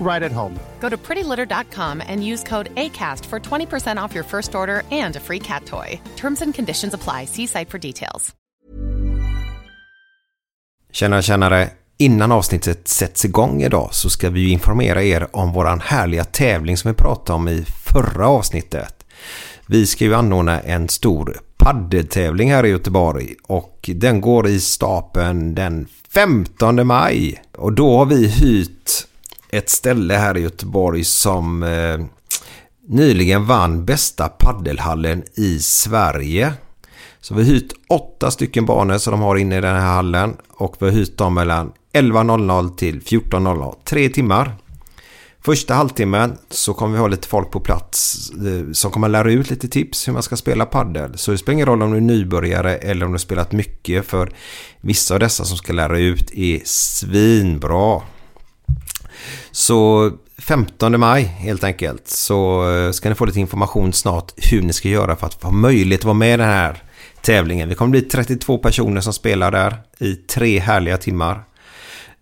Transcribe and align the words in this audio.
right 0.00 0.22
at 0.22 0.32
home. 0.32 0.58
Go 0.80 0.88
to 0.88 0.96
prettylitter.com 0.96 2.02
and 2.06 2.24
use 2.24 2.44
code 2.44 2.70
ACAST 2.74 3.24
for 3.26 3.40
20% 3.40 4.04
off 4.04 4.14
your 4.14 4.24
first 4.24 4.54
order 4.54 4.82
and 4.90 5.16
a 5.16 5.20
free 5.20 5.40
cat 5.40 5.66
toy. 5.66 6.00
Terms 6.16 6.42
and 6.42 6.54
conditions 6.54 6.94
apply. 6.94 7.26
See 7.26 7.46
site 7.46 7.70
for 7.70 7.78
details. 7.78 8.34
Tjänare, 10.92 11.22
tjänare. 11.22 11.70
Innan 11.98 12.32
avsnittet 12.32 12.88
sätts 12.88 13.24
igång 13.24 13.62
idag 13.62 13.88
så 13.92 14.10
ska 14.10 14.30
vi 14.30 14.50
informera 14.50 15.02
er 15.02 15.36
om 15.36 15.52
våran 15.52 15.80
härliga 15.80 16.24
tävling 16.24 16.76
som 16.76 16.90
vi 16.90 16.96
pratade 16.96 17.36
om 17.36 17.48
i 17.48 17.64
förra 17.64 18.28
avsnittet. 18.28 19.06
Vi 19.66 19.86
ska 19.86 20.04
ju 20.04 20.14
anordna 20.14 20.60
en 20.60 20.88
stor 20.88 21.40
paddeltävling 21.56 22.52
här 22.52 22.66
i 22.66 22.68
Göteborg 22.68 23.34
och 23.42 23.90
den 23.94 24.20
går 24.20 24.46
i 24.46 24.60
stapeln 24.60 25.54
den 25.54 25.86
15 26.14 26.86
maj. 26.86 27.42
Och 27.56 27.72
då 27.72 27.98
har 27.98 28.06
vi 28.06 28.28
hyrt 28.28 28.90
ett 29.54 29.70
ställe 29.70 30.14
här 30.14 30.36
i 30.36 30.40
Göteborg 30.40 31.04
som 31.04 31.62
eh, 31.62 31.98
nyligen 32.88 33.46
vann 33.46 33.84
bästa 33.84 34.28
paddelhallen 34.28 35.22
i 35.34 35.58
Sverige. 35.58 36.52
Så 37.20 37.34
vi 37.34 37.42
har 37.42 37.50
hyrt 37.50 37.72
åtta 37.88 38.30
stycken 38.30 38.66
banor 38.66 38.98
som 38.98 39.10
de 39.10 39.20
har 39.20 39.36
inne 39.36 39.58
i 39.58 39.60
den 39.60 39.76
här 39.76 39.94
hallen 39.94 40.36
och 40.48 40.76
vi 40.78 40.86
har 40.86 40.92
hyrt 40.92 41.18
dem 41.18 41.34
mellan 41.34 41.72
11.00 41.92 42.76
till 42.76 43.00
14.00. 43.00 43.74
Tre 43.84 44.08
timmar. 44.08 44.56
Första 45.44 45.74
halvtimmen 45.74 46.38
så 46.50 46.74
kommer 46.74 46.92
vi 46.92 46.98
ha 47.00 47.08
lite 47.08 47.28
folk 47.28 47.50
på 47.50 47.60
plats 47.60 48.30
eh, 48.30 48.72
som 48.72 48.90
kommer 48.90 49.08
lära 49.08 49.32
ut 49.32 49.50
lite 49.50 49.68
tips 49.68 50.08
hur 50.08 50.12
man 50.12 50.22
ska 50.22 50.36
spela 50.36 50.66
paddel. 50.66 51.18
Så 51.18 51.30
det 51.30 51.38
spelar 51.38 51.52
ingen 51.52 51.66
roll 51.66 51.82
om 51.82 51.90
du 51.90 51.96
är 51.96 52.00
nybörjare 52.00 52.76
eller 52.76 53.06
om 53.06 53.12
du 53.12 53.14
har 53.14 53.18
spelat 53.18 53.52
mycket 53.52 54.06
för 54.06 54.32
vissa 54.80 55.14
av 55.14 55.20
dessa 55.20 55.44
som 55.44 55.56
ska 55.56 55.72
lära 55.72 55.98
ut 55.98 56.30
är 56.34 56.60
svinbra. 56.64 58.00
Så 59.50 60.10
15 60.38 61.00
maj 61.00 61.22
helt 61.22 61.64
enkelt 61.64 62.08
så 62.08 62.70
eh, 62.70 62.90
ska 62.90 63.08
ni 63.08 63.14
få 63.14 63.24
lite 63.24 63.40
information 63.40 63.92
snart 63.92 64.32
hur 64.36 64.62
ni 64.62 64.72
ska 64.72 64.88
göra 64.88 65.16
för 65.16 65.26
att 65.26 65.40
få 65.40 65.50
möjlighet 65.50 66.00
att 66.00 66.04
vara 66.04 66.14
med 66.14 66.34
i 66.34 66.36
den 66.36 66.48
här 66.48 66.82
tävlingen. 67.22 67.68
Vi 67.68 67.74
kommer 67.74 67.90
bli 67.90 68.02
32 68.02 68.58
personer 68.58 69.00
som 69.00 69.12
spelar 69.12 69.50
där 69.50 69.76
i 69.98 70.14
tre 70.14 70.58
härliga 70.58 70.96
timmar. 70.96 71.44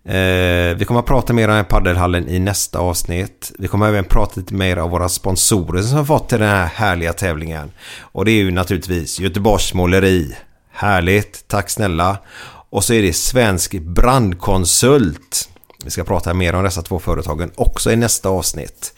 Eh, 0.05 0.75
vi 0.77 0.85
kommer 0.87 0.99
att 0.99 1.05
prata 1.05 1.33
mer 1.33 1.43
om 1.43 1.47
den 1.47 1.57
här 1.57 1.63
paddelhallen 1.63 2.29
i 2.29 2.39
nästa 2.39 2.79
avsnitt. 2.79 3.51
Vi 3.59 3.67
kommer 3.67 3.87
även 3.87 4.05
prata 4.05 4.39
lite 4.39 4.53
mer 4.53 4.79
om 4.79 4.91
våra 4.91 5.09
sponsorer 5.09 5.81
som 5.81 5.97
har 5.97 6.05
fått 6.05 6.29
till 6.29 6.39
den 6.39 6.49
här 6.49 6.65
härliga 6.65 7.13
tävlingen. 7.13 7.71
Och 7.99 8.25
det 8.25 8.31
är 8.31 8.43
ju 8.43 8.51
naturligtvis 8.51 9.19
Göteborgs 9.19 9.73
Måleri. 9.73 10.35
Härligt, 10.71 11.47
tack 11.47 11.69
snälla. 11.69 12.17
Och 12.69 12.83
så 12.83 12.93
är 12.93 13.01
det 13.01 13.13
Svensk 13.13 13.71
Brandkonsult. 13.71 15.49
Vi 15.83 15.89
ska 15.89 16.03
prata 16.03 16.33
mer 16.33 16.55
om 16.55 16.63
dessa 16.63 16.81
två 16.81 16.99
företagen 16.99 17.51
också 17.55 17.91
i 17.91 17.95
nästa 17.95 18.29
avsnitt. 18.29 18.93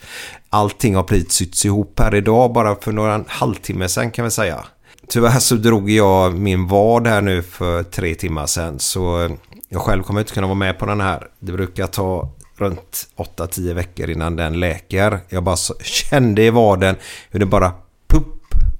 Allting 0.50 0.94
har 0.94 1.02
precis 1.02 1.32
sytts 1.32 1.64
ihop 1.64 2.00
här 2.00 2.14
idag 2.14 2.52
bara 2.52 2.76
för 2.80 2.92
några 2.92 3.24
halvtimme 3.28 3.88
sedan 3.88 4.10
kan 4.10 4.24
vi 4.24 4.30
säga. 4.30 4.64
Tyvärr 5.08 5.38
så 5.38 5.54
drog 5.54 5.90
jag 5.90 6.34
min 6.34 6.66
vad 6.66 7.06
här 7.06 7.20
nu 7.22 7.42
för 7.42 7.82
tre 7.82 8.14
timmar 8.14 8.46
sedan 8.46 8.78
så 8.78 9.30
jag 9.68 9.82
själv 9.82 10.02
kommer 10.02 10.20
inte 10.20 10.32
kunna 10.32 10.46
vara 10.46 10.54
med 10.54 10.78
på 10.78 10.86
den 10.86 11.00
här. 11.00 11.28
Det 11.38 11.52
brukar 11.52 11.86
ta 11.86 12.32
runt 12.56 13.08
8-10 13.16 13.74
veckor 13.74 14.10
innan 14.10 14.36
den 14.36 14.60
läker. 14.60 15.20
Jag 15.28 15.42
bara 15.42 15.56
kände 15.82 16.42
i 16.42 16.50
vaden 16.50 16.96
hur 17.30 17.40
det 17.40 17.46
bara 17.46 17.72
pupp 18.08 18.36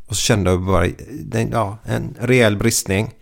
och 0.07 0.17
så 0.17 0.23
kände 0.23 0.51
jag 0.51 0.63
bara 0.63 0.87
ja, 1.53 1.79
en 1.85 2.17
rejäl 2.21 2.57
bristning. 2.57 3.15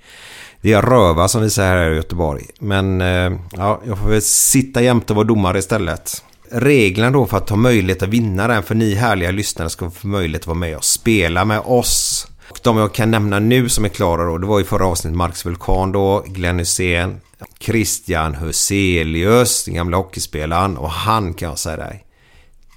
Det 0.64 0.72
är 0.72 0.82
röva 0.82 1.28
som 1.28 1.42
vi 1.42 1.50
säger 1.50 1.76
här 1.76 1.91
i 1.91 1.97
Göteborg. 1.97 2.47
Men 2.58 3.00
eh, 3.00 3.32
ja, 3.56 3.80
jag 3.86 3.98
får 3.98 4.08
väl 4.08 4.22
sitta 4.22 4.82
jämte 4.82 5.12
och 5.12 5.16
vara 5.16 5.26
domare 5.26 5.58
istället. 5.58 6.25
Reglerna 6.50 7.10
då 7.10 7.26
för 7.26 7.36
att 7.36 7.48
ha 7.48 7.56
möjlighet 7.56 8.02
att 8.02 8.08
vinna 8.08 8.48
den 8.48 8.62
för 8.62 8.75
ni 8.75 8.94
härliga 8.94 9.30
lyssnare 9.30 9.70
ska 9.70 9.91
få 9.91 10.06
möjlighet 10.06 10.42
att 10.42 10.47
vara 10.47 10.58
med 10.58 10.76
och 10.76 10.84
spela 10.84 11.44
med 11.44 11.60
oss. 11.60 12.26
Och 12.50 12.58
de 12.62 12.76
jag 12.76 12.94
kan 12.94 13.10
nämna 13.10 13.38
nu 13.38 13.69
som 13.69 13.84
är 13.84 13.88
klara 13.88 14.25
då, 14.25 14.38
det 14.38 14.47
var 14.47 14.60
i 14.60 14.64
förra 14.64 14.86
avsnittet 14.86 15.16
Marks 15.16 15.47
Vulkan 15.47 15.92
då, 15.92 16.25
Glenn 16.26 16.58
Hussein, 16.58 17.20
Christian 17.60 18.34
Huselius, 18.34 19.64
den 19.64 19.75
gamla 19.75 19.96
hockeyspelaren 19.96 20.76
och 20.76 20.91
han 20.91 21.34
kan 21.34 21.48
jag 21.48 21.58
säga 21.58 21.76
dig. 21.76 22.04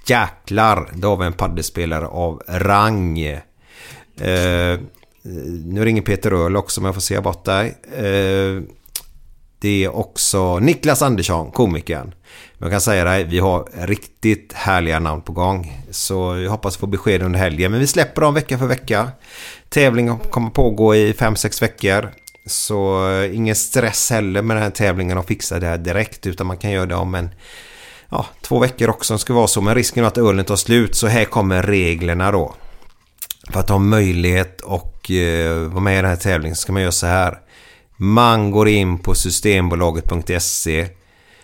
Jäklar, 0.06 0.90
då 0.94 1.08
har 1.08 1.16
vi 1.16 1.26
en 1.26 1.32
paddelspelare 1.32 2.06
av 2.06 2.42
rang. 2.48 3.20
Eh, 3.20 4.78
Eh, 5.24 5.30
nu 5.64 5.84
ringer 5.84 6.02
Peter 6.02 6.32
Öhl 6.32 6.56
också 6.56 6.80
om 6.80 6.84
jag 6.84 6.94
får 6.94 7.00
se 7.00 7.20
bort 7.20 7.44
dig. 7.44 7.78
Eh, 7.96 8.62
det 9.60 9.84
är 9.84 9.96
också 9.96 10.58
Niklas 10.58 11.02
Andersson, 11.02 11.50
komikern. 11.50 12.14
Jag 12.58 12.70
kan 12.70 12.80
säga 12.80 13.04
dig, 13.04 13.24
vi 13.24 13.38
har 13.38 13.68
riktigt 13.86 14.52
härliga 14.52 14.98
namn 14.98 15.22
på 15.22 15.32
gång. 15.32 15.82
Så 15.90 16.38
jag 16.38 16.50
hoppas 16.50 16.76
få 16.76 16.86
besked 16.86 17.22
under 17.22 17.38
helgen. 17.38 17.70
Men 17.70 17.80
vi 17.80 17.86
släpper 17.86 18.20
dem 18.20 18.34
vecka 18.34 18.58
för 18.58 18.66
vecka. 18.66 19.10
Tävlingen 19.68 20.18
kommer 20.18 20.50
pågå 20.50 20.94
i 20.94 21.12
5-6 21.12 21.60
veckor. 21.60 22.10
Så 22.46 23.10
eh, 23.10 23.36
ingen 23.36 23.54
stress 23.54 24.10
heller 24.10 24.42
med 24.42 24.56
den 24.56 24.62
här 24.64 24.70
tävlingen 24.70 25.18
och 25.18 25.26
fixa 25.26 25.58
det 25.58 25.66
här 25.66 25.78
direkt. 25.78 26.26
Utan 26.26 26.46
man 26.46 26.56
kan 26.56 26.70
göra 26.70 26.86
det 26.86 26.94
om 26.94 27.14
en 27.14 27.30
ja, 28.08 28.26
två 28.42 28.58
veckor 28.58 28.90
också. 28.90 29.14
Det 29.14 29.18
ska 29.18 29.34
vara 29.34 29.46
så. 29.46 29.60
Men 29.60 29.74
risken 29.74 30.04
är 30.04 30.08
att 30.08 30.18
ölen 30.18 30.44
tar 30.44 30.56
slut. 30.56 30.94
Så 30.94 31.06
här 31.06 31.24
kommer 31.24 31.62
reglerna 31.62 32.32
då. 32.32 32.54
För 33.52 33.60
att 33.60 33.68
ha 33.68 33.78
möjlighet 33.78 34.60
och 34.60 34.97
eh, 35.10 35.54
vara 35.54 35.80
med 35.80 35.92
i 35.92 35.96
den 35.96 36.10
här 36.10 36.16
tävlingen 36.16 36.56
så 36.56 36.60
ska 36.60 36.72
man 36.72 36.82
göra 36.82 36.92
så 36.92 37.06
här. 37.06 37.38
Man 37.96 38.50
går 38.50 38.68
in 38.68 38.98
på 38.98 39.14
systembolaget.se 39.14 40.88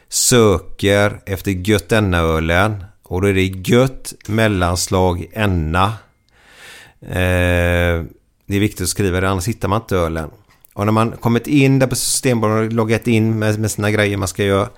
Söker 0.09 1.21
efter 1.27 1.51
Gött 1.51 1.93
ölen 1.93 2.85
och 3.03 3.23
då 3.23 3.29
är 3.29 3.35
det 3.35 3.71
Gött 3.71 4.15
mellanslag 4.27 5.27
Enna. 5.33 5.85
Eh, 7.03 8.05
det 8.47 8.57
är 8.57 8.61
viktigt 8.61 8.81
att 8.81 8.89
skriva 8.89 9.21
det 9.21 9.29
annars 9.29 9.49
hittar 9.49 9.69
man 9.69 9.81
inte 9.81 9.97
ölen. 9.97 10.31
Och 10.75 10.85
när 10.85 10.93
man 10.93 11.13
kommit 11.13 11.47
in 11.47 11.79
där 11.79 11.87
på 11.87 11.97
Systembolaget 11.97 12.73
loggat 12.73 13.07
in 13.07 13.39
med, 13.39 13.59
med 13.59 13.71
sina 13.71 13.91
grejer 13.91 14.17
man 14.17 14.29
ska 14.29 14.45
göra 14.45 14.69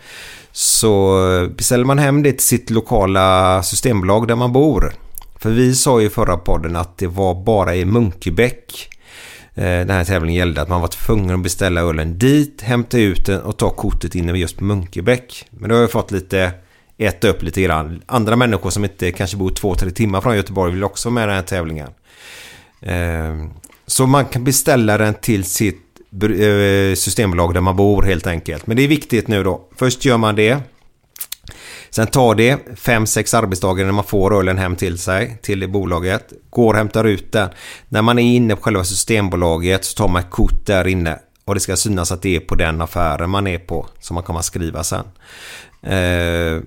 så 0.53 1.25
eh, 1.33 1.49
beställer 1.49 1.85
man 1.85 1.99
hem 1.99 2.23
det 2.23 2.33
till 2.33 2.47
sitt 2.47 2.71
lokala 2.71 3.63
systembolag 3.63 4.29
där 4.29 4.37
man 4.37 4.53
bor. 4.53 4.95
För 5.39 5.51
vi 5.51 5.75
sa 5.75 6.01
ju 6.01 6.07
i 6.07 6.11
förra 6.11 6.37
podden 6.37 6.77
att 6.77 6.99
det 6.99 7.07
var 7.07 7.45
bara 7.45 7.75
i 7.75 7.85
Munkebäck 7.85 8.89
eh, 9.55 9.63
den 9.65 9.91
här 9.91 10.05
tävlingen 10.05 10.39
gällde. 10.39 10.63
Att 10.63 10.69
man 10.69 10.81
var 10.81 10.89
tvungen 10.89 11.35
att 11.35 11.43
beställa 11.43 11.81
ölen 11.81 12.19
dit, 12.19 12.63
hämta 12.63 12.99
ut 12.99 13.27
den 13.27 13.41
och 13.41 13.57
ta 13.57 13.71
kortet 13.71 14.15
inne 14.15 14.33
just 14.39 14.61
Munkebäck. 14.61 15.49
Men 15.51 15.69
då 15.69 15.75
har 15.75 15.81
jag 15.81 15.91
fått 15.91 16.11
lite 16.11 16.53
äta 16.99 17.29
upp 17.29 17.43
lite 17.43 17.63
grann. 17.63 18.03
Andra 18.07 18.37
människor 18.37 18.71
som 18.71 18.85
inte 18.85 19.11
kanske 19.13 19.37
bor 19.37 19.51
två, 19.51 19.75
tre 19.75 19.91
timmar 19.91 20.21
från 20.21 20.37
Göteborg 20.37 20.73
vill 20.73 20.85
också 20.85 21.11
med 21.11 21.23
i 21.23 21.27
den 21.27 21.37
här 21.37 21.43
tävlingen. 21.43 21.89
Ehm, 22.83 23.51
så 23.87 24.07
man 24.07 24.25
kan 24.25 24.45
beställa 24.45 24.99
den 24.99 25.15
till 25.15 25.45
sitt 25.45 25.83
eh, 26.23 26.95
systembolag 26.95 27.55
där 27.55 27.61
man 27.61 27.77
bor 27.77 28.03
helt 28.03 28.27
enkelt. 28.27 28.67
Men 28.67 28.77
det 28.77 28.83
är 28.83 28.89
viktigt 28.89 29.29
nu 29.29 29.45
då. 29.45 29.69
Först 29.77 30.05
gör 30.05 30.19
man 30.19 30.37
det. 30.37 30.59
Sen 31.97 32.07
tar 32.07 32.35
det 32.35 32.57
5-6 32.75 33.37
arbetsdagar 33.37 33.85
när 33.85 33.93
man 33.93 34.05
får 34.05 34.39
ölen 34.39 34.59
hem 34.59 34.77
till 34.77 34.99
sig, 34.99 35.39
till 35.43 35.61
det 35.61 35.69
bolaget. 35.69 36.33
Går 36.51 36.73
och 36.73 36.79
hämtar 36.79 37.05
ut 37.05 37.33
den. 37.33 37.51
När 37.89 38.03
man 38.03 38.19
är 38.19 38.23
inne 38.23 38.57
på 38.57 38.63
själva 38.63 38.85
systembolaget 38.85 39.85
så 39.85 39.97
tar 39.97 40.09
man 40.09 40.23
ett 40.23 40.31
kort 40.31 40.67
där 40.67 40.87
inne. 40.87 41.19
Och 41.45 41.55
det 41.55 41.61
ska 41.61 41.77
synas 41.77 42.13
att 42.13 42.23
det 42.23 42.37
är 42.37 42.41
på 42.41 42.55
den 42.55 42.83
affären 42.83 43.31
man 43.31 43.47
är 43.47 43.59
på. 43.59 43.87
Som 44.01 44.15
man 44.15 44.23
kommer 44.23 44.41
att 44.41 44.47
skriva 44.47 44.85
sen. 44.85 45.05
Eh, 45.83 46.63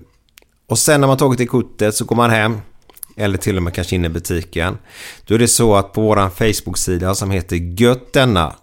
och 0.68 0.78
sen 0.78 1.00
när 1.00 1.08
man 1.08 1.16
tagit 1.16 1.38
det 1.38 1.46
kortet 1.46 1.94
så 1.94 2.04
går 2.04 2.16
man 2.16 2.30
hem. 2.30 2.60
Eller 3.16 3.38
till 3.38 3.56
och 3.56 3.62
med 3.62 3.74
kanske 3.74 3.96
in 3.96 4.04
i 4.04 4.08
butiken. 4.08 4.78
Då 5.24 5.34
är 5.34 5.38
det 5.38 5.48
så 5.48 5.74
att 5.76 5.92
på 5.92 6.00
våran 6.00 6.30
Facebook-sida 6.30 7.14
som 7.14 7.30
heter 7.30 7.56
Gött 7.56 8.12
denna. 8.12 8.54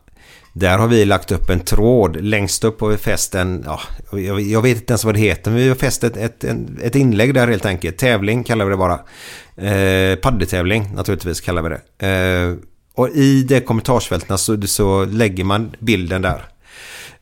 Där 0.60 0.78
har 0.78 0.88
vi 0.88 1.06
lagt 1.06 1.32
upp 1.32 1.50
en 1.50 1.60
tråd 1.60 2.22
längst 2.22 2.64
upp 2.64 2.78
på 2.78 2.98
festen. 2.98 3.64
Ja, 3.66 3.82
jag, 4.12 4.42
jag 4.42 4.62
vet 4.62 4.78
inte 4.78 4.92
ens 4.92 5.04
vad 5.04 5.16
det 5.16 5.20
heter. 5.20 5.52
Men 5.52 5.60
vi 5.60 5.68
har 5.68 5.76
fäst 5.76 6.04
ett, 6.04 6.18
ett, 6.18 6.44
ett 6.82 6.96
inlägg 6.96 7.34
där 7.34 7.48
helt 7.48 7.66
enkelt. 7.66 7.98
Tävling 7.98 8.44
kallar 8.44 8.66
vi 8.66 8.72
det 8.72 8.78
bara. 8.78 9.00
Eh, 9.56 10.16
paddetävling 10.16 10.96
naturligtvis 10.96 11.42
kallar 11.42 11.62
vi 11.62 11.70
det. 11.70 12.08
Eh, 12.08 12.56
och 12.96 13.10
i 13.10 13.44
det 13.44 13.62
kommentarsfälten 13.62 14.38
så, 14.38 14.62
så 14.62 15.06
lägger 15.06 15.44
man 15.44 15.72
bilden 15.80 16.22
där. 16.22 16.46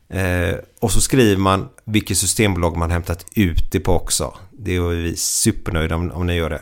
Eh, 0.08 0.56
och 0.80 0.92
så 0.92 1.00
skriver 1.00 1.40
man 1.40 1.68
vilket 1.84 2.16
systembolag 2.16 2.76
man 2.76 2.90
hämtat 2.90 3.26
ut 3.34 3.72
det 3.72 3.80
på 3.80 3.92
också. 3.92 4.34
Det 4.58 4.76
är 4.76 4.80
vi 4.80 5.16
supernöjda 5.16 5.94
om, 5.94 6.12
om 6.12 6.26
ni 6.26 6.34
gör 6.34 6.50
det. 6.50 6.60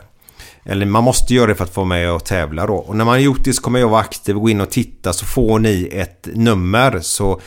Eller 0.65 0.85
man 0.85 1.03
måste 1.03 1.33
göra 1.33 1.47
det 1.47 1.55
för 1.55 1.63
att 1.63 1.73
få 1.73 1.83
med 1.85 2.11
och 2.11 2.23
tävla 2.23 2.65
då. 2.65 2.75
Och 2.75 2.95
när 2.95 3.05
man 3.05 3.13
har 3.13 3.19
gjort 3.19 3.43
det 3.43 3.53
så 3.53 3.61
kommer 3.61 3.79
jag 3.79 3.89
vara 3.89 4.01
aktiv 4.01 4.35
och 4.35 4.41
gå 4.41 4.49
in 4.49 4.61
och 4.61 4.69
titta 4.69 5.13
så 5.13 5.25
får 5.25 5.59
ni 5.59 5.89
ett 5.91 6.27
nummer. 6.33 6.99
Så 7.01 7.41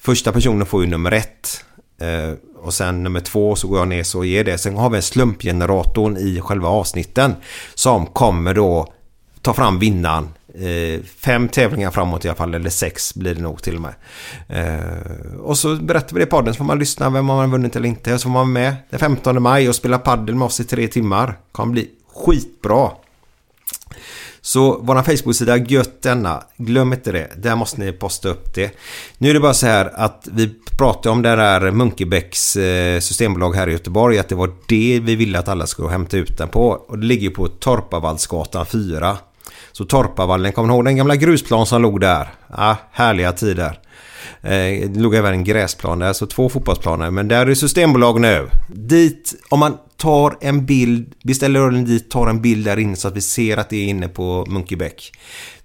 första 0.00 0.32
personen 0.32 0.66
får 0.66 0.82
ju 0.82 0.90
nummer 0.90 1.12
ett. 1.12 1.64
Eh, 2.00 2.38
och 2.62 2.74
sen 2.74 3.02
nummer 3.02 3.20
två 3.20 3.56
så 3.56 3.68
går 3.68 3.78
jag 3.78 3.88
ner 3.88 4.02
så 4.02 4.24
ger 4.24 4.44
det. 4.44 4.58
Sen 4.58 4.76
har 4.76 4.90
vi 4.90 4.96
en 4.96 5.02
slumpgeneratorn 5.02 6.16
i 6.16 6.40
själva 6.40 6.68
avsnitten. 6.68 7.34
Som 7.74 8.06
kommer 8.06 8.54
då 8.54 8.92
ta 9.42 9.54
fram 9.54 9.78
vinnaren. 9.78 10.28
Eh, 10.54 11.00
fem 11.18 11.48
tävlingar 11.48 11.90
framåt 11.90 12.24
i 12.24 12.28
alla 12.28 12.36
fall, 12.36 12.54
eller 12.54 12.70
sex 12.70 13.14
blir 13.14 13.34
det 13.34 13.40
nog 13.40 13.62
till 13.62 13.76
och 13.76 13.82
med. 13.82 13.94
Eh, 14.48 15.38
och 15.40 15.58
så 15.58 15.76
berättar 15.76 16.14
vi 16.14 16.20
det 16.20 16.26
i 16.26 16.30
podden 16.30 16.54
så 16.54 16.58
får 16.58 16.64
man 16.64 16.78
lyssna 16.78 17.10
vem 17.10 17.28
har 17.28 17.46
vunnit 17.46 17.76
eller 17.76 17.88
inte. 17.88 18.14
Och 18.14 18.20
så 18.20 18.24
får 18.24 18.30
man 18.30 18.54
vara 18.54 18.64
med 18.64 18.76
den 18.90 18.98
15 18.98 19.42
maj 19.42 19.68
och 19.68 19.74
spela 19.74 19.98
paddel 19.98 20.34
med 20.34 20.46
oss 20.46 20.60
i 20.60 20.64
tre 20.64 20.88
timmar. 20.88 21.38
kommer 21.52 21.72
bli 21.72 21.90
skitbra. 22.24 22.90
Så 24.40 24.78
vår 24.82 25.02
Facebook-sida 25.02 25.56
Gött 25.56 26.02
denna, 26.02 26.42
glöm 26.56 26.92
inte 26.92 27.12
det. 27.12 27.30
Där 27.36 27.56
måste 27.56 27.80
ni 27.80 27.92
posta 27.92 28.28
upp 28.28 28.54
det. 28.54 28.78
Nu 29.18 29.30
är 29.30 29.34
det 29.34 29.40
bara 29.40 29.54
så 29.54 29.66
här 29.66 29.92
att 29.94 30.28
vi 30.32 30.54
pratade 30.78 31.10
om 31.10 31.22
det 31.22 31.36
där 31.36 31.70
Munkebäcks 31.70 32.56
eh, 32.56 33.00
systembolag 33.00 33.54
här 33.56 33.68
i 33.68 33.72
Göteborg. 33.72 34.18
Att 34.18 34.28
det 34.28 34.34
var 34.34 34.50
det 34.66 35.00
vi 35.02 35.16
ville 35.16 35.38
att 35.38 35.48
alla 35.48 35.66
skulle 35.66 35.88
hämta 35.88 36.16
ut 36.16 36.38
den 36.38 36.48
på. 36.48 36.68
Och 36.68 36.98
det 36.98 37.06
ligger 37.06 37.30
på 37.30 37.48
Torpavallsgatan 37.48 38.66
4. 38.66 39.16
Så 39.72 39.84
Torpavallen, 39.84 40.52
kommer 40.52 40.68
ni 40.68 40.74
ihåg 40.74 40.84
den 40.84 40.96
gamla 40.96 41.16
grusplan 41.16 41.66
som 41.66 41.82
låg 41.82 42.00
där? 42.00 42.28
Ja, 42.56 42.76
härliga 42.92 43.32
tider. 43.32 43.80
Eh, 44.42 44.88
det 44.88 45.00
låg 45.00 45.14
även 45.14 45.32
en 45.32 45.44
gräsplan 45.44 45.98
där, 45.98 46.12
så 46.12 46.26
två 46.26 46.48
fotbollsplaner. 46.48 47.10
Men 47.10 47.28
där 47.28 47.46
är 47.46 47.54
Systembolag 47.54 48.20
nu. 48.20 48.48
Dit, 48.68 49.34
om 49.48 49.60
man 49.60 49.78
tar 49.96 50.36
en 50.40 50.66
bild, 50.66 51.14
beställer 51.22 51.60
ölen 51.60 51.84
dit, 51.84 52.10
tar 52.10 52.26
en 52.26 52.42
bild 52.42 52.64
där 52.64 52.76
inne 52.78 52.96
så 52.96 53.08
att 53.08 53.16
vi 53.16 53.20
ser 53.20 53.56
att 53.56 53.70
det 53.70 53.76
är 53.76 53.84
inne 53.86 54.08
på 54.08 54.46
Munkebäck. 54.48 55.12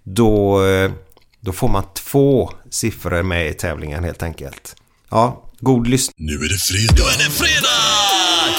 Då, 0.04 0.66
eh, 0.66 0.92
då 1.40 1.52
får 1.52 1.68
man 1.68 1.84
två 1.94 2.52
siffror 2.70 3.24
med 3.24 3.50
i 3.50 3.54
tävlingen 3.54 4.04
helt 4.04 4.24
enkelt. 4.24 4.76
Ja, 5.10 5.44
god 5.60 5.88
lyssning. 5.88 6.28
Nu 6.28 6.34
är 6.34 6.50
det 6.50 6.58
fredag. 6.58 6.94
Nu 6.96 7.02
är 7.02 7.18
det 7.18 7.32
fredag! 7.32 7.82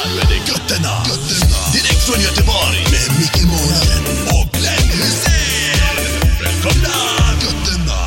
Nu 0.05 0.21
är 0.21 0.27
det 0.27 0.53
Götterna. 0.53 0.95
Götterna. 1.09 1.59
Direkt 1.73 2.03
från 2.07 2.21
Göteborg. 2.23 2.79
Med 2.93 3.19
Micke 3.21 3.43
Månaden 3.53 4.05
och 4.37 4.53
Glenn 4.53 4.89
Hysén. 4.99 5.97
Välkomna! 6.43 6.97
Götterna. 7.43 7.99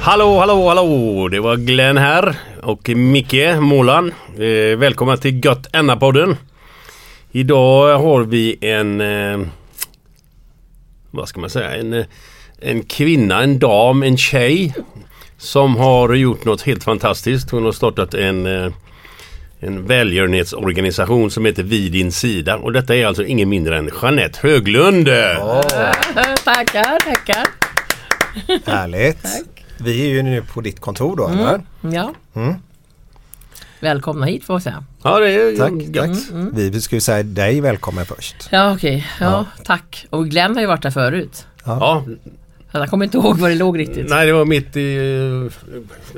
Hallå, 0.00 0.38
hallå, 0.38 0.68
hallå! 0.68 1.28
Det 1.28 1.40
var 1.40 1.56
Glenn 1.56 1.96
här 1.96 2.36
och 2.62 2.88
Micke 2.88 3.60
Målan. 3.60 4.12
Eh, 4.38 4.78
välkomna 4.78 5.16
till 5.16 5.44
Gött 5.44 5.66
Enna-podden. 5.72 6.36
Idag 7.36 7.98
har 7.98 8.20
vi 8.22 8.56
en... 8.60 9.00
Eh, 9.00 9.46
vad 11.10 11.28
ska 11.28 11.40
man 11.40 11.50
säga? 11.50 11.74
En, 11.74 11.92
eh, 11.92 12.06
en 12.60 12.82
kvinna, 12.82 13.42
en 13.42 13.58
dam, 13.58 14.02
en 14.02 14.16
tjej. 14.16 14.74
Som 15.38 15.76
har 15.76 16.14
gjort 16.14 16.44
något 16.44 16.62
helt 16.62 16.84
fantastiskt. 16.84 17.50
Hon 17.50 17.64
har 17.64 17.72
startat 17.72 18.14
en, 18.14 18.46
eh, 18.46 18.72
en 19.60 19.86
välgörenhetsorganisation 19.86 21.30
som 21.30 21.44
heter 21.44 21.62
Vid 21.62 21.92
din 21.92 22.12
sida. 22.12 22.56
Och 22.56 22.72
detta 22.72 22.96
är 22.96 23.06
alltså 23.06 23.24
ingen 23.24 23.48
mindre 23.48 23.78
än 23.78 23.90
Jeanette 24.02 24.38
Höglund. 24.42 25.06
Tackar, 26.44 26.98
tackar. 26.98 27.46
Härligt. 28.66 29.26
Vi 29.78 30.02
är 30.02 30.08
ju 30.08 30.22
nu 30.22 30.42
på 30.42 30.60
ditt 30.60 30.80
kontor 30.80 31.16
då, 31.16 31.28
eller? 31.28 31.60
Ja. 31.80 32.14
Välkomna 33.80 34.26
hit 34.26 34.44
får 34.44 34.54
jag 34.54 34.62
säga. 34.62 34.84
Ja, 35.02 35.18
det 35.20 35.30
är 35.32 35.56
Tack, 35.56 35.72
gött. 35.72 36.18
tack. 36.30 36.52
Vi 36.54 36.80
ska 36.80 36.96
ju 36.96 37.00
säga 37.00 37.22
dig 37.22 37.60
välkommen 37.60 38.06
först. 38.06 38.48
Ja 38.50 38.74
okej, 38.74 39.06
ja, 39.20 39.44
tack. 39.64 40.06
Och 40.10 40.28
Glenn 40.28 40.54
har 40.54 40.60
ju 40.60 40.66
varit 40.66 40.82
där 40.82 40.90
förut. 40.90 41.46
Ja, 41.64 42.04
Så 42.72 42.78
jag 42.78 42.90
kommer 42.90 43.04
inte 43.04 43.16
ihåg 43.16 43.38
var 43.38 43.48
det 43.48 43.54
låg 43.54 43.78
riktigt. 43.78 44.08
Nej, 44.08 44.26
det 44.26 44.32
var 44.32 44.44
mitt 44.44 44.76
i 44.76 44.98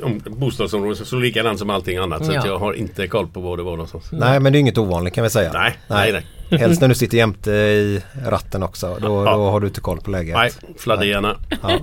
om- 0.03 0.21
bostadsområdet, 0.25 1.07
så 1.07 1.15
likadant 1.15 1.59
som 1.59 1.69
allting 1.69 1.97
annat. 1.97 2.25
Så 2.25 2.33
Ja. 2.33 2.39
att 2.39 2.45
jag 2.45 2.59
har 2.59 2.73
inte 2.73 3.07
koll 3.07 3.27
på 3.27 3.41
var 3.41 3.57
det 3.57 3.63
var 3.63 3.71
någonstans. 3.71 4.11
Nej, 4.11 4.39
men 4.39 4.53
det 4.53 4.57
är 4.57 4.59
inget 4.59 4.77
ovanligt 4.77 5.13
kan 5.13 5.23
vi 5.23 5.29
säga. 5.29 5.51
Nej, 5.53 5.77
nej, 5.87 6.11
nej. 6.49 6.59
Helst 6.59 6.81
när 6.81 6.87
du 6.87 6.95
sitter 6.95 7.17
jämte 7.17 7.51
i 7.51 8.01
ratten 8.25 8.63
också. 8.63 8.97
Då, 9.01 9.25
Ja. 9.25 9.35
då 9.35 9.49
har 9.49 9.59
du 9.59 9.67
inte 9.67 9.81
koll 9.81 10.01
på 10.01 10.11
läget. 10.11 10.35
Nej, 10.35 10.51
fladda 10.77 11.05
gärna. 11.05 11.35
Ja. 11.61 11.79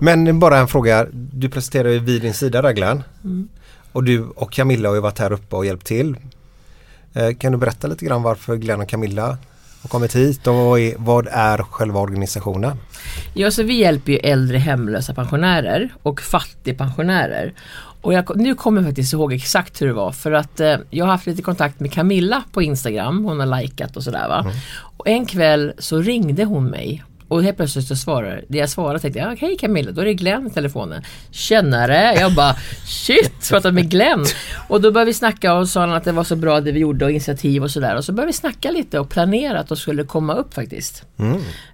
Men 0.00 0.38
bara 0.40 0.58
en 0.58 0.68
fråga. 0.68 1.06
Du 1.12 1.48
presenterar 1.48 1.88
ju 1.88 1.98
vid 1.98 2.22
din 2.22 2.34
sida 2.34 2.62
där 2.62 2.72
Glenn. 2.72 3.02
Och 3.94 4.04
du 4.04 4.20
och 4.22 4.52
Camilla 4.52 4.88
har 4.88 4.94
ju 4.96 5.00
varit 5.00 5.18
här 5.18 5.32
uppe 5.32 5.56
och 5.56 5.66
hjälpt 5.66 5.86
till. 5.86 6.16
Eh, 7.14 7.34
Kan 7.34 7.52
du 7.52 7.58
berätta 7.58 7.88
lite 7.88 8.04
grann 8.04 8.22
varför 8.22 8.56
Glenn 8.56 8.80
och 8.80 8.88
Camilla 8.88 9.38
har 9.82 9.88
kommit 9.88 10.16
hit 10.16 10.46
och 10.46 10.54
vad 10.54 10.80
är, 10.80 10.94
vad 10.98 11.26
är 11.30 11.58
själva 11.58 12.00
organisationen? 12.00 12.76
Ja, 13.34 13.50
så 13.50 13.62
vi 13.62 13.74
hjälper 13.74 14.12
ju 14.12 14.18
äldre 14.18 14.58
hemlösa 14.58 15.14
pensionärer 15.14 15.94
och 16.02 16.20
fattigpensionärer. 16.20 17.52
Och 18.00 18.12
jag, 18.14 18.36
nu 18.36 18.54
kommer 18.54 18.80
jag 18.80 18.88
faktiskt 18.88 19.12
ihåg 19.12 19.32
exakt 19.32 19.82
hur 19.82 19.86
det 19.86 19.92
var 19.92 20.12
för 20.12 20.32
att 20.32 20.60
eh, 20.60 20.76
jag 20.90 21.04
har 21.04 21.12
haft 21.12 21.26
lite 21.26 21.42
kontakt 21.42 21.80
med 21.80 21.92
Camilla 21.92 22.42
på 22.52 22.62
Instagram. 22.62 23.24
Hon 23.24 23.40
har 23.40 23.60
likat 23.60 23.96
och 23.96 24.02
sådär 24.02 24.28
va. 24.28 24.52
Och 24.96 25.08
en 25.08 25.26
kväll 25.26 25.72
så 25.78 25.98
ringde 25.98 26.44
hon 26.44 26.64
mig 26.64 27.04
och 27.34 27.42
helt 27.42 27.56
plötsligt 27.56 27.86
så 27.86 27.96
svarade 27.96 28.44
det 28.48 28.58
jag 28.58 28.70
svarade 28.70 28.98
tänkte 28.98 29.18
jag, 29.18 29.36
hej 29.36 29.56
Camilla, 29.56 29.90
då 29.90 30.00
är 30.00 30.04
det 30.04 30.14
Glenn 30.14 30.46
i 30.46 30.50
telefonen. 30.50 31.02
Tjenare! 31.30 32.14
Jag 32.20 32.34
bara 32.34 32.54
shit, 32.86 33.48
pratat 33.50 33.74
med 33.74 33.90
Glenn. 33.90 34.24
Och 34.68 34.80
då 34.80 34.92
började 34.92 35.08
vi 35.08 35.14
snacka 35.14 35.54
och 35.54 35.68
sa 35.68 35.80
han 35.80 35.92
att 35.92 36.04
det 36.04 36.12
var 36.12 36.24
så 36.24 36.36
bra 36.36 36.60
det 36.60 36.72
vi 36.72 36.80
gjorde 36.80 37.04
och 37.04 37.10
initiativ 37.10 37.62
och 37.62 37.70
sådär. 37.70 37.96
Och 37.96 38.04
så 38.04 38.12
började 38.12 38.26
vi 38.26 38.32
snacka 38.32 38.70
lite 38.70 38.98
och 38.98 39.08
planera 39.08 39.60
att 39.60 39.68
det 39.68 39.76
skulle 39.76 40.04
komma 40.04 40.34
upp 40.34 40.54
faktiskt. 40.54 41.04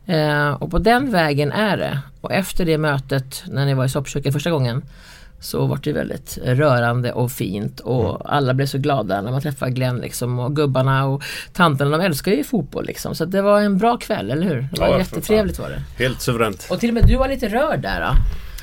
Eh, 0.06 0.50
och 0.50 0.70
på 0.70 0.78
den 0.78 1.12
vägen 1.12 1.52
är 1.52 1.76
det. 1.76 1.98
Och 2.20 2.32
efter 2.32 2.64
det 2.64 2.78
mötet 2.78 3.42
när 3.46 3.66
ni 3.66 3.74
var 3.74 3.84
i 3.84 3.88
soppköket 3.88 4.32
första 4.32 4.50
gången 4.50 4.82
så 5.40 5.66
var 5.66 5.78
det 5.82 5.92
väldigt 5.92 6.38
rörande 6.44 7.12
och 7.12 7.32
fint 7.32 7.80
och 7.80 8.34
alla 8.34 8.54
blev 8.54 8.66
så 8.66 8.78
glada 8.78 9.20
när 9.22 9.30
man 9.30 9.40
träffade 9.40 9.70
Glenn 9.72 9.96
liksom 9.98 10.38
och 10.38 10.56
gubbarna 10.56 11.06
och 11.06 11.22
tanterna 11.52 11.98
de 11.98 12.04
älskar 12.04 12.32
ju 12.32 12.44
fotboll 12.44 12.84
liksom. 12.86 13.14
Så 13.14 13.24
det 13.24 13.42
var 13.42 13.60
en 13.60 13.78
bra 13.78 13.96
kväll, 13.96 14.30
eller 14.30 14.46
hur? 14.46 14.68
Det 14.72 14.80
var 14.80 14.88
Ja, 14.88 14.98
jättetrevligt 14.98 15.58
var 15.58 15.68
det. 15.68 15.82
Helt 16.04 16.20
suveränt. 16.20 16.66
Och 16.70 16.80
till 16.80 16.90
och 16.90 16.94
med 16.94 17.06
du 17.06 17.16
var 17.16 17.28
lite 17.28 17.48
rörd 17.48 17.80
där 17.82 18.00
då? 18.00 18.16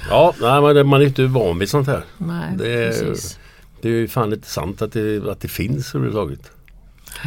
Ja, 0.10 0.34
nej, 0.41 0.74
men 0.74 0.88
man 0.88 1.01
är 1.01 1.05
inte 1.05 1.25
van 1.25 1.60
vid 1.60 1.69
sånt 1.69 1.88
här. 1.88 2.03
Nej, 2.17 2.53
Det 2.57 2.84
är, 2.86 2.88
precis. 2.89 3.39
det 3.81 3.88
är 3.89 3.93
ju 3.93 4.07
fan 4.07 4.34
inte 4.34 4.48
sant 4.50 4.81
att 4.81 4.91
det, 4.93 5.29
att 5.31 5.39
det 5.41 5.48
finns 5.48 5.96
överhuvudtaget. 5.96 6.51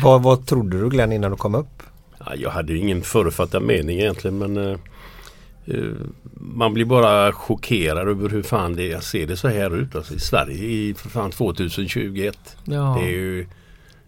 Vad, 0.03 0.23
vad 0.23 0.47
trodde 0.47 0.81
du 0.81 0.89
Glenn 0.89 1.13
innan 1.13 1.31
du 1.31 1.37
kom 1.37 1.55
upp? 1.55 1.83
Ja, 2.27 2.35
jag 2.37 2.51
hade 2.51 2.73
ju 2.73 2.79
ingen 2.79 3.03
förutfattad 3.03 3.63
mening 3.63 4.01
egentligen 4.01 4.39
men 4.39 4.57
eh, 4.57 4.77
man 6.41 6.75
blir 6.75 6.85
bara 6.85 7.33
chockerad 7.33 8.09
över 8.09 8.29
hur 8.29 8.43
fan 8.43 8.77
det 8.77 8.87
jag 8.87 9.03
ser 9.03 9.27
det 9.27 9.37
så 9.37 9.49
här 9.49 9.77
ut 9.77 9.97
alltså, 9.97 10.15
i 10.15 10.21
Sverige 10.21 10.65
i 10.65 10.95
för 10.95 11.09
fan 11.09 11.31
2021. 11.31 12.57
Ja. 12.65 12.97
Det 13.01 13.07
är 13.07 13.11
ju 13.11 13.47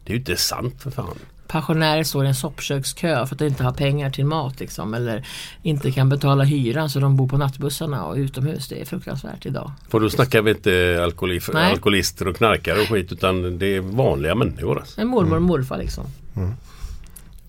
det 0.05 0.11
är 0.11 0.15
ju 0.15 0.19
inte 0.19 0.37
sant 0.37 0.83
för 0.83 0.91
fan. 0.91 1.19
Pensionärer 1.47 2.05
står 2.05 2.25
i 2.25 2.29
en 2.29 2.35
soppkökskö 2.35 3.27
för 3.27 3.35
att 3.35 3.39
de 3.39 3.47
inte 3.47 3.65
har 3.65 3.73
pengar 3.73 4.11
till 4.11 4.25
mat 4.25 4.61
liksom, 4.61 4.95
eller 4.95 5.27
inte 5.63 5.93
kan 5.93 6.09
betala 6.09 6.45
hyran 6.45 6.91
så 6.91 7.01
de 7.01 7.17
bor 7.17 7.29
på 7.29 7.37
nattbussarna 7.37 8.05
och 8.05 8.17
utomhus. 8.17 8.69
Det 8.69 8.81
är 8.81 8.85
fruktansvärt 8.85 9.47
idag. 9.47 9.73
För 9.89 10.01
då 10.01 10.11
snackar 10.11 10.43
vi 10.43 10.51
inte 10.51 11.01
alkoholi, 11.05 11.41
Nej. 11.53 11.71
alkoholister 11.71 12.29
och 12.29 12.37
knarkare 12.37 12.81
och 12.81 12.89
skit 12.89 13.13
utan 13.13 13.59
det 13.59 13.67
är 13.77 13.81
vanliga 13.81 14.35
människor. 14.35 14.79
Alltså. 14.79 15.01
En 15.01 15.09
mormor 15.09 15.37
och 15.37 15.43
morfar 15.43 15.79
liksom. 15.79 16.05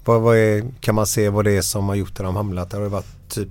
Vad, 0.06 0.22
vad 0.22 0.38
är, 0.38 0.64
kan 0.80 0.96
man 0.96 1.06
se 1.06 1.30
vad 1.30 1.46
det 1.46 1.58
är 1.58 1.62
som 1.62 1.88
har 1.88 1.96
gjort 1.96 2.10
att 2.10 2.26
de 2.26 2.36
hamnat 2.36 2.70
där? 2.70 2.78
Har 2.78 2.84
det 2.84 2.90
varit 2.90 3.30
typ 3.30 3.50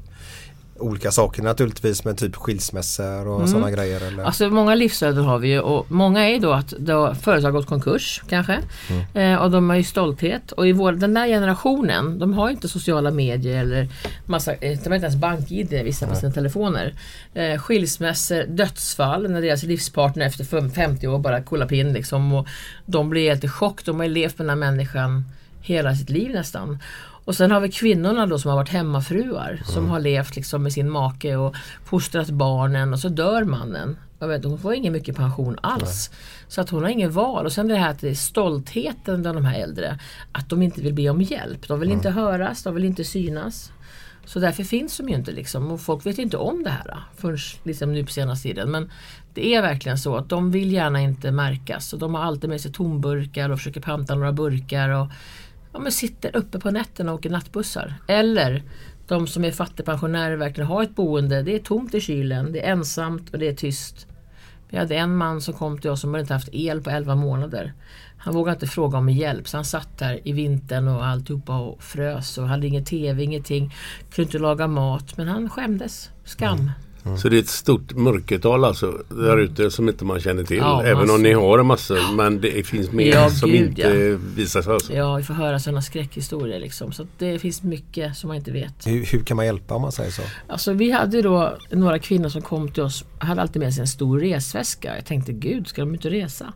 olika 0.82 1.10
saker 1.10 1.42
naturligtvis 1.42 2.04
med 2.04 2.18
typ 2.18 2.36
skilsmässor 2.36 3.26
och 3.28 3.48
sådana 3.48 3.70
grejer. 3.70 4.00
Eller? 4.06 4.24
Alltså 4.24 4.48
många 4.48 4.74
livsöden 4.74 5.24
har 5.24 5.38
vi 5.38 5.48
ju 5.48 5.60
och 5.60 5.90
många 5.90 6.28
är 6.28 6.40
då 6.40 6.52
att 6.52 6.68
då 6.68 7.14
företag 7.14 7.48
har 7.48 7.52
gått 7.52 7.66
konkurs 7.66 8.22
kanske. 8.28 8.58
Eh, 9.14 9.34
och 9.34 9.50
de 9.50 9.70
har 9.70 9.76
ju 9.76 9.82
stolthet 9.84 10.52
och 10.52 10.68
i 10.68 10.72
vår, 10.72 10.92
den 10.92 11.14
där 11.14 11.26
generationen 11.26 12.18
de 12.18 12.32
har 12.32 12.48
ju 12.48 12.54
inte 12.54 12.68
sociala 12.68 13.10
medier 13.10 13.60
eller 13.60 13.88
massa, 14.26 14.52
eh, 14.52 14.58
de 14.60 14.88
har 14.88 14.94
inte 14.94 15.06
ens 15.06 15.16
bank-id 15.16 15.68
vissa 15.84 16.06
på 16.06 16.14
sina 16.14 16.32
telefoner. 16.32 16.94
Eh, 17.34 17.58
skilsmässor, 17.60 18.44
dödsfall 18.48 19.30
när 19.30 19.42
deras 19.42 19.62
livspartner 19.62 20.26
efter 20.26 20.44
fem- 20.44 20.70
50 20.70 21.08
år 21.08 21.18
bara 21.18 21.42
kollar 21.42 21.66
på 21.66 21.74
in 21.74 21.92
liksom 21.92 22.32
och 22.32 22.46
de 22.86 23.10
blir 23.10 23.28
helt 23.28 23.44
i 23.44 23.48
chock. 23.48 23.84
De 23.84 23.96
har 23.96 24.04
ju 24.06 24.12
levt 24.12 24.38
med 24.38 24.46
den 24.46 24.62
här 24.62 24.70
människan 24.70 25.24
hela 25.60 25.94
sitt 25.94 26.10
liv 26.10 26.30
nästan. 26.30 26.78
Och 27.24 27.34
sen 27.34 27.50
har 27.50 27.60
vi 27.60 27.70
kvinnorna 27.70 28.26
då 28.26 28.38
som 28.38 28.48
har 28.48 28.56
varit 28.56 28.68
hemmafruar 28.68 29.60
som 29.64 29.90
har 29.90 30.00
levt 30.00 30.36
liksom 30.36 30.62
med 30.62 30.72
sin 30.72 30.90
make 30.90 31.36
och 31.36 31.54
fostrat 31.84 32.30
barnen 32.30 32.92
och 32.92 32.98
så 32.98 33.08
dör 33.08 33.44
mannen. 33.44 33.96
Jag 34.18 34.28
vet, 34.28 34.44
hon 34.44 34.58
får 34.58 34.74
ingen 34.74 34.92
mycket 34.92 35.16
pension 35.16 35.58
alls. 35.62 36.10
Så 36.48 36.60
att 36.60 36.70
hon 36.70 36.82
har 36.82 36.90
ingen 36.90 37.10
val. 37.10 37.46
Och 37.46 37.52
sen 37.52 37.68
det 37.68 37.76
här 37.76 37.90
att 37.90 38.00
det 38.00 38.08
är 38.08 38.14
stoltheten 38.14 39.22
bland 39.22 39.36
de 39.36 39.44
här 39.44 39.60
äldre. 39.60 39.98
Att 40.32 40.48
de 40.48 40.62
inte 40.62 40.80
vill 40.80 40.94
be 40.94 41.08
om 41.08 41.22
hjälp. 41.22 41.68
De 41.68 41.80
vill 41.80 41.90
inte 41.90 42.10
höras, 42.10 42.62
de 42.62 42.74
vill 42.74 42.84
inte 42.84 43.04
synas. 43.04 43.72
Så 44.24 44.38
därför 44.38 44.64
finns 44.64 44.96
de 44.96 45.08
ju 45.08 45.14
inte 45.14 45.32
liksom. 45.32 45.70
Och 45.70 45.80
folk 45.80 46.06
vet 46.06 46.18
inte 46.18 46.36
om 46.36 46.62
det 46.62 46.70
här 46.70 46.98
förrän 47.16 47.38
liksom 47.62 47.92
nu 47.92 48.04
på 48.04 48.12
senaste 48.12 48.48
tiden. 48.48 48.70
Men 48.70 48.90
det 49.34 49.54
är 49.54 49.62
verkligen 49.62 49.98
så 49.98 50.16
att 50.16 50.28
de 50.28 50.50
vill 50.50 50.72
gärna 50.72 51.00
inte 51.00 51.30
märkas. 51.30 51.92
Och 51.92 51.98
de 51.98 52.14
har 52.14 52.22
alltid 52.22 52.50
med 52.50 52.60
sig 52.60 52.72
tomburkar 52.72 53.50
och 53.50 53.58
försöker 53.58 53.80
panta 53.80 54.14
några 54.14 54.32
burkar. 54.32 54.88
Och 54.88 55.08
ja, 55.72 55.78
men 55.78 55.92
sitter 55.92 56.36
uppe 56.36 56.58
på 56.58 56.70
nätterna 56.70 57.12
och 57.12 57.18
åker 57.18 57.30
nattbussar. 57.30 57.94
Eller 58.08 58.62
de 59.06 59.26
som 59.26 59.44
är 59.44 59.50
fattigpensionärer 59.50 60.36
verkligen 60.36 60.68
har 60.68 60.82
ett 60.82 60.94
boende. 60.94 61.42
Det 61.42 61.54
är 61.54 61.58
tomt 61.58 61.94
i 61.94 62.00
kylen, 62.00 62.52
det 62.52 62.66
är 62.66 62.72
ensamt 62.72 63.30
och 63.30 63.38
det 63.38 63.48
är 63.48 63.54
tyst. 63.54 64.06
Vi 64.68 64.78
hade 64.78 64.96
en 64.96 65.16
man 65.16 65.40
som 65.40 65.54
kom 65.54 65.78
till 65.78 65.90
oss 65.90 66.00
som 66.00 66.10
hade 66.10 66.20
inte 66.20 66.34
haft 66.34 66.48
el 66.52 66.82
på 66.82 66.90
11 66.90 67.14
månader. 67.14 67.72
Han 68.16 68.34
vågade 68.34 68.54
inte 68.54 68.66
fråga 68.66 68.98
om 68.98 69.08
hjälp 69.08 69.48
så 69.48 69.56
han 69.56 69.64
satt 69.64 69.98
där 69.98 70.28
i 70.28 70.32
vintern 70.32 70.88
och 70.88 71.06
alltihopa 71.06 71.58
och 71.58 71.82
frös 71.82 72.38
och 72.38 72.48
hade 72.48 72.66
ingen 72.66 72.84
TV, 72.84 73.22
ingenting. 73.22 73.74
Kunde 74.10 74.22
inte 74.22 74.38
laga 74.38 74.66
mat 74.66 75.16
men 75.16 75.28
han 75.28 75.50
skämdes. 75.50 76.10
Skam. 76.24 76.58
Mm. 76.58 76.70
Så 77.18 77.28
det 77.28 77.36
är 77.36 77.40
ett 77.40 77.48
stort 77.48 77.92
mörkertal 77.92 78.64
alltså 78.64 79.02
där 79.08 79.38
ute 79.38 79.70
som 79.70 79.88
inte 79.88 80.04
man 80.04 80.20
känner 80.20 80.44
till. 80.44 80.56
Ja, 80.56 80.82
Även 80.82 80.98
massor. 80.98 81.14
om 81.14 81.22
ni 81.22 81.32
har 81.32 81.58
en 81.58 81.66
massa 81.66 81.94
men 82.16 82.40
det 82.40 82.66
finns 82.66 82.92
mer 82.92 83.12
Ja, 83.14 83.30
som 83.30 83.50
gud, 83.50 83.60
inte 83.68 83.82
ja. 83.82 84.18
visar 84.36 84.62
sig. 84.62 84.72
Alltså. 84.72 84.92
Ja, 84.92 85.16
vi 85.16 85.22
får 85.22 85.34
höra 85.34 85.58
sådana 85.58 85.82
skräckhistorier 85.82 86.60
liksom. 86.60 86.92
Så 86.92 87.06
det 87.18 87.38
finns 87.38 87.62
mycket 87.62 88.16
som 88.16 88.28
man 88.28 88.36
inte 88.36 88.50
vet. 88.50 88.86
Hur, 88.86 89.04
hur 89.04 89.20
kan 89.22 89.36
man 89.36 89.46
hjälpa 89.46 89.74
om 89.74 89.82
man 89.82 89.92
säger 89.92 90.10
så? 90.10 90.22
Alltså 90.48 90.72
vi 90.72 90.90
hade 90.90 91.22
då 91.22 91.58
några 91.70 91.98
kvinnor 91.98 92.28
som 92.28 92.42
kom 92.42 92.68
till 92.68 92.82
oss, 92.82 93.04
hade 93.18 93.42
alltid 93.42 93.62
med 93.62 93.74
sig 93.74 93.80
en 93.80 93.86
stor 93.86 94.20
resväska. 94.20 94.94
Jag 94.96 95.04
tänkte 95.06 95.32
gud, 95.32 95.68
ska 95.68 95.82
de 95.82 95.94
inte 95.94 96.10
resa? 96.10 96.52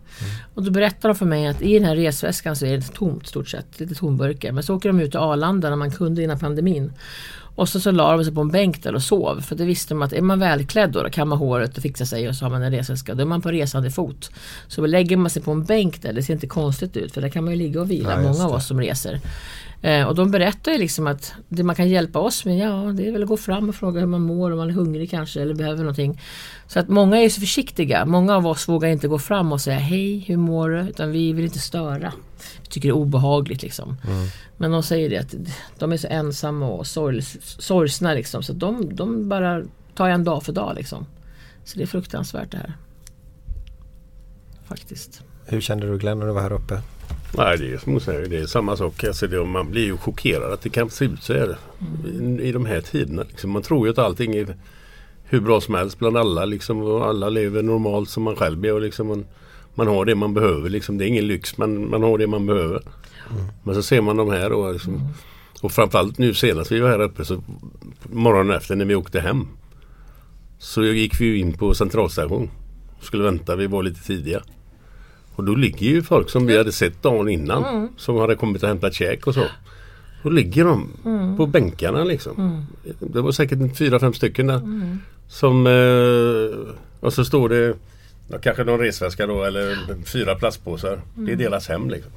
Och 0.54 0.62
då 0.62 0.70
berättade 0.70 1.14
de 1.14 1.18
för 1.18 1.26
mig 1.26 1.46
att 1.46 1.62
i 1.62 1.74
den 1.74 1.84
här 1.84 1.96
resväskan 1.96 2.56
så 2.56 2.66
är 2.66 2.76
det 2.76 2.92
tomt 2.94 3.26
stort 3.26 3.48
sett, 3.48 3.80
lite 3.80 3.94
tomburkar. 3.94 4.52
Men 4.52 4.62
så 4.62 4.74
åker 4.76 4.88
de 4.88 5.00
ut 5.00 5.10
till 5.10 5.20
Arlanda 5.20 5.70
när 5.70 5.76
man 5.76 5.90
kunde 5.90 6.22
innan 6.22 6.38
pandemin. 6.38 6.92
Och 7.56 7.68
så, 7.68 7.80
så 7.80 7.90
la 7.90 8.16
de 8.16 8.24
sig 8.24 8.34
på 8.34 8.40
en 8.40 8.50
bänk 8.50 8.82
där 8.82 8.94
och 8.94 9.02
sov. 9.02 9.40
För 9.40 9.56
det 9.56 9.64
visste 9.64 9.94
de 9.94 10.02
att 10.02 10.12
är 10.12 10.22
man 10.22 10.38
välklädd 10.38 10.92
då, 10.92 11.02
då 11.02 11.10
kammar 11.10 11.36
håret 11.36 11.76
och 11.76 11.82
fixar 11.82 12.04
sig 12.04 12.28
och 12.28 12.34
så 12.34 12.44
har 12.44 12.50
man 12.50 12.62
en 12.62 12.72
resväska. 12.72 13.14
Då 13.14 13.22
är 13.22 13.26
man 13.26 13.42
på 13.42 13.50
resande 13.50 13.90
fot. 13.90 14.30
Så 14.68 14.86
lägger 14.86 15.16
man 15.16 15.30
sig 15.30 15.42
på 15.42 15.52
en 15.52 15.64
bänk 15.64 16.02
där, 16.02 16.12
det 16.12 16.22
ser 16.22 16.34
inte 16.34 16.46
konstigt 16.46 16.96
ut 16.96 17.14
för 17.14 17.20
där 17.20 17.28
kan 17.28 17.44
man 17.44 17.52
ju 17.52 17.58
ligga 17.58 17.80
och 17.80 17.90
vila, 17.90 18.10
Ja, 18.10 18.32
många 18.32 18.44
av 18.44 18.52
oss 18.52 18.66
som 18.66 18.80
reser. 18.80 19.20
Eh, 19.82 20.06
och 20.06 20.14
de 20.14 20.30
berättar 20.30 20.72
ju 20.72 20.78
liksom 20.78 21.06
att 21.06 21.34
det 21.48 21.62
man 21.62 21.76
kan 21.76 21.88
hjälpa 21.88 22.18
oss 22.18 22.44
med, 22.44 22.58
ja 22.58 22.92
det 22.92 23.08
är 23.08 23.12
väl 23.12 23.22
att 23.22 23.28
gå 23.28 23.36
fram 23.36 23.68
och 23.68 23.74
fråga 23.74 24.00
hur 24.00 24.06
man 24.06 24.20
mår, 24.20 24.50
om 24.50 24.58
man 24.58 24.70
är 24.70 24.74
hungrig 24.74 25.10
kanske 25.10 25.42
eller 25.42 25.54
behöver 25.54 25.78
någonting. 25.78 26.20
Så 26.66 26.80
att 26.80 26.88
många 26.88 27.16
är 27.16 27.28
så 27.28 27.40
försiktiga. 27.40 28.04
Många 28.04 28.36
av 28.36 28.46
oss 28.46 28.68
vågar 28.68 28.88
inte 28.88 29.08
gå 29.08 29.18
fram 29.18 29.52
och 29.52 29.60
säga 29.60 29.78
hej, 29.78 30.18
hur 30.18 30.36
mår 30.36 30.70
du? 30.70 30.80
Utan 30.80 31.10
vi 31.10 31.32
vill 31.32 31.44
inte 31.44 31.58
störa. 31.58 32.12
Vi 32.62 32.68
tycker 32.68 32.88
det 32.88 32.92
är 32.92 32.96
obehagligt 32.96 33.62
liksom. 33.62 33.96
Men 34.56 34.70
de 34.70 34.82
säger 34.82 35.10
det 35.10 35.18
att 35.18 35.34
de 35.78 35.92
är 35.92 35.96
så 35.96 36.06
ensamma 36.06 36.68
och 36.68 36.86
sorgs, 36.86 37.36
sorgsna 37.42 38.14
liksom. 38.14 38.42
Så 38.42 38.52
de, 38.52 38.94
de 38.96 39.28
bara 39.28 39.62
tar 39.94 40.08
en 40.08 40.24
dag 40.24 40.42
för 40.42 40.52
dag 40.52 40.74
liksom. 40.76 41.06
Så 41.64 41.78
det 41.78 41.82
är 41.84 41.86
fruktansvärt 41.86 42.50
det 42.50 42.58
här. 42.58 42.76
Faktiskt. 44.64 45.22
Hur 45.46 45.60
kände 45.60 45.86
du 45.86 45.98
Glenn 45.98 46.18
när 46.18 46.26
du 46.26 46.32
var 46.32 46.42
här 46.42 46.52
uppe? 46.52 46.82
Nej, 47.36 47.58
det 47.58 47.72
är 47.72 47.78
som 47.78 47.92
hon 47.92 48.00
säger, 48.00 48.28
det 48.28 48.38
är 48.38 48.46
samma 48.46 48.76
sak. 48.76 49.04
Alltså 49.04 49.26
det, 49.26 49.44
man 49.44 49.70
blir 49.70 49.84
ju 49.84 49.96
chockerad 49.96 50.52
att 50.52 50.60
det 50.60 50.68
kan 50.68 50.90
se 50.90 51.04
ut 51.04 51.22
så 51.22 51.32
här 51.32 51.56
i, 52.06 52.42
i 52.42 52.52
de 52.52 52.66
här 52.66 52.80
tiderna. 52.80 53.22
Liksom. 53.28 53.50
Man 53.50 53.62
tror 53.62 53.86
ju 53.86 53.90
att 53.90 53.98
allting 53.98 54.36
är 54.36 54.56
hur 55.24 55.40
bra 55.40 55.60
som 55.60 55.74
helst 55.74 55.98
bland 55.98 56.16
alla. 56.16 56.44
Liksom, 56.44 56.82
och 56.82 57.06
alla 57.06 57.28
lever 57.28 57.62
normalt 57.62 58.10
som 58.10 58.22
man 58.22 58.36
själv 58.36 58.64
är. 58.64 58.72
Och 58.72 58.80
liksom 58.80 59.06
man, 59.06 59.26
man 59.74 59.86
har 59.86 60.04
det 60.04 60.14
man 60.14 60.34
behöver. 60.34 60.70
Liksom. 60.70 60.98
Det 60.98 61.04
är 61.04 61.08
ingen 61.08 61.26
lyx 61.26 61.58
men 61.58 61.90
man 61.90 62.02
har 62.02 62.18
det 62.18 62.26
man 62.26 62.46
behöver. 62.46 62.82
Men 63.62 63.74
så 63.74 63.82
ser 63.82 64.00
man 64.00 64.16
de 64.16 64.30
här 64.30 64.52
och, 64.52 64.72
liksom, 64.72 65.08
och 65.62 65.72
framförallt 65.72 66.18
nu 66.18 66.34
senast 66.34 66.72
vi 66.72 66.80
var 66.80 66.88
här 66.88 67.02
uppe 67.02 67.24
så 67.24 67.42
morgonen 68.02 68.56
efter 68.56 68.76
när 68.76 68.84
vi 68.84 68.94
åkte 68.94 69.20
hem. 69.20 69.48
Så 70.58 70.84
gick 70.84 71.20
vi 71.20 71.38
in 71.38 71.52
på 71.52 71.74
centralstation. 71.74 72.50
Skulle 73.00 73.22
vänta, 73.22 73.56
vi 73.56 73.66
var 73.66 73.82
lite 73.82 74.02
tidiga. 74.02 74.42
Och 75.36 75.44
då 75.44 75.54
ligger 75.54 75.86
ju 75.86 76.02
folk 76.02 76.30
som 76.30 76.46
vi 76.46 76.58
hade 76.58 76.72
sett 76.72 77.02
dagen 77.02 77.28
innan. 77.28 77.88
Som 77.96 78.16
hade 78.16 78.34
kommit 78.34 78.62
och 78.62 78.68
hämtat 78.68 78.94
käk 78.94 79.26
och 79.26 79.34
så. 79.34 79.44
Då 80.22 80.30
ligger 80.30 80.64
de 80.64 80.88
på 81.36 81.46
bänkarna 81.46 82.04
liksom. 82.04 82.66
Det 83.00 83.20
var 83.20 83.32
säkert 83.32 83.76
fyra, 83.76 83.98
fem 83.98 84.12
stycken 84.14 84.46
där. 84.46 84.60
Som, 85.28 85.66
eh, 85.66 86.74
och 87.00 87.12
så 87.12 87.24
står 87.24 87.48
det 87.48 87.74
ja, 88.28 88.38
kanske 88.38 88.64
någon 88.64 88.80
resväska 88.80 89.26
då 89.26 89.44
eller 89.44 89.76
fyra 90.04 90.34
plastpåsar. 90.34 91.00
Det 91.14 91.32
är 91.32 91.36
deras 91.36 91.68
hem 91.68 91.90
liksom. 91.90 92.12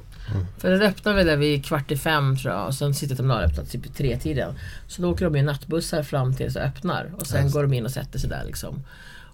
För 0.58 0.70
den 0.70 0.82
öppnar 0.82 1.14
väl 1.14 1.26
där 1.26 1.36
vid 1.36 1.64
kvart 1.64 1.90
i 1.90 1.96
fem 1.96 2.36
tror 2.36 2.54
jag 2.54 2.66
och 2.66 2.74
sen 2.74 2.94
sitter 2.94 3.16
de 3.16 3.28
där 3.28 3.44
öppnat 3.44 3.70
typ 3.70 3.94
tre 3.94 4.18
tiden. 4.18 4.54
Så 4.86 5.02
då 5.02 5.10
åker 5.10 5.24
de 5.24 5.36
i 5.36 5.42
nattbussar 5.42 6.02
fram 6.02 6.34
tills 6.34 6.54
det 6.54 6.62
öppnar 6.62 7.10
och 7.18 7.26
sen 7.26 7.50
går 7.50 7.62
de 7.62 7.72
in 7.72 7.84
och 7.84 7.90
sätter 7.90 8.18
sig 8.18 8.30
där 8.30 8.44
liksom. 8.46 8.82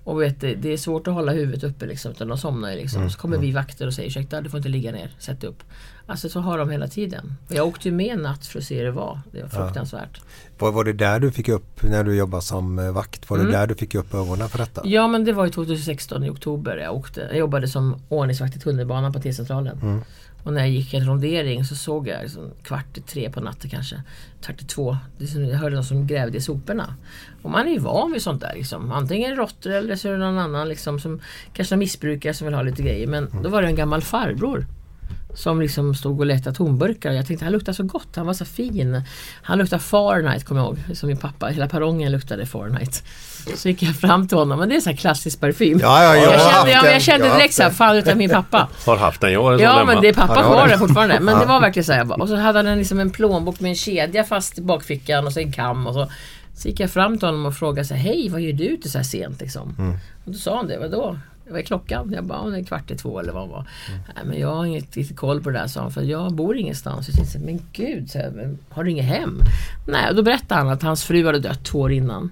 Och 0.06 0.22
vet, 0.22 0.40
det, 0.40 0.66
är 0.66 0.76
svårt 0.76 1.08
att 1.08 1.14
hålla 1.14 1.32
huvudet 1.32 1.64
uppe 1.64 1.86
liksom 1.86 2.12
utan 2.12 2.28
de 2.28 2.38
somnar 2.38 2.70
ju 2.70 2.76
liksom. 2.76 3.10
Så 3.10 3.18
kommer 3.18 3.38
vi 3.38 3.52
vakter 3.52 3.86
och 3.86 3.94
säger 3.94 4.08
ursäkta 4.08 4.40
du 4.40 4.50
får 4.50 4.58
inte 4.58 4.68
ligga 4.68 4.92
ner, 4.92 5.14
sätt 5.18 5.44
upp. 5.44 5.62
Alltså 6.06 6.28
så 6.28 6.40
har 6.40 6.58
de 6.58 6.70
hela 6.70 6.88
tiden. 6.88 7.34
Jag 7.48 7.66
åkte 7.66 7.88
ju 7.88 7.94
med 7.94 8.06
en 8.06 8.22
natt 8.22 8.46
för 8.46 8.58
att 8.58 8.64
se 8.64 8.78
hur 8.78 8.84
det 8.84 8.90
var. 8.90 9.20
Det 9.32 9.42
var 9.42 9.48
fruktansvärt. 9.48 10.20
Var, 10.58 10.72
var 10.72 10.84
det 10.84 10.92
där 10.92 11.20
du 11.20 11.30
fick 11.30 11.48
upp 11.48 11.82
när 11.82 12.04
du 12.04 12.16
jobbade 12.16 12.42
som 12.42 12.78
eh, 12.78 12.92
vakt? 12.92 13.30
Var 13.30 13.38
det 13.38 13.50
där 13.50 13.66
du 13.66 13.74
fick 13.74 13.94
upp 13.94 14.14
ögonen 14.14 14.48
för 14.48 14.58
detta? 14.58 14.82
Ja 14.84 15.08
men 15.08 15.24
det 15.24 15.32
var 15.32 15.44
ju 15.44 15.50
2016 15.50 16.24
i 16.24 16.30
oktober 16.30 16.76
jag 16.76 16.94
åkte. 16.94 17.20
Jag 17.20 17.38
jobbade 17.38 17.68
som 17.68 18.02
ordningsvakt 18.08 18.56
i 18.56 18.58
tunnelbanan 18.58 19.12
på 19.12 19.20
T-centralen. 19.20 20.02
Och 20.46 20.52
när 20.52 20.60
jag 20.60 20.70
gick 20.70 20.94
en 20.94 21.06
rondering 21.06 21.64
så 21.64 21.74
såg 21.74 22.08
jag 22.08 22.22
liksom 22.22 22.50
kvart 22.62 22.98
i 22.98 23.00
tre 23.00 23.30
på 23.30 23.40
natten 23.40 23.70
kanske. 23.70 24.02
Kvart 24.42 24.62
i 24.62 24.64
två. 24.64 24.96
Det 25.18 25.26
som, 25.26 25.44
jag 25.44 25.58
hörde 25.58 25.74
någon 25.74 25.84
som 25.84 26.06
grävde 26.06 26.38
i 26.38 26.40
soporna. 26.40 26.94
Och 27.42 27.50
man 27.50 27.66
är 27.66 27.72
ju 27.72 27.78
van 27.78 28.12
vid 28.12 28.22
sånt 28.22 28.40
där 28.40 28.52
liksom. 28.54 28.92
Antingen 28.92 29.36
råttor 29.36 29.72
eller 29.72 29.96
så 29.96 30.08
är 30.08 30.12
det 30.12 30.18
någon 30.18 30.38
annan 30.38 30.68
liksom 30.68 31.00
som 31.00 31.20
kanske 31.52 31.74
är 31.74 31.76
missbrukare 31.76 32.34
som 32.34 32.44
vill 32.44 32.54
ha 32.54 32.62
lite 32.62 32.82
grejer. 32.82 33.06
Men 33.06 33.42
då 33.42 33.48
var 33.48 33.62
det 33.62 33.68
en 33.68 33.74
gammal 33.74 34.02
farbror. 34.02 34.66
Som 35.34 35.60
liksom 35.60 35.94
stod 35.94 36.20
och 36.20 36.26
letade 36.26 36.56
tomburkar. 36.56 37.12
Jag 37.12 37.26
tänkte 37.26 37.44
han 37.44 37.52
luktar 37.52 37.72
så 37.72 37.82
gott, 37.82 38.16
han 38.16 38.26
var 38.26 38.34
så 38.34 38.44
fin. 38.44 39.02
Han 39.42 39.58
luktade 39.58 39.82
Fahrenheit 39.82 40.44
kommer 40.44 40.60
jag 40.60 40.68
ihåg. 40.68 40.96
Som 40.96 41.06
min 41.06 41.16
pappa, 41.16 41.46
hela 41.46 41.68
perrongen 41.68 42.12
luktade 42.12 42.46
Fahrenheit. 42.46 43.04
Så 43.54 43.68
gick 43.68 43.82
jag 43.82 43.96
fram 43.96 44.28
till 44.28 44.38
honom, 44.38 44.58
men 44.58 44.68
det 44.68 44.74
är 44.74 44.76
en 44.76 44.82
sån 44.82 44.90
här 44.90 44.96
klassisk 44.96 45.40
parfym. 45.40 45.78
Ja, 45.82 46.02
ja, 46.02 46.16
jag 46.16 46.32
jag, 46.34 46.52
kände, 46.52 46.70
ja, 46.70 46.90
jag 46.90 47.02
kände 47.02 47.28
direkt 47.28 47.54
såhär, 47.54 47.68
haft 47.68 47.78
fan 47.78 47.96
utan 47.96 48.18
min 48.18 48.30
pappa. 48.42 48.68
Har 48.86 48.96
haft 48.96 49.20
den, 49.20 49.32
jag 49.32 49.42
har 49.42 49.58
Ja 49.58 49.84
men 49.84 50.00
det 50.00 50.08
är 50.08 50.12
pappa 50.14 50.42
kvar 50.42 50.64
det. 50.66 50.72
där 50.72 50.78
fortfarande. 50.78 51.20
Men 51.20 51.38
det 51.38 51.46
var 51.46 51.60
verkligen 51.60 51.84
så 51.84 51.92
här. 51.92 52.20
Och 52.22 52.28
så 52.28 52.36
hade 52.36 52.58
han 52.68 52.78
liksom 52.78 53.00
en 53.00 53.10
plånbok 53.10 53.60
med 53.60 53.68
en 53.68 53.74
kedja 53.74 54.24
fast 54.24 54.58
i 54.58 54.62
bakfickan 54.62 55.26
och 55.26 55.32
så 55.32 55.40
en 55.40 55.52
kam 55.52 55.86
och 55.86 55.94
så. 55.94 56.10
Så 56.54 56.68
gick 56.68 56.80
jag 56.80 56.90
fram 56.90 57.18
till 57.18 57.28
honom 57.28 57.46
och 57.46 57.54
frågade 57.54 57.84
så 57.88 57.94
här, 57.94 58.00
hej 58.02 58.28
vad 58.28 58.40
gör 58.40 58.52
du 58.52 58.64
ute 58.64 58.88
så 58.88 58.98
här 58.98 59.04
sent 59.04 59.40
liksom? 59.40 59.74
Mm. 59.78 59.92
Och 60.24 60.32
då 60.32 60.38
sa 60.38 60.56
han 60.56 60.68
det, 60.68 60.78
vadå? 60.78 61.18
Vad 61.50 61.58
är 61.60 61.62
klockan? 61.64 62.12
Jag 62.12 62.24
bara, 62.24 62.38
"Ja, 62.44 62.50
det 62.50 62.58
är 62.58 62.64
kvart 62.64 62.90
i 62.90 62.96
två 62.96 63.20
eller 63.20 63.32
vad 63.32 63.48
det 63.48 63.52
var. 63.52 63.64
Nej 64.14 64.24
men 64.24 64.40
jag 64.40 64.54
har 64.54 64.64
inget 64.64 64.96
riktigt 64.96 65.16
koll 65.16 65.42
på 65.42 65.50
det 65.50 65.58
där 65.58 65.66
sa 65.66 65.80
han 65.80 65.90
för 65.90 66.02
jag 66.02 66.32
bor 66.34 66.56
ingenstans. 66.56 67.08
Jag 67.08 67.16
tänkte, 67.16 67.38
men 67.38 67.60
gud, 67.72 68.10
så 68.10 68.18
här, 68.18 68.56
har 68.70 68.84
du 68.84 68.90
inget 68.90 69.04
hem? 69.04 69.40
Nej, 69.86 70.08
och 70.10 70.14
då 70.16 70.22
berättade 70.22 70.60
han 70.60 70.68
att 70.68 70.82
hans 70.82 71.04
fru 71.04 71.26
hade 71.26 71.38
dött 71.38 71.64
två 71.64 71.80
år 71.80 71.92
innan. 71.92 72.30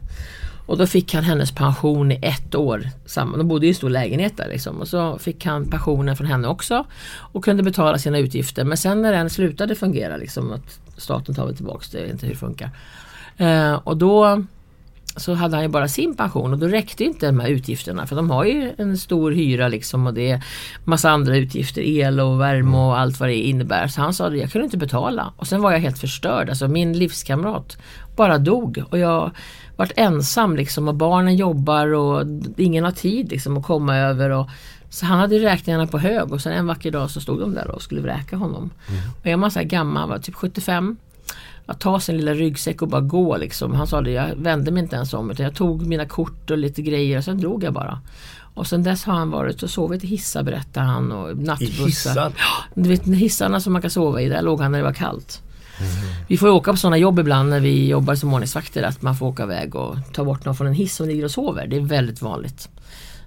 Och 0.66 0.78
då 0.78 0.86
fick 0.86 1.14
han 1.14 1.24
hennes 1.24 1.52
pension 1.52 2.12
i 2.12 2.18
ett 2.22 2.54
år. 2.54 2.88
Samma. 3.06 3.36
De 3.36 3.48
bodde 3.48 3.66
i 3.66 3.68
en 3.68 3.74
stor 3.74 3.90
lägenhet 3.90 4.36
där 4.36 4.48
liksom. 4.48 4.80
Och 4.80 4.88
så 4.88 5.18
fick 5.18 5.46
han 5.46 5.70
pensionen 5.70 6.16
från 6.16 6.26
henne 6.26 6.48
också. 6.48 6.86
Och 7.16 7.44
kunde 7.44 7.62
betala 7.62 7.98
sina 7.98 8.18
utgifter. 8.18 8.64
Men 8.64 8.76
sen 8.76 9.02
när 9.02 9.12
den 9.12 9.30
slutade 9.30 9.74
fungera, 9.74 10.16
liksom, 10.16 10.52
att 10.52 10.80
staten 10.96 11.34
tar 11.34 11.46
väl 11.46 11.56
tillbaks 11.56 11.90
det, 11.90 11.98
jag 11.98 12.04
vet 12.04 12.12
inte 12.12 12.26
hur 12.26 12.32
det 12.32 12.38
funkar. 12.38 12.70
Eh, 13.36 13.74
och 13.74 13.96
då 13.96 14.44
så 15.16 15.34
hade 15.34 15.56
han 15.56 15.62
ju 15.62 15.68
bara 15.68 15.88
sin 15.88 16.14
pension 16.14 16.52
och 16.52 16.58
då 16.58 16.66
räckte 16.66 17.04
inte 17.04 17.26
de 17.26 17.40
här 17.40 17.48
utgifterna 17.48 18.06
för 18.06 18.16
de 18.16 18.30
har 18.30 18.44
ju 18.44 18.72
en 18.78 18.98
stor 18.98 19.32
hyra 19.32 19.68
liksom 19.68 20.06
och 20.06 20.14
det 20.14 20.30
är 20.30 20.44
massa 20.84 21.10
andra 21.10 21.36
utgifter, 21.36 21.82
el 21.82 22.20
och 22.20 22.40
värme 22.40 22.76
och 22.76 22.98
allt 22.98 23.20
vad 23.20 23.28
det 23.28 23.34
innebär. 23.34 23.88
Så 23.88 24.00
han 24.00 24.14
sa 24.14 24.26
att 24.26 24.38
jag 24.38 24.52
kunde 24.52 24.64
inte 24.64 24.76
betala 24.76 25.32
och 25.36 25.46
sen 25.46 25.62
var 25.62 25.72
jag 25.72 25.78
helt 25.78 25.98
förstörd. 25.98 26.48
Alltså 26.48 26.68
min 26.68 26.92
livskamrat 26.92 27.78
bara 28.16 28.38
dog 28.38 28.82
och 28.90 28.98
jag 28.98 29.30
vart 29.76 29.92
ensam 29.96 30.56
liksom 30.56 30.88
och 30.88 30.94
barnen 30.94 31.36
jobbar 31.36 31.94
och 31.94 32.26
ingen 32.56 32.84
har 32.84 32.90
tid 32.90 33.30
liksom 33.30 33.56
att 33.56 33.64
komma 33.64 33.96
över. 33.96 34.30
Och, 34.30 34.48
så 34.90 35.06
han 35.06 35.18
hade 35.18 35.38
räkningarna 35.38 35.86
på 35.86 35.98
hög 35.98 36.32
och 36.32 36.40
sen 36.40 36.52
en 36.52 36.66
vacker 36.66 36.90
dag 36.90 37.10
så 37.10 37.20
stod 37.20 37.40
de 37.40 37.54
där 37.54 37.70
och 37.70 37.82
skulle 37.82 38.00
vräka 38.00 38.36
honom. 38.36 38.70
Och 39.20 39.26
är 39.26 39.36
man 39.36 39.50
så 39.50 39.58
här 39.58 39.66
gammal, 39.66 40.08
var 40.08 40.18
typ 40.18 40.34
75 40.34 40.96
att 41.66 41.80
ta 41.80 42.00
sin 42.00 42.16
lilla 42.16 42.34
ryggsäck 42.34 42.82
och 42.82 42.88
bara 42.88 43.00
gå 43.00 43.36
liksom. 43.36 43.74
Han 43.74 43.86
sa 43.86 44.00
det, 44.00 44.10
jag 44.10 44.34
vände 44.36 44.70
mig 44.70 44.82
inte 44.82 44.96
ens 44.96 45.14
om 45.14 45.30
utan 45.30 45.44
jag 45.44 45.54
tog 45.54 45.86
mina 45.86 46.06
kort 46.06 46.50
och 46.50 46.58
lite 46.58 46.82
grejer 46.82 47.18
och 47.18 47.24
sen 47.24 47.38
drog 47.38 47.64
jag 47.64 47.72
bara. 47.72 48.00
Och 48.54 48.66
sen 48.66 48.82
dess 48.82 49.04
har 49.04 49.14
han 49.14 49.30
varit 49.30 49.62
och 49.62 49.70
sovit 49.70 50.04
i 50.04 50.06
hissar 50.06 50.42
berättar 50.42 50.82
han 50.82 51.12
och 51.12 51.36
nattbussar. 51.36 51.86
hissar? 51.86 52.32
Ja, 52.36 52.64
Du 52.74 52.88
vet 52.88 53.06
hissarna 53.06 53.60
som 53.60 53.72
man 53.72 53.82
kan 53.82 53.90
sova 53.90 54.20
i, 54.20 54.28
där 54.28 54.42
låg 54.42 54.60
han 54.60 54.72
när 54.72 54.78
det 54.78 54.84
var 54.84 54.92
kallt. 54.92 55.42
Vi 56.28 56.36
får 56.36 56.48
ju 56.48 56.54
åka 56.54 56.70
på 56.70 56.76
sådana 56.76 56.96
jobb 56.98 57.18
ibland 57.18 57.50
när 57.50 57.60
vi 57.60 57.88
jobbar 57.88 58.14
som 58.14 58.34
ordningsvakter 58.34 58.82
att 58.82 59.02
man 59.02 59.16
får 59.16 59.26
åka 59.26 59.42
iväg 59.42 59.74
och 59.74 59.96
ta 60.12 60.24
bort 60.24 60.44
någon 60.44 60.54
från 60.54 60.66
en 60.66 60.74
hiss 60.74 60.96
som 60.96 61.08
ligger 61.08 61.24
och 61.24 61.30
sover. 61.30 61.66
Det 61.66 61.76
är 61.76 61.80
väldigt 61.80 62.22
vanligt. 62.22 62.68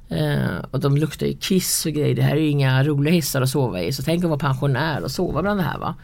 Eh, 0.10 0.58
och 0.72 0.79
de 0.79 0.98
luktar 0.98 1.27
ju 1.27 1.38
kiss 1.38 1.86
och 1.86 1.91
grejer. 1.91 2.15
Det 2.15 2.22
här 2.22 2.36
är 2.36 2.41
ju 2.41 2.48
inga 2.50 2.84
roliga 2.84 3.13
hissar 3.13 3.41
att 3.41 3.50
sova 3.50 3.82
i. 3.82 3.94
Så 3.94 4.03
tänk 4.03 4.24
att 4.24 4.29
vara 4.29 4.39
pensionär 4.39 5.03
och 5.03 5.12
sova 5.12 5.41
bland 5.41 5.60
det 5.60 5.63
här 5.63 5.77
va. 5.77 5.96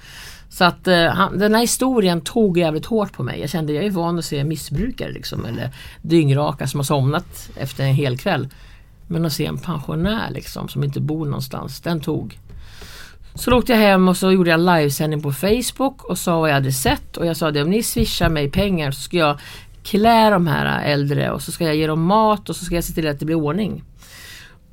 Så 0.53 0.63
att 0.63 0.87
eh, 0.87 1.05
han, 1.05 1.37
den 1.37 1.53
här 1.53 1.61
historien 1.61 2.21
tog 2.21 2.57
jävligt 2.57 2.85
hårt 2.85 3.13
på 3.13 3.23
mig. 3.23 3.39
Jag 3.39 3.49
kände 3.49 3.73
jag 3.73 3.85
är 3.85 3.89
van 3.89 4.19
att 4.19 4.25
se 4.25 4.43
missbrukare 4.43 5.11
liksom. 5.11 5.45
Eller 5.45 5.69
dyngraka 6.01 6.67
som 6.67 6.79
har 6.79 6.83
somnat 6.83 7.49
efter 7.55 7.83
en 7.83 7.93
hel 7.93 8.17
kväll. 8.17 8.47
Men 9.07 9.25
att 9.25 9.33
se 9.33 9.45
en 9.45 9.57
pensionär 9.57 10.31
liksom 10.31 10.69
som 10.69 10.83
inte 10.83 10.99
bor 10.99 11.25
någonstans. 11.25 11.81
Den 11.81 12.01
tog. 12.01 12.39
Så 13.35 13.49
då 13.51 13.57
åkte 13.57 13.71
jag 13.71 13.79
hem 13.79 14.07
och 14.07 14.17
så 14.17 14.31
gjorde 14.31 14.49
jag 14.49 14.59
livesändning 14.59 15.21
på 15.21 15.31
Facebook 15.31 16.03
och 16.03 16.17
sa 16.17 16.39
vad 16.39 16.49
jag 16.49 16.53
hade 16.53 16.71
sett. 16.71 17.17
Och 17.17 17.25
jag 17.25 17.37
sa 17.37 17.51
det 17.51 17.61
om 17.61 17.69
ni 17.69 17.83
swishar 17.83 18.29
mig 18.29 18.51
pengar 18.51 18.91
så 18.91 19.01
ska 19.01 19.17
jag 19.17 19.39
klä 19.83 20.29
de 20.29 20.47
här 20.47 20.83
äldre 20.83 21.31
och 21.31 21.41
så 21.41 21.51
ska 21.51 21.65
jag 21.65 21.75
ge 21.75 21.87
dem 21.87 22.01
mat 22.01 22.49
och 22.49 22.55
så 22.55 22.65
ska 22.65 22.75
jag 22.75 22.83
se 22.83 22.93
till 22.93 23.07
att 23.07 23.19
det 23.19 23.25
blir 23.25 23.35
ordning. 23.35 23.83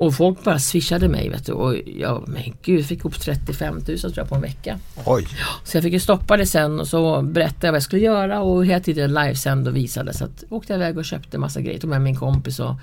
Och 0.01 0.15
folk 0.15 0.45
bara 0.45 0.59
swishade 0.59 1.09
mig 1.09 1.29
vet 1.29 1.47
du. 1.47 1.53
Och 1.53 1.77
jag, 1.87 2.25
men 2.29 2.43
gud, 2.63 2.87
fick 2.87 2.99
ihop 2.99 3.21
35 3.21 3.75
000 3.75 3.99
tror 3.99 4.13
jag 4.17 4.29
på 4.29 4.35
en 4.35 4.41
vecka. 4.41 4.79
Oj. 5.05 5.27
Så 5.65 5.77
jag 5.77 5.85
fick 5.85 5.93
ju 5.93 6.01
stoppa 6.01 6.37
det 6.37 6.47
sen 6.47 6.81
och 6.81 6.89
så 6.89 7.23
berättade 7.23 7.67
jag 7.67 7.73
vad 7.73 7.77
jag 7.77 7.83
skulle 7.83 8.03
göra 8.03 8.41
och 8.41 8.67
hela 8.67 8.81
tiden 8.81 9.15
livesände 9.15 9.71
och 9.71 9.77
visade. 9.77 10.15
Så 10.15 10.25
att 10.25 10.45
åkte 10.49 10.73
jag 10.73 10.81
iväg 10.81 10.99
och 10.99 11.05
köpte 11.05 11.39
massa 11.39 11.61
grejer. 11.61 11.79
Tog 11.79 11.91
med 11.91 12.01
min 12.01 12.17
kompis 12.17 12.61
och 12.61 12.75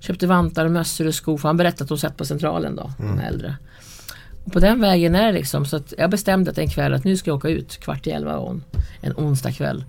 köpte 0.00 0.26
vantar 0.26 0.64
och 0.64 0.70
mössor 0.70 1.06
och 1.06 1.14
skor. 1.14 1.38
För 1.38 1.48
han 1.48 1.56
berättade 1.56 1.82
att 1.82 1.88
de 1.88 1.98
satt 1.98 2.16
på 2.16 2.24
Centralen 2.24 2.76
då, 2.76 2.92
de 2.98 3.18
äldre. 3.18 3.56
Och 4.44 4.52
på 4.52 4.60
den 4.60 4.80
vägen 4.80 5.14
är 5.14 5.26
det 5.26 5.32
liksom. 5.32 5.66
Så 5.66 5.76
att 5.76 5.94
jag 5.98 6.10
bestämde 6.10 6.50
att 6.50 6.58
en 6.58 6.70
kväll 6.70 6.94
att 6.94 7.04
nu 7.04 7.16
ska 7.16 7.30
jag 7.30 7.36
åka 7.36 7.48
ut 7.48 7.76
kvart 7.76 8.06
i 8.06 8.10
elva 8.10 8.38
on, 8.38 8.64
en 9.00 9.12
onsdag 9.16 9.52
kväll. 9.52 9.84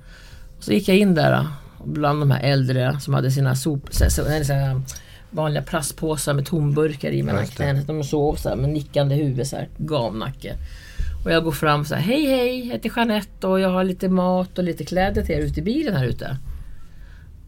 Så 0.59 0.73
gick 0.73 0.87
jag 0.87 0.97
in 0.97 1.15
där 1.15 1.47
bland 1.85 2.21
de 2.21 2.31
här 2.31 2.41
äldre 2.41 2.99
som 2.99 3.13
hade 3.13 3.31
sina 3.31 3.55
sop, 3.55 3.89
nej, 4.27 4.45
så 4.45 4.53
här, 4.53 4.81
vanliga 5.29 5.63
plastpåsar 5.63 6.33
med 6.33 6.45
tomburkar 6.45 7.11
i 7.11 7.23
mellan 7.23 7.47
knäna. 7.47 7.81
De 7.81 8.03
sov 8.03 8.35
så 8.35 8.49
här 8.49 8.55
med 8.55 8.69
nickande 8.69 9.15
huvud, 9.15 9.47
så 9.47 9.55
här, 9.55 9.69
gavnacke. 9.77 10.55
Och 11.25 11.31
jag 11.31 11.43
går 11.43 11.51
fram 11.51 11.85
så 11.85 11.95
här, 11.95 12.01
hej 12.01 12.25
hej, 12.25 12.59
jag 12.59 12.73
heter 12.73 12.91
Jeanette 12.95 13.47
och 13.47 13.59
jag 13.59 13.69
har 13.69 13.83
lite 13.83 14.09
mat 14.09 14.57
och 14.57 14.63
lite 14.63 14.85
kläder 14.85 15.21
till 15.21 15.35
er 15.35 15.39
ute 15.39 15.59
i 15.59 15.63
bilen 15.63 15.95
här 15.95 16.05
ute. 16.05 16.37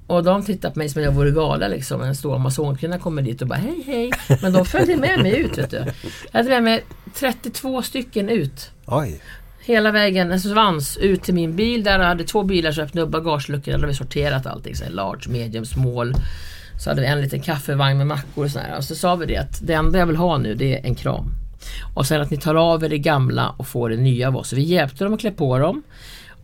Och 0.08 0.24
de 0.24 0.46
tittar 0.46 0.70
på 0.70 0.80
mig 0.80 0.90
som 0.90 1.00
om 1.00 1.06
jag 1.06 1.12
vore 1.12 1.32
galen 1.32 1.72
liksom. 1.72 2.02
En 2.02 2.16
stor 2.16 2.36
amazonkvinna 2.36 3.00
kommer 3.00 3.22
dit 3.22 3.42
och 3.42 3.48
bara 3.48 3.60
hej 3.60 3.84
hej. 3.86 4.12
Men 4.42 4.54
de 4.54 4.66
följde 4.66 4.98
med 4.98 5.20
mig 5.24 5.38
ut 5.38 5.58
vet 5.58 5.72
du. 5.72 5.86
Jag 6.32 6.40
hade 6.40 6.50
med 6.50 6.64
mig 6.64 6.84
32 7.16 7.82
stycken 7.82 8.30
ut. 8.30 8.72
Oj. 8.86 9.22
Hela 9.60 9.92
vägen, 9.92 10.32
en 10.32 10.40
svans 10.40 10.98
ut 10.98 11.24
till 11.24 11.34
min 11.34 11.56
bil. 11.56 11.84
Där 11.84 12.00
jag 12.00 12.06
hade 12.06 12.24
två 12.24 12.44
bilar 12.44 12.72
så 12.72 12.82
öppnade 12.82 13.06
upp 13.06 13.12
bagageluckorna. 13.12 13.78
Där 13.78 13.82
hade 13.82 13.88
vi 13.88 13.94
sorterat 13.94 14.46
allting. 14.46 14.76
Så 14.76 14.90
large, 14.90 15.30
medium, 15.30 15.66
small. 15.66 16.14
Så 16.80 16.90
hade 16.90 17.02
vi 17.02 17.08
en 17.08 17.22
liten 17.22 17.42
kaffevagn 17.42 17.98
med 17.98 18.08
mackor 18.08 18.46
och 18.46 18.52
sådär. 18.52 18.76
Och 18.78 18.84
så 18.84 18.96
sa 18.96 19.16
vi 19.16 19.26
det 19.26 19.38
att 19.38 19.60
det 19.62 19.74
enda 19.74 20.00
jag 20.00 20.06
vill 20.06 20.16
ha 20.16 20.38
nu 20.38 20.56
det 20.56 20.80
är 20.80 20.86
en 20.86 20.96
kram. 20.96 21.32
Och 21.94 22.06
sen 22.06 22.22
att 22.22 22.32
ni 22.32 22.38
tar 22.38 22.56
av 22.56 22.84
er 22.84 22.90
det 22.90 22.98
gamla 22.98 23.50
och 23.50 23.68
får 23.68 23.90
det 23.90 23.98
nya 23.98 24.28
av 24.28 24.38
oss. 24.38 24.50
Så 24.50 24.56
vi 24.56 24.62
hjälpte 24.62 25.04
dem 25.04 25.14
att 25.14 25.20
klä 25.20 25.32
på 25.32 25.58
dem. 25.58 25.84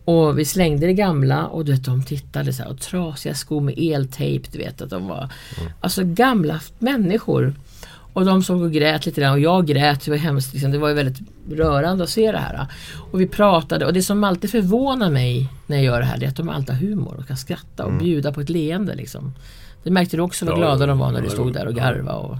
Och 0.04 0.38
vi 0.38 0.44
slängde 0.44 0.86
det 0.86 0.92
gamla 0.92 1.46
och 1.46 1.64
du 1.64 1.72
vet, 1.72 1.84
de 1.84 2.02
tittade 2.02 2.52
så 2.52 2.62
här, 2.62 2.70
och 2.70 2.80
trasiga 2.80 3.34
skor 3.34 3.60
med 3.60 3.74
eltejp. 3.78 4.48
Du 4.52 4.58
vet 4.58 4.82
att 4.82 4.90
de 4.90 5.08
var 5.08 5.28
alltså 5.80 6.04
gamla 6.04 6.60
människor. 6.78 7.54
Och 8.12 8.24
de 8.24 8.42
såg 8.42 8.62
och 8.62 8.72
grät 8.72 9.06
lite 9.06 9.20
grann 9.20 9.32
och 9.32 9.40
jag 9.40 9.66
grät, 9.66 10.04
det 10.04 10.10
var 10.10 10.18
hemskt. 10.18 10.52
Liksom. 10.52 10.70
Det 10.70 10.78
var 10.78 10.88
ju 10.88 10.94
väldigt 10.94 11.28
rörande 11.50 12.04
att 12.04 12.10
se 12.10 12.32
det 12.32 12.38
här. 12.38 12.66
Och 13.10 13.20
vi 13.20 13.26
pratade 13.26 13.86
och 13.86 13.92
det 13.92 14.02
som 14.02 14.24
alltid 14.24 14.50
förvånar 14.50 15.10
mig 15.10 15.48
när 15.66 15.76
jag 15.76 15.84
gör 15.84 16.00
det 16.00 16.06
här 16.06 16.18
det 16.18 16.26
är 16.26 16.30
att 16.30 16.36
de 16.36 16.48
alltid 16.48 16.74
har 16.74 16.80
humor 16.80 17.16
och 17.18 17.26
kan 17.26 17.36
skratta 17.36 17.84
och 17.84 17.92
bjuda 17.92 18.32
på 18.32 18.40
ett 18.40 18.50
leende. 18.50 18.94
Liksom. 18.94 19.34
Det 19.86 19.92
märkte 19.92 20.16
du 20.16 20.22
också 20.22 20.44
vad 20.44 20.54
Ja, 20.54 20.58
glada 20.58 20.86
de 20.86 20.98
var 20.98 21.12
när 21.12 21.22
du 21.22 21.30
stod 21.30 21.52
där 21.52 21.66
och 21.66 21.74
garvade. 21.74 22.18
Och... 22.18 22.36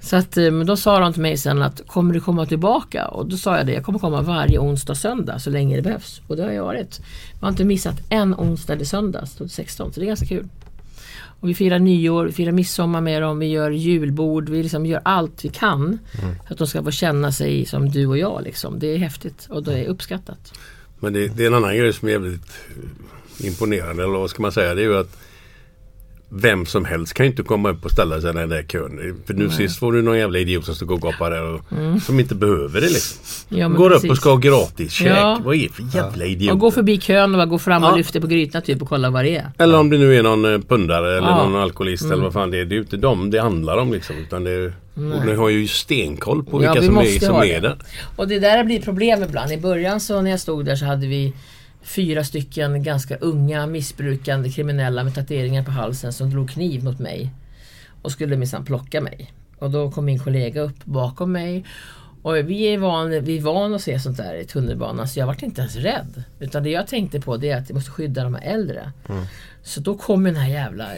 Så 0.00 0.16
att, 0.16 0.36
eh, 0.36 0.50
men 0.50 0.66
då 0.66 0.76
sa 0.76 0.98
de 0.98 1.12
till 1.12 1.22
mig 1.22 1.36
sen 1.36 1.62
att 1.62 1.86
kommer 1.86 2.14
du 2.14 2.20
komma 2.20 2.46
tillbaka? 2.46 3.08
Och 3.08 3.26
då 3.26 3.36
sa 3.36 3.56
jag 3.56 3.66
det, 3.66 3.72
jag 3.72 3.84
kommer 3.84 3.98
komma 3.98 4.22
varje 4.22 4.58
onsdag 4.58 4.92
och 4.92 4.96
söndag 4.96 5.38
så 5.38 5.50
länge 5.50 5.76
det 5.76 5.82
behövs. 5.82 6.20
Och 6.26 6.36
det 6.36 6.42
har 6.42 6.50
jag 6.50 6.64
varit. 6.64 7.00
Jag 7.32 7.40
har 7.40 7.48
inte 7.48 7.64
missat 7.64 7.96
en 8.08 8.34
onsdag 8.34 8.72
eller 8.72 8.84
söndag, 8.84 9.20
2016, 9.20 9.92
så 9.92 10.00
det 10.00 10.06
är 10.06 10.08
ganska 10.08 10.26
kul. 10.26 10.48
Och 11.40 11.48
vi 11.48 11.54
firar 11.54 11.78
nyår, 11.78 12.24
vi 12.26 12.32
firar 12.32 12.52
midsommar 12.52 13.00
med 13.00 13.22
dem, 13.22 13.38
vi 13.38 13.46
gör 13.46 13.70
julbord, 13.70 14.48
vi 14.48 14.62
liksom 14.62 14.86
gör 14.86 15.00
allt 15.04 15.44
vi 15.44 15.48
kan. 15.48 15.98
För 16.46 16.52
att 16.52 16.58
de 16.58 16.66
ska 16.66 16.82
få 16.82 16.90
känna 16.90 17.32
sig 17.32 17.66
som 17.66 17.88
du 17.88 18.06
och 18.06 18.18
jag. 18.18 18.42
Liksom. 18.44 18.78
Det 18.78 18.86
är 18.86 18.98
häftigt 18.98 19.46
och 19.50 19.62
det 19.62 19.78
är 19.78 19.86
uppskattat. 19.86 20.52
Men 21.00 21.12
det, 21.12 21.28
det 21.28 21.42
är 21.42 21.46
en 21.46 21.54
annan 21.54 21.76
grej 21.76 21.92
som 21.92 22.08
är 22.08 22.12
jävligt 22.12 22.50
eh, 23.40 23.46
imponerande, 23.46 24.02
eller 24.02 24.18
vad 24.18 24.30
ska 24.30 24.42
man 24.42 24.52
säga, 24.52 24.74
det 24.74 24.80
är 24.80 24.84
ju 24.84 24.98
att 24.98 25.16
vem 26.28 26.66
som 26.66 26.84
helst 26.84 27.14
kan 27.14 27.26
ju 27.26 27.30
inte 27.30 27.42
komma 27.42 27.70
upp 27.70 27.84
och 27.84 27.90
ställa 27.90 28.20
sig 28.20 28.30
i 28.30 28.32
den 28.32 28.48
där 28.48 28.62
kön. 28.62 29.16
För 29.26 29.34
nu 29.34 29.50
sist 29.50 29.82
var 29.82 29.92
det 29.92 30.02
någon 30.02 30.18
jävla 30.18 30.38
idiot 30.38 30.64
som 30.64 30.74
stod 30.74 30.90
och 30.90 31.00
gapade 31.02 31.36
där 31.36 31.54
och 31.54 31.60
som 32.02 32.20
inte 32.20 32.34
behöver 32.34 32.80
det 32.80 32.86
liksom. 32.88 33.18
Mm. 33.50 33.60
Ja, 33.72 33.78
Går 33.78 33.90
upp 33.90 33.94
precis. 33.96 34.10
och 34.10 34.16
ska 34.16 34.30
ha 34.30 34.36
gratis 34.36 34.92
käk. 34.92 35.08
Ja. 35.18 35.40
Vad 35.44 35.54
är 35.56 35.60
det 35.60 35.68
för 35.72 35.96
jävla 35.96 36.24
idiot? 36.24 36.52
Och 36.52 36.58
gå 36.58 36.70
förbi 36.70 36.98
kön 37.00 37.30
och 37.34 37.38
bara 37.38 37.46
gå 37.46 37.58
fram 37.58 37.84
och 37.84 37.90
Ja. 37.90 37.96
lyfta 37.96 38.20
på 38.20 38.26
grytorna 38.26 38.60
typ 38.62 38.82
och 38.82 38.88
kolla 38.88 39.10
vad 39.10 39.24
det 39.24 39.36
är. 39.36 39.50
Eller 39.58 39.78
om 39.78 39.90
det 39.90 39.98
nu 39.98 40.16
är 40.18 40.22
någon 40.22 40.44
eh, 40.54 40.60
pundare 40.60 41.18
eller 41.18 41.28
Ja. 41.28 41.40
Mm. 41.40 41.52
någon 41.52 41.62
alkoholist 41.62 42.04
eller 42.04 42.22
vad 42.22 42.32
fan 42.32 42.50
det 42.50 42.58
är. 42.60 42.64
Det 42.64 42.72
är 42.72 42.76
ju 42.76 42.82
inte 42.82 42.96
dem 42.96 43.30
det 43.30 43.38
handlar 43.40 43.76
om 43.76 43.92
liksom. 43.92 44.16
Utan 44.16 44.44
det 44.44 44.50
är, 44.50 44.72
och 44.94 45.26
ni 45.26 45.34
har 45.34 45.48
ju 45.48 45.68
stenkoll 45.68 46.44
på 46.44 46.64
Ja, 46.64 46.72
vilka 46.72 46.80
vi 46.80 46.86
som 46.86 46.98
är, 46.98 47.26
som 47.26 47.36
är 47.50 47.60
där. 47.60 47.76
Och 48.16 48.28
det 48.28 48.38
där 48.38 48.64
blir 48.64 48.80
problem 48.82 49.22
ibland. 49.22 49.52
I 49.52 49.56
början 49.56 50.00
så 50.00 50.20
när 50.22 50.30
jag 50.30 50.40
stod 50.40 50.64
där 50.64 50.76
så 50.76 50.84
hade 50.84 51.06
vi 51.06 51.32
fyra 51.86 52.24
stycken 52.24 52.82
ganska 52.82 53.16
unga 53.16 53.66
missbrukande 53.66 54.50
kriminella 54.50 55.04
med 55.04 55.14
tatueringar 55.14 55.64
på 55.64 55.70
halsen 55.70 56.12
som 56.12 56.30
drog 56.30 56.50
kniv 56.50 56.84
mot 56.84 56.98
mig. 56.98 57.30
Och 58.02 58.12
skulle 58.12 58.36
minsann 58.36 58.64
plocka 58.64 59.00
mig. 59.00 59.32
Och 59.58 59.70
då 59.70 59.90
kom 59.90 60.04
min 60.04 60.18
kollega 60.18 60.60
upp 60.60 60.84
bakom 60.84 61.32
mig. 61.32 61.64
Och 62.22 62.36
vi 62.36 62.62
är 62.62 62.78
van, 62.78 63.10
vi 63.24 63.36
är 63.36 63.40
van 63.40 63.74
att 63.74 63.82
se 63.82 64.00
sånt 64.00 64.16
där 64.16 64.34
i 64.34 64.44
tunnelbanan 64.44 65.08
så 65.08 65.18
jag 65.18 65.26
vart 65.26 65.42
inte 65.42 65.60
ens 65.60 65.76
rädd. 65.76 66.24
Utan 66.40 66.62
det 66.62 66.70
jag 66.70 66.86
tänkte 66.86 67.20
på 67.20 67.36
det 67.36 67.50
är 67.50 67.58
att 67.58 67.68
jag 67.68 67.74
måste 67.74 67.90
skydda 67.90 68.24
de 68.24 68.34
här 68.34 68.42
äldre. 68.42 68.92
Så 69.62 69.80
då 69.80 69.94
kom 69.94 70.24
den 70.24 70.36
här 70.36 70.48
jävla 70.48 70.88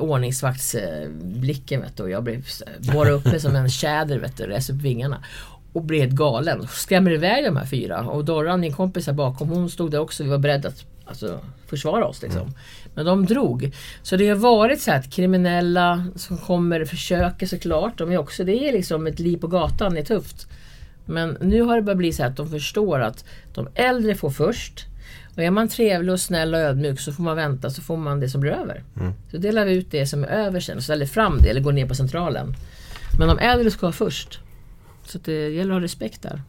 ordningsvaktsblicken 0.00 1.80
vet 1.80 1.96
du, 1.96 2.02
och 2.02 2.10
jag 2.10 2.22
blev 2.22 2.46
borrade 2.92 3.10
upp 3.10 3.24
mig 3.24 3.40
som 3.40 3.56
en 3.56 3.70
tjäder 3.70 4.18
vet 4.18 4.36
du, 4.36 4.72
upp 4.72 4.82
vingarna. 4.82 5.24
Och 5.74 5.82
blev 5.82 6.00
helt 6.00 6.12
galen. 6.12 6.66
Skrämmer 6.68 7.10
iväg 7.10 7.44
de 7.44 7.56
här 7.56 7.66
fyra. 7.66 8.00
Och 8.00 8.24
Dorran, 8.24 8.60
min 8.60 8.72
kompis 8.72 9.06
här 9.06 9.14
bakom, 9.14 9.48
hon 9.48 9.70
stod 9.70 9.90
där 9.90 9.98
också. 9.98 10.24
Vi 10.24 10.30
var 10.30 10.38
beredda 10.38 10.68
att 10.68 10.84
alltså, 11.04 11.40
försvara 11.66 12.06
oss. 12.06 12.22
Liksom. 12.22 12.54
Men 12.94 13.06
de 13.06 13.26
drog. 13.26 13.72
Så 14.02 14.16
det 14.16 14.28
har 14.28 14.36
varit 14.36 14.80
så 14.80 14.92
att 14.92 15.10
kriminella 15.12 16.06
som 16.16 16.38
kommer 16.38 16.84
försöker 16.84 17.46
såklart. 17.46 17.98
De 17.98 18.12
är 18.12 18.18
också, 18.18 18.44
det 18.44 18.68
är 18.68 18.72
liksom 18.72 19.06
ett 19.06 19.18
liv 19.18 19.36
på 19.36 19.46
gatan, 19.46 19.94
det 19.94 20.00
är 20.00 20.04
tufft. 20.04 20.46
Men 21.06 21.36
nu 21.40 21.62
har 21.62 21.76
det 21.76 21.82
börjat 21.82 21.98
bli 21.98 22.12
så 22.12 22.24
att 22.24 22.36
de 22.36 22.50
förstår 22.50 23.00
att 23.00 23.24
de 23.54 23.68
äldre 23.74 24.14
får 24.14 24.30
först. 24.30 24.86
Och 25.36 25.42
är 25.42 25.50
man 25.50 25.68
trevlig 25.68 26.12
och 26.12 26.20
snäll 26.20 26.54
och 26.54 26.60
ödmjuk 26.60 27.00
så 27.00 27.12
får 27.12 27.22
man 27.22 27.36
vänta 27.36 27.70
så 27.70 27.82
får 27.82 27.96
man 27.96 28.20
det 28.20 28.28
som 28.28 28.40
blir 28.40 28.52
över. 28.52 28.82
Så 29.30 29.36
delar 29.36 29.64
vi 29.64 29.72
ut 29.74 29.90
det 29.90 30.06
som 30.06 30.24
är 30.24 30.28
över 30.28 30.60
sen 30.60 30.76
och 30.76 30.82
ställer 30.82 31.06
fram 31.06 31.38
det 31.38 31.50
eller 31.50 31.60
går 31.60 31.72
ner 31.72 31.86
på 31.86 31.94
centralen. 31.94 32.54
Men 33.18 33.28
de 33.28 33.38
äldre 33.38 33.70
ska 33.70 33.86
ha 33.86 33.92
först. 33.92 34.40
Så 35.06 35.18
det 35.24 35.48
gäller 35.48 35.74
att 35.74 35.80
ha 35.80 35.84
respekt 35.84 36.22
där. 36.22 36.42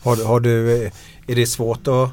Har, 0.00 0.16
du- 0.16 0.24
har 0.24 0.40
du, 0.40 0.82
eh, 0.84 0.92
är 1.26 1.34
det 1.34 1.46
svårt 1.46 1.88
att 1.88 2.10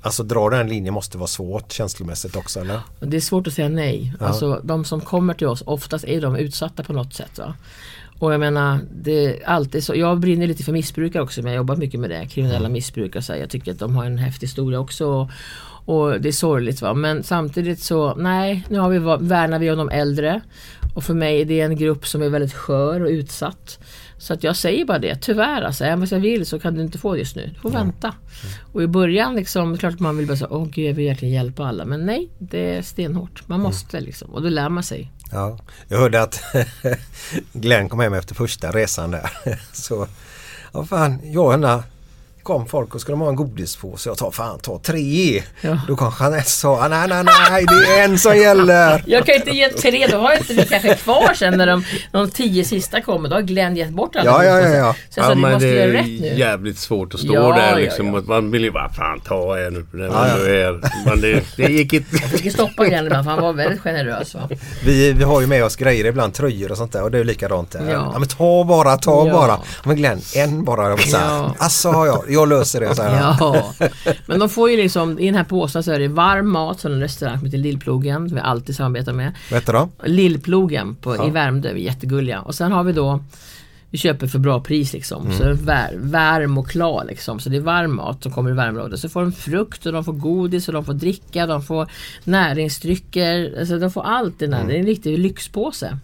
Alltså 0.00 0.22
dra 0.22 0.50
den 0.50 0.68
linjen 0.68 0.94
måste 0.94 1.18
vara 1.18 1.26
svårt 1.26 1.72
känslomässigt 1.72 2.36
också 2.36 2.60
eller? 2.60 2.80
Det 3.00 3.16
är 3.16 3.20
svårt 3.20 3.46
att 3.46 3.52
säga 3.52 3.68
nej. 3.68 4.14
Ja. 4.20 4.26
Alltså 4.26 4.60
de 4.64 4.84
som 4.84 5.00
kommer 5.00 5.34
till 5.34 5.46
oss, 5.46 5.62
oftast 5.66 6.04
är 6.04 6.20
de 6.20 6.36
utsatta 6.36 6.84
på 6.84 6.92
något 6.92 7.14
sätt. 7.14 7.38
Va? 7.38 7.54
Och 8.18 8.32
jag 8.32 8.40
menar, 8.40 8.78
det 9.02 9.26
är 9.26 9.48
alltid 9.48 9.84
så. 9.84 9.94
Jag 9.94 10.20
brinner 10.20 10.46
lite 10.46 10.64
för 10.64 10.72
missbrukare 10.72 11.22
också, 11.22 11.42
men 11.42 11.52
jag 11.52 11.56
jobbar 11.56 11.76
mycket 11.76 12.00
med 12.00 12.10
det. 12.10 12.26
Kriminella 12.26 12.68
missbrukare. 12.68 13.22
Så 13.22 13.32
här, 13.32 13.40
jag 13.40 13.50
tycker 13.50 13.72
att 13.72 13.78
de 13.78 13.96
har 13.96 14.04
en 14.04 14.18
häftig 14.18 14.46
historia 14.46 14.80
också. 14.80 15.06
Och, 15.06 15.30
Och 15.88 16.20
det 16.20 16.28
är 16.28 16.32
sorgligt 16.32 16.82
va. 16.82 16.94
Men 16.94 17.22
samtidigt 17.22 17.80
så, 17.80 18.14
nej, 18.14 18.66
nu 18.68 18.78
har 18.78 18.90
vi, 18.90 18.98
värnar 19.28 19.58
vi 19.58 19.70
om 19.70 19.78
de 19.78 19.88
äldre. 19.88 20.40
Och 20.94 21.04
för 21.04 21.14
mig 21.14 21.40
är 21.40 21.44
det 21.44 21.60
en 21.60 21.76
grupp 21.76 22.06
som 22.06 22.22
är 22.22 22.28
väldigt 22.28 22.52
skör 22.52 23.00
och 23.00 23.08
utsatt. 23.08 23.78
Så 24.18 24.32
att 24.32 24.44
jag 24.44 24.56
säger 24.56 24.84
bara 24.84 24.98
det, 24.98 25.16
tyvärr 25.16 25.62
alltså. 25.62 25.84
Även 25.84 26.02
om 26.02 26.08
jag 26.10 26.20
vill 26.20 26.46
så 26.46 26.60
kan 26.60 26.74
du 26.74 26.82
inte 26.82 26.98
få 26.98 27.12
det 27.12 27.18
just 27.18 27.36
nu. 27.36 27.50
Du 27.54 27.60
får 27.60 27.70
vänta. 27.70 28.14
Och 28.72 28.82
i 28.82 28.86
början 28.86 29.34
liksom, 29.34 29.78
klart 29.78 29.94
att 29.94 30.00
man 30.00 30.16
vill 30.16 30.26
bara 30.26 30.36
säga, 30.36 30.48
åh 30.50 30.66
gud 30.66 30.88
jag 30.88 30.94
vill 30.94 31.08
verkligen 31.08 31.34
hjälpa 31.34 31.66
alla. 31.66 31.84
Men 31.84 32.06
nej, 32.06 32.30
det 32.38 32.76
är 32.76 32.82
stenhårt. 32.82 33.48
Man 33.48 33.60
måste 33.60 34.00
liksom. 34.00 34.30
Och 34.30 34.42
då 34.42 34.48
lär 34.48 34.68
man 34.68 34.82
sig. 34.82 35.12
Ja, 35.32 35.58
jag 35.88 35.98
hörde 35.98 36.22
att 36.22 36.40
Glenn 37.52 37.88
kom 37.88 38.00
hem 38.00 38.14
efter 38.14 38.34
första 38.34 38.70
resan 38.70 39.10
där. 39.10 39.30
Så, 39.72 40.06
ja 40.72 40.84
fan, 40.84 41.20
jag 41.24 41.44
och 41.44 41.54
Anna 41.54 41.82
kom 42.48 42.66
folk 42.66 42.94
och 42.94 43.00
skulle 43.00 43.12
de 43.12 43.20
ha 43.20 43.28
en 43.28 43.36
godispåse. 43.36 44.08
Jag 44.08 44.18
tar 44.18 44.30
fan, 44.30 44.58
ta 44.58 44.78
tre. 44.78 45.42
Ja. 45.60 45.78
Då 45.88 45.96
kom 45.96 46.12
Jeanette 46.20 46.42
och 46.42 46.46
sa, 46.46 46.88
nej 46.88 47.08
nej 47.08 47.24
nej 47.24 47.64
det 47.66 48.00
är 48.00 48.04
en 48.04 48.18
som 48.18 48.36
gäller. 48.46 49.02
Jag 49.06 49.26
kan 49.26 49.34
inte 49.34 49.50
ge 49.50 49.68
tre, 49.68 50.06
då 50.06 50.16
har 50.18 50.32
inte 50.36 50.54
vi 50.54 50.66
kanske 50.66 50.94
kvar 50.94 51.34
sen 51.34 51.58
när 51.58 51.66
de, 51.66 51.84
de 52.12 52.30
tio 52.30 52.64
sista 52.64 53.00
kommer. 53.00 53.28
Då 53.28 53.34
har 53.34 53.42
Glenn 53.42 53.76
gett 53.76 53.90
bort 53.90 54.16
alla 54.16 54.24
Ja, 54.24 54.44
ja, 54.44 54.60
ja, 54.60 54.68
ja. 54.68 54.94
Så 55.10 55.20
jag 55.20 55.26
sa, 55.26 55.34
du 55.34 55.40
men 55.40 55.52
måste 55.52 55.66
det 55.66 55.74
göra 55.74 55.84
är 55.88 55.92
rätt 55.92 56.20
nu. 56.20 56.34
jävligt 56.38 56.78
svårt 56.78 57.14
att 57.14 57.20
stå 57.20 57.34
Ja, 57.34 57.52
där 57.56 57.70
ja, 57.70 57.76
liksom. 57.76 58.06
ja. 58.06 58.18
Och 58.18 58.24
Man 58.28 58.50
vill 58.50 58.64
ju 58.64 58.70
bara 58.70 58.88
fan 58.88 59.20
ta 59.20 59.58
en. 59.58 59.74
Den 59.92 60.10
Ja, 60.12 60.28
ja. 60.28 60.34
Är, 60.48 60.80
men 61.06 61.20
det, 61.20 61.42
det 61.56 61.62
gick 61.72 61.92
inte. 61.92 62.16
Jag 62.16 62.30
fick 62.30 62.52
stoppa 62.52 62.84
Glenn 62.84 63.06
ibland 63.06 63.24
för 63.24 63.30
han 63.32 63.42
var 63.42 63.52
väldigt 63.52 63.80
generös. 63.80 64.34
Va? 64.34 64.48
Vi, 64.84 65.12
vi 65.12 65.24
har 65.24 65.40
ju 65.40 65.46
med 65.46 65.64
oss 65.64 65.76
grejer 65.76 66.04
ibland, 66.06 66.34
tröjor 66.34 66.70
och 66.70 66.76
sånt 66.76 66.92
där 66.92 67.02
och 67.02 67.10
det 67.10 67.18
är 67.18 67.24
likadant 67.24 67.70
där. 67.70 67.84
Ja. 67.84 68.10
Ja. 68.12 68.18
men 68.18 68.28
ta 68.28 68.64
bara, 68.64 68.96
ta 68.96 69.26
Ja. 69.26 69.32
bara. 69.32 69.58
Men 69.84 69.96
Glenn, 69.96 70.20
en 70.36 70.64
bara. 70.64 70.88
Jag, 70.90 71.00
så 71.00 71.16
här, 71.16 71.26
Ja. 71.36 71.54
Alltså 71.58 71.88
har 71.90 72.06
jag, 72.06 72.24
jag 72.38 72.48
löser 72.48 72.80
det. 72.80 72.94
Så 72.94 73.02
här. 73.02 73.36
Ja, 73.40 73.74
men 74.26 74.38
de 74.38 74.48
får 74.48 74.70
ju 74.70 74.76
liksom, 74.76 75.18
i 75.18 75.26
den 75.26 75.34
här 75.34 75.44
påsen 75.44 75.82
så 75.82 75.92
är 75.92 75.98
det 75.98 76.08
varm 76.08 76.50
mat 76.50 76.82
från 76.82 76.92
en 76.92 77.00
restaurang 77.00 77.38
som 77.38 77.46
heter 77.46 77.58
Lillplogen, 77.58 78.28
som 78.28 78.36
vi 78.36 78.40
alltid 78.40 78.76
samarbetar 78.76 79.12
med. 79.12 79.32
Vad 79.50 79.60
heter 79.60 79.72
de? 79.72 79.90
Lillplogen 80.04 80.94
på, 80.94 81.26
i 81.26 81.30
Värmdö, 81.30 81.72
vi 81.72 81.80
är 81.80 81.84
jättegulliga. 81.84 82.40
Och 82.40 82.54
sen 82.54 82.72
har 82.72 82.84
vi 82.84 82.92
då 82.92 83.20
vi 83.90 83.98
köper 83.98 84.26
för 84.26 84.38
bra 84.38 84.60
pris 84.60 84.92
liksom. 84.92 85.32
Så 85.32 85.42
det 85.42 85.50
är 85.50 85.54
vär, 85.54 85.94
värm 85.96 86.58
och 86.58 86.68
klar 86.68 87.04
liksom. 87.04 87.40
Så 87.40 87.48
det 87.48 87.56
är 87.56 87.60
varm 87.60 87.96
mat 87.96 88.22
som 88.22 88.32
kommer 88.32 88.50
i 88.50 88.52
värmeområdet. 88.52 89.00
Så 89.00 89.08
får 89.08 89.20
de 89.20 89.32
frukt 89.32 89.86
och 89.86 89.92
de 89.92 90.04
får 90.04 90.12
godis 90.12 90.68
och 90.68 90.74
de 90.74 90.84
får 90.84 90.94
dricka, 90.94 91.46
de 91.46 91.62
får 91.62 91.90
näringsdrycker. 92.24 93.58
Alltså 93.58 93.78
de 93.78 93.90
får 93.90 94.02
allt 94.02 94.38
det 94.38 94.46
där. 94.46 94.64
Det 94.64 94.74
är 94.74 94.78
en 94.78 94.86
riktig 94.86 95.18
lyxpåse. 95.18 95.98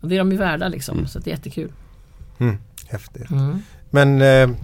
Och 0.00 0.08
det 0.08 0.14
är 0.14 0.18
de 0.18 0.32
ju 0.32 0.38
värda 0.38 0.68
liksom. 0.68 1.06
Så 1.06 1.18
det 1.18 1.30
är 1.30 1.32
jättekul. 1.32 1.72
Mm, 2.38 2.58
häftigt. 2.86 3.30
Mm. 3.30 3.62
Men 3.90 4.22
eh, 4.22 4.56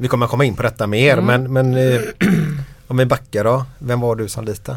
vi 0.00 0.08
kommer 0.08 0.26
komma 0.26 0.44
in 0.44 0.56
på 0.56 0.62
detta 0.62 0.86
mer 0.86 1.20
men, 1.20 1.52
men 1.52 1.74
eh, 1.74 2.00
om 2.86 2.96
vi 2.96 3.06
backar 3.06 3.44
då. 3.44 3.64
Vem 3.78 4.00
var 4.00 4.16
du 4.16 4.28
som 4.28 4.44
liten? 4.44 4.76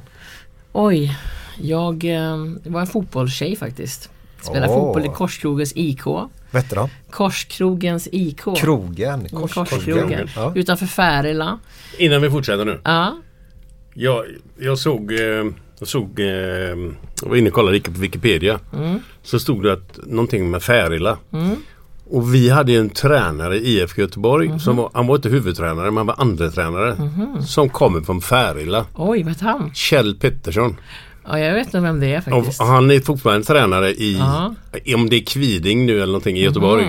Oj, 0.71 1.17
jag 1.61 2.05
eh, 2.05 2.37
var 2.63 2.81
en 2.81 2.87
fotbollstjej 2.87 3.55
faktiskt. 3.55 4.09
Spelade 4.41 4.67
Åh. 4.67 4.79
fotboll 4.79 5.05
i 5.05 5.09
Korskrogens 5.09 5.73
IK. 5.75 6.05
Vad 6.05 6.27
hette 6.51 6.75
de? 6.75 6.89
Korskrogens 7.09 8.07
IK. 8.11 8.41
Krogen. 8.57 9.19
Mm, 9.19 9.29
Kors, 9.29 9.53
Korskrogen. 9.53 10.29
Ja. 10.35 10.51
Utanför 10.55 10.85
Färila. 10.85 11.59
Innan 11.97 12.21
vi 12.21 12.29
fortsätter 12.29 12.65
nu. 12.65 12.79
Ja. 12.83 13.17
Jag, 13.93 14.25
jag 14.59 14.77
såg, 14.77 15.11
eh, 15.11 15.19
jag 15.79 15.87
såg, 15.87 16.19
eh, 16.19 16.25
jag 16.25 17.29
var 17.29 17.35
inne 17.35 17.49
och 17.49 17.55
kollade 17.55 17.79
på 17.79 17.91
Wikipedia. 17.91 18.59
Mm. 18.73 18.99
Så 19.21 19.39
stod 19.39 19.63
det 19.63 19.73
att 19.73 19.99
någonting 20.05 20.51
med 20.51 20.63
Färila. 20.63 21.17
Och 22.13 22.33
vi 22.35 22.49
hade 22.49 22.73
en 22.73 22.89
tränare 22.89 23.57
i 23.57 23.79
IFK 23.81 24.01
Göteborg. 24.01 24.47
Mhm. 24.49 24.59
Som 24.59 24.75
var, 24.77 24.89
han 24.93 25.07
var 25.07 25.15
inte 25.15 25.29
huvudtränare 25.29 25.85
men 25.85 25.97
han 25.97 26.07
var 26.07 26.15
andra 26.17 26.49
tränare 26.49 26.95
Som 27.47 27.69
kommer 27.69 28.01
från 28.01 28.21
Färila. 28.21 28.85
Oj, 28.95 29.23
vad 29.23 29.41
han? 29.41 29.71
Kjell 29.73 30.15
Pettersson. 30.15 30.75
Ja, 31.27 31.39
jag 31.39 31.53
vet 31.53 31.65
inte 31.65 31.79
vem 31.79 31.99
det 31.99 32.13
är 32.13 32.17
Och 32.17 32.23
faktiskt. 32.23 32.61
han 32.61 32.91
är 32.91 32.99
fortfarande 32.99 33.43
tränare 33.45 33.89
i, 33.91 34.17
Ja. 34.17 34.53
om 34.95 35.09
det 35.09 35.15
är 35.15 35.25
Kviding 35.25 35.85
nu 35.85 35.95
eller 35.95 36.05
någonting 36.05 36.37
i 36.37 36.43
Göteborg. 36.43 36.85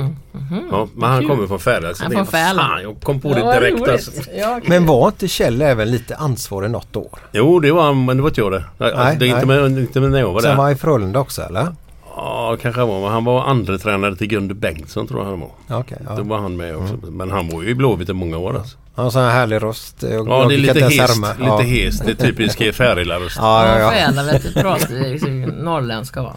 Ja, 0.71 0.89
men 0.95 1.11
han 1.11 1.21
Kul. 1.21 1.29
kommer 1.29 1.47
från 1.47 1.59
Färila. 1.61 1.89
Han 1.99 2.11
från 2.13 2.27
Färila. 2.27 2.79
Jag 2.83 3.01
kom 3.03 3.21
på 3.21 3.29
det 3.35 3.41
Ja, 3.41 3.61
direkt. 3.61 3.89
Alltså. 3.89 4.11
Ja, 4.39 4.61
kul. 4.61 4.69
Men 4.69 4.87
var 4.87 5.07
inte 5.09 5.29
Kjell 5.29 5.63
även 5.63 5.91
lite 5.91 6.17
ansvarig 6.17 6.71
något 6.71 6.97
år? 6.97 7.19
Jo, 7.33 7.61
det 7.61 7.73
var 7.73 7.83
han, 7.83 8.05
men 8.05 8.17
det 8.17 8.23
var 8.23 8.31
inte 8.31 8.41
jag 8.41 8.53
det. 8.53 8.65
Alltså, 8.79 8.99
Nej, 9.05 9.17
det 9.19 9.25
är 9.25 9.29
inte 9.29 9.47
nej. 9.47 9.71
med, 9.71 9.79
inte 9.79 10.01
med 10.01 10.11
när 10.11 10.19
jag 10.21 10.33
var 10.33 10.41
Sen 10.41 10.51
där. 10.51 10.57
var 10.57 10.65
han 10.65 10.73
i 10.73 10.77
Frölunda 10.77 11.21
också 11.21 11.43
eller? 11.43 11.67
Ja, 12.17 12.57
kanske 12.63 12.81
han 12.81 12.89
var. 12.89 13.01
Men 13.01 13.11
han 13.13 13.25
var 13.25 13.45
andra 13.45 13.79
tränare 13.79 14.17
till 14.17 14.27
Gunde 14.27 14.55
Bengtsson 14.55 15.07
tror 15.07 15.21
jag 15.21 15.31
han 15.31 15.41
var. 15.41 15.51
Ja, 15.67 15.79
Okej, 15.79 15.99
Då 16.07 16.15
ja. 16.17 16.23
var 16.23 16.39
han 16.39 16.57
med 16.57 16.77
också. 16.77 16.97
Men 17.11 17.31
han 17.31 17.49
var 17.49 17.63
ju 17.63 17.69
i 17.69 17.75
Blåvitt 17.75 18.09
i 18.09 18.13
många 18.13 18.39
år 18.39 18.57
alltså. 18.57 18.77
Han 18.95 19.05
har 19.05 19.11
sån 19.11 19.23
här 19.23 19.31
härlig 19.31 19.63
röst. 19.63 20.03
Jag, 20.03 20.29
Ja, 20.29 20.45
det 20.49 20.55
är 20.55 20.59
lite 20.59 20.81
hest. 20.85 21.17
Lite 21.19 21.35
ja. 21.45 21.59
hest. 21.61 22.03
Det 22.05 22.11
är 22.11 22.15
typisk 22.15 22.59
Färila-röst. 22.75 23.37
Ja, 23.41 23.67
ja, 23.67 23.73
Ja, 23.73 23.79
ja. 23.81 23.91
Färila 23.91 24.23
vet 24.23 24.43
du, 24.43 24.53
pratar 24.53 24.95
liksom 25.11 25.41
norrländska 25.43 26.23
va? 26.23 26.37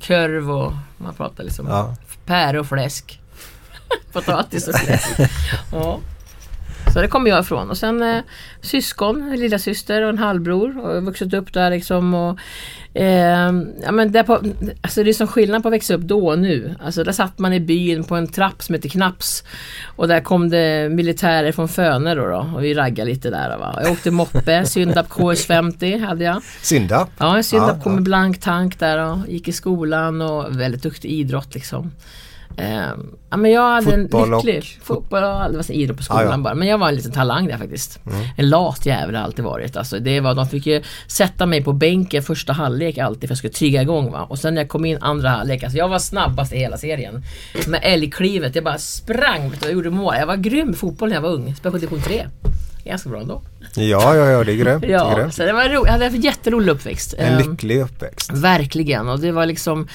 Körv 0.00 0.50
och 0.50 0.72
man 0.96 1.14
pratar 1.14 1.44
liksom 1.44 1.66
Ja. 1.68 1.94
pär 2.26 2.56
och 2.56 2.66
fläsk. 2.66 3.20
Potatis 4.12 4.68
och 4.68 4.74
fläsk. 4.74 5.08
Ja. 5.72 5.98
Så 6.94 7.00
det 7.00 7.08
kommer 7.08 7.30
jag 7.30 7.40
ifrån. 7.40 7.70
Och 7.70 7.76
sen 7.76 8.02
eh, 8.02 8.22
syskon, 8.60 9.36
lilla 9.36 9.58
syster 9.58 10.02
och 10.02 10.08
en 10.08 10.18
halvbror. 10.18 10.78
Och 10.78 10.90
jag 10.90 10.94
har 10.94 11.00
vuxit 11.00 11.34
upp 11.34 11.52
där 11.52 11.70
liksom. 11.70 12.14
Och, 12.14 12.38
eh, 12.94 13.52
ja, 13.82 13.92
men 13.92 14.12
där 14.12 14.22
på, 14.22 14.40
alltså 14.80 15.04
det 15.04 15.10
är 15.10 15.12
som 15.12 15.26
skillnad 15.26 15.62
på 15.62 15.68
att 15.68 15.74
växa 15.74 15.94
upp 15.94 16.00
då 16.00 16.28
och 16.28 16.38
nu. 16.38 16.74
Alltså 16.84 17.04
där 17.04 17.12
satt 17.12 17.38
man 17.38 17.52
i 17.52 17.60
byn 17.60 18.04
på 18.04 18.16
en 18.16 18.26
trapp 18.26 18.62
som 18.62 18.74
heter 18.74 18.88
Knaps. 18.88 19.44
Och 19.96 20.08
där 20.08 20.20
kom 20.20 20.50
det 20.50 20.88
militärer 20.92 21.52
från 21.52 21.68
Fönö 21.68 22.14
då, 22.14 22.26
då. 22.26 22.50
Och 22.54 22.64
vi 22.64 22.74
raggade 22.74 23.10
lite 23.10 23.30
där. 23.30 23.58
Va? 23.58 23.78
Jag 23.82 23.92
åkte 23.92 24.10
moppe, 24.10 24.64
Syndap 24.64 25.08
KS50 25.08 26.06
hade 26.06 26.24
jag. 26.24 26.42
Synda. 26.62 27.08
Ja, 27.18 27.36
en 27.36 27.44
Syndap 27.44 27.76
Ja, 27.76 27.82
kom 27.82 27.92
ja. 27.92 27.96
med 27.96 28.04
blank 28.04 28.40
tank 28.40 28.78
där 28.78 28.98
och 28.98 29.18
gick 29.28 29.48
i 29.48 29.52
skolan 29.52 30.22
och 30.22 30.60
väldigt 30.60 30.82
duktig 30.82 31.10
idrott 31.10 31.54
liksom. 31.54 31.90
Ehm, 32.56 33.10
ja, 33.30 33.36
men 33.36 33.50
jag 33.50 33.70
hade 33.74 33.86
Fotboll 34.02 34.28
en 34.28 34.34
och- 34.34 34.44
lycklig 34.44 34.78
fotboll 34.82 35.22
och 35.22 35.28
aldrig 35.42 35.56
varit 35.56 35.70
idrott 35.70 35.96
på 35.96 36.02
skolan 36.02 36.24
Ja, 36.24 36.30
ja. 36.30 36.38
bara. 36.38 36.54
Men 36.54 36.68
jag 36.68 36.78
var 36.78 36.88
en 36.88 36.94
liten 36.94 37.12
talang 37.12 37.46
där 37.46 37.58
faktiskt. 37.58 38.00
En 38.36 38.48
lat 38.48 38.86
jävel 38.86 39.14
har 39.14 39.22
alltid 39.22 39.44
varit. 39.44 39.76
Alltså, 39.76 39.98
det 39.98 40.20
var, 40.20 40.34
de 40.34 40.46
fick 40.48 40.66
ju 40.66 40.82
sätta 41.06 41.46
mig 41.46 41.64
på 41.64 41.72
bänken 41.72 42.22
första 42.22 42.52
halvlek 42.52 42.98
alltid 42.98 43.20
för 43.20 43.24
att 43.26 43.30
jag 43.30 43.38
skulle 43.38 43.52
trigga 43.52 43.82
igång. 43.82 44.10
Va? 44.12 44.26
Och 44.28 44.38
sen 44.38 44.54
när 44.54 44.60
jag 44.62 44.68
kom 44.68 44.84
in 44.84 44.98
andra 45.00 45.28
halvlek, 45.28 45.62
alltså 45.62 45.78
jag 45.78 45.88
var 45.88 45.98
snabbast 45.98 46.52
i 46.52 46.56
hela 46.56 46.76
serien. 46.76 47.22
Med 47.68 47.80
älgklivet, 47.82 48.54
jag 48.54 48.64
bara 48.64 48.78
sprang 48.78 49.52
och 49.64 49.70
gjorde 49.72 49.90
mål. 49.90 50.14
Jag 50.18 50.26
var 50.26 50.36
grym 50.36 50.70
i 50.70 50.74
fotboll 50.74 51.08
när 51.08 51.16
jag 51.16 51.22
var 51.22 51.30
ung. 51.30 51.54
Spelade 51.54 51.78
division 51.78 52.00
3. 52.02 52.26
Ganska 52.84 53.08
bra 53.08 53.20
ändå. 53.20 53.42
Ja, 53.76 54.16
ja, 54.16 54.26
ja, 54.30 54.44
det 54.44 54.52
är 54.52 54.56
grymt. 54.56 54.80
det 54.82 54.86
är 54.86 54.90
Ja, 54.92 55.14
grymt. 55.16 55.34
så 55.34 55.42
det 55.44 55.52
var 55.52 55.68
ro- 55.68 55.84
jag 55.86 55.92
hade 55.92 56.06
en 56.06 56.20
jätterolig 56.20 56.72
uppväxt. 56.72 57.14
En 57.18 57.32
Ehm, 57.32 57.50
lycklig 57.50 57.80
uppväxt. 57.80 58.30
Verkligen 58.32 59.08
och 59.08 59.20
det 59.20 59.32
var 59.32 59.46
liksom 59.46 59.88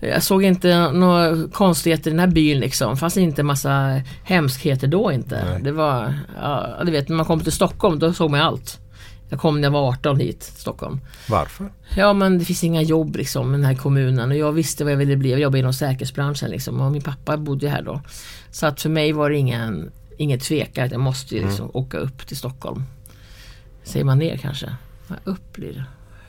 Jag 0.00 0.22
såg 0.22 0.42
inte 0.42 0.92
några 0.92 1.48
konstigheter 1.52 2.10
i 2.10 2.10
den 2.10 2.20
här 2.20 2.26
byn 2.26 2.60
liksom. 2.60 2.96
Fanns 2.96 3.16
inte 3.16 3.42
massa 3.42 4.00
hemskheter 4.24 4.86
då 4.86 5.12
inte. 5.12 5.58
Det 5.62 5.72
var, 5.72 6.14
ja 6.42 6.68
du 6.84 6.90
vet 6.92 7.08
när 7.08 7.16
man 7.16 7.26
kom 7.26 7.40
till 7.40 7.52
Stockholm 7.52 7.98
då 7.98 8.12
såg 8.12 8.30
man 8.30 8.40
allt. 8.40 8.78
Jag 9.28 9.40
kom 9.40 9.60
när 9.60 9.66
jag 9.66 9.72
var 9.72 9.88
18 9.88 10.20
hit 10.20 10.40
till 10.40 10.60
Stockholm. 10.60 11.00
Varför? 11.28 11.66
Ja 11.96 12.12
men 12.12 12.38
det 12.38 12.44
finns 12.44 12.64
inga 12.64 12.82
jobb 12.82 13.16
liksom 13.16 13.54
i 13.54 13.56
den 13.56 13.66
här 13.66 13.74
kommunen 13.74 14.30
och 14.30 14.36
jag 14.36 14.52
visste 14.52 14.84
vad 14.84 14.92
jag 14.92 14.98
ville 14.98 15.16
bli. 15.16 15.30
Jag 15.30 15.40
jobbade 15.40 15.58
inom 15.58 15.72
säkerhetsbranschen 15.72 16.50
liksom 16.50 16.80
och 16.80 16.92
min 16.92 17.02
pappa 17.02 17.36
bodde 17.36 17.68
här 17.68 17.82
då. 17.82 18.00
Så 18.50 18.66
att 18.66 18.80
för 18.80 18.88
mig 18.88 19.12
var 19.12 19.30
det 19.30 19.36
ingen, 19.36 19.90
ingen 20.18 20.38
tvekan 20.40 20.84
att 20.84 20.92
jag 20.92 21.00
måste 21.00 21.34
ju 21.36 21.46
liksom 21.46 21.70
åka 21.74 21.98
upp 21.98 22.26
till 22.26 22.36
Stockholm. 22.36 22.82
Säger 23.84 24.04
man 24.04 24.18
ner 24.18 24.36
kanske? 24.36 24.66
Ja, 25.08 25.14
upp 25.24 25.52
blir 25.52 25.72
det. 25.72 25.84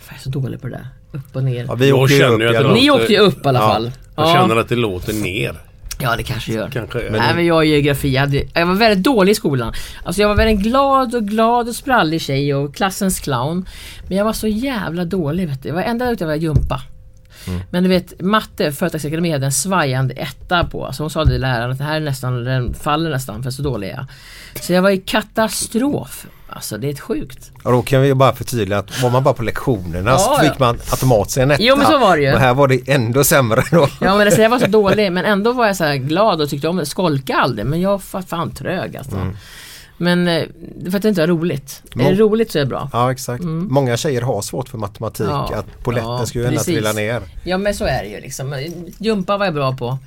Jag 0.08 0.16
är 0.18 0.20
så 0.22 0.30
dålig 0.30 0.62
på 0.62 0.68
det 0.68 0.74
där. 0.74 0.88
Upp 1.20 1.36
och 1.36 1.44
ner. 1.44 1.66
Ja, 1.68 1.76
vi 1.76 1.90
Jag 1.90 2.00
åker 2.00 2.14
ju 2.14 2.20
känner 2.20 2.46
upp 2.46 2.52
i 2.52 2.64
fall. 2.64 2.74
Ni 2.74 2.92
åkte 2.92 3.14
ju 3.14 3.20
upp 3.20 3.46
i 3.46 3.50
alla 3.50 3.60
Ja, 3.60 3.68
fall. 3.74 3.92
Jag 4.16 4.28
Ja. 4.30 4.34
känner 4.34 4.56
att 4.56 4.70
det 4.70 4.76
låter 4.76 5.14
ner. 5.14 5.56
Ja 6.00 6.16
det 6.16 6.24
kanske 6.24 6.54
gör. 6.54 6.70
Kanske. 6.70 7.00
Nej 7.12 7.36
men 7.36 7.46
jag 7.46 7.62
är 7.62 7.68
geografi, 7.68 8.10
jag, 8.14 8.22
hade, 8.22 8.44
jag 8.54 8.66
var 8.66 8.74
väldigt 8.74 9.04
dålig 9.04 9.32
i 9.32 9.36
skolan. 9.36 9.74
Alltså 10.04 10.22
jag 10.22 10.30
var 10.30 10.36
väldigt 10.36 10.60
glad 10.66 11.16
och 11.16 11.24
glad 11.28 11.68
och 11.70 11.76
sprallig 11.76 12.22
tjej 12.22 12.54
och 12.56 12.76
klassens 12.76 13.20
clown. 13.20 13.66
Men 14.08 14.18
jag 14.18 14.26
var 14.26 14.34
så 14.34 14.48
jävla 14.48 15.06
dålig 15.06 15.48
vet 15.50 15.64
du. 15.64 15.70
Jag 15.70 15.76
var 15.76 15.82
enda 15.82 16.12
ute 16.12 16.26
var 16.26 16.36
jumpa. 16.36 16.82
Men 17.70 17.84
du 17.84 17.90
vet 17.90 18.22
matte, 18.22 18.72
Företagsakademi 18.72 19.32
hade 19.32 19.46
en 19.46 19.52
svajande 19.52 20.14
etta 20.14 20.64
på. 20.64 20.94
Så 20.94 21.04
hon 21.04 21.10
sa 21.10 21.26
till 21.26 21.42
läraren 21.42 21.72
att 21.72 21.78
det 21.78 21.84
här 21.84 21.96
är 21.96 22.00
nästan, 22.00 22.44
den 22.44 22.74
faller 22.74 23.10
nästan 23.10 23.44
för 23.44 23.52
så 23.52 23.62
dålig 23.62 23.90
är 23.90 23.94
jag. 23.94 24.06
Så 24.64 24.74
jag 24.74 24.82
var 24.82 24.90
i 24.90 24.98
katastrof. 24.98 26.26
Alltså 26.50 26.78
det 26.78 26.88
är 26.88 26.92
ett 26.92 27.00
sjukt. 27.00 27.52
Och 27.64 27.72
då 27.72 27.82
kan 27.82 28.02
vi 28.02 28.14
bara 28.14 28.34
förtydliga 28.36 28.80
att 28.80 29.02
var 29.02 29.10
man 29.10 29.24
bara 29.24 29.34
på 29.34 29.44
lektionerna 29.44 30.12
Ja, 30.12 30.18
så 30.18 30.44
fick 30.44 30.60
man 30.60 30.80
automatiskt 30.92 31.38
en 31.38 31.52
etta. 31.52 31.64
Jo, 31.64 31.76
men 31.76 31.86
så 31.88 31.98
var 31.98 32.18
det 32.18 32.24
ju. 32.24 32.34
Och 32.34 32.40
här 32.40 32.54
var 32.54 32.68
det 32.68 32.90
ändå 32.90 33.24
sämre 33.24 33.64
då. 33.72 33.88
Ja 34.02 34.18
men 34.18 34.28
alltså, 34.28 34.42
jag 34.42 34.50
var 34.50 34.60
så 34.60 34.68
dålig 34.68 35.12
men 35.12 35.26
ändå 35.26 35.54
var 35.54 35.68
jag 35.68 35.76
så 35.76 35.84
här 35.84 35.96
glad 35.96 36.42
och 36.42 36.50
tyckte 36.50 36.68
om 36.68 36.78
det. 36.78 36.86
Skolka 36.86 37.36
aldrig 37.36 37.66
men 37.66 37.82
jag 37.82 38.02
var 38.08 38.22
fan 38.22 38.52
trög 38.52 38.98
alltså. 38.98 39.16
Men 39.98 40.28
eh, 40.28 40.44
för 40.90 40.96
att 40.96 41.02
det 41.02 41.10
inte 41.10 41.22
var 41.22 41.28
roligt. 41.28 41.82
Är 41.96 42.12
det 42.12 42.16
roligt 42.16 42.52
så 42.52 42.58
är 42.58 42.64
det 42.64 42.70
bra. 42.70 42.90
Ja 42.94 43.12
exakt. 43.12 43.44
Många 43.44 43.98
tjejer 43.98 44.22
har 44.22 44.42
svårt 44.42 44.70
för 44.70 44.78
matematik. 44.78 45.28
Ja. 45.30 45.56
Att 45.56 45.84
polletten 45.84 46.10
Ja, 46.12 46.26
ändå 46.36 46.50
precis. 46.50 46.66
trilla 46.66 46.92
ner. 46.92 47.22
Ja 47.44 47.58
men 47.58 47.76
så 47.76 47.86
är 47.86 48.04
det 48.04 48.10
ju 48.10 48.20
liksom. 48.22 48.56
Jumpa 48.98 49.38
var 49.38 49.46
jag 49.46 49.54
bra 49.54 49.74
på. 49.78 49.98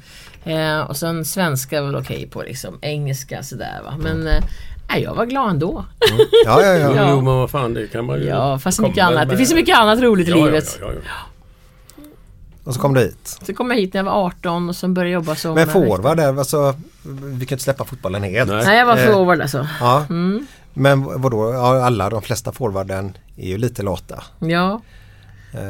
Eh, 0.45 0.81
och 0.81 0.97
sen 0.97 1.25
svenska 1.25 1.81
var 1.81 1.87
väl 1.89 1.97
okej 1.97 2.29
på 2.33 2.43
liksom. 2.43 2.79
Engelska 2.83 3.43
sådär 3.43 3.81
va. 3.85 3.95
Men 4.01 4.27
eh, 4.27 4.43
Nej, 4.91 5.03
jag 5.03 5.15
var 5.15 5.27
glad 5.27 5.51
ändå. 5.51 5.85
Ja, 6.45 6.63
ja, 6.63 6.75
ja. 6.75 6.89
Jo, 6.89 6.95
Ja. 6.97 7.11
jo, 7.11 7.17
men 7.17 7.35
vad 7.35 7.51
fan 7.51 7.75
det 7.75 7.87
kan 7.87 8.05
man 8.05 8.19
ju... 8.19 8.25
Ja, 8.27 8.59
fast 8.59 8.81
mycket 8.81 9.05
annat. 9.05 9.21
Det 9.21 9.27
med- 9.27 9.37
finns 9.37 9.51
så 9.51 9.57
mycket 9.57 9.79
annat 9.79 10.01
roligt 10.01 10.29
i 10.29 10.31
Ja, 10.31 10.37
ja, 10.39 10.45
livet. 10.45 10.79
Ja, 10.81 10.87
ja, 10.87 10.93
ja. 11.05 11.11
Och 12.65 12.75
så 12.75 12.81
kom 12.81 12.95
du 12.95 13.01
hit. 13.01 13.39
Så 13.47 13.55
kom 13.55 13.71
jag 13.71 13.79
hit 13.79 13.95
när 13.95 13.99
jag 13.99 14.05
var 14.05 14.13
18 14.27 14.69
och 14.69 14.77
sen 14.77 14.95
började 14.95 15.11
jag 15.13 15.21
jobba 15.23 15.35
som... 15.35 15.55
Men 15.55 15.69
forward 15.69 16.17
där, 16.17 16.39
alltså, 16.39 16.75
vi 17.39 17.47
kan 17.47 17.57
inte 17.57 17.65
släppa 17.65 17.85
fotbollen 17.85 18.23
helt. 18.23 18.51
Nej. 18.51 18.65
Nej, 18.67 18.79
jag 18.79 18.87
var 18.87 18.97
Eh, 18.99 19.07
forward 19.13 19.41
alltså. 19.41 19.67
Ja. 19.81 20.05
Mm. 20.11 20.47
Men 20.75 21.21
vadå, 21.23 21.53
ja, 21.55 21.85
alla 21.85 22.11
de 22.11 22.23
flesta 22.23 22.53
forwarden 22.53 23.17
är 23.37 23.49
ju 23.49 23.59
lite 23.59 23.83
lata. 23.83 24.25
Ja, 24.39 24.81
Eh, 25.55 25.61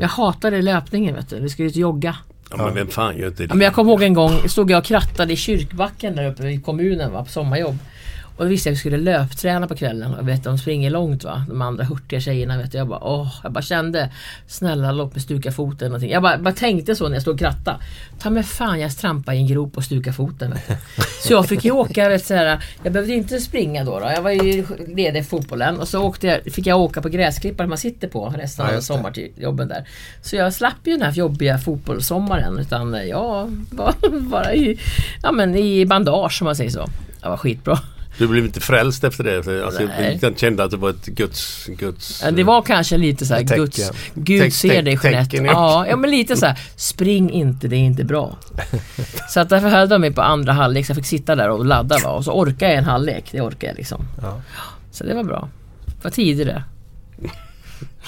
jag 0.00 0.08
hatade 0.08 0.62
löpningen 0.62 1.14
vet 1.14 1.28
du. 1.28 1.40
Vi 1.40 1.48
skulle 1.48 1.68
ut 1.68 1.76
jogga. 1.76 2.16
ja, 2.50 2.56
men 2.56 2.74
vem 2.74 2.88
fan 2.88 3.16
gör 3.16 3.28
inte 3.28 3.42
det? 3.42 3.48
Ja, 3.48 3.54
men 3.54 3.64
jag 3.64 3.74
kommer 3.74 3.92
ihåg 3.92 4.02
en 4.02 4.14
gång 4.14 4.30
stod 4.48 4.70
jag 4.70 4.78
och 4.78 4.84
krattade 4.84 5.32
i 5.32 5.36
kyrkbacken 5.36 6.16
där 6.16 6.28
uppe 6.30 6.42
i 6.48 6.60
kommunen 6.60 7.12
va, 7.12 7.24
på 7.24 7.30
sommarjobb. 7.30 7.78
Och 8.36 8.44
då 8.44 8.50
visste 8.50 8.68
jag 8.68 8.72
att 8.72 8.76
vi 8.76 8.80
skulle 8.80 8.96
löpträna 8.96 9.68
på 9.68 9.76
kvällen. 9.76 10.14
Och 10.14 10.28
vet, 10.28 10.44
de 10.44 10.58
springer 10.58 10.90
långt 10.90 11.24
va. 11.24 11.44
De 11.48 11.62
andra 11.62 11.84
hurtiga 11.84 12.20
tjejerna 12.20 12.58
vet. 12.58 12.74
Jag 12.74 12.88
bara 12.88 13.04
åh, 13.04 13.34
jag 13.42 13.52
bara 13.52 13.62
kände 13.62 14.10
Snälla 14.46 14.92
låt 14.92 15.14
mig 15.14 15.22
stuka 15.22 15.52
foten 15.52 15.88
någonting. 15.88 16.10
Jag 16.10 16.22
bara, 16.22 16.38
bara 16.38 16.54
tänkte 16.54 16.96
så 16.96 17.08
när 17.08 17.14
jag 17.14 17.22
stod 17.22 17.34
och 17.34 17.40
krattade. 17.40 17.78
Ta 18.18 18.30
mig 18.30 18.42
fan 18.42 18.80
jag 18.80 18.96
trampade 18.96 19.36
i 19.36 19.40
en 19.40 19.46
grop 19.46 19.76
och 19.76 19.84
stuka 19.84 20.12
foten. 20.12 20.54
Så 21.22 21.32
jag 21.32 21.48
fick 21.48 21.64
ju 21.64 21.70
åka, 21.70 22.08
vet, 22.08 22.26
så 22.26 22.34
här, 22.34 22.64
jag 22.82 22.92
behövde 22.92 23.14
inte 23.14 23.40
springa 23.40 23.84
då, 23.84 24.00
då. 24.00 24.06
Jag 24.06 24.22
var 24.22 24.30
ju 24.30 24.66
ledig 24.86 25.20
i 25.20 25.24
fotbollen 25.24 25.80
och 25.80 25.88
så 25.88 26.02
åkte 26.02 26.26
jag, 26.26 26.52
fick 26.52 26.66
jag 26.66 26.80
åka 26.80 27.02
på 27.02 27.08
gräsklipparen 27.08 27.68
man 27.68 27.78
sitter 27.78 28.08
på 28.08 28.34
resten 28.36 28.66
Ja, 28.70 28.76
av 28.76 28.80
sommarjobben 28.80 29.68
där. 29.68 29.88
Så 30.22 30.36
jag 30.36 30.52
slapp 30.52 30.74
ju 30.84 30.92
den 30.92 31.02
här 31.02 31.12
jobbiga 31.12 31.58
fotbollssommaren 31.58 32.58
utan 32.58 33.08
jag 33.08 33.64
var 33.70 34.20
bara 34.20 34.54
i, 34.54 34.78
ja, 35.22 35.32
men 35.32 35.56
i 35.56 35.86
bandage 35.86 36.42
om 36.42 36.44
man 36.44 36.56
säger 36.56 36.70
så. 36.70 36.86
Det 37.22 37.28
var 37.28 37.36
skitbra. 37.36 37.78
Du 38.18 38.28
blev 38.28 38.44
inte 38.44 38.60
frälst 38.60 39.04
efter 39.04 39.24
det? 39.24 39.64
Alltså, 39.64 39.82
Nej. 39.82 40.18
jag 40.22 40.38
kände 40.38 40.64
att 40.64 40.70
det 40.70 40.76
var 40.76 40.90
ett 40.90 41.06
Guds... 41.06 41.66
Guds 41.66 42.24
Det 42.32 42.44
var 42.44 42.62
kanske 42.62 42.96
lite 42.96 43.26
så 43.26 43.34
här, 43.34 43.40
tecken. 43.40 43.56
Guds, 43.56 43.90
Gud 44.14 44.42
Teck- 44.42 44.50
ser 44.50 44.82
dig 44.82 44.98
Jeanette. 45.02 45.36
ja. 45.36 45.86
Ja, 45.88 45.96
men 45.96 46.10
lite 46.10 46.36
så 46.36 46.46
här, 46.46 46.58
spring 46.76 47.30
inte, 47.30 47.68
det 47.68 47.76
är 47.76 47.80
inte 47.80 48.04
bra. 48.04 48.38
Så 49.28 49.40
att 49.40 49.48
därför 49.48 49.68
höll 49.68 49.88
de 49.88 50.00
mig 50.00 50.12
på 50.12 50.22
andra 50.22 50.52
halvlek, 50.52 50.86
så 50.86 50.90
jag 50.90 50.96
fick 50.96 51.06
sitta 51.06 51.34
där 51.34 51.48
och 51.48 51.64
ladda 51.64 51.98
va? 51.98 52.10
och 52.10 52.24
så 52.24 52.32
orkade 52.32 52.72
jag 52.72 52.78
en 52.78 52.84
halvlek, 52.84 53.24
det 53.32 53.40
orkade 53.40 53.66
jag 53.66 53.76
liksom. 53.76 54.04
Ja. 54.22 54.40
Så 54.90 55.04
det 55.04 55.14
var 55.14 55.24
bra. 55.24 55.48
Det 55.86 56.04
var 56.04 56.10
tidigt 56.10 56.46
det. 56.46 56.62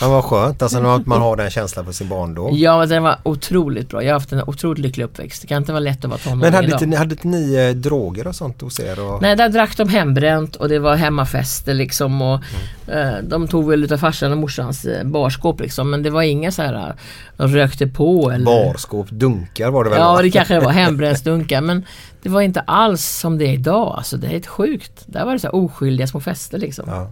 Men 0.00 0.10
vad 0.10 0.24
skönt, 0.24 0.62
alltså 0.62 0.80
när 0.80 1.02
man 1.06 1.20
har 1.20 1.36
den 1.36 1.50
känslan 1.50 1.84
för 1.84 1.92
sin 1.92 2.08
barndom. 2.08 2.56
Ja, 2.56 2.78
men 2.78 2.88
den 2.88 3.02
var 3.02 3.18
otroligt 3.22 3.88
bra. 3.88 4.02
Jag 4.02 4.08
har 4.08 4.20
haft 4.20 4.32
en 4.32 4.42
otroligt 4.46 4.78
lycklig 4.78 5.04
uppväxt. 5.04 5.42
Det 5.42 5.48
kan 5.48 5.56
inte 5.56 5.72
vara 5.72 5.80
lätt 5.80 6.04
att 6.04 6.10
vara 6.10 6.18
tonåring 6.18 6.40
Men 6.40 6.54
hade 6.54 6.66
idag. 6.66 6.76
inte, 6.76 6.86
ni- 6.86 6.96
hade 6.96 7.10
inte 7.14 7.28
ni 7.28 7.54
eh, 7.54 7.70
droger 7.76 8.26
och 8.26 8.34
sånt 8.34 8.60
hos 8.60 8.80
er? 8.80 9.00
Och, 9.00 9.22
Nej, 9.22 9.36
där 9.36 9.48
drack 9.48 9.76
de 9.76 9.88
hembränt 9.88 10.56
och 10.56 10.68
det 10.68 10.78
var 10.78 10.94
hemmafester 10.96 11.74
liksom 11.74 12.22
och 12.22 12.40
Mm. 12.88 13.08
eh, 13.08 13.22
de 13.22 13.48
tog 13.48 13.70
väl 13.70 13.84
utav 13.84 13.96
farsan 13.98 14.32
och 14.32 14.38
morsans 14.38 14.84
eh, 14.84 15.04
barskåp 15.06 15.60
liksom 15.60 15.90
men 15.90 16.02
det 16.02 16.10
var 16.10 16.22
inga 16.22 16.52
så 16.52 16.62
här 16.62 16.74
eh, 16.74 16.94
de 17.36 17.48
rökte 17.48 17.86
på 17.86 18.30
eller 18.30 18.44
Barskåp, 18.44 19.10
dunkar 19.10 19.70
var 19.70 19.84
det 19.84 19.90
väl? 19.90 19.98
Ja, 19.98 20.22
det 20.22 20.30
kanske 20.30 20.60
var 20.60 20.70
hembrännstunkar 20.72 21.60
men 21.60 21.84
det 22.22 22.28
var 22.28 22.40
inte 22.40 22.60
alls 22.60 23.04
som 23.06 23.38
det 23.38 23.44
är 23.44 23.52
idag. 23.52 23.94
Alltså 23.96 24.16
det 24.16 24.26
är 24.26 24.30
helt 24.30 24.46
sjukt. 24.46 25.02
Där 25.06 25.24
var 25.24 25.32
det 25.32 25.38
så 25.38 25.46
här 25.46 25.54
oskyldiga 25.54 26.06
små 26.06 26.20
fester 26.20 26.58
liksom. 26.58 26.84
Ja. 26.88 27.10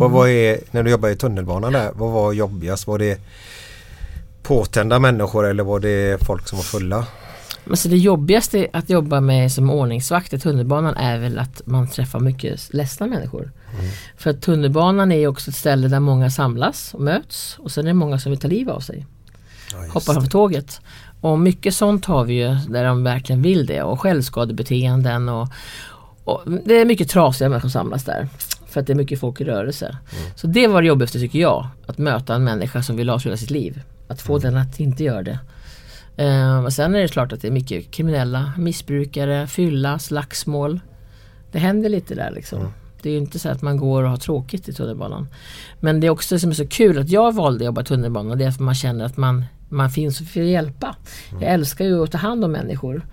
Vad 0.00 0.10
var 0.10 0.28
är, 0.28 0.60
när 0.70 0.82
du 0.82 0.90
jobbade 0.90 1.12
i 1.12 1.16
tunnelbanan 1.16 1.72
där, 1.72 1.90
vad 1.94 2.10
var 2.10 2.32
jobbigast? 2.32 2.86
Var 2.86 2.98
det 2.98 3.20
påtända 4.42 4.98
människor 4.98 5.46
eller 5.46 5.62
var 5.62 5.80
det 5.80 6.22
folk 6.26 6.48
som 6.48 6.58
var 6.58 6.62
fulla? 6.62 7.06
Men 7.64 7.76
så 7.76 7.88
det 7.88 7.96
jobbigaste 7.96 8.66
att 8.72 8.90
jobba 8.90 9.20
med 9.20 9.52
som 9.52 9.70
ordningsvakt 9.70 10.32
i 10.32 10.38
tunnelbanan 10.38 10.96
är 10.96 11.18
väl 11.18 11.38
att 11.38 11.62
man 11.64 11.88
träffar 11.88 12.20
mycket 12.20 12.74
ledsna 12.74 13.06
människor. 13.06 13.52
För 14.16 14.30
att 14.30 14.42
tunnelbanan 14.42 15.12
är 15.12 15.26
också 15.26 15.50
ett 15.50 15.56
ställe 15.56 15.88
där 15.88 16.00
många 16.00 16.30
samlas 16.30 16.94
och 16.94 17.00
möts 17.00 17.56
och 17.58 17.70
sen 17.70 17.84
är 17.84 17.88
det 17.88 17.94
många 17.94 18.18
som 18.18 18.30
vill 18.30 18.40
ta 18.40 18.48
livet 18.48 18.74
av 18.74 18.80
sig. 18.80 19.06
Ja, 19.72 19.92
Hoppar 19.92 20.16
av 20.16 20.26
tåget. 20.26 20.80
Och 21.20 21.38
mycket 21.38 21.74
sånt 21.74 22.04
har 22.04 22.24
vi 22.24 22.34
ju 22.34 22.54
där 22.68 22.84
de 22.84 23.04
verkligen 23.04 23.42
vill 23.42 23.66
det 23.66 23.82
och 23.82 24.00
självskadebeteenden 24.00 25.28
och, 25.28 25.48
och 26.24 26.42
det 26.64 26.80
är 26.80 26.84
mycket 26.84 27.10
trasiga 27.10 27.48
människor 27.48 27.68
som 27.68 27.80
samlas 27.80 28.04
där. 28.04 28.28
För 28.70 28.80
att 28.80 28.86
det 28.86 28.92
är 28.92 28.94
mycket 28.94 29.20
folk 29.20 29.40
i 29.40 29.44
rörelse. 29.44 29.96
Så 30.34 30.46
det 30.46 30.66
var 30.66 30.82
det 30.82 30.88
jobbigaste 30.88 31.18
tycker 31.18 31.38
jag. 31.38 31.66
Att 31.86 31.98
möta 31.98 32.34
en 32.34 32.44
människa 32.44 32.82
som 32.82 32.96
vill 32.96 33.10
avsluta 33.10 33.36
sitt 33.36 33.50
liv. 33.50 33.82
Att 34.08 34.22
få 34.22 34.38
den 34.38 34.56
att 34.56 34.80
inte 34.80 35.04
göra 35.04 35.22
det. 35.22 35.38
Eh, 36.16 36.64
och 36.64 36.72
sen 36.72 36.94
är 36.94 37.00
det 37.00 37.08
klart 37.08 37.32
att 37.32 37.42
det 37.42 37.48
är 37.48 37.52
mycket 37.52 37.90
kriminella, 37.90 38.52
missbrukare, 38.58 39.46
fylla, 39.46 39.98
slagsmål. 39.98 40.80
Det 41.52 41.58
händer 41.58 41.88
lite 41.88 42.14
där 42.14 42.30
liksom. 42.30 42.72
Det 43.02 43.08
är 43.08 43.12
ju 43.12 43.18
inte 43.18 43.38
så 43.38 43.48
att 43.48 43.62
man 43.62 43.76
går 43.76 44.02
och 44.02 44.10
har 44.10 44.16
tråkigt 44.16 44.68
i 44.68 44.72
tunnelbanan. 44.72 45.28
Men 45.80 46.00
det 46.00 46.06
är 46.06 46.10
också 46.10 46.34
det 46.34 46.38
som 46.38 46.50
är 46.50 46.54
så 46.54 46.66
kul 46.66 46.98
att 46.98 47.10
jag 47.10 47.34
valde 47.34 47.64
att 47.64 47.66
jobba 47.66 47.80
i 47.80 47.84
tunnelbanan. 47.84 48.38
Det 48.38 48.44
är 48.44 48.50
för 48.50 48.62
man 48.62 48.74
känner 48.74 49.04
att 49.04 49.16
man, 49.16 49.44
man 49.68 49.90
finns 49.90 50.18
för 50.18 50.40
att 50.40 50.46
hjälpa. 50.46 50.96
Jag 51.40 51.52
älskar 51.52 51.84
ju 51.84 52.02
att 52.02 52.12
ta 52.12 52.18
hand 52.18 52.44
om 52.44 52.52
människor. 52.52 53.06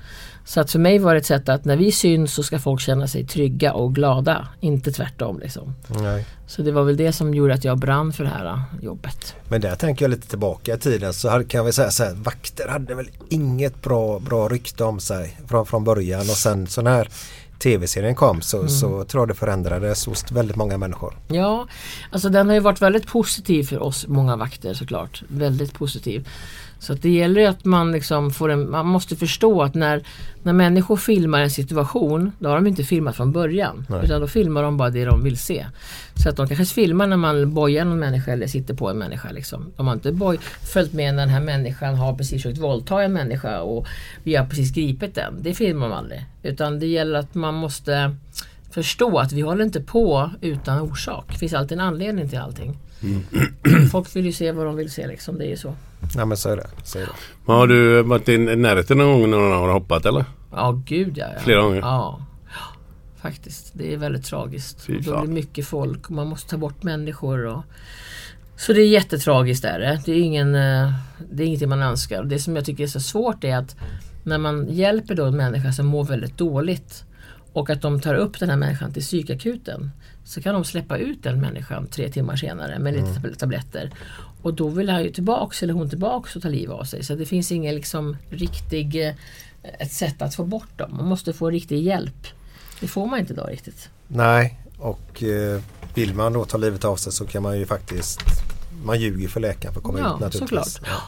Så 0.48 0.62
att 0.62 0.72
för 0.72 0.80
mig 0.80 1.00
var 1.00 1.14
det 1.14 1.18
ett 1.20 1.26
sätt 1.26 1.50
att 1.50 1.66
när 1.66 1.76
vi 1.78 1.92
syns 1.92 2.34
så 2.34 2.44
ska 2.44 2.60
folk 2.60 2.82
känna 2.82 3.08
sig 3.08 3.26
trygga 3.28 3.74
och 3.74 3.96
glada. 3.96 4.48
Inte 4.60 4.92
tvärtom 4.92 5.40
liksom. 5.40 5.74
Nej. 5.88 6.26
Så 6.48 6.62
det 6.62 6.72
var 6.72 6.84
väl 6.84 6.98
det 6.98 7.12
som 7.12 7.34
gjorde 7.34 7.54
att 7.54 7.64
jag 7.64 7.78
brann 7.80 8.14
för 8.14 8.24
det 8.24 8.30
här 8.30 8.46
eh, 8.46 8.60
jobbet. 8.82 9.36
Men 9.50 9.62
där 9.62 9.76
tänker 9.76 10.06
jag 10.06 10.10
lite 10.10 10.28
tillbaka 10.28 10.74
i 10.74 10.78
tiden 10.78 11.14
så 11.14 11.44
kan 11.48 11.66
vi 11.66 11.72
säga 11.74 11.92
så 11.92 12.04
här, 12.04 12.14
vakter 12.14 12.68
hade 12.68 12.96
väl 12.96 13.10
inget 13.30 13.82
bra, 13.82 14.20
bra 14.20 14.48
rykte 14.48 14.84
om 14.84 15.00
sig 15.00 15.38
från, 15.48 15.66
från 15.66 15.84
början 15.84 16.22
och 16.22 16.26
sen 16.38 16.68
så 16.68 16.82
när 16.82 17.10
tv-serien 17.60 18.16
kom 18.16 18.42
så, 18.42 18.58
Mm. 18.58 18.70
så 18.70 19.04
tror 19.04 19.22
jag 19.22 19.28
det 19.28 19.36
förändrades 19.36 20.06
hos 20.06 20.32
väldigt 20.32 20.56
många 20.56 20.78
människor. 20.78 21.18
Ja, 21.28 21.68
alltså 22.12 22.30
den 22.30 22.48
har 22.48 22.54
ju 22.54 22.60
varit 22.60 22.82
väldigt 22.82 23.08
positiv 23.08 23.64
för 23.64 23.80
oss 23.80 24.08
många 24.08 24.36
vakter 24.36 24.74
såklart. 24.74 25.24
Väldigt 25.28 25.74
positiv. 25.74 26.28
Så 26.80 26.94
det 26.94 27.10
gäller 27.10 27.42
ju 27.42 27.48
att 27.48 27.66
man 27.66 27.92
liksom 27.92 28.32
får 28.32 28.50
en, 28.50 28.72
man 28.72 28.86
måste 28.86 29.16
förstå 29.16 29.62
att 29.62 29.76
när, 29.76 30.04
när 30.44 30.54
människor 30.54 30.98
filmar 30.98 31.42
en 31.42 31.52
situation, 31.52 32.32
då 32.40 32.50
har 32.50 32.56
de 32.56 32.68
inte 32.68 32.84
filmat 32.84 33.16
från 33.16 33.32
början. 33.32 33.86
Nej. 33.90 34.06
Utan 34.06 34.22
då 34.22 34.28
filmar 34.28 34.64
de 34.64 34.78
bara 34.78 34.90
det 34.90 35.06
de 35.06 35.24
vill 35.24 35.38
se. 35.38 35.66
Så 36.16 36.30
att 36.30 36.36
de 36.36 36.48
kanske 36.48 36.66
filmar 36.66 37.08
när 37.08 37.18
man 37.18 37.54
bojar 37.54 37.86
någon 37.86 38.00
människa 38.00 38.32
eller 38.32 38.48
sitter 38.48 38.74
på 38.74 38.90
en 38.90 38.98
människa. 38.98 39.32
Liksom. 39.32 39.74
De 39.78 39.88
har 39.88 39.94
inte 39.94 40.12
boj, 40.12 40.40
följt 40.62 40.94
med 40.94 41.16
när 41.16 41.22
den 41.22 41.30
här 41.30 41.42
människan 41.42 41.96
har 41.96 42.14
precis 42.14 42.44
försökt 42.44 42.62
våldta 42.62 43.04
en 43.04 43.14
människa 43.14 43.62
och 43.62 43.88
vi 44.24 44.36
har 44.36 44.46
precis 44.46 44.74
gripit 44.74 45.16
den. 45.16 45.34
Det 45.42 45.54
filmar 45.54 45.90
man 45.90 45.98
aldrig. 45.98 46.26
Utan 46.44 46.80
det 46.80 46.88
gäller 46.88 47.20
att 47.20 47.36
man 47.36 47.54
måste 47.54 48.16
förstå 48.72 49.18
att 49.18 49.32
vi 49.32 49.42
håller 49.42 49.64
inte 49.64 49.82
på 49.82 50.32
utan 50.42 50.82
orsak. 50.82 51.26
Det 51.28 51.38
finns 51.38 51.54
alltid 51.54 51.78
en 51.78 51.84
anledning 51.84 52.30
till 52.30 52.40
allting. 52.40 52.78
Folk 53.92 54.16
vill 54.16 54.26
ju 54.26 54.32
se 54.32 54.52
vad 54.52 54.66
de 54.66 54.76
vill 54.76 54.92
se 54.92 55.08
liksom, 55.08 55.38
det 55.38 55.46
är 55.46 55.50
ju 55.50 55.58
så. 55.58 55.76
Ja 56.16 56.26
men 56.26 56.38
så 56.38 56.50
är 56.50 56.56
det. 56.56 56.68
Så 56.84 56.98
är 56.98 57.02
det. 57.02 57.12
Men 57.46 57.56
Har 57.56 57.68
du 57.68 58.04
varit 58.04 58.30
i 58.30 58.38
närheten 58.38 58.98
någon 58.98 59.22
gång 59.22 59.32
när 59.32 59.38
någon 59.38 59.52
har 59.52 59.74
hoppat 59.74 60.06
eller? 60.06 60.26
Ja, 60.52 60.82
gud 60.86 61.18
ja. 61.18 61.26
ja. 61.34 61.40
Flera 61.40 61.62
gånger? 61.62 61.80
Ja. 61.80 62.22
Faktiskt, 63.22 63.72
det 63.74 63.94
är 63.94 63.98
väldigt 63.98 64.26
tragiskt. 64.26 64.82
Fan. 64.82 64.96
blir 64.96 65.34
mycket 65.34 65.68
folk 65.68 66.06
och 66.06 66.12
man 66.12 66.28
måste 66.28 66.50
ta 66.50 66.58
bort 66.58 66.84
människor. 66.84 67.46
Och... 67.46 67.64
Så 68.58 68.74
det 68.74 68.82
är 68.82 68.88
jättetragiskt 68.88 69.66
är 69.66 69.80
det. 69.80 70.02
Det 70.06 70.12
är, 70.12 70.22
ingen, 70.22 70.56
eh, 70.56 70.94
det 71.32 71.44
är 71.44 71.48
ingenting 71.48 71.70
man 71.70 71.82
önskar. 71.82 72.24
Det 72.24 72.40
som 72.40 72.56
jag 72.56 72.66
tycker 72.66 72.84
är 72.84 72.88
så 72.88 73.00
svårt 73.00 73.44
är 73.44 73.58
att 73.58 73.76
när 74.24 74.38
man 74.38 74.68
hjälper 74.70 75.16
då 75.16 75.26
en 75.26 75.38
människa 75.38 75.72
som 75.72 75.86
mår 75.86 76.04
väldigt 76.04 76.38
dåligt 76.38 77.04
och 77.54 77.70
att 77.70 77.82
de 77.82 78.02
tar 78.02 78.16
upp 78.16 78.40
den 78.40 78.50
här 78.50 78.58
människan 78.58 78.94
till 78.94 79.02
psykakuten 79.02 79.92
så 80.28 80.42
kan 80.42 80.54
de 80.54 80.64
släppa 80.66 80.98
ut 80.98 81.24
den 81.24 81.42
människan 81.42 81.88
tre 81.88 82.10
timmar 82.10 82.36
senare 82.36 82.80
med 82.80 82.94
lite 82.94 83.08
tab- 83.20 83.38
tabletter. 83.38 83.92
Och 84.42 84.54
då 84.54 84.68
vill 84.70 84.90
han 84.90 85.04
ju 85.04 85.12
tillbaks 85.12 85.64
eller 85.64 85.74
hon 85.74 85.90
tillbaks 85.90 86.36
och 86.36 86.42
ta 86.42 86.50
livet 86.50 86.76
av 86.76 86.84
sig. 86.84 87.04
Så 87.04 87.16
det 87.16 87.26
finns 87.26 87.52
ingen 87.52 87.76
liksom 87.76 88.18
riktig 88.30 89.08
eh, 89.08 89.14
ett 89.80 89.92
sätt 89.92 90.22
att 90.22 90.36
få 90.36 90.44
bort 90.44 90.78
dem. 90.78 90.96
Man 90.98 91.06
måste 91.08 91.34
få 91.34 91.50
riktig 91.50 91.84
hjälp. 91.84 92.28
Det 92.80 92.88
får 92.88 93.06
man 93.08 93.20
inte 93.20 93.34
idag 93.34 93.50
riktigt. 93.52 93.90
Nej 94.08 94.60
och 94.78 95.24
eh, 95.24 95.62
vill 95.94 96.14
man 96.14 96.34
då 96.34 96.46
ta 96.46 96.58
livet 96.58 96.86
av 96.86 96.96
sig 96.96 97.12
så 97.12 97.26
kan 97.26 97.44
man 97.44 97.60
ju 97.60 97.66
faktiskt 97.66 98.20
man 98.84 99.00
ljuger 99.00 99.28
för 99.28 99.40
läkaren 99.40 99.74
för 99.74 99.80
att 99.80 99.84
komma 99.86 100.00
Ja, 100.00 100.14
ut 100.16 100.20
naturligtvis. 100.20 100.74
såklart. 100.74 101.02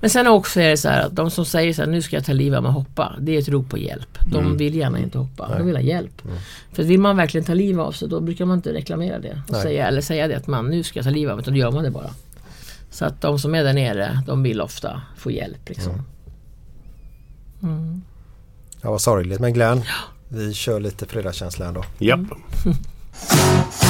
Men 0.00 0.10
sen 0.10 0.26
också 0.26 0.60
är 0.60 0.70
det 0.70 0.76
så 0.76 0.88
här 0.88 1.06
att 1.06 1.16
de 1.16 1.30
som 1.30 1.44
säger 1.44 1.72
så 1.72 1.82
här, 1.82 1.88
nu 1.88 2.02
ska 2.02 2.16
jag 2.16 2.24
ta 2.24 2.32
livet 2.32 2.56
av 2.56 2.62
mig 2.62 2.68
och 2.68 2.74
hoppa. 2.74 3.16
Det 3.20 3.36
är 3.36 3.38
ett 3.38 3.48
rop 3.48 3.68
på 3.68 3.78
hjälp. 3.78 4.18
De 4.26 4.56
vill 4.56 4.74
gärna 4.74 4.98
inte 4.98 5.18
hoppa, 5.18 5.58
de 5.58 5.66
vill 5.66 5.76
ha 5.76 5.82
hjälp. 5.82 6.22
För 6.72 6.82
att 6.82 6.88
vill 6.88 7.00
man 7.00 7.16
verkligen 7.16 7.44
ta 7.44 7.54
livet 7.54 7.82
av 7.82 7.92
sig 7.92 8.08
då 8.08 8.20
brukar 8.20 8.44
man 8.44 8.58
inte 8.58 8.72
reklamera 8.72 9.18
det. 9.18 9.42
Och 9.46 9.52
Nej. 9.52 9.62
säga, 9.62 9.88
eller 9.88 10.00
säga 10.00 10.28
det 10.28 10.36
att 10.36 10.46
man, 10.46 10.70
nu 10.70 10.82
ska 10.82 10.98
jag 10.98 11.04
ta 11.04 11.10
livet 11.10 11.30
av 11.30 11.36
mig. 11.36 11.42
Utan 11.42 11.54
då 11.54 11.60
gör 11.60 11.70
man 11.70 11.84
det 11.84 11.90
bara. 11.90 12.10
Så 12.90 13.04
att 13.04 13.20
de 13.20 13.38
som 13.38 13.54
är 13.54 13.64
där 13.64 13.72
nere, 13.72 14.22
de 14.26 14.42
vill 14.42 14.60
ofta 14.60 15.02
få 15.16 15.30
hjälp. 15.30 15.68
Liksom. 15.68 16.02
Ja 18.82 18.90
vad 18.90 19.00
sorgligt 19.00 19.40
men 19.40 19.52
Glenn 19.52 19.82
vi 20.28 20.54
kör 20.54 20.80
lite 20.80 21.06
fredagskänsla 21.06 21.66
ändå. 21.66 21.84
Japp. 21.98 22.20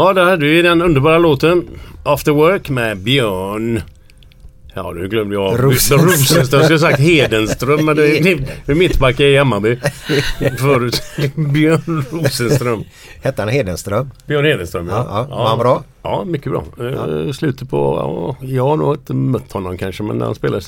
Ja, 0.00 0.12
det 0.12 0.24
hade 0.24 0.46
vi 0.46 0.62
den 0.62 0.82
underbara 0.82 1.18
låten 1.18 1.68
After 2.04 2.32
Work 2.32 2.70
med 2.70 2.98
Björn. 2.98 3.82
Ja, 4.74 4.92
nu 4.92 5.08
glömde 5.08 5.34
jag. 5.34 5.64
Rosenström. 5.64 6.00
Rosenström. 6.06 6.60
Jag 6.60 6.64
skulle 6.64 6.78
sagt 6.78 7.00
Hedenström, 7.00 7.86
men 7.86 7.96
det 7.96 8.18
är, 8.18 8.74
mittbacke 8.74 9.24
i 9.24 9.36
Hammarby. 9.36 9.78
Förut. 10.58 11.02
Björn 11.34 12.04
Rosenström. 12.10 12.84
Hette 13.22 13.42
han 13.42 13.48
Hedenström? 13.48 14.10
Björn 14.26 14.44
Hedenström, 14.44 14.88
ja. 14.88 15.06
Ja, 15.08 15.26
ja. 15.30 15.36
Var 15.36 15.48
han 15.48 15.58
bra? 15.58 15.82
Ja, 16.02 16.24
mycket 16.24 16.52
bra. 16.52 16.64
Ja. 16.78 17.32
Slutet 17.32 17.70
på... 17.70 17.76
Ja, 18.40 18.46
jag 18.46 18.64
har 18.64 18.76
nog 18.76 18.94
inte 18.94 19.14
mött 19.14 19.52
honom 19.52 19.78
kanske, 19.78 20.02
men 20.02 20.20
han 20.20 20.34
spelade 20.34 20.62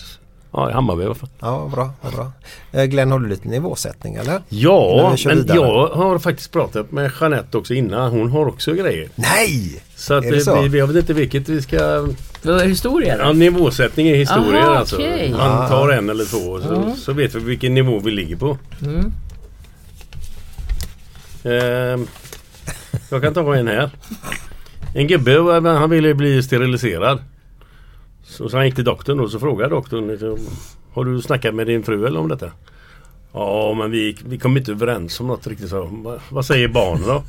ja, 0.53 0.71
i 0.71 0.73
Hammarby 0.73 1.03
i 1.03 1.07
alla 1.07 1.15
fall. 1.15 1.29
Ja, 1.41 1.71
bra. 1.75 1.91
bra. 2.15 2.33
Eh, 2.73 2.85
Glenn, 2.85 3.13
har 3.13 3.19
du 3.19 3.29
lite 3.29 3.49
nivåsättning 3.49 4.15
eller? 4.15 4.41
Ja, 4.49 5.15
vi 5.17 5.29
men 5.29 5.37
vidare. 5.37 5.59
jag 5.59 5.89
har 5.89 6.19
faktiskt 6.19 6.53
pratat 6.53 6.93
med 6.93 7.13
Jeanette 7.21 7.59
också 7.59 7.75
innan. 7.75 8.11
Hon 8.11 8.31
har 8.31 8.47
också 8.47 8.73
grejer. 8.73 9.09
Nej! 9.15 9.83
Så 9.97 10.15
att 10.15 10.25
Är 10.25 10.31
det 10.31 10.37
eh, 10.37 10.43
så? 10.43 10.63
Vi, 10.63 10.79
jag 10.79 10.87
vet 10.87 10.97
inte 10.97 11.13
vilket 11.13 11.49
vi 11.49 11.63
ska... 11.63 12.09
Vad 12.43 12.61
är 12.61 12.67
historia? 12.67 13.17
Ja, 13.19 13.33
nivåsättning 13.33 14.07
i 14.07 14.17
historier 14.17 14.63
Aha, 14.63 14.75
alltså. 14.75 14.97
okej. 14.97 15.35
Han 15.39 15.69
tar 15.69 15.89
en 15.89 16.11
eller 16.11 16.25
två 16.25 16.61
så, 16.61 16.95
så 16.97 17.13
vet 17.13 17.35
vi 17.35 17.41
vilken 17.41 17.75
nivå 17.75 17.99
vi 17.99 18.11
ligger 18.11 18.37
på. 18.37 18.59
Mm. 18.83 19.13
Ehm, 21.45 22.07
jag 23.11 23.23
kan 23.23 23.35
ta 23.35 23.57
en 23.57 23.69
här. 23.69 23.91
En 24.95 25.07
gubbe, 25.07 25.61
han 25.71 25.91
ville 25.91 26.15
bli 26.15 26.43
steriliserad. 26.43 27.19
Så, 28.25 28.49
så 28.49 28.57
han 28.57 28.67
gick 28.67 28.75
till 28.75 28.85
doktorn 28.85 29.21
och 29.21 29.31
så 29.31 29.39
frågade 29.41 29.75
doktorn 29.75 30.09
liksom, 30.09 30.39
Har 30.95 31.05
du 31.05 31.23
snackat 31.23 31.55
med 31.55 31.67
din 31.67 31.83
fru 31.83 32.07
eller 32.07 32.21
om 32.21 32.29
detta? 32.29 32.51
Ja 33.33 33.75
men 33.79 33.91
vi, 33.91 34.17
vi 34.27 34.39
kom 34.39 34.57
inte 34.57 34.71
överens 34.73 35.21
om 35.21 35.27
något 35.27 35.47
riktigt 35.47 35.71
så. 35.71 35.83
"Va- 35.85 36.21
Vad 36.31 36.47
säger 36.47 36.69
barnen 36.69 37.07
då? 37.07 37.23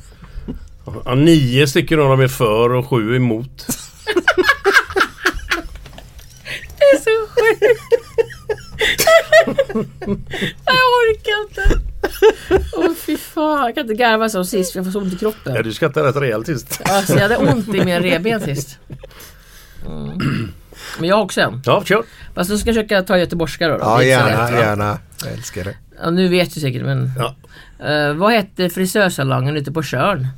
Ja, 1.04 1.14
nio 1.14 1.66
stycken 1.66 2.00
av 2.00 2.08
dem 2.08 2.20
är 2.20 2.28
för 2.28 2.70
och 2.72 2.88
sju 2.88 3.16
emot. 3.16 3.66
Det 6.78 6.84
är 6.84 6.98
så 6.98 7.26
sjukt! 7.34 7.82
jag 10.64 10.76
orkar 10.76 11.42
inte. 11.48 11.80
Åh 12.76 12.94
fy 12.94 13.16
fan, 13.16 13.64
jag 13.64 13.74
kan 13.74 13.82
inte 13.82 13.94
garva 13.94 14.28
så 14.28 14.44
sist 14.44 14.72
för 14.72 14.78
jag 14.78 14.84
får 14.86 14.92
så 14.92 14.98
ont 15.00 15.12
i 15.12 15.16
Ja, 15.16 15.18
kroppen. 15.18 15.62
du 15.64 15.72
skrattade 15.72 16.08
rätt 16.08 16.16
rejält 16.16 16.46
sist. 16.46 16.80
Alltså 16.84 17.12
jag 17.14 17.20
hade 17.20 17.36
ont 17.36 17.68
i 17.68 17.84
mina 17.84 18.00
revben 18.00 18.40
sist. 18.40 18.78
Mm. 19.86 20.18
Men 20.98 21.08
jag 21.08 21.16
har 21.16 21.22
också 21.22 21.40
en. 21.40 21.62
Ja, 21.64 21.84
kör. 21.84 22.02
Fast 22.34 22.50
nu 22.50 22.58
ska 22.58 22.68
jag 22.68 22.74
försöka 22.74 23.02
ta 23.02 23.18
göteborgska 23.18 23.68
då. 23.68 23.74
då. 23.74 23.80
Ja, 23.84 24.02
gärna, 24.02 24.50
lätt. 24.50 24.60
gärna. 24.60 24.98
Jag 25.24 25.32
älskar 25.32 25.64
det. 25.64 25.76
Ja, 26.02 26.10
nu 26.10 26.28
vet 26.28 26.54
du 26.54 26.60
säkert 26.60 26.82
men. 26.82 27.10
Ja. 27.18 27.34
Eh, 27.88 28.12
vad 28.14 28.32
hette 28.32 28.70
frisörsalongen 28.70 29.56
ute 29.56 29.72
på 29.72 29.82
Tjörn? 29.82 30.28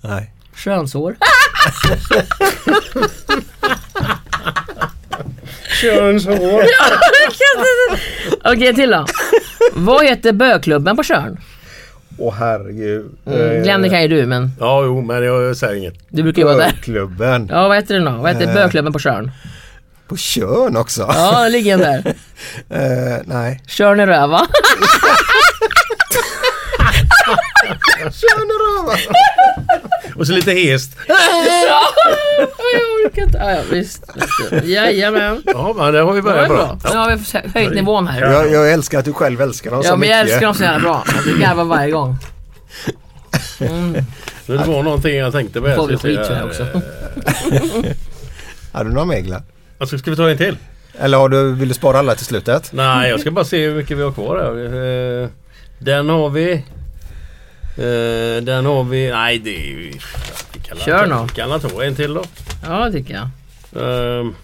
Nej. 0.00 0.34
Könshår. 0.56 1.16
Könshår. 5.80 6.64
Okej 8.44 8.74
till 8.74 8.90
då. 8.90 9.06
Vad 9.72 10.04
heter 10.06 10.32
bögklubben 10.32 10.96
på 10.96 11.02
Tjörn? 11.02 11.40
Åh 12.22 12.34
herregud. 12.38 13.10
Mm, 13.26 13.62
Glenn 13.62 13.82
det 13.82 13.88
kan 13.88 14.02
ju 14.02 14.08
du 14.08 14.26
men 14.26 14.50
Ja, 14.60 14.84
jo, 14.84 15.00
men 15.00 15.22
jag 15.22 15.56
säger 15.56 15.74
inget. 15.76 15.94
du 16.08 16.22
brukar 16.22 16.42
ju 16.42 16.46
vara 16.46 16.56
där. 16.56 16.70
Klubben. 16.82 17.48
Ja 17.52 17.68
vad 17.68 17.76
heter 17.76 17.94
den 17.94 18.04
då? 18.04 18.10
Vad 18.22 18.32
heter 18.32 18.48
Eh. 18.48 18.54
bögklubben 18.54 18.92
på 18.92 18.98
Tjörn? 18.98 19.30
På 20.08 20.16
Tjörn 20.16 20.76
också? 20.76 21.00
Ja, 21.14 21.48
ligger 21.50 21.78
den 21.78 22.02
där. 22.04 22.14
Eh, 22.68 23.18
nej. 23.24 23.60
Tjörn 23.66 24.00
i 24.00 24.06
röva. 24.06 24.40
Och 27.30 28.78
röva. 28.78 28.98
Och 30.16 30.26
så 30.26 30.32
lite 30.32 30.52
hest. 30.52 30.96
jag 31.08 33.06
orkar 33.06 33.22
inte. 33.22 33.38
Ja, 33.38 33.50
ja, 33.50 33.60
visst. 33.70 34.04
Jajamän. 34.64 35.42
Ja, 35.46 35.74
men 35.76 35.92
det 35.92 36.00
har 36.00 36.12
vi 36.12 36.22
börjat 36.22 36.48
bra. 36.48 36.78
Nu 36.92 36.96
har 36.98 37.16
vi 37.16 37.48
höjt 37.60 37.74
nivån 37.74 38.06
här. 38.06 38.20
Jag, 38.32 38.52
jag 38.52 38.72
älskar 38.72 38.98
att 38.98 39.04
du 39.04 39.12
själv 39.12 39.40
älskar 39.40 39.70
dem 39.70 39.80
Ja 39.84 39.90
så 39.90 39.96
men 39.96 40.00
mycket. 40.00 40.16
jag 40.16 40.20
älskar 40.20 40.40
dem 40.46 40.54
så 40.54 40.62
jävla 40.62 40.80
bra. 40.80 41.04
Jag 41.26 41.38
garvar 41.40 41.64
varje 41.64 41.90
gång. 41.90 42.16
Mm. 43.60 43.92
Det 44.46 44.56
var 44.56 44.82
någonting 44.82 45.16
jag 45.16 45.32
tänkte 45.32 45.60
på. 45.60 45.74
Får 45.74 45.86
vi 45.86 45.96
skit 45.96 46.26
för 46.26 46.34
det 46.34 46.44
också. 46.44 46.66
Har 48.72 48.84
du 48.84 48.90
några 48.90 49.04
mer 49.06 49.20
Glenn? 49.20 49.42
Alltså, 49.78 49.98
ska 49.98 50.10
vi 50.10 50.16
ta 50.16 50.30
en 50.30 50.36
till? 50.38 50.56
Eller 50.98 51.18
har 51.18 51.28
du, 51.28 51.52
vill 51.54 51.68
du 51.68 51.74
spara 51.74 51.98
alla 51.98 52.14
till 52.14 52.26
slutet? 52.26 52.70
Nej, 52.72 53.10
jag 53.10 53.20
ska 53.20 53.30
bara 53.30 53.44
se 53.44 53.66
hur 53.66 53.74
mycket 53.74 53.98
vi 53.98 54.02
har 54.02 54.12
kvar 54.12 54.36
här. 54.38 55.22
Eh, 55.22 55.28
Den 55.78 56.08
har 56.08 56.28
vi. 56.30 56.64
Eh, 57.80 58.42
Den 58.42 58.66
har 58.66 58.84
vi. 58.84 59.10
Nej, 59.10 59.38
det 59.38 59.56
är 59.56 59.66
ju... 59.66 59.92
vi 60.54 60.60
kan 60.62 60.78
Kör 60.78 61.04
vi 61.04 61.10
Kan 61.34 61.60
ta 61.60 61.84
en 61.84 61.94
till 61.94 62.14
då? 62.14 62.24
Ja 62.62 62.84
det 62.84 62.92
tycker 62.92 63.14
jag. 63.14 63.28
Ehm, 63.82 64.34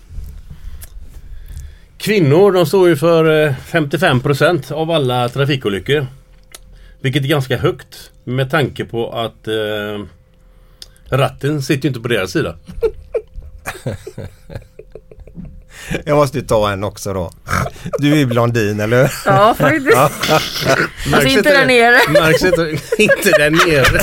Kvinnor 1.98 2.52
de 2.52 2.66
står 2.66 2.88
ju 2.88 2.96
för 2.96 3.46
eh, 3.46 3.54
55% 3.70 4.72
av 4.72 4.90
alla 4.90 5.28
trafikolyckor. 5.28 6.06
Vilket 7.00 7.24
är 7.24 7.28
ganska 7.28 7.56
högt 7.56 8.10
med 8.24 8.50
tanke 8.50 8.84
på 8.84 9.12
att 9.12 9.48
eh, 9.48 10.04
ratten 11.10 11.62
sitter 11.62 11.82
ju 11.82 11.88
inte 11.88 12.00
på 12.00 12.08
deras 12.08 12.30
sida. 12.30 12.56
Jag 16.04 16.16
måste 16.16 16.38
ju 16.38 16.44
ta 16.44 16.70
en 16.70 16.84
också 16.84 17.12
då. 17.12 17.30
Du 17.98 18.12
är 18.12 18.16
ju 18.16 18.26
blondin 18.26 18.80
eller 18.80 19.02
hur? 19.02 19.10
Ja 19.24 19.54
faktiskt. 19.54 19.96
Alltså 21.14 21.28
inte 21.28 21.50
där 21.50 21.66
nere. 21.66 21.98
Märks 22.20 22.42
inte, 22.44 22.78
inte 22.98 23.30
där 23.30 23.50
nere. 23.50 24.00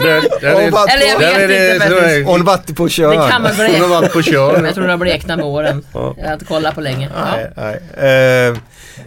Hon 0.52 0.88
Eller 0.88 1.06
jag 1.06 1.20
där 1.20 1.48
vet 1.48 1.74
inte. 1.74 2.22
Hon 2.26 2.40
har 2.40 2.46
varit 2.46 2.76
på 2.76 2.88
Tjörn. 2.88 3.10
Det 3.10 3.30
kan 3.30 3.42
man 3.42 3.50
Hon 3.52 3.60
har 3.60 3.68
blekna. 3.68 3.86
varit 3.88 4.12
på 4.12 4.22
kör. 4.22 4.64
Jag 4.64 4.74
tror 4.74 4.84
det 4.86 4.92
har 4.92 4.98
bleknat 4.98 5.36
med 5.36 5.46
åren. 5.46 5.84
Ja. 5.94 6.14
Jag 6.18 6.26
har 6.26 6.32
inte 6.32 6.44
kollat 6.44 6.74
på 6.74 6.80
länge. 6.80 7.10
Ja. 7.14 7.36
Nej, 7.56 7.80
nej. 7.96 8.48
Eh, 8.48 8.56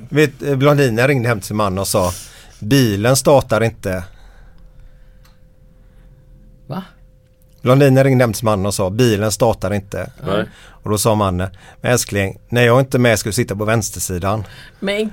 vet, 0.10 0.38
blondinen 0.58 1.08
ringde 1.08 1.30
hem 1.30 1.40
till 1.40 1.48
sin 1.48 1.58
man 1.58 1.78
och 1.78 1.88
sa 1.88 2.14
Bilen 2.60 3.16
startar 3.16 3.64
inte. 3.64 4.04
Va? 6.68 6.84
Blondinen 7.68 8.04
ringde 8.04 8.24
hem 8.24 8.34
till 8.34 8.40
sin 8.40 8.46
man 8.46 8.66
och 8.66 8.74
sa 8.74 8.90
bilen 8.90 9.32
startar 9.32 9.74
inte. 9.74 10.10
Nej. 10.28 10.46
Och 10.84 10.90
då 10.90 10.98
sa 10.98 11.16
mannen, 11.16 11.50
men 11.82 11.92
älskling, 11.92 12.38
när 12.50 12.66
jag 12.66 12.80
inte 12.80 12.98
är 12.98 13.00
med 13.00 13.20
ska 13.20 13.30
du 13.30 13.34
sitta 13.34 13.56
på 13.56 13.66
vänstersidan. 13.66 14.44
Men 14.80 14.98
gud. 14.98 15.12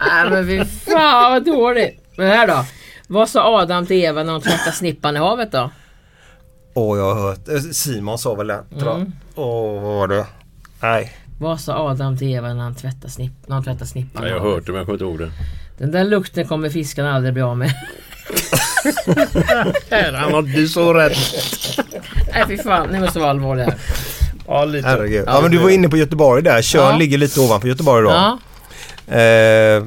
Nej 0.00 0.30
men 0.30 0.46
fy 0.46 0.64
fan 0.64 1.32
vad 1.32 1.44
dåligt. 1.44 2.00
Men 2.16 2.26
här 2.26 2.46
då. 2.46 2.64
Vad 3.08 3.28
sa 3.28 3.60
Adam 3.62 3.86
till 3.86 3.96
Eva 4.04 4.22
när 4.22 4.32
de 4.32 4.42
tvättade 4.42 4.72
snippan 4.72 5.16
i 5.16 5.18
havet 5.18 5.52
då? 5.52 5.70
Åh, 6.74 6.98
jag 6.98 7.14
har 7.14 7.22
hört. 7.22 7.48
eh, 7.48 7.60
Simon 7.60 8.18
sa 8.18 8.34
väl 8.34 8.46
det, 8.46 8.64
Mm. 8.80 9.12
Åh, 9.34 9.82
vad 9.82 9.94
var 9.94 10.08
det? 10.08 10.26
Nej. 10.82 11.12
Vad 11.40 11.60
sa 11.60 11.90
Adam 11.90 12.18
till 12.18 12.28
Eva 12.34 12.54
när 12.54 12.62
han 12.62 12.74
tvättade, 12.74 13.10
snipp, 13.10 13.32
när 13.46 13.54
han 13.54 13.64
tvättade 13.64 13.86
snippan 13.86 14.22
Nej, 14.22 14.30
jag 14.32 14.40
har 14.40 14.50
hört 14.50 14.66
det 14.66 14.72
men 14.72 14.76
jag 14.78 14.86
kommer 14.86 14.94
inte 14.94 15.04
ihåg 15.04 15.18
det. 15.18 15.30
Den 15.78 15.90
där 15.90 16.04
lukten 16.04 16.48
kommer 16.48 16.68
fiskarna 16.70 17.14
aldrig 17.14 17.32
bli 17.34 17.42
av 17.42 17.56
med. 17.58 17.74
Han 20.14 20.32
har 20.32 20.42
du 20.42 20.68
så 20.68 20.94
rätt. 20.94 21.16
Nej 22.32 22.44
fy 22.48 22.58
fan, 22.58 22.88
ni 22.88 23.00
måste 23.00 23.18
vara 23.18 23.30
allvarliga 23.30 23.64
här. 23.66 23.74
Ja, 24.46 24.64
lite. 24.64 24.88
Herregud. 24.88 25.24
Ja, 25.26 25.40
men 25.42 25.50
du 25.50 25.58
var 25.58 25.70
inne 25.70 25.88
på 25.88 25.96
Göteborg 25.96 26.42
där. 26.42 26.62
Tjörn 26.62 26.90
Ja. 26.92 26.96
ligger 26.96 27.18
lite 27.18 27.40
ovanför 27.40 27.68
Göteborg 27.68 28.02
då. 28.04 28.10
Ja, 28.10 28.38
Eh, 29.16 29.84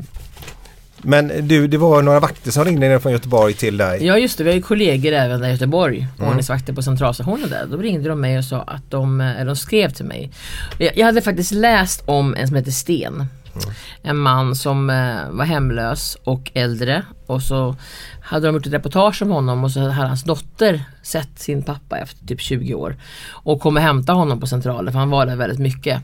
men 1.01 1.47
du, 1.47 1.67
det 1.67 1.77
var 1.77 2.01
några 2.01 2.19
vakter 2.19 2.51
som 2.51 2.65
ringde 2.65 2.87
ner 2.89 2.99
från 2.99 3.11
Göteborg 3.11 3.53
till 3.53 3.77
dig. 3.77 4.05
ja 4.05 4.17
just 4.17 4.37
det, 4.37 4.43
vi 4.43 4.49
har 4.49 4.55
ju 4.55 4.61
kollegor 4.61 5.13
även 5.13 5.41
där 5.41 5.47
i 5.47 5.51
Göteborg. 5.51 6.07
Mm. 6.17 6.29
Ordningsvakter 6.29 6.73
på 6.73 6.81
centralstationen 6.81 7.49
där. 7.49 7.65
Då 7.71 7.77
ringde 7.77 8.09
de 8.09 8.21
mig 8.21 8.37
och 8.37 8.43
sa 8.45 8.61
att 8.61 8.91
de, 8.91 9.21
eller 9.21 9.45
de 9.45 9.55
skrev 9.55 9.89
till 9.89 10.05
mig. 10.05 10.31
Jag, 10.77 10.97
jag 10.97 11.05
hade 11.05 11.21
faktiskt 11.21 11.51
läst 11.51 12.03
om 12.05 12.35
en 12.35 12.47
som 12.47 12.55
heter 12.55 12.71
Sten. 12.71 13.25
Mm. 13.63 13.75
En 14.01 14.17
man 14.17 14.55
som 14.55 14.89
eh, 14.89 15.29
var 15.29 15.45
hemlös 15.45 16.17
och 16.23 16.51
äldre. 16.53 17.05
Och 17.25 17.41
så 17.41 17.75
hade 18.21 18.47
de 18.47 18.55
gjort 18.55 18.65
ett 18.65 18.73
reportage 18.73 19.21
om 19.21 19.29
honom 19.29 19.63
och 19.63 19.71
så 19.71 19.79
hade 19.79 20.07
hans 20.07 20.23
dotter 20.23 20.83
sett 21.03 21.39
sin 21.39 21.63
pappa 21.63 21.97
efter 21.97 22.25
typ 22.25 22.41
20 22.41 22.73
år. 22.73 22.95
Och 23.29 23.61
kom 23.61 23.75
och 23.75 23.81
hämta 23.81 24.13
honom 24.13 24.39
på 24.39 24.47
centralen 24.47 24.93
för 24.93 24.99
han 24.99 25.09
var 25.09 25.25
där 25.25 25.35
väldigt 25.35 25.59
mycket. 25.59 26.01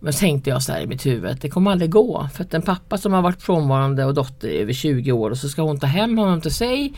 Men 0.00 0.12
så 0.12 0.18
tänkte 0.18 0.50
jag 0.50 0.62
så 0.62 0.72
här 0.72 0.80
i 0.80 0.86
mitt 0.86 1.06
huvud, 1.06 1.38
det 1.40 1.50
kommer 1.50 1.70
aldrig 1.70 1.90
gå. 1.90 2.28
För 2.34 2.44
att 2.44 2.54
en 2.54 2.62
pappa 2.62 2.98
som 2.98 3.12
har 3.12 3.22
varit 3.22 3.42
frånvarande 3.42 4.04
och 4.04 4.14
dotter 4.14 4.48
i 4.48 4.58
över 4.58 4.72
20 4.72 5.12
år 5.12 5.30
och 5.30 5.38
så 5.38 5.48
ska 5.48 5.62
hon 5.62 5.80
ta 5.80 5.86
hem 5.86 6.18
honom 6.18 6.40
till 6.40 6.54
sig. 6.54 6.92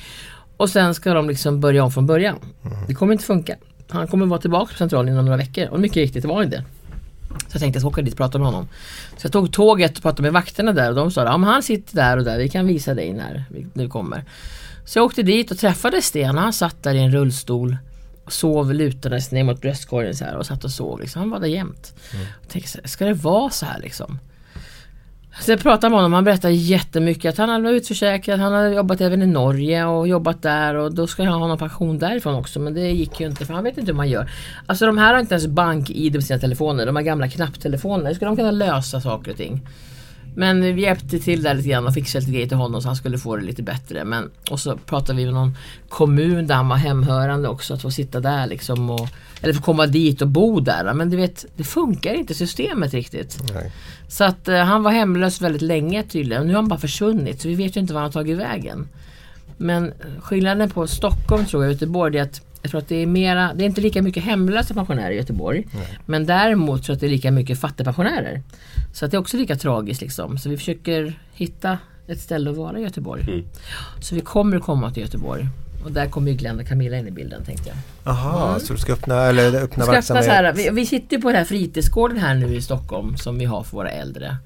Och 0.57 0.71
sen 0.71 0.95
ska 0.95 1.15
de 1.15 1.29
liksom 1.29 1.61
börja 1.61 1.85
om 1.85 1.93
från 1.93 2.07
början. 2.07 2.37
Det 2.87 2.95
kommer 2.95 3.13
inte 3.13 3.25
funka. 3.25 3.57
Han 3.89 4.09
kommer 4.09 4.27
vara 4.27 4.41
tillbaka 4.41 4.73
på 4.73 4.79
centralen 4.79 5.13
inom 5.13 5.25
några 5.25 5.37
veckor 5.37 5.69
och 5.69 5.81
mycket 5.81 5.97
riktigt 5.97 6.23
det 6.23 6.29
var 6.29 6.43
inte. 6.43 6.65
Så 7.41 7.47
jag 7.53 7.61
tänkte 7.61 7.77
jag 7.77 7.83
ska 7.83 7.89
åka 7.89 8.03
dit 8.03 8.15
och 8.15 8.19
prata 8.19 8.39
med 8.39 8.47
honom. 8.47 8.69
Så 9.17 9.27
jag 9.27 9.33
tog 9.33 9.53
tåget 9.53 9.97
och 9.97 10.03
pratade 10.03 10.23
med 10.23 10.33
vakterna 10.33 10.73
där 10.73 10.89
och 10.89 10.95
de 10.95 11.11
sa 11.11 11.25
ja, 11.25 11.39
men 11.39 11.51
han 11.51 11.63
sitter 11.63 11.97
där 11.97 12.17
och 12.17 12.25
där, 12.25 12.39
vi 12.39 12.49
kan 12.49 12.67
visa 12.67 12.95
dig 12.95 13.13
när 13.13 13.45
vi 13.49 13.67
nu 13.73 13.89
kommer. 13.89 14.25
Så 14.85 14.99
jag 14.99 15.05
åkte 15.05 15.23
dit 15.23 15.51
och 15.51 15.59
träffade 15.59 16.03
Sten. 16.03 16.39
Han 16.39 16.53
satt 16.53 16.83
där 16.83 16.95
i 16.95 16.99
en 16.99 17.13
rullstol 17.13 17.77
och 18.25 18.33
sov 18.33 18.75
lutades 18.75 19.31
ner 19.31 19.45
mot 19.45 19.61
bröstkorgen 19.61 20.15
så 20.15 20.25
här 20.25 20.37
och 20.37 20.47
satt 20.47 20.65
och 20.65 20.71
sov. 20.71 21.01
Liksom. 21.01 21.21
Han 21.21 21.31
var 21.31 21.41
där 21.41 21.47
jämt. 21.47 21.95
Jag 22.41 22.49
tänkte, 22.49 22.89
ska 22.89 23.05
det 23.05 23.15
vara 23.15 23.51
så 23.51 23.67
här 23.67 23.81
liksom? 23.81 24.19
Så 25.41 25.51
jag 25.51 25.61
pratade 25.61 25.91
med 25.91 25.99
honom, 25.99 26.13
han 26.13 26.25
berättade 26.25 26.55
jättemycket 26.55 27.29
att 27.29 27.39
han 27.39 27.49
hade 27.49 27.65
varit 27.65 27.83
utförsäkrad, 27.83 28.41
han 28.41 28.53
hade 28.53 28.75
jobbat 28.75 29.01
även 29.01 29.23
i 29.23 29.27
Norge 29.27 29.85
och 29.85 30.09
jobbat 30.09 30.43
där 30.43 30.75
och 30.75 30.95
då 30.95 31.07
ska 31.07 31.25
han 31.25 31.41
ha 31.41 31.49
någon 31.49 31.59
pension 31.59 31.99
därifrån 31.99 32.35
också 32.35 32.61
men 32.61 32.75
det 32.75 32.91
gick 32.91 33.21
ju 33.21 33.27
inte 33.27 33.47
för 33.47 33.55
han 33.55 33.65
vet 33.65 33.79
inte 33.79 33.93
hur 33.93 33.97
man 33.97 34.09
gör. 34.09 34.31
Alltså 34.67 34.87
de 34.87 34.99
här 34.99 35.13
har 35.15 35.21
inte 35.21 35.35
ens 35.35 35.47
bank-id 35.47 36.15
på 36.15 36.21
sina 36.21 36.39
telefoner, 36.39 36.87
de 36.87 36.97
har 36.97 37.03
gamla 37.03 37.29
knapptelefoner. 37.29 38.07
Hur 38.07 38.15
ska 38.15 38.25
de 38.25 38.37
kunna 38.37 38.51
lösa 38.51 39.01
saker 39.01 39.31
och 39.31 39.37
ting? 39.37 39.63
Men 40.37 40.75
vi 40.75 40.83
hjälpte 40.83 41.19
till 41.19 41.43
där 41.43 41.55
lite 41.55 41.69
grann 41.69 41.87
och 41.87 41.95
fixade 41.95 42.21
lite 42.21 42.33
grejer 42.33 42.49
till 42.49 42.57
honom 42.57 42.83
så 42.83 42.89
han 42.89 42.97
skulle 42.97 43.19
få 43.19 43.37
det 43.37 43.43
lite 43.43 43.63
bättre. 43.63 44.05
Men, 44.05 44.31
och 44.51 44.61
så 44.61 44.77
pratade 44.77 45.19
vi 45.19 45.25
med 45.25 45.35
någon 45.35 45.57
kommun 45.89 46.47
där 46.47 46.55
han 46.55 46.69
var 46.69 46.77
hemhörande 46.77 47.49
också, 47.49 47.75
att 47.75 47.83
få 47.83 47.91
sitta 47.91 48.21
där 48.21 48.47
liksom. 48.47 48.91
Och, 48.91 49.09
eller 49.43 49.55
få 49.55 49.63
komma 49.63 49.87
dit 49.87 50.23
och 50.23 50.29
bo 50.29 50.61
där. 50.61 50.95
Men 50.95 51.11
du 51.11 51.17
vet, 51.17 51.45
det 51.57 51.65
funkar 51.65 52.15
inte 52.15 52.35
systemet 52.35 52.95
riktigt. 52.95 53.43
Nej. 53.55 53.73
Så 54.09 54.25
att 54.25 54.49
eh, 54.49 54.57
han 54.59 54.83
var 54.83 54.91
hemlös 54.91 55.41
väldigt 55.41 55.63
länge 55.63 56.03
tydligen. 56.03 56.41
Och 56.41 56.47
nu 56.47 56.55
har 56.55 56.63
han 56.63 56.69
bara 56.69 56.81
försvunnit 56.81 57.41
så 57.41 57.49
vi 57.49 57.55
vet 57.55 57.77
ju 57.77 57.81
inte 57.81 57.95
var 57.95 58.01
han 58.01 58.09
har 58.09 58.13
tagit 58.13 58.39
vägen. 58.39 58.89
Men 59.57 59.93
skillnaden 60.21 60.71
på 60.71 60.87
Stockholm 60.87 61.45
tror 61.47 61.63
jag 61.63 61.69
och 61.69 61.73
Göteborg 61.73 62.19
är 62.19 62.23
att 62.23 62.41
jag 62.63 62.71
tror 62.71 62.81
att 62.81 62.89
det 62.89 62.97
är 62.97 63.07
mera, 63.07 63.55
det 63.55 63.65
är 63.65 63.67
inte 63.67 63.81
lika 63.81 64.03
mycket 64.03 64.25
hemlösa 64.25 64.75
pensionärer 64.75 65.11
i 65.11 65.17
Göteborg. 65.17 65.67
Men 66.07 66.27
däremot 66.27 66.83
tror 66.83 66.93
jag 66.93 66.97
att 66.97 67.01
det 67.01 67.07
är 67.07 67.11
lika 67.11 67.31
mycket 67.31 67.61
fattigpensionärer. 67.61 68.43
Så 68.93 69.05
att 69.05 69.11
det 69.11 69.17
är 69.17 69.19
också 69.19 69.37
lika 69.37 69.57
tragiskt 69.57 70.01
liksom. 70.01 70.39
Så 70.39 70.49
vi 70.49 70.57
försöker 70.57 71.19
hitta 71.33 71.79
ett 72.07 72.21
ställe 72.21 72.51
att 72.51 72.57
vara 72.57 72.79
i 72.79 72.83
Göteborg. 72.83 73.45
Så 74.01 74.15
vi 74.15 74.21
kommer 74.21 74.59
komma 74.59 74.91
till 74.91 75.03
Göteborg. 75.03 75.49
Och 75.85 75.93
där 75.93 76.07
kommer 76.07 76.31
ju 76.31 76.37
Glenn 76.37 76.61
och 76.61 76.67
Camilla 76.67 76.97
in 76.99 77.09
i 77.09 77.11
bilden 77.11 77.45
tänkte 77.45 77.69
jag. 77.69 77.77
Jaha, 78.05 78.61
så 78.61 78.73
du 78.73 78.79
ska 78.79 78.93
öppna, 78.93 79.23
eller 79.23 79.47
öppna 79.47 79.67
ska 79.67 79.83
öppna 79.83 79.93
verksamhet? 79.93 80.25
så 80.25 80.31
här, 80.31 80.53
vi, 80.53 80.71
vi 80.71 80.87
sitter 80.87 81.19
på 81.19 81.29
den 81.29 81.37
här 81.37 81.45
fritidsgården 81.45 82.19
här 82.19 82.35
nu 82.35 82.55
i 82.55 82.63
Stockholm 82.63 83.17
som 83.17 83.39
vi 83.39 83.45
har 83.45 83.63
för 83.63 83.77
våra 83.77 83.91
äldre. 83.91 84.37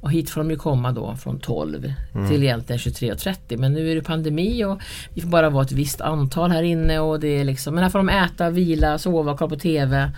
Och 0.00 0.12
hit 0.12 0.30
får 0.30 0.40
de 0.40 0.50
ju 0.50 0.56
komma 0.56 0.92
då 0.92 1.16
från 1.16 1.40
12 1.40 1.92
Mm. 2.14 2.30
till 2.30 2.42
egentligen 2.42 2.78
23.30 2.78 3.56
men 3.56 3.72
nu 3.72 3.90
är 3.90 3.94
det 3.94 4.02
pandemi 4.02 4.64
och 4.64 4.80
vi 5.14 5.20
får 5.20 5.28
bara 5.28 5.50
vara 5.50 5.64
ett 5.64 5.72
visst 5.72 6.00
antal 6.00 6.50
här 6.50 6.62
inne 6.62 6.98
och 6.98 7.20
det 7.20 7.28
är 7.28 7.44
liksom, 7.44 7.74
men 7.74 7.82
här 7.82 7.90
får 7.90 7.98
de 7.98 8.08
äta, 8.08 8.50
vila, 8.50 8.98
sova, 8.98 9.36
kolla 9.36 9.48
på 9.48 9.56
TV 9.56 10.12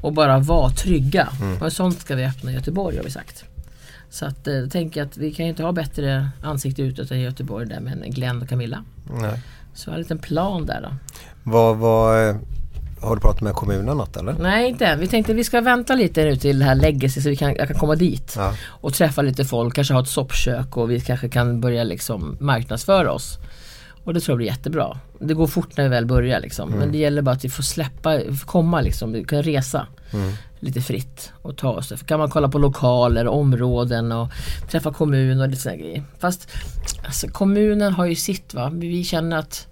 och 0.00 0.12
bara 0.12 0.38
vara 0.38 0.70
trygga. 0.70 1.28
Mm. 1.40 1.62
Och 1.62 1.72
sånt 1.72 2.00
ska 2.00 2.14
vi 2.14 2.24
öppna 2.24 2.50
i 2.50 2.54
Göteborg 2.54 2.96
har 2.96 3.04
vi 3.04 3.10
sagt. 3.10 3.44
Så 4.10 4.26
att 4.26 4.46
eh, 4.48 4.66
tänker 4.70 5.00
jag 5.00 5.06
att 5.06 5.16
vi 5.16 5.32
kan 5.34 5.44
ju 5.46 5.50
inte 5.50 5.62
ha 5.62 5.72
bättre 5.72 6.28
ansikte 6.42 6.82
utåt 6.82 7.10
än 7.10 7.20
Göteborg 7.20 7.66
där 7.66 7.80
med 7.80 8.14
Glenn 8.14 8.42
och 8.42 8.48
Camilla. 8.48 8.84
Nej. 9.20 9.40
Så 9.76 9.88
jag 9.88 9.92
har 9.92 9.96
en 9.96 10.02
liten 10.02 10.18
plan 10.18 10.66
där 10.66 10.80
då. 10.82 10.88
Vad, 11.42 11.76
vad, 11.76 12.28
eh, 12.28 12.36
har 13.00 13.14
du 13.14 13.20
pratat 13.20 13.40
med 13.40 13.54
kommunen 13.54 13.96
något 13.96 14.16
eller? 14.16 14.32
Nej 14.32 14.68
inte 14.68 14.86
än. 14.86 15.00
Vi 15.00 15.06
tänkte 15.06 15.34
vi 15.34 15.44
ska 15.44 15.60
vänta 15.60 15.94
lite 15.94 16.24
nu 16.24 16.36
till 16.36 16.58
det 16.58 16.64
här 16.64 16.74
lägger 16.74 17.08
sig 17.08 17.22
så 17.22 17.28
vi 17.28 17.36
kan, 17.36 17.54
jag 17.54 17.68
kan 17.68 17.78
komma 17.78 17.94
dit. 17.94 18.34
Ja. 18.36 18.54
Och 18.68 18.94
träffa 18.94 19.22
lite 19.22 19.44
folk, 19.44 19.74
kanske 19.74 19.94
ha 19.94 20.02
ett 20.02 20.08
soppkök 20.08 20.76
och 20.76 20.90
vi 20.90 21.00
kanske 21.00 21.28
kan 21.28 21.60
börja 21.60 21.84
liksom 21.84 22.36
marknadsföra 22.40 23.12
oss. 23.12 23.38
Och 24.06 24.14
det 24.14 24.20
tror 24.20 24.32
jag 24.32 24.36
blir 24.36 24.46
jättebra. 24.46 24.98
Det 25.18 25.34
går 25.34 25.46
fort 25.46 25.76
när 25.76 25.84
vi 25.84 25.90
väl 25.90 26.06
börjar 26.06 26.40
liksom. 26.40 26.70
Men 26.70 26.92
det 26.92 26.98
gäller 26.98 27.22
bara 27.22 27.34
att 27.34 27.44
vi 27.44 27.48
får 27.48 27.62
släppa, 27.62 28.18
får 28.18 28.46
komma 28.46 28.80
liksom, 28.80 29.12
vi 29.12 29.24
kan 29.24 29.42
resa 29.42 29.86
lite 30.60 30.80
fritt 30.80 31.32
och 31.42 31.56
ta 31.56 31.70
oss. 31.70 31.88
För 31.88 31.96
kan 31.96 32.18
man 32.18 32.30
kolla 32.30 32.48
på 32.48 32.58
lokaler, 32.58 33.26
områden 33.28 34.12
och 34.12 34.28
träffa 34.70 34.92
kommun 34.92 35.40
och 35.40 35.48
lite 35.48 35.62
sådana 35.62 35.78
grejer. 35.78 36.04
Fast 36.18 36.48
alltså, 37.04 37.28
kommunen 37.28 37.92
har 37.92 38.06
ju 38.06 38.14
sitt 38.14 38.54
va. 38.54 38.70
Vi 38.74 39.04
känner 39.04 39.36
att 39.36 39.66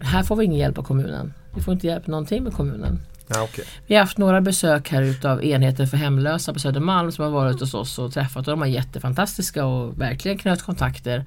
här 0.00 0.22
får 0.22 0.36
vi 0.36 0.44
ingen 0.44 0.58
hjälp 0.58 0.78
av 0.78 0.82
kommunen. 0.82 1.34
Vi 1.54 1.62
får 1.62 1.74
inte 1.74 1.86
hjälp 1.86 2.06
någonting 2.06 2.44
med 2.44 2.52
kommunen. 2.52 3.00
Ja, 3.26 3.42
okej. 3.42 3.64
Vi 3.86 3.94
har 3.94 4.02
haft 4.02 4.18
några 4.18 4.40
besök 4.40 4.88
här 4.88 5.02
utav 5.02 5.44
enheter 5.44 5.86
för 5.86 5.96
hemlösa 5.96 6.52
på 6.52 6.58
Södermalm 6.58 7.12
som 7.12 7.24
har 7.24 7.32
varit 7.32 7.60
hos 7.60 7.74
oss 7.74 7.98
och 7.98 8.12
träffat 8.12 8.48
och 8.48 8.52
de 8.52 8.60
var 8.60 8.66
jättefantastiska 8.66 9.64
och 9.64 10.00
verkligen 10.00 10.38
knöt 10.38 10.62
kontakter. 10.62 11.26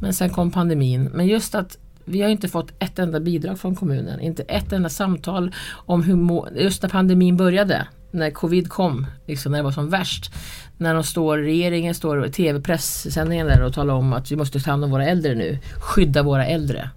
Men 0.00 0.14
sen 0.14 0.30
kom 0.30 0.50
pandemin. 0.50 1.04
Men 1.04 1.26
just 1.26 1.54
att 1.54 1.78
vi 2.04 2.22
har 2.22 2.28
inte 2.28 2.48
fått 2.48 2.72
ett 2.78 2.98
enda 2.98 3.20
bidrag 3.20 3.58
från 3.58 3.76
kommunen. 3.76 4.20
Inte 4.20 4.42
ett 4.42 4.72
enda 4.72 4.88
samtal 4.88 5.54
om 5.70 6.02
hur 6.02 6.58
just 6.62 6.82
när 6.82 6.88
pandemin 6.88 7.36
började. 7.36 7.86
När 8.10 8.30
covid 8.30 8.68
kom, 8.68 9.06
liksom 9.26 9.52
när 9.52 9.58
det 9.58 9.64
var 9.64 9.72
som 9.72 9.90
värst. 9.90 10.34
När 10.76 10.94
de 10.94 11.04
står, 11.04 11.38
regeringen 11.38 11.94
står 11.94 12.26
i 12.26 12.30
tv-pressändningen 12.30 13.46
där 13.46 13.62
och 13.62 13.74
talar 13.74 13.94
om 13.94 14.12
att 14.12 14.32
vi 14.32 14.36
måste 14.36 14.60
ta 14.60 14.70
hand 14.70 14.84
om 14.84 14.90
våra 14.90 15.06
äldre 15.06 15.34
nu. 15.34 15.58
Skydda 15.80 16.22
våra 16.22 16.46
äldre. 16.46 16.90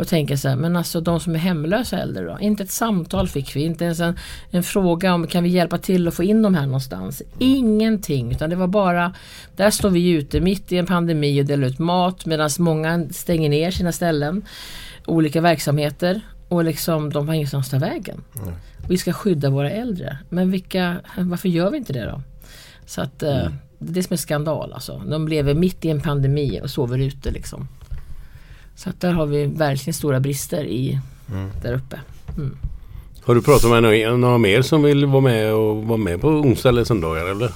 Och 0.00 0.08
tänker 0.08 0.36
så 0.36 0.48
här, 0.48 0.56
men 0.56 0.76
alltså 0.76 1.00
de 1.00 1.20
som 1.20 1.34
är 1.34 1.38
hemlösa 1.38 1.98
äldre 1.98 2.24
då? 2.24 2.38
Inte 2.40 2.62
ett 2.62 2.70
samtal 2.70 3.28
fick 3.28 3.56
vi, 3.56 3.60
inte 3.62 3.84
ens 3.84 4.00
en, 4.00 4.18
en 4.50 4.62
fråga 4.62 5.14
om 5.14 5.26
kan 5.26 5.44
vi 5.44 5.48
hjälpa 5.48 5.78
till 5.78 6.08
att 6.08 6.14
få 6.14 6.22
in 6.22 6.42
dem 6.42 6.54
här 6.54 6.66
någonstans? 6.66 7.22
Ingenting, 7.38 8.30
utan 8.30 8.50
det 8.50 8.56
var 8.56 8.66
bara, 8.66 9.14
där 9.56 9.70
står 9.70 9.90
vi 9.90 10.10
ute 10.10 10.40
mitt 10.40 10.72
i 10.72 10.78
en 10.78 10.86
pandemi 10.86 11.42
och 11.42 11.46
delar 11.46 11.68
ut 11.68 11.78
mat 11.78 12.26
medan 12.26 12.50
många 12.58 13.08
stänger 13.10 13.48
ner 13.48 13.70
sina 13.70 13.92
ställen, 13.92 14.42
olika 15.06 15.40
verksamheter 15.40 16.20
och 16.48 16.64
liksom 16.64 17.12
de 17.12 17.28
har 17.28 17.34
ingenstans 17.34 17.74
att 17.74 17.80
ta 17.80 17.86
vägen. 17.86 18.24
Vi 18.88 18.98
ska 18.98 19.12
skydda 19.12 19.50
våra 19.50 19.70
äldre, 19.70 20.18
men 20.28 20.50
vilka, 20.50 20.96
varför 21.16 21.48
gör 21.48 21.70
vi 21.70 21.76
inte 21.76 21.92
det 21.92 22.04
då? 22.04 22.22
Så 22.86 23.00
att 23.00 23.22
eh, 23.22 23.48
det 23.78 24.00
är 24.00 24.02
som 24.02 24.14
är 24.14 24.18
skandal 24.18 24.72
alltså. 24.72 25.02
De 25.10 25.28
lever 25.28 25.54
mitt 25.54 25.84
i 25.84 25.90
en 25.90 26.00
pandemi 26.00 26.60
och 26.62 26.70
sover 26.70 26.98
ute 26.98 27.30
liksom. 27.30 27.68
Så 28.84 28.90
att 28.90 29.00
där 29.00 29.12
har 29.12 29.26
vi 29.26 29.46
verkligen 29.46 29.94
stora 29.94 30.20
brister 30.20 30.64
i 30.64 31.00
där 31.62 31.72
uppe. 31.72 32.00
Har 33.24 33.34
du 33.34 33.42
pratat 33.42 33.70
med 33.70 33.82
några, 33.82 34.16
några 34.16 34.38
mer 34.38 34.62
som 34.62 34.82
vill 34.82 35.06
vara 35.06 35.20
med 35.20 35.54
och 35.54 35.76
vara 35.84 35.98
med 35.98 36.20
på 36.20 36.28
onsdag 36.28 36.68
eller 36.68 36.84
söndagar 36.84 37.26
eller? 37.30 37.50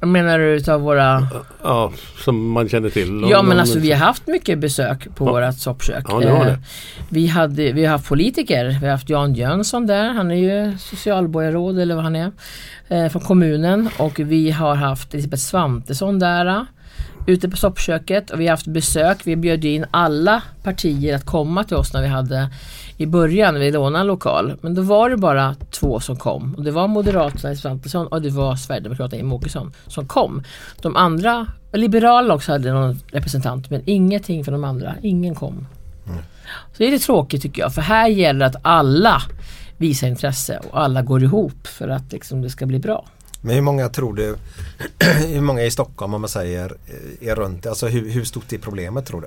Menar 0.00 0.38
du 0.38 0.44
utav 0.44 0.80
våra... 0.80 1.26
Ja, 1.62 1.92
som 2.24 2.50
man 2.50 2.68
känner 2.68 2.90
till. 2.90 3.26
Ja 3.30 3.42
men 3.42 3.58
alltså 3.60 3.78
vi 3.78 3.92
har 3.92 3.98
haft 3.98 4.26
mycket 4.26 4.58
besök 4.58 5.14
på 5.16 5.26
Ja. 5.26 5.30
vårat 5.32 5.58
soppkök. 5.58 6.04
Ja, 6.08 6.18
det 6.18 6.30
har 6.30 6.40
Eh, 6.40 6.46
det. 6.46 6.58
Vi, 7.08 7.26
hade, 7.26 7.72
vi 7.72 7.84
har 7.84 7.92
haft 7.92 8.08
politiker. 8.08 8.64
Vi 8.80 8.86
har 8.86 8.92
haft 8.92 9.10
Jan 9.10 9.34
Jönsson 9.34 9.86
där. 9.86 10.08
Han 10.08 10.30
är 10.30 10.34
ju 10.34 10.78
socialborgarråd 10.78 11.78
eller 11.78 11.94
vad 11.94 12.04
han 12.04 12.16
är. 12.16 12.32
Eh, 12.88 13.08
från 13.08 13.22
kommunen. 13.22 13.88
Och 13.98 14.18
vi 14.20 14.50
har 14.50 14.74
haft 14.74 15.14
Elisabeth 15.14 15.42
Svantesson 15.42 16.18
där. 16.18 16.66
Ute 17.28 17.48
på 17.48 17.56
soppköket. 17.56 18.30
Och 18.30 18.40
vi 18.40 18.46
har 18.46 18.50
haft 18.50 18.66
besök. 18.66 19.18
Vi 19.24 19.36
bjöd 19.36 19.64
in 19.64 19.86
alla 19.90 20.42
partier 20.62 21.14
att 21.14 21.24
komma 21.24 21.64
till 21.64 21.76
oss 21.76 21.92
när 21.92 22.02
vi 22.02 22.08
hade 22.08 22.50
i 22.96 23.06
början 23.06 23.54
vi 23.54 23.70
lånade 23.70 24.00
en 24.00 24.06
lokal. 24.06 24.56
Men 24.60 24.74
då 24.74 24.82
var 24.82 25.10
det 25.10 25.16
bara 25.16 25.54
två 25.70 26.00
som 26.00 26.16
kom. 26.16 26.54
Och 26.54 26.64
det 26.64 26.70
var 26.70 26.88
Moderaterna 26.88 27.52
i 27.52 27.56
Svantesson 27.56 28.06
och 28.06 28.22
det 28.22 28.30
var 28.30 28.56
Sverigedemokraterna 28.56 29.22
i 29.22 29.32
Åkesson 29.32 29.72
som 29.86 30.06
kom. 30.06 30.42
De 30.82 30.96
andra, 30.96 31.46
Liberalerna 31.72 32.34
också 32.34 32.52
hade 32.52 32.72
någon 32.72 33.00
representant 33.06 33.70
men 33.70 33.82
ingenting 33.84 34.44
från 34.44 34.52
de 34.52 34.64
andra. 34.64 34.94
Ingen 35.02 35.34
kom. 35.34 35.66
Så 36.46 36.78
det 36.78 36.86
är 36.86 36.90
lite 36.90 37.04
tråkigt 37.04 37.42
tycker 37.42 37.62
jag 37.62 37.74
för 37.74 37.82
här 37.82 38.08
gäller 38.08 38.46
att 38.46 38.56
alla 38.62 39.22
visar 39.76 40.08
intresse 40.08 40.60
och 40.70 40.80
alla 40.80 41.02
går 41.02 41.22
ihop 41.22 41.66
för 41.66 41.88
att 41.88 42.12
liksom 42.12 42.42
det 42.42 42.50
ska 42.50 42.66
bli 42.66 42.78
bra. 42.78 43.04
Men 43.40 43.54
hur 43.54 43.62
många 43.62 43.88
tror 43.88 44.14
du, 44.14 44.36
hur 45.26 45.40
många 45.40 45.62
i 45.62 45.70
Stockholm 45.70 46.14
om 46.14 46.20
man 46.20 46.28
säger 46.30 46.72
är 47.20 47.34
runt, 47.34 47.66
alltså 47.66 47.86
hur, 47.88 48.10
hur 48.10 48.24
stort 48.24 48.52
är 48.52 48.58
problemet 48.58 49.06
tror 49.06 49.20
du? 49.20 49.26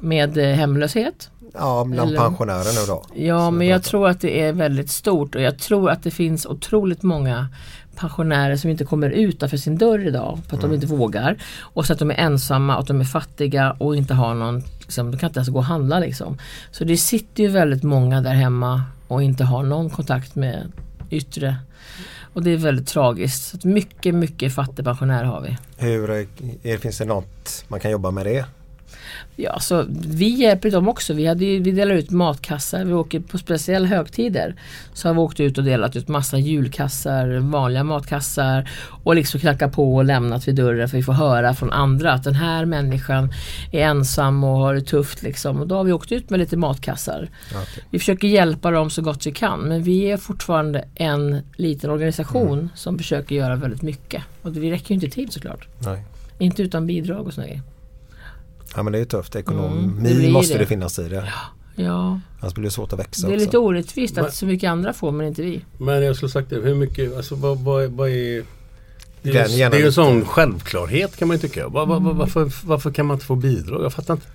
Med 0.00 0.38
eh, 0.38 0.56
hemlöshet. 0.56 1.30
Ja, 1.54 1.84
bland 1.84 2.10
Eller- 2.10 2.20
pensionärer 2.20 2.80
nu 2.80 2.86
då. 2.86 3.04
Ja, 3.14 3.50
men 3.50 3.66
jag 3.66 3.82
tror 3.82 4.08
att 4.08 4.20
det 4.20 4.40
är 4.40 4.52
väldigt 4.52 4.90
stort 4.90 5.34
och 5.34 5.40
jag 5.42 5.58
tror 5.58 5.90
att 5.90 6.02
det 6.02 6.10
finns 6.10 6.46
otroligt 6.46 7.02
många 7.02 7.48
pensionärer 7.96 8.56
som 8.56 8.70
inte 8.70 8.84
kommer 8.84 9.10
utanför 9.10 9.56
sin 9.56 9.78
dörr 9.78 10.06
idag 10.06 10.38
för 10.48 10.56
att 10.56 10.62
Mm. 10.64 10.70
de 10.70 10.74
inte 10.74 10.86
vågar. 10.96 11.36
Och 11.60 11.86
så 11.86 11.92
att 11.92 11.98
de 11.98 12.10
är 12.10 12.14
ensamma 12.14 12.74
och 12.74 12.80
att 12.80 12.86
de 12.86 13.00
är 13.00 13.04
fattiga 13.04 13.70
och 13.78 13.96
inte 13.96 14.14
har 14.14 14.34
någon, 14.34 14.62
liksom, 14.80 15.10
de 15.10 15.18
kan 15.18 15.28
inte 15.28 15.38
ens 15.38 15.48
gå 15.48 15.58
och 15.58 15.64
handla 15.64 15.98
liksom. 15.98 16.38
Så 16.70 16.84
det 16.84 16.96
sitter 16.96 17.42
ju 17.42 17.48
väldigt 17.48 17.82
många 17.82 18.20
där 18.20 18.34
hemma 18.34 18.82
och 19.08 19.22
inte 19.22 19.44
har 19.44 19.62
någon 19.62 19.90
kontakt 19.90 20.34
med 20.34 20.72
yttre. 21.10 21.56
Och 22.32 22.42
det 22.42 22.50
är 22.50 22.56
väldigt 22.56 22.88
tragiskt. 22.88 23.62
Så 23.62 23.68
mycket, 23.68 24.14
mycket 24.14 24.54
fattigpensionärer 24.54 25.24
har 25.24 25.40
vi. 25.40 25.56
Hur, 25.76 26.10
eh, 26.10 26.26
är, 26.62 26.78
finns 26.78 26.98
det 26.98 27.04
något 27.04 27.64
man 27.68 27.80
kan 27.80 27.90
jobba 27.90 28.10
med 28.10 28.26
det? 28.26 28.44
Ja, 29.36 29.60
så 29.60 29.84
vi 29.88 30.28
hjälper 30.28 30.70
dem 30.70 30.88
också. 30.88 31.14
Vi, 31.14 31.26
hade 31.26 31.44
vi 31.44 31.70
delar 31.70 31.94
ut 31.94 32.10
matkassar. 32.10 32.84
Vi 32.84 32.92
åker 32.92 33.20
på 33.20 33.38
speciella 33.38 33.86
högtider. 33.86 34.54
Så 34.94 35.08
har 35.08 35.14
vi 35.14 35.20
åkt 35.20 35.40
ut 35.40 35.58
och 35.58 35.64
delat 35.64 35.96
ut 35.96 36.08
massa 36.08 36.38
julkassar, 36.38 37.38
vanliga 37.38 37.84
matkassar 37.84 38.70
och 39.04 39.14
liksom 39.14 39.40
knackat 39.40 39.72
på 39.72 39.96
och 39.96 40.04
lämnat 40.04 40.48
vid 40.48 40.54
dörren 40.54 40.88
för 40.88 40.96
vi 40.96 41.02
får 41.02 41.12
höra 41.12 41.54
från 41.54 41.72
andra 41.72 42.12
att 42.12 42.24
den 42.24 42.34
här 42.34 42.64
människan 42.64 43.32
är 43.72 43.80
ensam 43.80 44.44
och 44.44 44.56
har 44.58 44.74
det 44.74 44.80
tufft 44.80 45.22
liksom. 45.22 45.60
Och 45.60 45.66
då 45.66 45.74
har 45.74 45.84
vi 45.84 45.92
åkt 45.92 46.12
ut 46.12 46.30
med 46.30 46.40
lite 46.40 46.56
matkassar. 46.56 47.28
okej. 47.50 47.84
Vi 47.90 47.98
försöker 47.98 48.28
hjälpa 48.28 48.70
dem 48.70 48.90
så 48.90 49.02
gott 49.02 49.26
vi 49.26 49.32
kan 49.32 49.60
men 49.60 49.82
vi 49.82 50.10
är 50.10 50.16
fortfarande 50.16 50.84
en 50.94 51.42
liten 51.56 51.90
organisation 51.90 52.70
som 52.74 52.98
försöker 52.98 53.34
göra 53.34 53.56
väldigt 53.56 53.82
mycket. 53.82 54.22
Och 54.42 54.56
vi 54.56 54.70
räcker 54.70 54.88
ju 54.88 54.94
inte 54.94 55.08
till 55.08 55.30
såklart. 55.30 55.68
Nej. 55.78 56.04
Inte 56.38 56.62
utan 56.62 56.86
bidrag 56.86 57.26
och 57.26 57.34
sådär. 57.34 57.46
grejer. 57.46 57.71
Ja 58.76 58.82
men 58.82 58.92
det 58.92 58.98
är 58.98 59.00
ju 59.00 59.04
tufft. 59.06 59.36
Ekonomi 59.36 60.10
Mm, 60.10 60.32
måste 60.32 60.54
det. 60.54 60.58
det 60.58 60.66
finnas 60.66 60.98
i 60.98 61.08
det. 61.08 61.32
Ja, 61.76 62.20
Annars 62.40 62.54
blir 62.54 62.64
det 62.64 62.70
svårt 62.70 62.92
att 62.92 62.98
växa 62.98 63.26
Det 63.26 63.32
är 63.32 63.36
också. 63.36 63.44
lite 63.46 63.58
orättvist 63.58 64.16
Men- 64.16 64.24
att 64.24 64.34
så 64.34 64.46
mycket 64.46 64.70
andra 64.70 64.92
får 64.92 65.12
men 65.12 65.26
inte 65.26 65.42
vi. 65.42 65.64
Men 65.78 66.02
jag 66.02 66.16
skulle 66.16 66.30
sagt 66.30 66.50
det, 66.50 66.56
hur 66.56 66.74
mycket, 66.74 67.16
alltså 67.16 67.34
vad, 67.34 67.58
vad, 67.58 67.90
vad 67.90 68.08
är... 68.08 68.44
Det 69.22 69.30
är, 69.38 69.48
ju- 69.48 69.68
det 69.68 69.76
är 69.76 69.80
ju 69.80 69.86
en 69.86 69.92
sån 69.92 70.24
självklarhet 70.24 71.16
kan 71.16 71.28
man 71.28 71.36
ju 71.36 71.40
tycka. 71.40 71.68
Var, 71.68 71.86
var, 71.86 72.00
var, 72.00 72.12
varför, 72.12 72.52
varför 72.64 72.90
kan 72.90 73.06
man 73.06 73.14
inte 73.14 73.26
få 73.26 73.34
bidrag? 73.34 73.84
Jag 73.84 73.92
fattar 73.92 74.14
inte. 74.14 74.26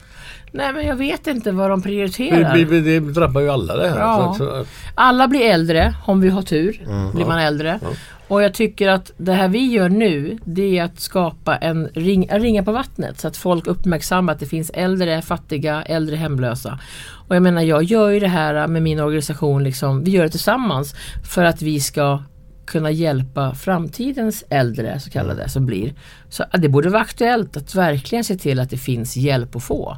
Nej 0.57 0.73
men 0.73 0.85
jag 0.87 0.95
vet 0.95 1.27
inte 1.27 1.51
vad 1.51 1.69
de 1.69 1.79
Det, 1.79 1.83
prioriterar. 1.83 2.57
det, 2.57 2.81
det 2.81 2.99
drabbar 2.99 3.41
ju 3.41 3.49
alla 3.49 3.75
det 3.75 3.89
här. 3.89 3.99
Ja. 3.99 4.35
Så, 4.37 4.45
så, 4.45 4.65
Alla 4.95 5.27
blir 5.27 5.41
äldre 5.41 5.95
om 6.05 6.21
vi 6.21 6.29
har 6.29 6.41
tur. 6.41 6.81
Mm. 6.87 7.11
blir 7.11 7.25
man 7.25 7.39
äldre. 7.39 7.79
Ja. 7.81 7.87
Och 8.27 8.43
jag 8.43 8.53
tycker 8.53 8.87
att 8.89 9.11
det 9.17 9.33
här 9.33 9.47
vi 9.47 9.65
gör 9.65 9.89
nu 9.89 10.37
det 10.45 10.77
är 10.79 10.83
att 10.83 10.99
skapa 10.99 11.55
en 11.57 11.87
ring, 11.93 12.27
en 12.29 12.41
ringa 12.41 12.63
på 12.63 12.71
vattnet 12.71 13.19
så 13.19 13.27
att 13.27 13.37
folk 13.37 13.67
uppmärksammar 13.67 14.33
att 14.33 14.39
det 14.39 14.45
finns 14.45 14.69
äldre, 14.73 15.21
fattiga, 15.21 15.83
äldre 15.83 16.15
hemlösa. 16.15 16.79
Och 17.27 17.35
jag 17.35 17.43
menar 17.43 17.61
jag 17.61 17.83
gör 17.83 18.09
ju 18.09 18.19
det 18.19 18.27
här 18.27 18.67
med 18.67 18.81
min 18.83 18.99
organisation, 18.99 19.63
liksom, 19.63 20.03
vi 20.03 20.11
gör 20.11 20.23
det 20.23 20.29
tillsammans 20.29 20.95
för 21.31 21.43
att 21.43 21.61
vi 21.61 21.79
ska 21.79 22.19
kunna 22.67 22.91
hjälpa 22.91 23.55
framtidens 23.55 24.43
äldre 24.49 24.99
så 24.99 25.09
kallade 25.09 25.49
som 25.49 25.65
blir. 25.65 25.93
Så 26.29 26.43
det 26.53 26.69
borde 26.69 26.89
vara 26.89 27.01
aktuellt 27.01 27.57
att 27.57 27.75
verkligen 27.75 28.23
se 28.23 28.37
till 28.37 28.59
att 28.59 28.69
det 28.69 28.77
finns 28.77 29.17
hjälp 29.17 29.55
att 29.55 29.63
få. 29.63 29.97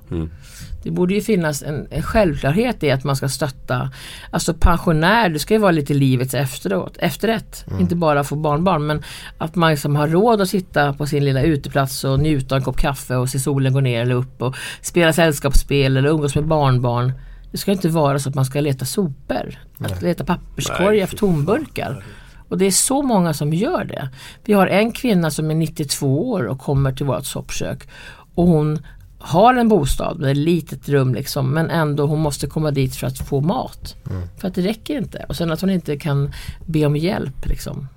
Det 0.83 0.91
borde 0.91 1.13
ju 1.13 1.21
finnas 1.21 1.63
en, 1.63 1.87
en 1.91 2.03
självklarhet 2.03 2.83
i 2.83 2.91
att 2.91 3.03
man 3.03 3.15
ska 3.15 3.29
stötta 3.29 3.91
Alltså 4.31 4.53
pensionär, 4.53 5.29
det 5.29 5.39
ska 5.39 5.53
ju 5.53 5.59
vara 5.59 5.71
lite 5.71 5.93
livets 5.93 6.33
efteråt, 6.33 6.97
efterrätt. 6.97 7.65
Inte 7.79 7.95
bara 7.95 8.23
få 8.23 8.35
barnbarn 8.35 8.85
men 8.87 9.03
att 9.37 9.55
man 9.55 9.71
liksom 9.71 9.95
har 9.95 10.07
råd 10.07 10.41
att 10.41 10.49
sitta 10.49 10.93
på 10.93 11.05
sin 11.05 11.25
lilla 11.25 11.41
uteplats 11.41 12.03
och 12.03 12.19
njuta 12.19 12.55
av 12.55 12.59
en 12.59 12.65
kopp 12.65 12.77
kaffe 12.77 13.15
och 13.15 13.29
se 13.29 13.39
solen 13.39 13.73
gå 13.73 13.79
ner 13.79 14.01
eller 14.01 14.15
upp 14.15 14.41
och 14.41 14.55
spela 14.81 15.13
sällskapsspel 15.13 15.97
eller 15.97 16.09
umgås 16.09 16.35
med 16.35 16.45
barnbarn. 16.45 17.13
Det 17.51 17.57
ska 17.57 17.71
inte 17.71 17.89
vara 17.89 18.19
så 18.19 18.29
att 18.29 18.35
man 18.35 18.45
ska 18.45 18.61
leta 18.61 18.85
sopor. 18.85 19.59
Att 19.79 20.01
leta 20.01 20.25
papperskorgar 20.25 21.07
för 21.07 21.17
tomburkar. 21.17 22.03
Och 22.49 22.57
det 22.57 22.65
är 22.65 22.71
så 22.71 23.01
många 23.01 23.33
som 23.33 23.53
gör 23.53 23.83
det. 23.83 24.09
Vi 24.45 24.53
har 24.53 24.67
en 24.67 24.91
kvinna 24.91 25.31
som 25.31 25.51
är 25.51 25.55
92 25.55 26.31
år 26.31 26.43
och 26.43 26.59
kommer 26.59 26.91
till 26.91 27.05
vårt 27.05 27.25
soppkök. 27.25 27.87
Och 28.35 28.47
hon 28.47 28.79
har 29.19 29.55
en 29.55 29.67
bostad 29.67 30.19
med 30.19 30.31
ett 30.31 30.37
litet 30.37 30.89
rum 30.89 31.13
liksom 31.13 31.53
men 31.53 31.69
ändå 31.69 32.05
hon 32.05 32.19
måste 32.19 32.47
komma 32.47 32.71
dit 32.71 32.95
för 32.95 33.07
att 33.07 33.17
få 33.17 33.41
mat. 33.41 33.95
För 34.37 34.47
att 34.47 34.55
det 34.55 34.61
räcker 34.61 34.97
inte. 34.97 35.25
Och 35.29 35.35
sen 35.35 35.51
att 35.51 35.61
hon 35.61 35.69
inte 35.69 35.97
kan 35.97 36.33
be 36.65 36.85
om 36.85 36.95
hjälp 36.95 37.45
liksom. 37.45 37.87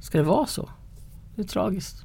Ska 0.00 0.18
det 0.18 0.24
vara 0.24 0.46
så? 0.46 0.68
Det 1.34 1.42
är 1.42 1.46
tragiskt. 1.46 2.04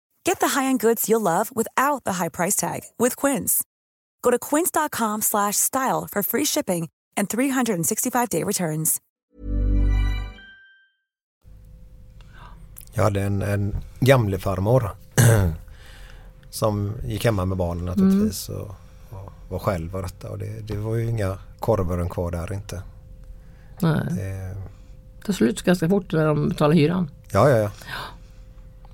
Get 0.27 0.39
the 0.39 0.47
high-end 0.59 0.79
goods 0.79 1.09
you'll 1.09 1.21
love 1.21 1.49
without 1.55 2.03
the 2.03 2.13
high 2.13 2.29
price 2.29 2.55
tag 2.55 2.81
with 2.99 3.15
Quince. 3.27 3.63
Go 4.21 4.31
to 4.31 4.39
quince.com 4.39 5.21
slash 5.21 5.55
style 5.57 6.07
for 6.11 6.23
free 6.23 6.45
shipping 6.45 6.89
and 7.17 7.27
365-day 7.29 8.43
returns. 8.43 8.97
Jag 12.93 13.03
hade 13.03 13.21
en, 13.21 13.41
en 13.41 13.75
gamlefarmor 13.99 14.89
som 16.49 16.93
gick 17.05 17.25
hemma 17.25 17.45
med 17.45 17.57
barnen 17.57 17.85
naturligtvis 17.85 18.49
Mm. 18.49 18.61
och, 18.61 18.75
och 19.11 19.31
var 19.49 19.59
själv 19.59 19.95
och 19.95 20.01
detta. 20.01 20.29
Och 20.29 20.37
det, 20.37 20.59
det 20.67 20.77
var 20.77 20.95
ju 20.95 21.09
inga 21.09 21.37
korvören 21.59 22.09
kvar 22.09 22.31
där 22.31 22.53
inte. 22.53 22.83
Nej. 23.81 24.01
Det, 24.09 24.55
Det 25.19 25.25
tar 25.25 25.33
slut 25.33 25.61
ganska 25.61 25.89
fort 25.89 26.11
när 26.13 26.25
de 26.25 26.49
betalar 26.49 26.73
hyran. 26.75 27.09
ja, 27.31 27.49
ja, 27.49 27.57
ja. 27.57 27.71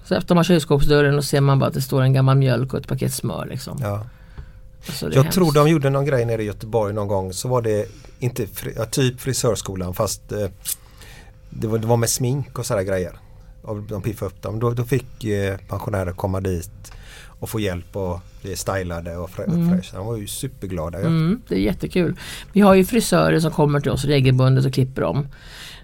Så 0.08 0.16
öppnar 0.16 0.36
man 0.36 0.44
kylskåpsdörren 0.44 1.16
och 1.18 1.24
ser 1.24 1.42
man 1.42 1.60
bara 1.60 1.66
att 1.68 1.74
det 1.74 1.82
står 1.82 2.02
en 2.02 2.14
gammal 2.14 2.38
mjölk 2.38 2.74
och 2.74 2.80
ett 2.80 2.88
paket 2.88 3.14
smör 3.14 3.46
liksom. 3.50 3.78
ja. 3.82 4.06
Jag 5.02 5.12
hemskt. 5.12 5.32
tror 5.34 5.54
de 5.54 5.70
gjorde 5.70 5.90
någon 5.90 6.06
grej 6.06 6.26
nere 6.26 6.44
i 6.44 6.46
Göteborg 6.46 6.94
någon 6.94 7.08
gång 7.08 7.34
så 7.34 7.48
var 7.48 7.62
det 7.62 7.86
inte 8.20 8.48
fri, 8.48 8.74
ja, 8.78 8.86
typ 8.86 9.22
frisörskolan 9.22 9.94
fast 9.94 10.32
eh, 10.32 10.48
det, 11.50 11.68
var, 11.68 11.78
det 11.78 11.88
var 11.88 11.98
med 11.98 12.10
smink 12.10 12.60
och 12.60 12.66
sådana 12.66 12.84
grejer. 12.84 13.12
Och 13.62 13.78
de 13.82 14.02
piffade 14.02 14.32
upp 14.32 14.42
dem. 14.42 14.60
Då, 14.60 14.72
då 14.72 14.84
fick 14.84 15.24
eh, 15.24 15.58
pensionärer 15.70 16.12
komma 16.12 16.42
dit 16.42 16.92
och 17.40 17.50
få 17.50 17.60
hjälp 17.60 17.96
och 17.96 18.20
bli 18.42 18.56
stylade 18.56 19.18
och 19.18 19.30
frä- 19.30 19.54
Mm. 19.54 19.82
De 19.94 20.06
var 20.06 20.18
ju 20.18 20.28
superglada. 20.28 21.00
Mm, 21.00 21.42
det 21.48 21.56
är 21.56 21.60
jättekul. 21.60 22.16
Vi 22.54 22.62
har 22.62 22.74
ju 22.76 22.86
frisörer 22.86 23.40
som 23.40 23.52
kommer 23.52 23.80
till 23.80 23.92
oss 23.92 24.06
regelbundet 24.06 24.66
och 24.66 24.74
klipper 24.74 25.02
dem. 25.02 25.28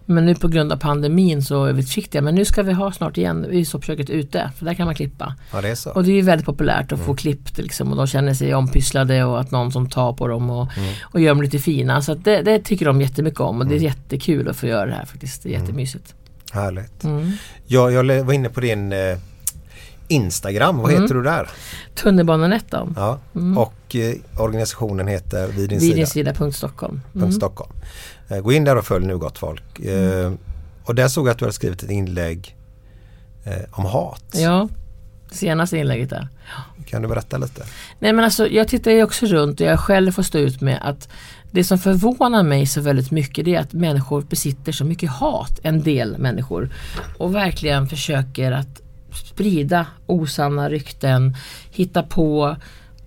Men 0.05 0.25
nu 0.25 0.35
på 0.35 0.47
grund 0.47 0.71
av 0.71 0.77
pandemin 0.77 1.41
så 1.43 1.65
är 1.65 1.73
vi 1.73 1.83
försiktiga. 1.83 2.21
Men 2.21 2.35
nu 2.35 2.45
ska 2.45 2.63
vi 2.63 2.73
ha 2.73 2.91
snart 2.91 3.17
igen 3.17 3.45
visopsöket 3.49 4.09
ute. 4.09 4.51
För 4.57 4.65
där 4.65 4.73
kan 4.73 4.85
man 4.85 4.95
klippa. 4.95 5.35
Ja, 5.53 5.61
det 5.61 5.69
är 5.69 5.75
så. 5.75 5.91
Och 5.91 6.03
det 6.03 6.11
är 6.11 6.15
ju 6.15 6.21
väldigt 6.21 6.45
populärt 6.45 6.91
att 6.91 6.99
få 6.99 7.15
klippt 7.15 7.57
liksom, 7.57 7.91
och 7.91 7.97
de 7.97 8.07
känner 8.07 8.33
sig 8.33 8.55
ompysslade 8.55 9.23
och 9.23 9.39
att 9.39 9.51
någon 9.51 9.71
som 9.71 9.89
tar 9.89 10.13
på 10.13 10.27
dem 10.27 10.49
och, 10.49 10.67
och 11.01 11.19
gör 11.19 11.29
dem 11.29 11.41
lite 11.41 11.59
fina. 11.59 12.01
Så 12.01 12.13
det, 12.15 12.41
det 12.41 12.59
tycker 12.59 12.85
de 12.85 13.01
jättemycket 13.01 13.39
om 13.39 13.59
och 13.59 13.67
det 13.67 13.75
är 13.75 13.79
jättekul 13.79 14.49
att 14.49 14.55
få 14.55 14.67
göra 14.67 14.85
det 14.85 14.95
här 14.95 15.05
faktiskt. 15.05 15.43
Det 15.43 15.49
är 15.55 15.59
jättemysigt. 15.59 16.15
Härligt. 16.51 17.03
Mm. 17.03 17.31
Jag, 17.65 17.91
jag 17.91 18.23
var 18.23 18.33
inne 18.33 18.49
på 18.49 18.59
din 18.61 18.91
eh, 18.91 19.17
Instagram. 20.07 20.77
Vad 20.77 20.89
Mm. 20.91 21.01
heter 21.01 21.15
du 21.15 21.23
där? 21.23 21.49
Tunnelbanenettan. 21.95 22.93
Ja. 22.97 23.19
Mm. 23.35 23.57
Och 23.57 23.95
eh, 23.95 24.41
organisationen 24.41 25.07
heter 25.07 25.47
Vid 25.47 25.69
din 25.69 25.79
Vid 25.79 25.81
sida. 25.81 25.95
din 25.95 26.07
sida.stockholm. 26.07 27.01
Punkt 27.13 27.15
Mm. 27.23 27.31
Stockholm. 27.31 27.71
Eh, 28.27 28.39
gå 28.39 28.53
in 28.53 28.63
där 28.63 28.75
och 28.75 28.85
följ 28.85 29.05
nu 29.05 29.17
gott 29.17 29.37
folk. 29.37 29.79
Eh, 29.79 30.33
och 30.83 30.95
där 30.95 31.07
såg 31.07 31.27
jag 31.27 31.31
att 31.31 31.37
du 31.37 31.45
hade 31.45 31.53
skrivit 31.53 31.83
ett 31.83 31.91
inlägg 31.91 32.55
eh, 33.43 33.53
om 33.71 33.85
hat. 33.85 34.25
Ja, 34.33 34.69
senaste 35.31 35.77
inlägget 35.77 36.09
där. 36.09 36.27
Kan 36.85 37.01
du 37.01 37.07
berätta 37.07 37.37
lite? 37.37 37.65
Nej 37.99 38.13
men 38.13 38.25
alltså 38.25 38.47
jag 38.47 38.67
tittar 38.67 38.91
ju 38.91 39.03
också 39.03 39.25
runt 39.25 39.61
och 39.61 39.67
jag 39.67 39.79
själv 39.79 40.11
får 40.11 40.23
stå 40.23 40.37
ut 40.37 40.61
med 40.61 40.79
att 40.81 41.09
det 41.51 41.63
som 41.63 41.79
förvånar 41.79 42.43
mig 42.43 42.65
så 42.65 42.81
väldigt 42.81 43.11
mycket 43.11 43.45
det 43.45 43.55
är 43.55 43.59
att 43.59 43.73
människor 43.73 44.21
besitter 44.21 44.71
så 44.71 44.85
mycket 44.85 45.09
hat, 45.09 45.59
en 45.63 45.83
del 45.83 46.17
människor. 46.17 46.69
Och 47.17 47.35
verkligen 47.35 47.87
försöker 47.87 48.51
att 48.51 48.81
sprida 49.13 49.87
osanna 50.05 50.69
rykten, 50.69 51.35
hitta 51.71 52.03
på, 52.03 52.55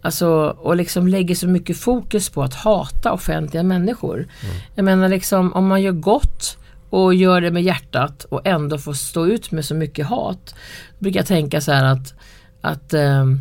alltså 0.07 0.29
och 0.59 0.77
liksom 0.77 1.09
lägger 1.09 1.35
så 1.35 1.49
mycket 1.49 1.77
fokus 1.77 2.29
på 2.31 2.43
att 2.43 2.55
hata 2.55 3.13
offentliga 3.13 3.63
människor. 3.63 4.27
Jag 4.75 4.85
menar 4.85 5.09
liksom 5.09 5.53
om 5.53 5.67
man 5.67 5.83
gör 5.83 5.93
gott 5.93 6.59
och 6.91 7.15
gör 7.15 7.41
det 7.41 7.51
med 7.51 7.63
hjärtat 7.63 8.25
och 8.25 8.47
ändå 8.47 8.79
får 8.79 8.93
stå 8.93 9.27
ut 9.27 9.53
med 9.53 9.65
så 9.65 9.75
mycket 9.75 10.07
hat. 10.07 10.55
Då 10.99 11.03
brukar 11.03 11.21
jag 11.21 11.27
tänka 11.27 11.61
så 11.61 11.73
här 11.73 11.85
att, 11.85 12.15
att 12.61 12.95
ehm, 12.95 13.41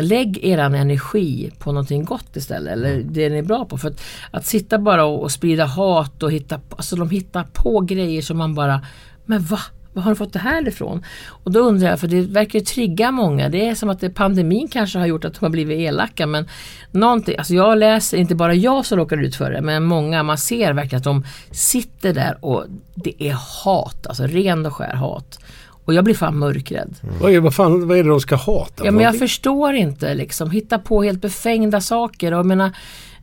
Lägg 0.00 0.44
eran 0.44 0.74
energi 0.74 1.50
på 1.58 1.72
någonting 1.72 2.04
gott 2.04 2.36
istället, 2.36 2.72
eller 2.72 3.02
det 3.02 3.28
ni 3.28 3.38
är 3.38 3.42
bra 3.42 3.64
på. 3.64 3.78
För 3.78 3.88
att, 3.88 4.00
att 4.30 4.46
sitta 4.46 4.78
bara 4.78 5.04
och, 5.04 5.22
och 5.22 5.32
sprida 5.32 5.64
hat 5.64 6.22
och 6.22 6.32
hitta 6.32 6.60
alltså 6.70 6.96
de 6.96 7.10
hittar 7.10 7.44
på 7.52 7.80
grejer 7.80 8.22
som 8.22 8.38
man 8.38 8.54
bara, 8.54 8.86
men 9.24 9.42
va? 9.42 9.58
Var 9.92 10.02
har 10.02 10.10
du 10.10 10.16
fått 10.16 10.32
det 10.32 10.38
här 10.38 10.68
ifrån? 10.68 11.04
Och 11.28 11.52
då 11.52 11.60
undrar 11.60 11.88
jag, 11.88 12.00
för 12.00 12.08
det 12.08 12.20
verkar 12.20 12.58
ju 12.58 12.64
trigga 12.64 13.10
många. 13.10 13.48
Det 13.48 13.68
är 13.68 13.74
som 13.74 13.90
att 13.90 14.00
det, 14.00 14.10
pandemin 14.10 14.68
kanske 14.68 14.98
har 14.98 15.06
gjort 15.06 15.24
att 15.24 15.34
de 15.34 15.44
har 15.44 15.50
blivit 15.50 15.78
elaka. 15.78 16.26
Men 16.26 16.48
någonting, 16.90 17.38
alltså 17.38 17.54
jag 17.54 17.78
läser, 17.78 18.18
inte 18.18 18.34
bara 18.34 18.54
jag 18.54 18.86
som 18.86 18.98
råkar 18.98 19.16
ut 19.16 19.36
för 19.36 19.50
det, 19.50 19.60
men 19.60 19.84
många, 19.84 20.22
man 20.22 20.38
ser 20.38 20.72
verkligen 20.72 20.98
att 20.98 21.04
de 21.04 21.24
sitter 21.50 22.12
där 22.12 22.44
och 22.44 22.64
det 22.94 23.22
är 23.22 23.36
hat, 23.64 24.06
alltså 24.06 24.26
ren 24.26 24.66
och 24.66 24.74
skär 24.74 24.94
hat. 24.94 25.38
Och 25.84 25.94
jag 25.94 26.04
blir 26.04 26.14
fan 26.14 26.38
mörkrädd. 26.38 26.94
Vad, 27.20 27.32
är, 27.32 27.40
vad, 27.40 27.54
fan, 27.54 27.88
vad 27.88 27.98
är 27.98 28.02
det 28.02 28.08
de 28.08 28.20
ska 28.20 28.36
hata? 28.36 28.84
Ja 28.84 28.90
men 28.90 29.04
jag 29.04 29.18
förstår 29.18 29.74
inte 29.74 30.14
liksom. 30.14 30.50
Hitta 30.50 30.78
på 30.78 31.02
helt 31.02 31.20
befängda 31.20 31.80
saker. 31.80 32.32
Och 32.32 32.38
jag 32.38 32.46
menar, 32.46 32.70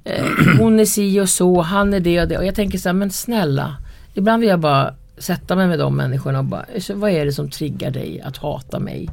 eh, 0.03 0.25
hon 0.59 0.79
är 0.79 0.85
si 0.85 1.19
och 1.19 1.29
så, 1.29 1.61
han 1.61 1.93
är 1.93 1.99
det 1.99 2.21
och 2.21 2.27
det. 2.27 2.37
Och 2.37 2.45
jag 2.45 2.55
tänker 2.55 2.77
så 2.77 2.89
här, 2.89 2.93
men 2.93 3.11
snälla. 3.11 3.75
Ibland 4.13 4.39
vill 4.39 4.49
jag 4.49 4.59
bara 4.59 4.93
sätta 5.17 5.55
mig 5.55 5.67
med 5.67 5.79
de 5.79 5.95
människorna 5.95 6.39
och 6.39 6.45
bara, 6.45 6.65
vad 6.93 7.11
är 7.11 7.25
det 7.25 7.31
som 7.31 7.49
triggar 7.49 7.91
dig 7.91 8.21
att 8.21 8.37
hata 8.37 8.79
mig? 8.79 9.09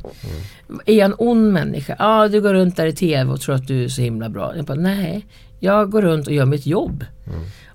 Är 0.87 0.95
jag 0.95 1.05
en 1.05 1.15
ond 1.19 1.53
människa? 1.53 1.97
Ja, 1.99 2.25
ah, 2.25 2.29
du 2.29 2.41
går 2.41 2.55
runt 2.55 2.77
där 2.77 2.87
i 2.87 2.93
TV 2.93 3.33
och 3.33 3.41
tror 3.41 3.55
att 3.55 3.67
du 3.67 3.85
är 3.85 3.89
så 3.89 4.03
himla 4.03 4.29
bra. 4.29 4.57
Jag 4.57 4.65
bara, 4.65 4.79
nej. 4.79 5.27
Jag 5.61 5.91
går 5.91 6.03
runt 6.03 6.27
och 6.27 6.33
gör 6.33 6.45
mitt 6.45 6.67
jobb. 6.67 7.05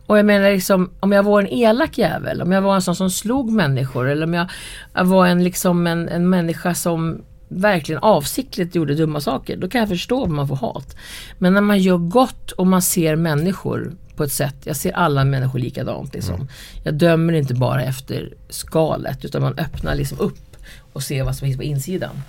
Och 0.05 0.17
jag 0.17 0.25
menar 0.25 0.51
liksom, 0.51 0.89
om 0.99 1.11
jag 1.11 1.23
var 1.23 1.41
en 1.41 1.47
elak 1.47 1.97
jävel, 1.97 2.41
om 2.41 2.51
jag 2.51 2.61
var 2.61 2.75
en 2.75 2.81
sån 2.81 2.95
som 2.95 3.09
slog 3.09 3.51
människor 3.51 4.09
eller 4.09 4.23
om 4.23 4.33
jag, 4.33 4.47
jag 4.93 5.05
var 5.05 5.27
en, 5.27 5.43
liksom 5.43 5.87
en, 5.87 6.09
en 6.09 6.29
människa 6.29 6.73
som 6.73 7.21
verkligen 7.47 8.01
avsiktligt 8.01 8.75
gjorde 8.75 8.95
dumma 8.95 9.19
saker, 9.19 9.57
då 9.57 9.69
kan 9.69 9.79
jag 9.79 9.89
förstå 9.89 10.23
om 10.23 10.35
man 10.35 10.47
får 10.47 10.55
hat. 10.55 10.95
Men 11.37 11.53
när 11.53 11.61
man 11.61 11.79
gör 11.79 11.97
gott 11.97 12.51
och 12.51 12.67
man 12.67 12.81
ser 12.81 13.15
människor 13.15 13.91
på 14.19 14.23
ett 14.23 14.31
sätt, 14.31 14.55
jag 14.63 14.75
ser 14.75 14.91
alla 14.91 15.23
människor 15.23 15.59
likadant 15.59 16.13
liksom. 16.13 16.47
Jag 16.83 16.93
dömer 16.93 17.33
inte 17.33 17.53
bara 17.53 17.83
efter 17.83 18.33
skalet 18.49 19.25
utan 19.25 19.41
man 19.41 19.57
öppnar 19.57 19.95
liksom 19.95 20.19
upp 20.19 20.55
och 20.93 21.03
ser 21.03 21.23
vad 21.23 21.35
som 21.35 21.45
finns 21.45 21.57
på 21.57 21.63
insidan. 21.63 22.21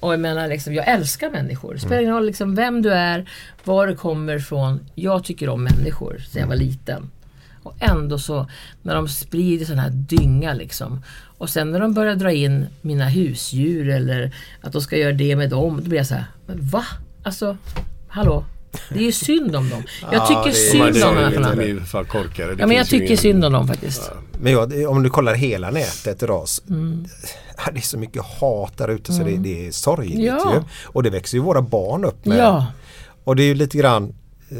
Och 0.00 0.12
jag 0.12 0.20
menar 0.20 0.48
liksom, 0.48 0.74
jag 0.74 0.88
älskar 0.88 1.30
människor. 1.30 1.74
Det 1.74 1.80
spelar 1.80 2.00
ingen 2.00 2.14
roll 2.14 2.26
liksom 2.26 2.54
vem 2.54 2.82
du 2.82 2.92
är, 2.92 3.30
var 3.64 3.86
du 3.86 3.96
kommer 3.96 4.36
ifrån. 4.36 4.80
Jag 4.94 5.24
tycker 5.24 5.48
om 5.48 5.62
människor 5.62 6.18
sedan 6.18 6.40
jag 6.40 6.48
var 6.48 6.56
liten. 6.56 7.10
Och 7.62 7.74
ändå 7.80 8.18
så 8.18 8.46
när 8.82 8.94
de 8.94 9.08
sprider 9.08 9.66
sån 9.66 9.78
här 9.78 9.90
dynga 9.90 10.54
liksom. 10.54 11.02
Och 11.38 11.50
sen 11.50 11.72
när 11.72 11.80
de 11.80 11.94
börjar 11.94 12.14
dra 12.14 12.32
in 12.32 12.66
mina 12.80 13.08
husdjur 13.08 13.88
eller 13.88 14.34
att 14.60 14.72
de 14.72 14.82
ska 14.82 14.96
göra 14.96 15.12
det 15.12 15.36
med 15.36 15.50
dem. 15.50 15.76
Då 15.82 15.88
blir 15.88 15.98
jag 15.98 16.06
så 16.06 16.14
här, 16.14 16.24
men 16.46 16.66
va? 16.66 16.84
Alltså, 17.22 17.56
hallå? 18.08 18.44
Det 18.90 18.98
är 18.98 19.02
ju 19.02 19.12
synd 19.12 19.56
om 19.56 19.68
dem. 19.70 19.82
Jag 20.02 20.14
Ja, 20.14 20.26
tycker 20.26 20.42
det 20.42 20.48
är- 20.48 20.70
synd 20.92 21.04
om 21.04 21.16
är 21.16 21.20
människorna. 21.22 21.52
lite 21.54 21.74
mer 21.74 21.80
för 21.80 22.04
korkade. 22.04 22.56
Ja 22.58 22.66
men 22.66 22.76
jag 22.76 22.86
tycker 22.86 23.04
ingen- 23.06 23.16
synd 23.18 23.44
om 23.44 23.52
dem 23.52 23.68
faktiskt. 23.68 24.10
Men 24.40 24.52
jag, 24.52 24.90
om 24.90 25.02
du 25.02 25.10
kollar 25.10 25.34
hela 25.34 25.70
nätet 25.70 26.22
idag. 26.22 26.44
s- 26.44 26.62
Mm. 26.68 27.04
Det 27.72 27.78
är 27.78 27.82
så 27.82 27.98
mycket 27.98 28.22
hat 28.22 28.76
där 28.78 28.88
ute 28.88 29.12
så 29.12 29.22
det, 29.22 29.36
det 29.36 29.66
är 29.66 29.70
sorgligt 29.72 30.18
Ja. 30.18 30.52
ju. 30.54 30.62
Och 30.84 31.02
det 31.02 31.10
växer 31.10 31.36
ju 31.38 31.42
våra 31.42 31.62
barn 31.62 32.04
upp 32.04 32.24
med. 32.24 32.38
Ja. 32.38 32.66
Och 33.24 33.36
det 33.36 33.42
är 33.42 33.46
ju 33.46 33.54
lite 33.54 33.78
grann 33.78 34.14
eh, 34.50 34.56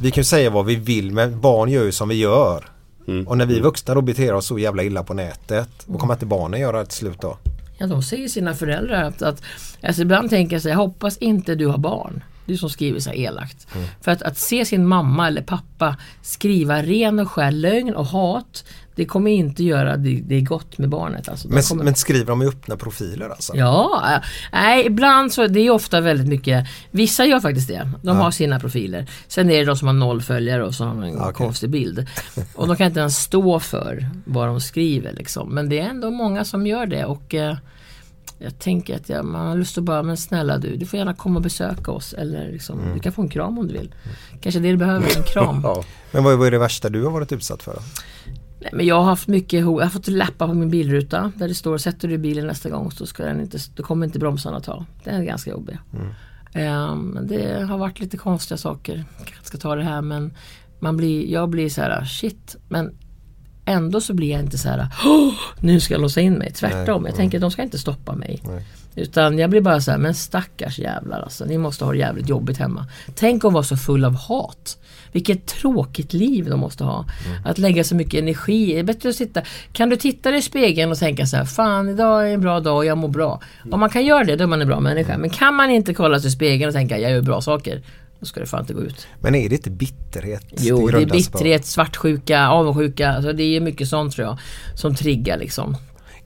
Vi 0.00 0.10
kan 0.10 0.20
ju 0.20 0.24
säga 0.24 0.50
vad 0.50 0.66
vi 0.66 0.76
vill 0.76 1.12
men 1.12 1.40
barn 1.40 1.68
gör 1.70 1.84
ju 1.84 1.92
som 1.92 2.08
vi 2.08 2.14
gör. 2.14 2.64
Mm. 3.08 3.28
Och 3.28 3.38
när 3.38 3.46
vi 3.46 3.60
vuxna 3.60 3.94
då 3.94 4.00
beter 4.00 4.34
oss 4.34 4.46
så 4.46 4.58
jävla 4.58 4.82
illa 4.82 5.02
på 5.04 5.14
nätet. 5.14 5.68
Vad 5.86 6.00
kommer 6.00 6.14
inte 6.14 6.26
barnen 6.26 6.60
göra 6.60 6.84
till 6.84 6.96
slut 6.98 7.20
då? 7.20 7.38
Ja, 7.78 7.86
de 7.86 8.02
säger 8.02 8.28
sina 8.28 8.54
föräldrar 8.54 9.02
att, 9.02 9.22
att 9.22 9.42
alltså 9.82 10.02
ibland 10.02 10.30
tänker 10.30 10.54
jag 10.56 10.62
så 10.62 10.68
här, 10.68 10.72
jag 10.74 10.78
hoppas 10.78 11.16
inte 11.18 11.54
du 11.54 11.66
har 11.66 11.78
barn. 11.78 12.22
Du 12.46 12.56
som 12.56 12.70
skriver 12.70 13.00
så 13.00 13.12
elakt. 13.12 13.66
Mm. 13.74 13.86
För 14.00 14.10
att, 14.12 14.22
att 14.22 14.38
se 14.38 14.64
sin 14.64 14.86
mamma 14.86 15.26
eller 15.28 15.42
pappa 15.42 15.96
skriva 16.22 16.82
ren 16.82 17.18
och 17.18 17.30
skär 17.30 17.50
lögn 17.50 17.94
och 17.94 18.06
hat, 18.06 18.64
det 18.94 19.04
kommer 19.04 19.30
inte 19.30 19.64
göra 19.64 19.96
det, 19.96 20.20
det 20.24 20.34
är 20.36 20.40
gott 20.40 20.78
med 20.78 20.88
barnet. 20.88 21.28
Alltså, 21.28 21.48
Men, 21.48 21.62
kommer... 21.62 21.84
men 21.84 21.94
skriver 21.94 22.26
de 22.26 22.42
i 22.42 22.46
öppna 22.46 22.76
profiler 22.76 23.28
alltså? 23.28 23.56
Ja, 23.56 24.20
nej 24.52 24.86
ibland 24.86 25.32
så, 25.32 25.46
det 25.46 25.60
är 25.60 25.70
ofta 25.70 26.00
väldigt 26.00 26.28
mycket, 26.28 26.66
vissa 26.90 27.24
gör 27.26 27.40
faktiskt 27.40 27.68
det. 27.68 27.90
De 28.02 28.16
Ja. 28.16 28.22
har 28.22 28.30
sina 28.30 28.60
profiler. 28.60 29.06
Sen 29.28 29.50
är 29.50 29.58
det 29.58 29.64
de 29.64 29.76
som 29.76 29.86
har 29.88 29.94
noll 29.94 30.22
följare 30.22 30.64
och 30.64 30.74
som 30.74 30.86
har 30.98 31.04
en 31.04 31.20
Okej. 31.20 31.34
konstig 31.34 31.70
bild. 31.70 32.06
Och 32.54 32.66
de 32.66 32.76
kan 32.76 32.86
inte 32.86 33.00
ens 33.00 33.16
stå 33.18 33.60
för 33.60 34.06
vad 34.24 34.46
de 34.48 34.60
skriver 34.60 35.12
liksom. 35.12 35.54
Men 35.54 35.68
det 35.68 35.78
är 35.80 35.88
ändå 35.88 36.10
många 36.10 36.44
som 36.44 36.66
gör 36.66 36.86
det 36.86 37.04
och 37.04 37.34
eh, 37.34 37.56
jag 38.38 38.58
tänker 38.58 38.96
att 38.96 39.08
jag, 39.08 39.24
man 39.24 39.46
har 39.46 39.56
lust 39.56 39.78
att 39.78 39.84
bara, 39.84 40.02
men 40.02 40.16
snälla 40.16 40.58
du, 40.58 40.76
du 40.76 40.86
får 40.86 40.98
gärna 40.98 41.14
komma 41.14 41.36
och 41.36 41.42
besöka 41.42 41.90
oss. 41.90 42.12
Eller 42.12 42.52
liksom, 42.52 42.80
Mm. 42.80 42.94
du 42.94 43.00
kan 43.00 43.12
få 43.12 43.22
en 43.22 43.28
kram 43.28 43.58
om 43.58 43.66
du 43.68 43.72
vill. 43.72 43.94
Kanske 44.40 44.60
det 44.60 44.70
du 44.70 44.76
behöver, 44.76 45.16
en 45.16 45.22
kram. 45.22 45.62
Men 46.12 46.24
vad, 46.24 46.38
vad 46.38 46.46
är 46.46 46.50
det 46.50 46.58
värsta 46.58 46.88
du 46.88 47.04
har 47.04 47.10
varit 47.10 47.32
utsatt 47.32 47.62
för? 47.62 47.78
Nej, 48.60 48.70
men 48.72 48.86
jag 48.86 48.94
har 48.94 49.04
haft 49.04 49.28
mycket 49.28 49.60
jag 49.60 49.66
har 49.66 49.88
fått 49.88 50.08
lappar 50.08 50.46
på 50.48 50.54
min 50.54 50.70
bilruta 50.70 51.32
där 51.36 51.48
det 51.48 51.54
står 51.54 51.78
sätter 51.78 52.08
du 52.08 52.18
bilen 52.18 52.46
nästa 52.46 52.70
gång 52.70 52.90
så 52.90 53.06
ska 53.06 53.24
den 53.24 53.40
inte, 53.40 53.58
då 53.76 53.82
kommer 53.82 54.06
inte 54.06 54.18
bromsarna 54.18 54.60
ta. 54.60 54.86
Det 55.04 55.10
är 55.10 55.22
ganska 55.22 55.50
jobbigt. 55.50 55.76
Ehm, 56.52 57.00
men 57.00 57.26
det 57.26 57.64
har 57.68 57.78
varit 57.78 58.00
lite 58.00 58.16
konstiga 58.16 58.58
saker. 58.58 59.04
Jag 59.18 59.26
kanske 59.26 59.44
ska 59.44 59.58
ta 59.58 59.74
det 59.76 59.82
här 59.84 60.02
men 60.02 60.34
man 60.80 60.96
blir, 60.96 61.26
jag 61.32 61.48
blir 61.48 61.68
så 61.68 61.80
här 61.80 62.04
shit. 62.04 62.56
Men 62.68 62.94
ändå 63.66 64.00
så 64.00 64.14
blir 64.14 64.30
jag 64.30 64.40
inte 64.40 64.58
så 64.58 64.68
här 64.68 64.88
"Åh, 65.04 65.34
nu 65.60 65.80
ska 65.80 65.94
jag 65.94 66.00
låsa 66.00 66.20
in 66.20 66.34
mig. 66.34 66.52
Tvärtom. 66.52 66.76
Nej, 66.76 66.86
jag 66.86 66.98
mm. 66.98 67.16
tänker 67.16 67.40
de 67.40 67.50
ska 67.50 67.62
inte 67.62 67.78
stoppa 67.78 68.14
mig. 68.14 68.42
Utan 68.96 69.38
jag 69.38 69.50
blir 69.50 69.60
bara 69.60 69.80
så 69.80 69.90
här, 69.90 69.98
men 69.98 70.14
stackars 70.14 70.78
jävlar 70.78 71.20
alltså. 71.20 71.44
Ni 71.44 71.58
måste 71.58 71.84
ha 71.84 71.92
det 71.92 71.98
jävligt 71.98 72.28
jobbigt 72.28 72.58
hemma. 72.58 72.86
Tänk 73.14 73.44
att 73.44 73.52
vara 73.52 73.62
så 73.62 73.76
full 73.76 74.04
av 74.04 74.14
hat. 74.14 74.78
Vilket 75.12 75.46
tråkigt 75.46 76.12
liv 76.12 76.50
de 76.50 76.60
måste 76.60 76.84
ha. 76.84 77.04
Att 77.44 77.58
lägga 77.58 77.84
så 77.84 77.94
mycket 77.94 78.20
energi. 78.20 78.72
Det 78.72 78.78
är 78.78 78.82
bättre 78.82 79.08
att 79.08 79.14
sitta. 79.14 79.42
Kan 79.72 79.88
du 79.88 79.96
titta 79.96 80.30
dig 80.30 80.38
i 80.38 80.42
spegeln 80.42 80.92
och 80.92 80.98
tänka 80.98 81.26
så 81.26 81.36
här, 81.36 81.44
fan 81.44 81.88
idag 81.88 82.30
är 82.30 82.34
en 82.34 82.40
bra 82.40 82.60
dag 82.60 82.76
och 82.76 82.84
jag 82.84 82.98
mår 82.98 83.08
bra. 83.08 83.40
Om 83.70 83.80
man 83.80 83.90
kan 83.90 84.04
göra 84.04 84.24
det, 84.24 84.36
då 84.36 84.44
är 84.44 84.48
man 84.48 84.62
en 84.62 84.68
bra 84.68 84.80
människa. 84.80 85.18
Men 85.18 85.30
kan 85.30 85.54
man 85.54 85.70
inte 85.70 85.94
kolla 85.94 86.20
sig 86.20 86.28
i 86.28 86.30
spegeln 86.30 86.68
och 86.68 86.74
tänka, 86.74 86.98
jag 86.98 87.10
gör 87.10 87.22
bra 87.22 87.40
saker. 87.40 87.82
Då 88.20 88.26
ska 88.26 88.40
det 88.40 88.46
fan 88.46 88.60
inte 88.60 88.74
gå 88.74 88.82
ut. 88.82 89.06
Men 89.20 89.34
är 89.34 89.48
det 89.48 89.54
inte 89.54 89.70
bitterhet? 89.70 90.44
Jo, 90.58 90.76
det 90.76 90.82
är 90.82 91.00
grundas 91.00 91.28
på? 91.28 91.38
bitterhet, 91.38 91.66
svartsjuka, 91.66 92.48
avundsjuka. 92.48 93.12
Alltså 93.12 93.32
det 93.32 93.56
är 93.56 93.60
mycket 93.60 93.88
sånt 93.88 94.14
tror 94.14 94.26
jag. 94.26 94.38
Som 94.74 94.94
triggar 94.94 95.38
liksom. 95.38 95.76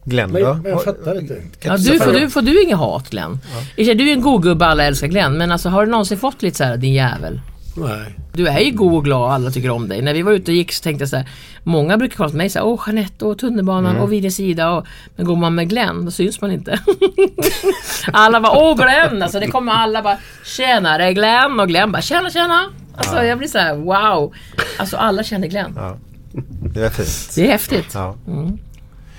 Glenn 0.05 0.31
Men, 0.31 0.43
då? 0.43 0.55
men 0.55 0.71
jag 0.71 0.85
fattar 0.85 1.19
inte. 1.19 1.43
Ja, 1.63 1.77
du, 1.77 1.99
får, 1.99 2.13
du, 2.13 2.31
får 2.31 2.43
du 2.43 2.63
inget 2.63 2.79
hat 2.79 3.11
Glenn? 3.11 3.39
Ja. 3.77 3.95
Du 3.95 4.09
är 4.09 4.13
en 4.13 4.21
god 4.21 4.43
gubbe, 4.43 4.67
alla 4.67 4.85
älskar 4.85 5.07
Glenn. 5.07 5.39
Men 5.39 5.53
alltså 5.53 5.69
har 5.69 5.87
du 5.87 5.91
någonsin 5.91 6.19
fått 6.19 6.43
lite 6.43 6.57
så 6.57 6.65
här, 6.65 6.77
din 6.77 6.93
jävel? 6.93 7.41
Nej. 7.81 8.15
Du 8.33 8.47
är 8.49 8.61
ju 8.61 8.71
god 8.71 8.95
och 8.95 9.05
glad 9.05 9.21
och 9.23 9.33
alla 9.33 9.51
tycker 9.51 9.71
om 9.71 9.89
dig. 9.89 10.03
När 10.03 10.15
vi 10.15 10.23
var 10.23 10.33
ute 10.33 10.51
och 10.51 10.57
gick 10.57 10.73
så 10.73 10.83
tänkte 10.83 11.03
jag 11.03 11.09
så 11.09 11.17
här. 11.17 11.29
Många 11.63 11.97
brukar 11.97 12.17
komma 12.17 12.29
till 12.29 12.39
mig 12.39 12.51
så 12.51 12.59
här, 12.59 12.67
åh 12.67 12.81
Jeanette 12.87 13.25
och 13.25 13.39
tunnelbanan 13.39 13.91
Mm. 13.91 14.03
och 14.03 14.13
vid 14.13 14.23
din 14.23 14.33
sida. 14.33 14.71
Och, 14.71 14.87
men 15.17 15.27
går 15.27 15.37
man 15.37 15.55
med 15.55 15.69
Glenn 15.69 16.05
då 16.05 16.11
syns 16.11 16.41
man 16.41 16.51
inte. 16.53 16.79
alla 18.13 18.41
bara, 18.41 18.53
åh 18.59 18.77
Glenn! 18.77 19.23
Alltså 19.23 19.41
det 19.41 19.47
kommer 19.47 19.73
alla 19.73 20.03
bara, 20.03 20.19
tjenare 20.45 21.15
Glenn! 21.15 21.61
Och 21.61 21.69
Glenn 21.69 21.93
bara, 21.93 22.03
tjena 22.03 22.31
tjena! 22.31 22.61
Alltså 22.97 23.25
jag 23.25 23.39
blir 23.39 23.49
så 23.49 23.59
här, 23.59 23.75
wow! 23.77 24.35
Alltså 24.79 24.97
alla 24.97 25.23
känner 25.23 25.49
Glenn. 25.49 25.73
Ja. 25.77 25.97
Det 26.75 26.81
är 26.85 26.91
fint. 26.91 27.35
Det 27.35 27.47
är 27.47 27.53
häftigt. 27.53 27.91
Ja. 27.95 28.17
Mm. 28.27 28.59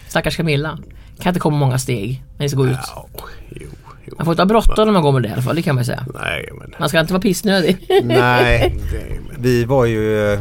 Stackars 0.08 0.38
Camilla. 0.38 0.78
Kan 1.20 1.30
inte 1.30 1.40
komma 1.40 1.58
många 1.58 1.80
steg 1.80 2.24
när 2.38 2.44
ni 2.46 2.50
ska 2.50 2.58
gå 2.58 2.68
ut. 2.68 2.78
Ja, 2.96 3.08
jo, 3.50 3.68
jo. 4.12 4.16
Man 4.18 4.26
får 4.26 4.32
inte 4.34 4.42
ha 4.42 4.46
bråttom 4.48 4.86
när 4.86 4.94
man 4.94 5.02
går 5.04 5.12
med 5.12 5.22
det 5.24 5.30
i 5.30 5.32
alla 5.32 5.42
fall, 5.42 5.56
det 5.56 5.62
kan 5.62 5.76
man 5.76 5.86
säga. 5.86 6.06
Nej, 6.14 6.50
men... 6.60 6.74
Man 6.80 6.90
ska 6.90 7.00
inte 7.00 7.14
vara 7.14 7.22
pissnödig. 7.22 7.86
Nej, 7.90 8.04
Nej, 8.08 9.20
men... 9.32 9.42
vi 9.42 9.66
var 9.66 9.86
ju... 9.86 10.04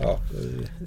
ja, 0.00 0.18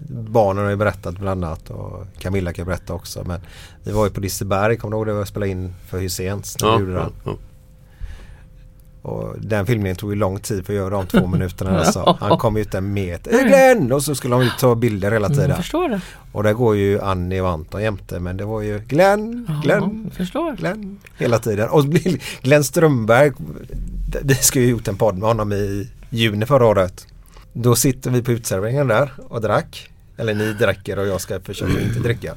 barnen 0.10 0.64
har 0.64 0.70
ju 0.72 0.76
berättat 0.78 1.18
bland 1.18 1.46
annat 1.46 1.70
och 1.70 2.06
Camilla 2.20 2.54
kan 2.54 2.66
berätta 2.66 2.94
också. 2.94 3.24
Men 3.24 3.40
vi 3.84 3.92
var 3.92 4.06
ju 4.06 4.12
på 4.12 4.20
Liseberg, 4.22 4.78
kommer 4.78 4.92
du 4.92 4.98
ihåg 4.98 5.08
det? 5.08 5.14
Vi 5.20 5.26
spelade 5.26 5.52
in 5.52 5.74
för 5.88 6.00
Hyséns 6.00 6.58
när 6.62 6.68
vi 6.70 6.74
Ja, 6.74 6.80
gjorde 6.80 6.92
ja, 6.94 7.00
den. 7.00 7.12
ja. 7.26 7.36
Och 9.02 9.36
den 9.40 9.66
filmningen 9.66 9.96
tog 9.96 10.10
ju 10.12 10.16
lång 10.16 10.40
tid 10.40 10.66
för 10.66 10.74
att 10.74 10.78
göra 10.78 10.90
de 10.90 11.08
två 11.08 11.28
minuterna. 11.34 11.80
Alltså. 11.80 12.18
Han 12.20 12.38
kom 12.38 12.58
ut 12.58 12.74
en 12.74 12.94
meter. 12.94 13.32
"Hey, 13.32 13.44
Glenn! 13.48 13.92
Och 13.92 14.04
så 14.04 14.16
skulle 14.16 14.44
ju 14.44 14.50
ta 14.60 14.76
bilder 14.76 15.12
hela 15.12 15.30
tiden. 15.30 15.50
Jag 15.50 15.58
förstår 15.58 15.90
det. 15.90 16.02
Och 16.32 16.44
där 16.44 16.54
går 16.54 16.76
ju 16.76 17.02
Annie 17.02 17.42
och 17.42 17.50
Anton 17.50 17.82
jämte. 17.82 18.20
Men 18.20 18.38
det 18.38 18.46
var 18.46 18.62
ju 18.62 18.80
Glenn, 18.88 19.48
Glenn, 19.64 20.12
Ja. 20.34 20.56
Glenn 20.58 21.00
hela 21.18 21.40
tiden. 21.40 21.70
Och 21.70 21.86
Glenn 22.42 22.64
Strömberg, 22.64 23.32
vi 24.24 24.36
ska 24.36 24.60
ju 24.60 24.68
gjort 24.70 24.88
en 24.88 24.96
podd 24.98 25.18
med 25.18 25.28
honom 25.28 25.52
i 25.54 25.90
juni 26.10 26.46
förra 26.46 26.66
året. 26.66 27.08
Då 27.54 27.76
sitter 27.76 28.12
vi 28.12 28.22
på 28.24 28.32
utserveringen 28.32 28.88
där 28.88 29.12
och 29.30 29.42
drack. 29.42 29.90
Eller 30.18 30.34
ni 30.34 30.54
dricker 30.54 31.00
och 31.00 31.08
jag 31.08 31.22
ska 31.22 31.40
försöka 31.40 31.82
inte 31.82 32.00
dricka. 32.00 32.36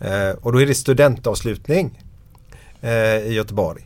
Eh, 0.00 0.30
och 0.40 0.52
då 0.52 0.62
är 0.62 0.66
det 0.66 0.74
studentavslutning 0.74 2.02
eh, 2.80 2.90
i 3.18 3.32
Göteborg. 3.34 3.82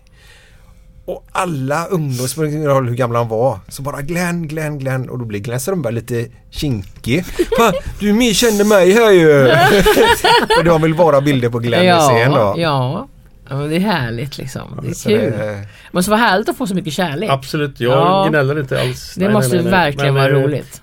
Och 1.09 1.27
alla 1.33 1.87
ungdomar, 1.87 2.29
spelar 2.29 2.49
ingen 2.49 2.67
roll 2.67 2.89
hur 2.89 2.95
gamla 2.97 3.19
han 3.19 3.29
var, 3.29 3.59
så 3.69 3.83
bara 3.83 4.03
Glenn, 4.03 4.49
Glenn, 4.49 4.79
Glenn 4.79 5.09
och 5.09 5.19
då 5.19 5.25
blir 5.25 5.41
Glenn 5.41 5.61
Strömberg 5.61 5.95
lite 5.95 6.27
kinkig. 6.51 7.25
Fan, 7.59 7.73
du 8.01 8.13
mer 8.13 8.33
känner 8.33 8.65
mig 8.65 8.93
här 8.93 9.11
ju! 9.13 9.43
och 10.59 10.65
det 10.65 10.71
var 10.71 10.79
väl 10.79 10.95
bara 10.95 11.21
bilder 11.21 11.49
på 11.49 11.59
Glenn 11.59 11.85
i 11.99 12.01
scen 12.01 12.31
då. 12.31 12.37
Ja, 12.39 12.55
ja. 12.57 13.09
Ja, 13.51 13.57
men 13.57 13.69
det 13.71 13.77
är 13.77 13.81
härligt 13.81 14.39
liksom. 14.39 14.81
Det 14.83 14.89
är 14.89 14.95
Så 14.95 15.09
kul. 15.09 15.19
det- 15.33 15.65
måste 15.93 16.11
vara 16.11 16.21
härligt 16.21 16.49
att 16.49 16.57
få 16.57 16.67
så 16.67 16.75
mycket 16.75 16.93
kärlek. 16.93 17.31
Absolut, 17.31 17.81
jag 17.81 17.93
Ja. 17.93 18.27
gnäller 18.29 18.61
inte 18.61 18.81
alls. 18.81 19.15
Det 19.17 19.31
måste 19.31 19.59
verkligen 19.59 20.15
vara 20.15 20.27
eh, 20.29 20.33
roligt. 20.35 20.83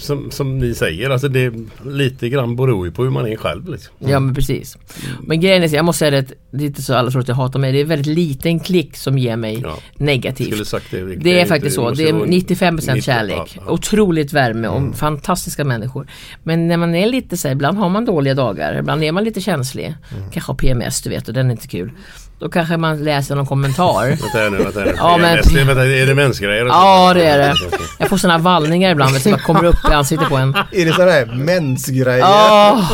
Som, 0.00 0.30
som 0.30 0.58
ni 0.58 0.74
säger, 0.74 1.10
alltså 1.10 1.28
det 1.28 1.44
är 1.44 1.52
lite 1.90 2.28
grann 2.28 2.56
beror 2.56 2.86
ju 2.86 2.92
på 2.92 3.02
hur 3.02 3.10
man 3.10 3.26
är 3.26 3.36
själv. 3.36 3.68
Liksom. 3.68 3.94
Ja 3.98 4.20
men 4.20 4.34
precis. 4.34 4.78
Men 5.22 5.40
grejen 5.40 5.62
är, 5.62 5.74
jag 5.74 5.84
måste 5.84 5.98
säga 5.98 6.10
det, 6.10 6.32
det 6.50 6.64
är 6.64 6.66
inte 6.66 6.82
så 6.82 6.94
alla 6.94 7.10
tror 7.10 7.22
att 7.22 7.28
jag 7.28 7.34
hatar 7.34 7.58
mig. 7.58 7.72
Det 7.72 7.78
är 7.78 7.82
en 7.82 7.88
väldigt 7.88 8.14
liten 8.16 8.60
klick 8.60 8.96
som 8.96 9.18
ger 9.18 9.36
mig 9.36 9.60
Ja. 9.62 9.78
negativt. 9.94 10.50
Det, 10.90 11.04
Rick. 11.04 11.24
Det 11.24 11.40
är 11.40 11.46
faktiskt 11.46 11.76
så. 11.76 11.90
Det 11.90 12.08
är 12.08 12.12
vara 12.12 12.24
95% 12.26 12.70
90, 12.94 13.02
kärlek. 13.02 13.36
ja, 13.36 13.46
ja. 13.66 13.72
Otroligt 13.72 14.32
värme 14.32 14.68
och 14.68 14.96
fantastiska 14.96 15.64
människor. 15.64 16.06
Men 16.42 16.68
när 16.68 16.76
man 16.76 16.94
är 16.94 17.06
lite 17.06 17.36
så 17.36 17.48
här, 17.48 17.52
ibland 17.54 17.78
har 17.78 17.88
man 17.88 18.04
dåliga 18.04 18.34
dagar. 18.34 18.78
Ibland 18.78 19.02
är 19.04 19.12
man 19.12 19.24
lite 19.24 19.40
känslig. 19.40 19.94
Kanske 20.32 20.52
har 20.52 20.56
PMS 20.56 21.02
du 21.02 21.10
vet 21.10 21.28
och 21.28 21.34
den 21.34 21.46
är 21.46 21.50
inte 21.50 21.68
kul. 21.68 21.92
Då 22.40 22.48
kanske 22.48 22.76
man 22.76 23.04
läser 23.04 23.34
någon 23.34 23.46
kommentar. 23.46 24.06
Vänta 24.08 24.38
här 24.38 24.50
nu, 24.50 24.56
vänta 24.58 24.80
här 24.80 24.86
nu. 24.86 24.92
Ja, 24.96 25.16
men- 25.16 25.38
Är 25.38 25.42
det- 25.42 25.64
vänta, 25.64 25.86
är 25.86 26.06
det 26.06 26.14
mensgrejer? 26.14 26.66
Ja 26.66 27.14
det 27.14 27.24
är 27.26 27.38
det. 27.38 27.54
Jag 27.98 28.08
får 28.08 28.16
sådana 28.16 28.38
vallningar 28.38 28.90
ibland 28.90 29.16
som 29.16 29.32
bara 29.32 29.40
kommer 29.40 29.64
upp 29.64 29.90
i 29.90 29.94
ansiktet 29.94 30.28
på 30.28 30.36
en. 30.36 30.54
Är 30.72 30.84
det 30.84 30.92
sådana 30.92 31.10
här 31.12 31.26
mensgrejer? 31.26 32.24
Åh! 32.24 32.92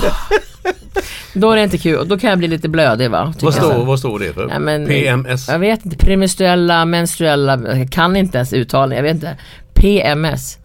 Då 1.32 1.50
är 1.52 1.56
det 1.56 1.62
inte 1.62 1.78
kul 1.78 1.96
och 1.98 2.06
då 2.06 2.18
kan 2.18 2.30
jag 2.30 2.38
bli 2.38 2.48
lite 2.48 2.68
blödig 2.68 3.10
va. 3.10 3.34
Vad 3.40 3.54
står, 3.54 3.84
vad 3.84 3.98
står 3.98 4.18
det 4.18 4.32
för? 4.34 4.46
Nej, 4.46 4.58
men- 4.58 4.86
PMS? 4.86 5.48
Jag 5.48 5.58
vet 5.58 5.84
inte, 5.84 5.96
premenstruella, 5.96 6.84
menstruella, 6.84 7.58
jag 7.78 7.90
kan 7.92 8.16
inte 8.16 8.38
ens 8.38 8.52
uttala 8.52 8.94
jag 8.94 9.02
vet 9.02 9.14
inte. 9.14 9.36
PMS. 9.74 10.58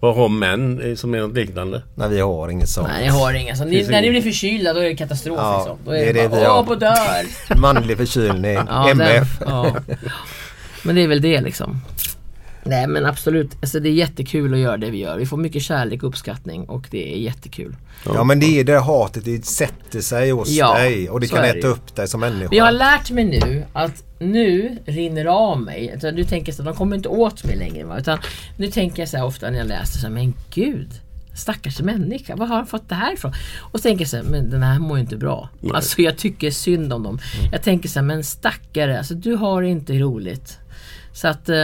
Vad 0.00 0.16
har 0.16 0.28
män 0.28 0.80
eh, 0.90 0.94
som 0.94 1.14
är 1.14 1.18
något 1.20 1.34
liknande? 1.34 1.82
Nej 1.94 2.08
vi 2.08 2.20
har 2.20 2.48
inget 2.48 2.68
sånt. 2.68 2.88
Nej 2.88 3.06
jag 3.06 3.12
har 3.12 3.34
inga 3.34 3.56
sånt. 3.56 3.70
Ni, 3.70 3.82
när 3.82 3.90
ni 3.90 3.98
inget. 3.98 4.10
blir 4.10 4.32
förkylda 4.32 4.72
då 4.74 4.80
är 4.80 4.84
det 4.84 4.96
katastrof 4.96 5.38
Ja, 5.40 5.58
liksom. 5.58 5.78
Då 5.84 5.90
är 5.90 6.12
det, 6.12 6.22
det 6.22 6.28
bara, 6.28 6.40
vi 6.40 6.46
har. 6.46 6.58
åh 6.60 6.66
på 6.66 6.74
dör. 6.74 7.56
Manlig 7.60 7.96
förkylning, 7.96 8.58
Ja, 8.68 8.90
MF. 8.90 9.38
Den, 9.38 9.48
ja. 9.48 9.76
Men 10.82 10.94
det 10.94 11.02
är 11.02 11.08
väl 11.08 11.20
det 11.20 11.40
liksom. 11.40 11.80
Nej 12.64 12.86
men 12.86 13.06
absolut, 13.06 13.50
alltså 13.60 13.80
det 13.80 13.88
är 13.88 13.92
jättekul 13.92 14.54
att 14.54 14.60
göra 14.60 14.76
det 14.76 14.90
vi 14.90 14.98
gör. 14.98 15.18
Vi 15.18 15.26
får 15.26 15.36
mycket 15.36 15.62
kärlek 15.62 16.02
och 16.02 16.08
uppskattning 16.08 16.64
och 16.68 16.86
det 16.90 17.14
är 17.14 17.18
jättekul. 17.18 17.76
Ja 18.04 18.24
men 18.24 18.40
det 18.40 18.60
är 18.60 18.64
det 18.64 18.78
hatet, 18.80 19.24
det 19.24 19.44
sätter 19.46 20.00
sig 20.00 20.30
hos 20.30 20.48
Ja, 20.48 20.74
dig 20.74 21.10
och 21.10 21.20
det 21.20 21.26
så 21.28 21.34
kan 21.34 21.42
det 21.44 21.48
äta 21.50 21.58
ju. 21.58 21.66
upp 21.72 21.96
dig 21.96 22.08
som 22.08 22.20
människa. 22.20 22.48
Jag 22.54 22.64
har 22.64 22.72
lärt 22.72 23.10
mig 23.10 23.24
nu 23.24 23.64
att 23.72 24.04
nu 24.18 24.78
rinner 24.86 25.24
det 25.24 25.30
av 25.30 25.60
mig. 25.60 25.92
Utan 25.96 26.14
Du 26.14 26.24
tänker 26.24 26.52
så 26.52 26.62
att 26.62 26.66
de 26.68 26.74
kommer 26.74 26.96
inte 26.96 27.08
åt 27.08 27.44
mig 27.44 27.56
längre. 27.56 27.84
Va? 27.84 27.98
Utan 27.98 28.18
nu 28.58 28.70
tänker 28.70 29.02
jag 29.02 29.08
så 29.08 29.16
här 29.16 29.24
ofta 29.24 29.50
när 29.50 29.58
jag 29.58 29.66
läser 29.68 29.98
så 29.98 30.06
här, 30.06 30.14
men 30.14 30.34
gud. 30.54 30.88
Stackars 31.34 31.80
människa, 31.80 32.36
var 32.36 32.46
har 32.46 32.56
han 32.56 32.66
fått 32.66 32.88
det 32.88 32.94
här 32.94 33.12
ifrån? 33.14 33.32
Och 33.72 33.78
så 33.80 33.82
tänker 33.82 34.02
jag 34.02 34.08
så 34.10 34.16
här, 34.16 34.24
men 34.24 34.50
den 34.50 34.62
här 34.62 34.78
mår 34.78 34.96
ju 34.96 35.00
inte 35.00 35.16
bra. 35.16 35.48
Alltså 35.74 36.02
jag 36.02 36.16
tycker 36.16 36.50
synd 36.50 36.92
om 36.92 37.02
dem. 37.02 37.18
Jag 37.52 37.62
tänker 37.62 37.88
så 37.88 37.98
här, 37.98 38.06
men 38.06 38.24
stackare, 38.24 38.98
alltså 38.98 39.14
du 39.14 39.34
har 39.34 39.62
det 39.62 39.68
inte 39.68 39.92
roligt. 39.98 40.58
Så 41.20 41.28
att, 41.28 41.48
eh, 41.48 41.56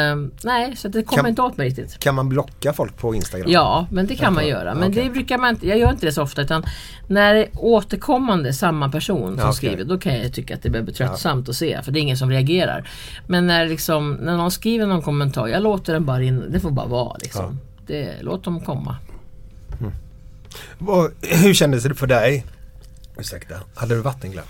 nej, 0.44 0.76
så 0.76 0.86
att 0.86 0.92
det 0.92 1.02
kommer 1.02 1.22
Kan- 1.22 1.30
inte 1.30 1.42
åt 1.42 1.56
mig 1.56 1.66
riktigt. 1.68 1.98
Kan 1.98 2.14
man 2.14 2.28
blocka 2.28 2.72
folk 2.72 2.96
på 2.96 3.14
Instagram? 3.14 3.50
Ja, 3.50 3.86
men 3.90 4.06
det 4.06 4.14
kan 4.16 4.34
man 4.34 4.46
göra. 4.48 4.74
Men 4.74 4.90
Okej. 4.90 5.04
det 5.04 5.10
brukar 5.10 5.38
man 5.38 5.50
inte, 5.50 5.68
jag 5.68 5.78
gör 5.78 5.90
inte 5.90 6.06
det 6.06 6.12
så 6.12 6.22
ofta 6.22 6.42
utan 6.42 6.64
när 7.08 7.34
det 7.34 7.40
är 7.44 7.48
återkommande 7.54 8.52
samma 8.52 8.88
person 8.88 9.28
som 9.28 9.38
Ja, 9.38 9.44
okej. 9.44 9.54
skriver 9.54 9.84
då 9.84 9.98
kan 9.98 10.18
jag 10.18 10.32
tycka 10.32 10.54
att 10.54 10.62
det 10.62 10.70
blir 10.70 10.94
tröttsamt 10.94 11.48
att 11.48 11.56
se 11.56 11.82
för 11.82 11.92
det 11.92 11.98
är 11.98 12.00
ingen 12.00 12.16
som 12.16 12.30
reagerar. 12.30 12.88
Men 13.26 13.46
när, 13.46 13.66
liksom, 13.68 14.12
när 14.12 14.36
någon 14.36 14.50
skriver 14.50 14.86
någon 14.86 15.02
kommentar, 15.02 15.46
jag 15.46 15.62
låter 15.62 15.92
den 15.92 16.04
bara 16.04 16.22
in, 16.22 16.44
det 16.52 16.60
får 16.60 16.70
bara 16.70 16.86
vara 16.86 17.16
liksom. 17.22 17.60
Det, 17.86 18.14
låt 18.22 18.44
dem 18.44 18.60
komma. 18.60 18.96
Vad- 20.78 21.10
Hur 21.22 21.54
kändes 21.54 21.82
det 21.84 21.94
för 21.94 22.06
dig? 22.06 22.44
Ursäkta, 23.18 23.54
hade 23.74 23.94
du 23.94 24.00
vattenglass? 24.00 24.44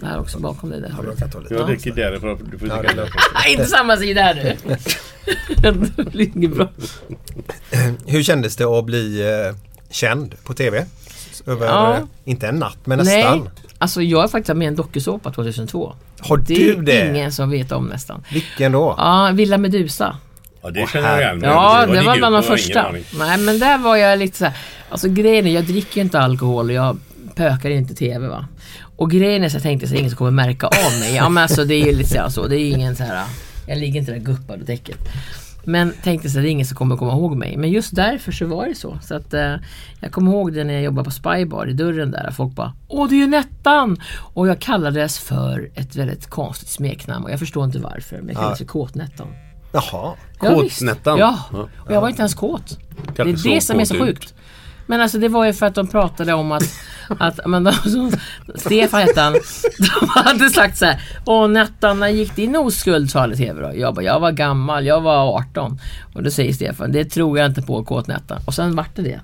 Det 0.00 0.06
här 0.06 0.20
också 0.20 0.38
bakom 0.38 0.70
dig 0.70 0.80
där. 0.80 0.94
Ta 1.32 1.40
lite. 1.40 1.54
Jag 1.54 1.66
dricker 1.66 1.92
därifrån. 1.92 2.48
Du 2.50 2.58
får 2.58 2.66
det 2.66 2.74
är 2.74 2.82
därifrån. 2.82 3.20
Nej, 3.34 3.52
inte 3.52 3.64
samma 3.66 3.96
sida 3.96 4.22
här 4.22 4.34
nu. 4.34 4.76
det 5.56 5.72
blir 6.10 6.36
inget 6.36 6.54
bra. 6.56 6.68
Hur 8.06 8.22
kändes 8.22 8.56
det 8.56 8.64
att 8.64 8.84
bli 8.84 9.20
eh, 9.48 9.56
känd 9.90 10.34
på 10.44 10.54
TV? 10.54 10.86
Över, 11.46 11.66
Ja. 11.66 11.98
inte 12.24 12.48
en 12.48 12.58
natt 12.58 12.78
men 12.84 12.98
nästan. 12.98 13.38
Nej, 13.38 13.50
alltså 13.78 14.02
jag 14.02 14.24
är 14.24 14.28
faktiskt 14.28 14.56
med 14.56 14.64
i 14.64 14.68
en 14.68 14.76
dokusåpa 14.76 15.32
2002. 15.32 15.94
Har 16.20 16.36
det 16.36 16.54
du 16.54 16.72
är 16.72 16.76
det? 16.82 17.08
ingen 17.08 17.32
som 17.32 17.50
vet 17.50 17.72
om 17.72 17.86
nästan. 17.86 18.24
Vilken 18.32 18.72
då? 18.72 18.94
Ja, 18.98 19.30
Villa 19.34 19.58
Medusa. 19.58 20.16
Ja, 20.62 20.70
det 20.70 20.88
känner 20.88 21.10
jag 21.10 21.20
igen. 21.20 21.40
Ja, 21.44 21.86
det 21.86 22.02
var 22.02 22.16
bland 22.16 22.20
de 22.20 22.34
har 22.34 22.42
första. 22.42 22.92
Nej, 23.18 23.38
men 23.38 23.58
där 23.58 23.78
var 23.78 23.96
jag 23.96 24.18
lite 24.18 24.38
så 24.38 24.44
här. 24.44 24.54
Alltså 24.90 25.08
grejen 25.08 25.46
är, 25.46 25.50
jag 25.54 25.64
dricker 25.64 25.96
ju 25.96 26.02
inte 26.02 26.20
alkohol 26.20 26.70
jag 26.70 26.98
pökar 27.36 27.70
inte 27.70 27.94
TV 27.94 28.28
va. 28.28 28.46
Och 28.96 29.10
grejen 29.10 29.44
är 29.44 29.48
så 29.48 29.56
jag 29.56 29.62
tänkte 29.62 29.88
så 29.88 29.94
ingen 29.94 30.10
som 30.10 30.16
kommer 30.16 30.30
märka 30.30 30.66
av 30.66 31.00
mig. 31.00 31.14
Ja 31.14 31.28
men 31.28 31.42
alltså 31.42 31.64
det 31.64 31.74
är 31.74 31.86
ju 31.86 31.92
lite 31.92 32.30
så. 32.30 32.46
Det 32.46 32.56
är 32.56 32.60
ju 32.60 32.70
ingen 32.70 32.96
så 32.96 33.02
här. 33.04 33.24
Jag 33.66 33.78
ligger 33.78 34.00
inte 34.00 34.12
där 34.12 34.18
guppad 34.18 34.60
och 34.60 34.66
däcket. 34.66 34.98
Men 35.64 35.92
tänkte 36.02 36.30
så 36.30 36.38
att 36.38 36.44
det 36.44 36.48
är 36.48 36.50
ingen 36.50 36.66
som 36.66 36.76
kommer 36.76 36.96
komma 36.96 37.12
ihåg 37.12 37.36
mig. 37.36 37.56
Men 37.56 37.70
just 37.70 37.96
därför 37.96 38.32
så 38.32 38.46
var 38.46 38.66
det 38.66 38.74
så. 38.74 38.98
Så 39.02 39.14
att 39.14 39.34
eh, 39.34 39.54
jag 40.00 40.12
kommer 40.12 40.32
ihåg 40.32 40.52
det 40.52 40.64
när 40.64 40.74
jag 40.74 40.82
jobbade 40.82 41.04
på 41.04 41.10
Spybar 41.10 41.66
i 41.68 41.72
dörren 41.72 42.10
där. 42.10 42.30
Folk 42.30 42.54
bara 42.54 42.72
Åh 42.88 43.08
det 43.08 43.14
är 43.14 43.18
ju 43.18 43.26
Nettan! 43.26 43.96
Och 44.34 44.48
jag 44.48 44.58
kallades 44.60 45.18
för 45.18 45.70
ett 45.74 45.96
väldigt 45.96 46.26
konstigt 46.26 46.68
smeknamn 46.68 47.24
och 47.24 47.30
jag 47.30 47.38
förstår 47.38 47.64
inte 47.64 47.78
varför. 47.78 48.16
Men 48.16 48.26
jag 48.28 48.36
kallades 48.36 48.58
för 48.58 48.64
Kåtnettan. 48.64 49.28
Jaha. 49.72 50.14
Kåtnättan? 50.38 51.18
Ja, 51.18 51.38
Ja. 51.52 51.68
och 51.78 51.92
jag 51.92 52.00
var 52.00 52.08
inte 52.08 52.22
ens 52.22 52.34
kåt. 52.34 52.78
Det 53.16 53.22
är 53.22 53.54
det 53.54 53.60
som 53.60 53.80
är 53.80 53.84
så 53.84 53.98
sjukt. 53.98 54.34
Men 54.86 55.00
alltså 55.00 55.18
det 55.18 55.28
var 55.28 55.46
ju 55.46 55.52
för 55.52 55.66
att 55.66 55.74
de 55.74 55.86
pratade 55.86 56.32
om 56.32 56.52
att, 56.52 56.62
att 57.18 57.40
men 57.46 57.64
de, 57.64 57.72
så, 57.72 58.10
Stefan 58.54 59.00
hette 59.00 59.20
han, 59.20 59.32
de 59.78 60.08
hade 60.08 60.50
sagt 60.50 60.78
så 60.78 60.84
här, 60.84 61.00
Åh 61.24 61.48
Nettan, 61.48 62.00
när 62.00 62.08
gick 62.08 62.36
din 62.36 62.56
oskuld? 62.56 63.10
sa 63.10 63.32
i 63.32 63.36
TV 63.36 63.62
då. 63.62 63.72
Jag 63.80 63.94
bara, 63.94 64.02
jag 64.02 64.20
var 64.20 64.32
gammal, 64.32 64.86
jag 64.86 65.00
var 65.00 65.38
18. 65.38 65.78
Och 66.14 66.22
då 66.22 66.30
säger 66.30 66.52
Stefan, 66.52 66.92
det 66.92 67.04
tror 67.04 67.38
jag 67.38 67.46
inte 67.46 67.62
på 67.62 67.84
kåtnättan. 67.84 68.38
Och 68.44 68.54
sen 68.54 68.76
vart 68.76 68.96
det 68.96 69.02
det. 69.02 69.20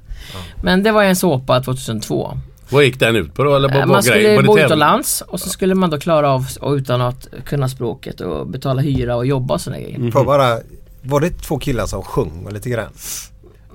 Men 0.62 0.82
det 0.82 0.92
var 0.92 1.02
en 1.02 1.16
såpa 1.16 1.60
2002. 1.60 2.38
Vad 2.70 2.84
gick 2.84 3.00
den 3.00 3.16
ut 3.16 3.34
på 3.34 3.44
då? 3.44 3.56
Eller 3.56 3.68
vad 3.68 3.76
Eh, 3.76 3.86
Man 3.86 4.02
skulle 4.02 4.42
bo 4.42 4.58
utomlands 4.58 5.20
och 5.20 5.40
så 5.40 5.48
skulle 5.48 5.74
man 5.74 5.90
då 5.90 5.98
klara 5.98 6.30
av 6.30 6.46
och 6.60 6.72
utan 6.72 7.00
att 7.00 7.28
kunna 7.44 7.68
språket 7.68 8.20
och 8.20 8.46
betala 8.46 8.82
hyra 8.82 9.16
och 9.16 9.26
jobba 9.26 9.54
och 9.54 9.60
sådana 9.60 9.82
grejer. 9.82 9.96
Mm. 9.96 10.12
Får 10.12 10.24
bara, 10.24 10.58
var 11.02 11.20
det 11.20 11.30
två 11.30 11.58
killar 11.58 11.86
som 11.86 12.02
sjöng 12.02 12.48
lite 12.50 12.70
grann? 12.70 12.90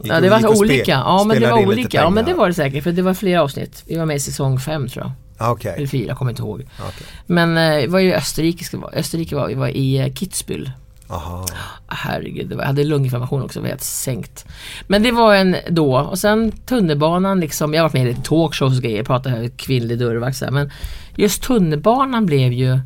Ja 0.04 0.20
det 0.22 0.30
var 0.30 0.40
spe- 0.40 0.60
olika. 0.60 0.92
Ja 0.92 1.24
men 1.28 1.42
det 1.42 1.48
var 1.52 1.66
olika. 1.68 1.98
Ja 2.02 2.10
men 2.10 2.26
det 2.26 2.34
var 2.34 2.48
det 2.48 2.54
säkert 2.54 2.84
för 2.84 2.92
det 2.92 3.02
var 3.02 3.14
flera 3.14 3.42
avsnitt. 3.42 3.84
Vi 3.88 3.98
var 3.98 4.06
med 4.06 4.16
i 4.16 4.20
säsong 4.20 4.60
fem 4.60 4.88
tror 4.88 5.06
jag. 5.06 5.12
Ah, 5.38 5.52
Okej. 5.52 5.74
Eller 5.78 5.88
fyra, 5.88 6.16
kommer 6.16 6.32
inte 6.32 6.42
ihåg. 6.42 6.66
Okej. 6.80 7.08
Men 7.26 7.58
eh, 7.58 7.82
det 7.82 7.88
var 7.88 8.00
ju 8.00 8.14
Österrike. 8.14 8.66
Österrike 8.94 9.36
var, 9.36 9.48
vi 9.48 9.54
var 9.54 9.68
i 9.68 9.98
eh, 9.98 10.06
Kitzbühel. 10.06 10.72
Aha. 11.10 11.46
Herregud, 11.88 12.50
det 12.50 12.56
var, 12.56 12.64
jag 12.64 12.68
hade 12.68 12.84
lunginflammation 12.84 13.42
också, 13.44 13.60
var 13.62 13.68
helt 13.68 13.82
sänkt. 13.82 14.46
Men 14.88 15.04
det 15.04 15.12
var 15.12 15.36
en 15.36 15.56
då. 15.70 15.98
Och 15.98 16.20
sen 16.20 16.52
tunnelbanan 16.52 17.40
liksom. 17.40 17.74
Jag 17.74 17.82
har 17.82 17.86
varit 17.90 17.94
med 17.94 18.04
i 18.04 18.06
lite 18.06 18.22
talkshows 18.22 18.78
och 18.78 18.84
grejer, 18.84 19.04
pratat 19.04 19.32
här 19.32 19.50
kvinnlig 19.58 20.00
dörrvakt 20.00 20.44
Men 20.52 20.72
just 21.16 21.44
tunnelbanan 21.44 22.26
blev 22.26 22.54
ju 22.54 22.80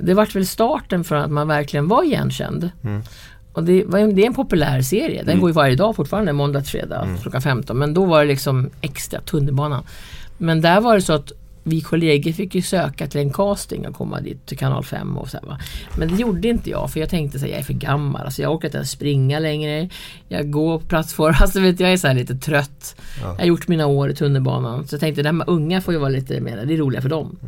Det 0.00 0.14
vart 0.14 0.34
väl 0.34 0.46
starten 0.46 1.04
för 1.04 1.16
att 1.16 1.30
man 1.30 1.48
verkligen 1.48 1.88
var 1.88 2.04
igenkänd. 2.04 2.70
Mm. 2.84 3.02
Och 3.52 3.64
det, 3.64 3.82
det 3.84 4.22
är 4.22 4.26
en 4.26 4.34
populär 4.34 4.82
serie. 4.82 5.18
Den 5.18 5.28
Mm. 5.28 5.40
går 5.40 5.50
ju 5.50 5.54
varje 5.54 5.76
dag 5.76 5.96
fortfarande, 5.96 6.32
måndag 6.32 6.60
till 6.60 6.70
fredag 6.70 7.08
klockan 7.22 7.42
15. 7.42 7.78
Men 7.78 7.94
då 7.94 8.04
var 8.04 8.20
det 8.20 8.28
liksom 8.28 8.70
extra 8.80 9.20
tunnelbanan. 9.20 9.84
Men 10.38 10.60
där 10.60 10.80
var 10.80 10.94
det 10.94 11.02
så 11.02 11.12
att 11.12 11.32
vi 11.64 11.80
kollegor 11.80 12.32
fick 12.32 12.54
ju 12.54 12.62
söka 12.62 13.06
till 13.06 13.20
en 13.20 13.32
casting 13.32 13.86
och 13.88 13.94
komma 13.94 14.20
dit 14.20 14.46
till 14.46 14.58
kanal 14.58 14.84
5 14.84 15.18
och 15.18 15.28
så 15.28 15.36
här. 15.36 15.56
Men 15.98 16.08
det 16.08 16.14
gjorde 16.20 16.48
inte 16.48 16.70
jag 16.70 16.90
för 16.90 17.00
jag 17.00 17.08
tänkte 17.08 17.38
här, 17.38 17.46
jag 17.46 17.58
är 17.58 17.62
för 17.62 17.72
gammal. 17.72 18.22
Alltså 18.24 18.42
jag 18.42 18.52
orkar 18.54 18.68
inte 18.68 18.76
ens 18.78 18.90
springa 18.90 19.38
längre. 19.38 19.88
Jag 20.28 20.50
går 20.50 20.78
på 20.78 20.86
plattform. 20.86 21.34
Alltså 21.40 21.60
vet, 21.70 21.80
jag 21.80 21.92
är 21.92 21.96
så 21.96 22.06
här 22.06 22.14
lite 22.14 22.34
trött. 22.34 22.96
Jag 23.22 23.34
har 23.38 23.44
gjort 23.44 23.68
mina 23.68 23.86
år 23.86 24.10
i 24.10 24.14
tunnelbanan. 24.14 24.86
Så 24.88 24.94
jag 24.94 25.00
tänkte, 25.00 25.22
de 25.22 25.40
här 25.40 25.50
unga 25.50 25.80
får 25.80 25.94
ju 25.94 26.00
vara 26.00 26.10
lite 26.10 26.40
mer, 26.40 26.64
det 26.66 26.74
är 26.74 26.78
roligt 26.78 27.02
för 27.02 27.08
dem. 27.08 27.38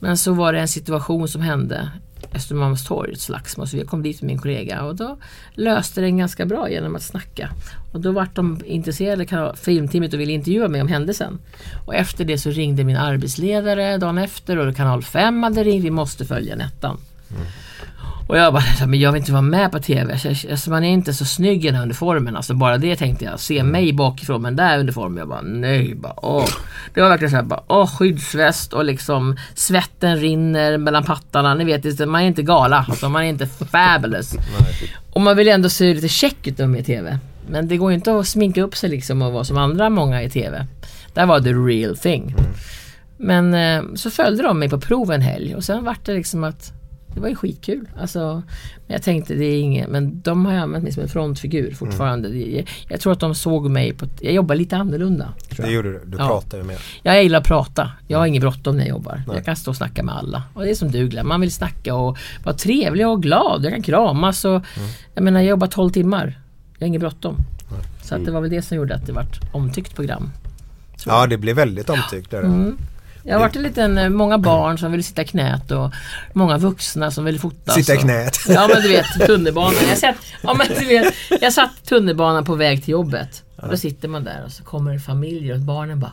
Men 0.00 0.18
så 0.18 0.32
var 0.32 0.52
det 0.52 0.60
en 0.60 0.68
situation 0.68 1.28
som 1.28 1.40
hände 1.42 1.90
Östermalmstorg, 2.36 3.16
slagsmål. 3.16 3.66
Så 3.66 3.76
jag 3.76 3.86
kom 3.86 4.02
dit 4.02 4.22
med 4.22 4.26
min 4.26 4.38
kollega 4.38 4.82
och 4.82 4.96
då 4.96 5.18
löste 5.54 6.00
den 6.00 6.18
ganska 6.18 6.46
bra 6.46 6.70
genom 6.70 6.96
att 6.96 7.02
snacka. 7.02 7.50
Och 7.92 8.00
då 8.00 8.12
vart 8.12 8.34
de 8.34 8.60
intresserade, 8.66 9.54
filmteamet, 9.56 10.14
och 10.14 10.20
ville 10.20 10.32
intervjua 10.32 10.68
mig 10.68 10.80
om 10.80 10.88
händelsen. 10.88 11.38
Och 11.86 11.94
efter 11.94 12.24
det 12.24 12.38
så 12.38 12.50
ringde 12.50 12.84
min 12.84 12.96
arbetsledare 12.96 13.98
dagen 13.98 14.18
efter 14.18 14.56
och 14.58 14.76
kanal 14.76 15.02
5 15.02 15.42
hade 15.42 15.64
ringt, 15.64 15.84
vi 15.84 15.90
måste 15.90 16.24
följa 16.24 16.56
Nettan. 16.56 16.98
Mm. 17.30 17.46
Och 18.26 18.38
jag 18.38 18.52
bara, 18.52 18.64
men 18.86 19.00
jag 19.00 19.12
vill 19.12 19.20
inte 19.20 19.32
vara 19.32 19.42
med 19.42 19.72
på 19.72 19.78
TV. 19.78 20.18
Alltså, 20.50 20.70
man 20.70 20.84
är 20.84 20.90
inte 20.90 21.14
så 21.14 21.24
snygg 21.24 21.64
i 21.64 21.66
den 21.66 21.74
här 21.74 21.82
uniformen. 21.82 22.36
Alltså 22.36 22.54
bara 22.54 22.78
det 22.78 22.96
tänkte 22.96 23.24
jag. 23.24 23.40
Se 23.40 23.62
mig 23.62 23.92
bakifrån 23.92 24.42
med 24.42 24.52
den 24.52 24.66
där 24.66 24.78
uniformen. 24.78 25.18
Jag 25.18 25.28
bara, 25.28 25.42
nej. 25.42 25.94
Bara, 25.94 26.14
åh. 26.16 26.48
Det 26.94 27.00
var 27.00 27.08
verkligen 27.08 27.30
så 27.30 27.36
här, 27.36 27.42
bara, 27.42 27.62
åh, 27.66 27.86
skyddsväst 27.98 28.72
och 28.72 28.84
liksom 28.84 29.36
svetten 29.54 30.16
rinner 30.16 30.78
mellan 30.78 31.04
pattarna. 31.04 31.54
Ni 31.54 31.64
vet, 31.64 32.08
man 32.08 32.22
är 32.22 32.26
inte 32.26 32.42
gala. 32.42 32.86
Alltså, 32.88 33.08
man 33.08 33.22
är 33.22 33.28
inte 33.28 33.46
fabulous. 33.70 34.34
Och 35.12 35.20
man 35.20 35.36
vill 35.36 35.48
ändå 35.48 35.68
se 35.68 35.94
lite 35.94 36.08
check 36.08 36.46
ut 36.46 36.58
med 36.58 36.86
TV. 36.86 37.18
Men 37.48 37.68
det 37.68 37.76
går 37.76 37.90
ju 37.90 37.94
inte 37.94 38.18
att 38.18 38.28
sminka 38.28 38.62
upp 38.62 38.76
sig 38.76 38.90
liksom 38.90 39.22
och 39.22 39.32
vara 39.32 39.44
som 39.44 39.58
andra 39.58 39.90
många 39.90 40.22
i 40.22 40.30
TV. 40.30 40.66
Där 41.14 41.26
var 41.26 41.40
the 41.40 41.52
real 41.52 41.96
thing. 41.96 42.34
Men 43.16 43.54
eh, 43.54 43.94
så 43.94 44.10
följde 44.10 44.42
de 44.42 44.58
mig 44.58 44.68
på 44.68 44.80
prov 44.80 45.12
en 45.12 45.20
helg 45.20 45.54
och 45.54 45.64
sen 45.64 45.84
vart 45.84 46.04
det 46.04 46.14
liksom 46.14 46.44
att 46.44 46.72
det 47.16 47.22
var 47.22 47.28
ju 47.28 47.34
skitkul. 47.34 47.88
Alltså, 48.00 48.42
men 48.86 48.94
jag 48.94 49.02
tänkte 49.02 49.34
det 49.34 49.44
är 49.44 49.60
inget, 49.60 49.88
men 49.88 50.20
de 50.20 50.46
har 50.46 50.52
ju 50.52 50.58
använt 50.58 50.82
mig 50.84 50.92
som 50.92 51.02
en 51.02 51.08
frontfigur 51.08 51.74
fortfarande. 51.74 52.28
Jag, 52.28 52.68
jag 52.88 53.00
tror 53.00 53.12
att 53.12 53.20
de 53.20 53.34
såg 53.34 53.70
mig 53.70 53.92
på, 53.92 54.06
jag 54.20 54.32
jobbar 54.32 54.54
lite 54.54 54.76
annorlunda. 54.76 55.28
Tror 55.48 55.56
Det 55.66 55.72
jag. 55.72 55.76
gjorde 55.76 55.92
du. 55.92 56.02
Du 56.06 56.16
Ja. 56.18 56.26
pratade 56.26 56.62
ju 56.62 56.68
mer. 56.68 56.78
Jag 57.02 57.22
gillar 57.22 57.38
att 57.38 57.46
prata. 57.46 57.90
Jag 58.08 58.18
har 58.18 58.26
inget 58.26 58.40
bråttom 58.40 58.76
när 58.76 58.82
jag 58.82 58.88
jobbar. 58.90 59.22
Nej. 59.26 59.36
Jag 59.36 59.44
kan 59.44 59.56
stå 59.56 59.70
och 59.70 59.76
snacka 59.76 60.02
med 60.02 60.14
alla. 60.16 60.42
Och 60.54 60.62
det 60.64 60.70
är 60.70 60.74
som 60.74 60.90
du 60.90 61.08
Glenn. 61.08 61.26
Man 61.26 61.40
vill 61.40 61.52
snacka 61.52 61.94
och 61.94 62.18
vara 62.44 62.56
trevlig 62.56 63.08
och 63.08 63.22
glad. 63.22 63.64
Jag 63.64 63.72
kan 63.72 63.82
kramas 63.82 64.44
och 64.44 64.62
Jag 65.14 65.24
menar 65.24 65.40
jag 65.40 65.48
jobbar 65.50 65.66
12 65.66 65.90
timmar. 65.90 66.40
Jag 66.78 66.84
har 66.84 66.88
inget 66.88 67.00
bråttom. 67.00 67.36
Så 68.02 68.14
att 68.14 68.24
det 68.24 68.30
var 68.30 68.40
väl 68.40 68.50
det 68.50 68.62
som 68.62 68.76
gjorde 68.76 68.94
att 68.94 69.06
det 69.06 69.12
vart 69.12 69.40
omtyckt 69.52 69.94
program. 69.96 70.30
jag. 71.06 71.14
Ja, 71.14 71.26
det 71.26 71.38
blev 71.38 71.56
väldigt 71.56 71.90
omtyckt. 71.90 72.30
Där. 72.30 72.42
Mm. 72.42 72.76
Jag 73.26 73.34
har 73.34 73.40
varit 73.40 73.56
en 73.56 73.62
liten, 73.62 73.98
eh, 73.98 74.08
många 74.08 74.38
barn 74.38 74.78
som 74.78 74.90
ville 74.90 75.02
sitta 75.02 75.22
i 75.22 75.24
knät 75.24 75.70
och 75.70 75.92
många 76.32 76.58
vuxna 76.58 77.10
som 77.10 77.24
ville 77.24 77.38
fotas. 77.38 77.74
Sitta 77.74 77.94
i 77.94 77.96
och- 77.96 78.00
knät. 78.00 78.38
Ja 78.48 78.68
men 78.74 78.82
du 78.82 78.88
vet 78.88 79.06
tunnelbanan. 79.26 79.74
Jag 79.88 79.98
satt, 79.98 80.16
ja, 80.42 80.54
men 80.54 80.66
du 80.78 80.84
vet, 80.86 81.14
jag 81.40 81.52
satt 81.52 81.84
tunnelbanan 81.88 82.44
på 82.44 82.54
väg 82.54 82.84
till 82.84 82.92
jobbet. 82.92 83.42
Och 83.56 83.68
då 83.68 83.76
sitter 83.76 84.08
man 84.08 84.24
där 84.24 84.42
och 84.44 84.52
så 84.52 84.64
kommer 84.64 84.92
en 84.92 85.00
familj 85.00 85.52
och 85.52 85.58
barnen 85.60 86.00
bara 86.00 86.12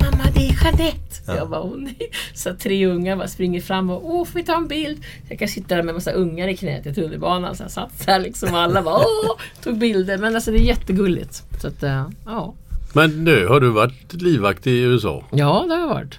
Mamma 0.00 0.24
det 0.34 0.40
är 0.48 0.64
Jeanette! 0.64 0.96
Jag 1.26 1.48
bara 1.50 1.60
åh 1.60 1.74
nej. 1.78 2.10
Så 2.34 2.54
tre 2.54 2.86
ungar 2.86 3.16
bara 3.16 3.28
springer 3.28 3.60
fram 3.60 3.90
och 3.90 4.14
åh 4.14 4.24
får 4.26 4.34
vi 4.38 4.44
ta 4.44 4.56
en 4.56 4.68
bild? 4.68 5.04
Jag 5.28 5.38
kan 5.38 5.48
sitta 5.48 5.74
där 5.76 5.82
med 5.82 5.94
massa 5.94 6.10
ungar 6.12 6.48
i 6.48 6.56
knät 6.56 6.86
i 6.86 6.94
tunnelbanan. 6.94 7.56
Så 7.56 7.62
jag 7.62 7.70
satt 7.70 8.06
där 8.06 8.18
liksom 8.18 8.54
och 8.54 8.60
alla 8.60 8.82
bara 8.82 8.94
åh! 8.98 9.36
Tog 9.64 9.78
bilder. 9.78 10.18
Men 10.18 10.34
alltså 10.34 10.50
det 10.50 10.56
är 10.58 10.62
jättegulligt. 10.62 11.42
Så 11.60 11.68
att 11.68 11.82
eh, 11.82 12.06
ja. 12.26 12.54
Men 12.92 13.24
nu 13.24 13.46
har 13.46 13.60
du 13.60 13.70
varit 13.70 14.12
livvakt 14.12 14.66
i 14.66 14.78
USA. 14.80 15.24
Ja 15.30 15.64
det 15.68 15.74
har 15.74 15.80
jag 15.80 15.88
varit. 15.88 16.18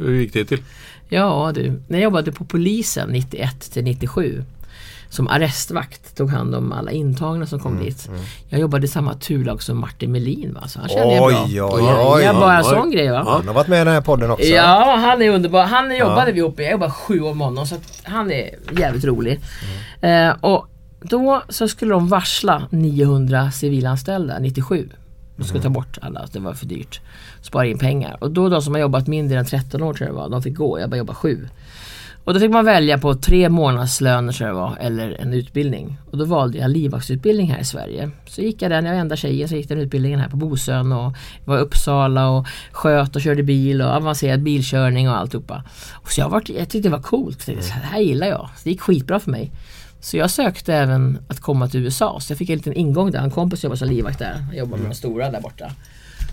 Hur 0.00 0.20
gick 0.20 0.32
det 0.32 0.44
till? 0.44 0.62
Ja 1.08 1.52
du, 1.54 1.82
när 1.88 1.98
jag 1.98 2.04
jobbade 2.04 2.32
på 2.32 2.44
polisen 2.44 3.08
91 3.10 3.60
till 3.72 3.84
97 3.84 4.44
som 5.08 5.28
arrestvakt 5.28 6.16
tog 6.16 6.30
hand 6.30 6.54
om 6.54 6.72
alla 6.72 6.90
intagna 6.90 7.46
som 7.46 7.60
kom 7.60 7.78
dit. 7.84 8.08
Jag 8.48 8.60
jobbade 8.60 8.84
i 8.84 8.88
samma 8.88 9.14
turlag 9.14 9.62
som 9.62 9.80
Martin 9.80 10.12
Melin 10.12 10.54
va, 10.54 10.68
så 10.68 10.78
han 10.80 10.88
kände 10.88 11.14
jag 11.14 11.30
bra. 11.30 11.42
Oj, 11.46 11.62
oj, 11.62 11.82
oj. 12.06 12.22
Ja, 12.22 12.32
bara 12.32 12.58
en 12.58 12.64
Oj. 12.64 12.70
sån 12.74 12.90
grej 12.90 13.10
va. 13.10 13.24
Han 13.28 13.46
har 13.48 13.54
varit 13.54 13.68
med 13.68 13.82
i 13.82 13.84
den 13.84 13.94
här 13.94 14.00
podden 14.00 14.30
också. 14.30 14.46
Ja, 14.46 14.96
han 15.06 15.22
är 15.22 15.30
underbar. 15.30 15.64
Han 15.64 15.96
jobbade 15.96 16.28
Ja. 16.30 16.32
vi 16.34 16.38
ihop 16.38 16.56
med. 16.56 16.64
Jag 16.66 16.72
jobbade 16.72 16.92
sju 16.92 17.20
år 17.20 17.34
med 17.34 17.46
honom 17.46 17.66
så 17.66 17.74
att 17.74 18.00
han 18.02 18.32
är 18.32 18.50
jävligt 18.78 19.04
rolig. 19.04 19.40
Eh, 20.00 20.30
och 20.40 20.66
då 21.00 21.42
så 21.48 21.68
skulle 21.68 21.92
de 21.92 22.08
varsla 22.08 22.66
900 22.70 23.50
civilanställda 23.50 24.38
97. 24.38 24.88
De 25.40 25.46
skulle 25.46 25.62
ta 25.62 25.68
bort 25.68 25.98
alla, 26.02 26.28
det 26.32 26.38
var 26.38 26.54
för 26.54 26.66
dyrt. 26.66 27.00
Spara 27.42 27.66
in 27.66 27.78
pengar. 27.78 28.16
Och 28.20 28.30
då 28.30 28.48
de 28.48 28.62
som 28.62 28.74
har 28.74 28.80
jobbat 28.80 29.06
mindre 29.06 29.38
än 29.38 29.44
13 29.44 29.82
år 29.82 29.94
tror 29.94 30.08
jag 30.08 30.16
det 30.16 30.20
var, 30.20 30.28
de 30.28 30.42
fick 30.42 30.54
gå. 30.54 30.80
Jag 30.80 30.90
bara 30.90 30.96
jobba 30.96 31.14
sju. 31.14 31.48
Och 32.24 32.34
då 32.34 32.40
fick 32.40 32.50
man 32.50 32.64
välja 32.64 32.98
på 32.98 33.14
tre 33.14 33.48
månadslöner 33.48 34.32
tror 34.32 34.48
jag 34.48 34.56
det 34.56 34.60
var, 34.60 34.76
eller 34.80 35.20
en 35.20 35.32
utbildning. 35.32 35.98
Och 36.10 36.18
då 36.18 36.24
valde 36.24 36.58
jag 36.58 36.70
livvaktsutbildning 36.70 37.52
här 37.52 37.60
i 37.60 37.64
Sverige. 37.64 38.10
Så 38.26 38.40
gick 38.40 38.62
jag 38.62 38.70
den, 38.70 38.84
jag 38.84 38.92
var 38.92 39.00
enda 39.00 39.16
tjejen, 39.16 39.48
så 39.48 39.56
gick 39.56 39.68
den 39.68 39.78
utbildningen 39.78 40.20
här 40.20 40.28
på 40.28 40.36
Bosön 40.36 40.92
och 40.92 41.14
var 41.44 41.58
i 41.58 41.60
Uppsala 41.60 42.28
och 42.28 42.46
sköt 42.72 43.16
och 43.16 43.22
körde 43.22 43.42
bil 43.42 43.82
och 43.82 43.88
avancerad 43.88 44.42
bilkörning 44.42 45.08
och 45.08 45.16
alltihopa. 45.16 45.64
Och 45.92 46.12
så 46.12 46.20
jag, 46.20 46.28
var, 46.28 46.42
jag 46.46 46.68
tyckte 46.68 46.88
det 46.88 46.96
var 46.96 47.02
coolt, 47.02 47.46
det 47.46 47.70
här 47.70 48.00
gillar 48.00 48.26
jag. 48.26 48.48
Så 48.56 48.60
det 48.64 48.70
gick 48.70 48.80
skitbra 48.80 49.20
för 49.20 49.30
mig. 49.30 49.52
Så 50.00 50.16
jag 50.16 50.30
sökte 50.30 50.74
även 50.74 51.18
att 51.28 51.40
komma 51.40 51.68
till 51.68 51.80
USA, 51.80 52.20
så 52.20 52.32
jag 52.32 52.38
fick 52.38 52.50
en 52.50 52.56
liten 52.56 52.72
ingång 52.72 53.10
där. 53.10 53.18
En 53.18 53.30
kompis 53.30 53.64
jobbade 53.64 53.78
som 53.78 53.88
livvakt 53.88 54.18
där, 54.18 54.44
jag 54.48 54.58
jobbade 54.58 54.82
med 54.82 54.90
de 54.90 54.94
stora 54.94 55.30
där 55.30 55.40
borta. 55.40 55.70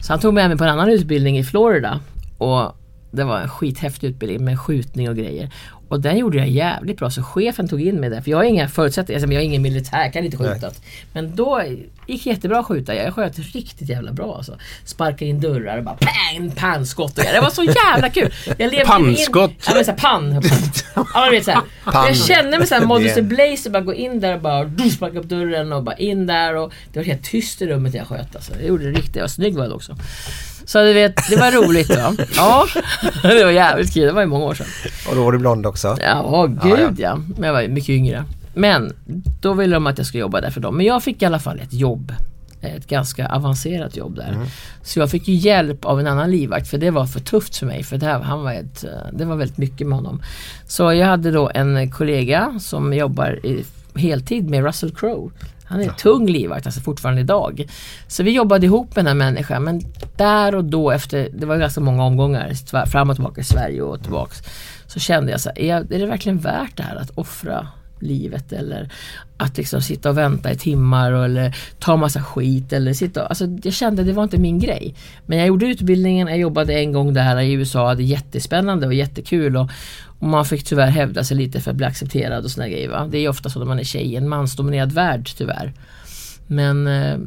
Så 0.02 0.14
han 0.14 0.20
tog 0.20 0.34
med 0.34 0.50
mig 0.50 0.58
på 0.58 0.64
en 0.64 0.70
annan 0.70 0.90
utbildning 0.90 1.38
i 1.38 1.44
Florida. 1.44 2.00
Och 2.38 2.78
det 3.12 3.24
var 3.24 3.40
en 3.40 3.50
skithäftig 3.50 4.08
utbildning 4.08 4.46
med 4.46 4.60
skjutning 4.60 5.10
och 5.10 5.16
grejer. 5.16 5.54
Och 5.90 6.00
den 6.02 6.18
gjorde 6.18 6.38
jag 6.38 6.50
jävligt 6.50 6.98
bra 6.98 7.10
så 7.10 7.24
chefen 7.24 7.68
tog 7.68 7.82
in 7.82 8.00
mig 8.00 8.10
där. 8.10 8.22
För 8.22 8.32
jag 8.32 8.38
har 8.38 8.44
inga 8.44 8.70
förutsättningar, 8.70 9.20
alltså, 9.22 9.34
jag 9.34 9.42
är 9.42 9.46
ingen 9.46 9.62
militär, 9.62 10.12
kan 10.12 10.26
inte 10.26 10.38
skjuta. 10.38 10.72
Men 11.14 11.36
då 11.36 11.62
gick 12.08 12.24
det 12.24 12.30
jättebra 12.30 12.60
att 12.60 12.66
skjuta. 12.66 12.96
Jag 12.96 13.14
sköt 13.14 13.40
riktigt 13.40 13.90
jävla 13.90 14.12
bra 14.12 14.36
alltså. 14.38 14.58
Sparkade 14.86 15.26
in 15.26 15.40
dörrar 15.42 15.78
och 15.78 15.84
bara 15.84 15.96
pang, 16.00 16.52
pannskott 16.52 17.18
och. 17.18 17.24
Det 17.34 17.40
var 17.42 17.50
så 17.50 17.64
jävla 17.64 18.10
kul. 18.10 18.34
Jag 18.46 18.60
levde 18.60 18.86
Pannskott? 18.86 19.50
In, 19.52 19.56
ja 19.68 19.74
men 19.76 19.86
såhär 19.86 19.98
pann. 19.98 20.42
Ja 20.96 21.06
men 21.22 21.32
vet 21.32 21.46
såhär. 21.46 21.62
Jag 21.86 22.18
kände 22.18 22.58
mig 22.58 22.68
såhär 22.68 22.86
Modus 22.86 23.16
Det- 23.16 23.22
Blazer, 23.22 23.70
bara 23.70 23.82
gå 23.84 23.94
in 23.94 24.20
där 24.20 24.34
och 24.36 24.42
bara 24.42 24.72
sparka 24.96 25.20
upp 25.20 25.26
dörren 25.30 25.74
och 25.74 25.84
bara 25.84 25.96
in 25.98 26.28
där 26.28 26.56
och 26.56 26.74
det 26.94 27.00
var 27.00 27.04
helt 27.06 27.24
tyst 27.24 27.62
i 27.62 27.68
rummet 27.68 27.94
när 27.94 28.00
jag 28.00 28.08
sköt 28.08 28.36
alltså. 28.36 28.54
Jag 28.60 28.68
gjorde 28.68 28.84
det 28.92 28.98
riktigt, 28.98 29.16
jag 29.16 29.24
var 29.24 29.28
snygg 29.28 29.56
var 29.56 29.64
jag 29.64 29.74
också. 29.76 29.96
Så 30.68 30.84
du 30.84 30.94
vet, 30.94 31.16
det 31.30 31.36
var 31.36 31.52
roligt 31.52 31.90
va. 31.90 32.16
Ja, 32.36 32.66
det 33.22 33.44
var 33.44 33.52
jävligt 33.52 33.94
kul. 33.94 34.06
Det 34.06 34.12
var 34.12 34.22
ju 34.22 34.28
många 34.28 34.46
år 34.46 34.54
sedan. 34.54 34.68
Och 35.10 35.16
då 35.16 35.24
var 35.24 35.32
du 35.32 35.38
blond 35.38 35.66
också. 35.66 35.98
Ja, 36.02 36.46
gud 36.64 37.00
ja. 37.00 37.16
Men 37.38 37.44
jag 37.48 37.54
var 37.54 37.68
mycket 37.68 37.90
yngre. 37.90 38.24
Men 38.54 38.94
då 39.42 39.54
ville 39.54 39.76
de 39.76 39.88
att 39.88 39.98
jag 39.98 40.08
skulle 40.08 40.22
jobba 40.22 40.42
där 40.42 40.50
för 40.52 40.62
dem. 40.62 40.78
Men 40.78 40.86
jag 40.86 41.04
fick 41.04 41.22
i 41.22 41.26
alla 41.26 41.40
fall 41.40 41.60
ett 41.60 41.74
jobb. 41.74 42.14
Ett 42.62 42.88
ganska 42.88 43.28
avancerat 43.28 43.98
jobb 43.98 44.16
där. 44.16 44.38
Så 44.84 45.00
jag 45.00 45.12
fick 45.12 45.28
ju 45.28 45.34
hjälp 45.34 45.86
av 45.86 46.00
en 46.00 46.08
annan 46.08 46.32
livvakt 46.32 46.68
för 46.68 46.78
det 46.78 46.92
var 46.92 47.06
för 47.06 47.20
tufft 47.20 47.58
för 47.58 47.66
mig. 47.66 47.84
För 47.84 47.98
det, 47.98 48.06
här, 48.06 48.20
han 48.20 48.44
var 48.44 48.54
ett, 48.54 48.84
eh, 48.84 48.90
det 49.14 49.26
var 49.26 49.36
väldigt 49.36 49.58
mycket 49.58 49.88
med 49.88 49.98
honom. 49.98 50.22
Så 50.68 50.94
jag 50.94 51.08
hade 51.08 51.32
då 51.32 51.52
en 51.54 51.92
kollega 51.92 52.60
som 52.60 52.94
jobbar 52.94 53.46
i 53.46 53.66
heltid 53.96 54.50
med 54.50 54.64
Russell 54.64 54.96
Crowe. 54.96 55.30
Han 55.68 55.82
är 55.82 55.84
en 55.84 55.96
tung 55.96 56.28
livvakt, 56.28 56.66
alltså 56.66 56.82
fortfarande 56.82 57.22
idag. 57.22 57.66
Så 58.08 58.24
vi 58.24 58.32
jobbade 58.32 58.66
ihop 58.66 58.96
med 58.96 59.06
den 59.06 59.08
här 59.08 59.32
människan 59.32 59.64
men 59.64 59.82
där 60.16 60.56
och 60.56 60.66
då 60.66 60.92
efter, 60.92 61.30
det 61.34 61.46
var 61.46 61.58
ganska 61.58 61.82
många 61.82 62.04
omgångar 62.04 62.86
fram 62.86 63.10
och 63.10 63.16
tillbaka 63.16 63.42
i 63.42 63.44
Sverige 63.44 63.82
och 63.82 64.02
tillbaks. 64.02 64.42
Så 64.88 65.00
kände 65.00 65.32
jag 65.32 65.42
så 65.42 65.50
här, 65.50 65.60
är, 65.60 65.76
är 65.94 66.00
det 66.00 66.06
verkligen 66.06 66.38
värt 66.38 66.78
det 66.78 66.84
här 66.84 66.96
att 66.96 67.10
offra 67.10 67.68
livet 68.00 68.54
eller 68.54 68.90
att 69.38 69.58
liksom 69.58 69.82
sitta 69.82 70.10
och 70.10 70.18
vänta 70.18 70.52
i 70.52 70.58
timmar 70.58 71.12
och, 71.12 71.26
eller 71.26 71.56
ta 71.80 71.96
massa 71.98 72.22
skit 72.22 72.74
eller 72.74 72.94
sitta 72.94 73.24
och, 73.24 73.30
alltså 73.30 73.46
jag 73.64 73.74
kände 73.74 74.04
det 74.04 74.14
var 74.14 74.24
inte 74.24 74.38
min 74.38 74.60
grej. 74.60 74.96
Men 75.26 75.38
jag 75.38 75.48
gjorde 75.48 75.66
utbildningen, 75.66 76.28
jag 76.28 76.38
jobbade 76.38 76.74
en 76.74 76.92
gång 76.92 77.14
där 77.14 77.40
i 77.42 77.52
USA, 77.54 77.96
det 77.96 78.04
är 78.04 78.06
jättespännande 78.06 78.88
och 78.88 78.94
jättekul 78.94 79.58
och, 79.58 79.70
och 80.20 80.28
man 80.28 80.46
fick 80.46 80.64
tyvärr 80.64 80.88
hävda 80.90 81.24
sig 81.24 81.38
lite 81.38 81.60
för 81.62 81.72
att 81.72 81.78
bli 81.78 81.86
accepterad 81.86 82.44
och 82.44 82.52
såna 82.52 82.70
grejer. 82.70 82.90
Va? 82.90 83.08
Det 83.12 83.18
är 83.18 83.22
ju 83.22 83.28
ofta 83.30 83.50
så 83.50 83.60
när 83.60 83.66
man 83.66 83.80
är 83.80 83.84
tjej, 83.84 84.16
en 84.16 84.30
mansdominerad 84.30 84.92
värld 84.92 85.30
tyvärr. 85.38 85.74
Men 86.48 86.88
eh, 86.88 87.18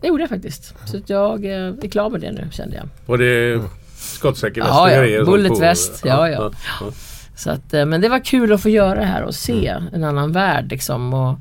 det 0.00 0.08
gjorde 0.08 0.22
jag 0.22 0.30
faktiskt. 0.30 0.74
Så 0.84 0.96
att 0.96 1.10
jag 1.10 1.44
eh, 1.44 1.52
är 1.82 1.88
klar 1.88 2.10
med 2.10 2.20
det 2.20 2.32
nu 2.32 2.48
kände 2.52 2.76
jag. 2.76 2.88
Var 3.06 3.18
det 3.18 3.62
skottsäker 3.96 4.60
väst 4.60 4.72
Ja, 4.74 4.90
ja. 4.90 5.00
grejer 5.00 5.20
och 5.20 5.26
sånt 5.26 5.36
Bullet 5.36 5.52
på? 5.52 5.58
väst. 5.58 6.02
Ja, 6.04 6.28
ja. 6.28 6.50
Så 7.36 7.50
att, 7.50 7.74
eh, 7.74 7.84
men 7.84 8.00
det 8.00 8.08
var 8.08 8.24
kul 8.24 8.52
att 8.52 8.60
få 8.62 8.68
göra 8.68 9.00
det 9.00 9.06
här 9.06 9.22
och 9.22 9.34
se 9.34 9.68
Mm. 9.68 9.94
en 9.94 10.04
annan 10.04 10.32
värld 10.32 10.70
liksom. 10.70 11.14
Och, 11.14 11.38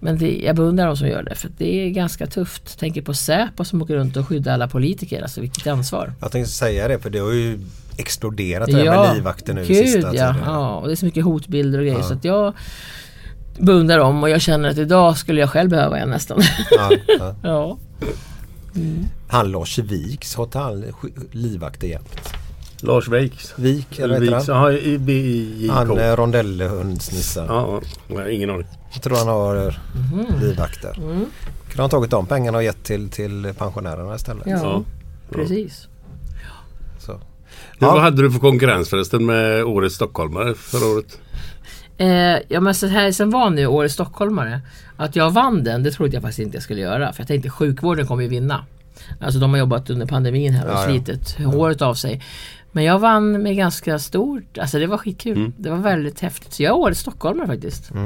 men 0.00 0.18
det, 0.18 0.40
jag 0.44 0.56
beundrar 0.56 0.86
de 0.86 0.96
som 0.96 1.08
gör 1.08 1.22
det 1.22 1.34
för 1.34 1.50
det 1.58 1.86
är 1.86 1.90
ganska 1.90 2.26
tufft. 2.26 2.78
Tänker 2.78 3.02
på 3.02 3.14
Säpo 3.14 3.64
som 3.64 3.82
åker 3.82 3.94
runt 3.96 4.16
och 4.16 4.28
skyddar 4.28 4.52
alla 4.54 4.68
politiker. 4.68 5.22
Alltså 5.22 5.40
vilket 5.40 5.66
ansvar. 5.66 6.12
Jag 6.20 6.32
tänkte 6.32 6.52
säga 6.52 6.88
det 6.88 6.98
för 6.98 7.10
det 7.10 7.18
har 7.18 7.32
ju 7.32 7.58
exploderat 7.96 8.66
det 8.66 8.72
där 8.84 8.84
med 9.06 9.14
livvakter 9.14 9.54
nu 9.54 9.64
gud 9.64 9.76
sista 9.76 10.00
ja. 10.00 10.10
tiden. 10.10 10.36
ja. 10.44 10.76
Och 10.76 10.86
det 10.86 10.92
är 10.92 10.96
så 10.96 11.04
mycket 11.04 11.24
hotbilder 11.24 11.78
och 11.78 11.84
grejer 11.84 11.98
Ja. 11.98 12.04
så 12.08 12.14
att 12.14 12.24
jag 12.24 12.54
beundrar 13.58 13.98
dem 13.98 14.22
och 14.22 14.30
jag 14.30 14.40
känner 14.40 14.68
att 14.68 14.78
idag 14.78 15.16
skulle 15.16 15.40
jag 15.40 15.50
själv 15.50 15.70
behöva 15.70 15.98
en 15.98 16.10
nästan. 16.10 16.40
Ja, 16.70 16.90
ja. 17.18 17.34
ja. 17.42 17.78
Han 19.28 19.50
Lars 19.52 19.78
Viks 19.78 20.34
har 20.34 20.46
livvakter 21.36 21.88
jämt? 21.88 22.32
Lars 22.82 23.08
Viks. 23.08 23.54
Vik, 23.56 23.98
eller 23.98 24.14
vad 24.14 24.24
heter 24.34 24.54
han? 24.54 24.72
ja, 24.72 24.78
i, 24.78 24.94
i, 24.94 25.12
i 25.12 25.64
JK. 25.66 25.70
Han 25.72 25.98
är 25.98 26.16
rondellhundsnisse. 26.16 27.44
Ja, 27.48 27.80
ja, 28.08 28.28
ingen 28.28 28.50
aning. 28.50 28.66
Jag 28.92 29.02
tror 29.02 29.16
han 29.16 29.28
har 29.28 29.80
Mhm. 29.94 30.26
livvakter. 30.40 30.96
Mm. 30.98 31.24
Kunde 31.68 31.82
han 31.82 31.90
tagit 31.90 32.10
de 32.10 32.26
pengarna 32.26 32.58
och 32.58 32.64
gett 32.64 32.84
till, 32.84 33.10
till 33.10 33.52
pensionärerna 33.58 34.14
istället? 34.14 34.42
Ja, 34.46 34.82
precis. 35.30 35.88
Så. 36.98 37.20
Ja. 37.78 37.92
Vad 37.92 38.02
hade 38.02 38.22
du 38.22 38.30
för 38.30 38.38
konkurrens 38.38 38.88
förresten 38.88 39.26
med 39.26 39.64
Årets 39.64 39.94
stockholmare 39.94 40.54
förra 40.54 40.86
året? 40.86 41.18
Eh, 41.98 42.08
ja 42.48 42.60
men 42.60 42.74
så 42.74 42.86
här 42.86 43.12
sen 43.12 43.30
var 43.30 43.50
nu 43.50 43.66
Årets 43.66 43.94
stockholmare. 43.94 44.60
Att 44.96 45.16
jag 45.16 45.30
vann 45.30 45.64
den, 45.64 45.82
det 45.82 45.90
trodde 45.90 46.12
jag 46.14 46.22
faktiskt 46.22 46.38
inte 46.38 46.56
jag 46.56 46.62
skulle 46.62 46.80
göra. 46.80 47.12
För 47.12 47.20
jag 47.20 47.28
tänkte 47.28 47.50
sjukvården 47.50 48.06
kommer 48.06 48.22
ju 48.22 48.28
vinna. 48.28 48.64
Alltså 49.20 49.38
de 49.40 49.50
har 49.50 49.58
jobbat 49.58 49.90
under 49.90 50.06
pandemin 50.06 50.52
här 50.52 50.64
och 50.66 50.72
Ja, 50.72 50.80
ja. 50.80 50.84
slitit 50.88 51.36
håret 51.44 51.82
av 51.82 51.94
sig. 51.94 52.22
Men 52.72 52.84
jag 52.84 52.98
vann 52.98 53.42
med 53.42 53.56
ganska 53.56 53.98
stort, 53.98 54.58
alltså 54.58 54.78
det 54.78 54.86
var 54.86 54.98
skitkul. 54.98 55.36
Mm. 55.36 55.52
Det 55.56 55.70
var 55.70 55.76
väldigt 55.78 56.20
häftigt. 56.20 56.52
Så 56.52 56.62
jag 56.62 56.70
är 56.70 56.76
Årets 56.76 57.00
stockholmare 57.00 57.46
faktiskt. 57.46 57.90
Mm. 57.90 58.04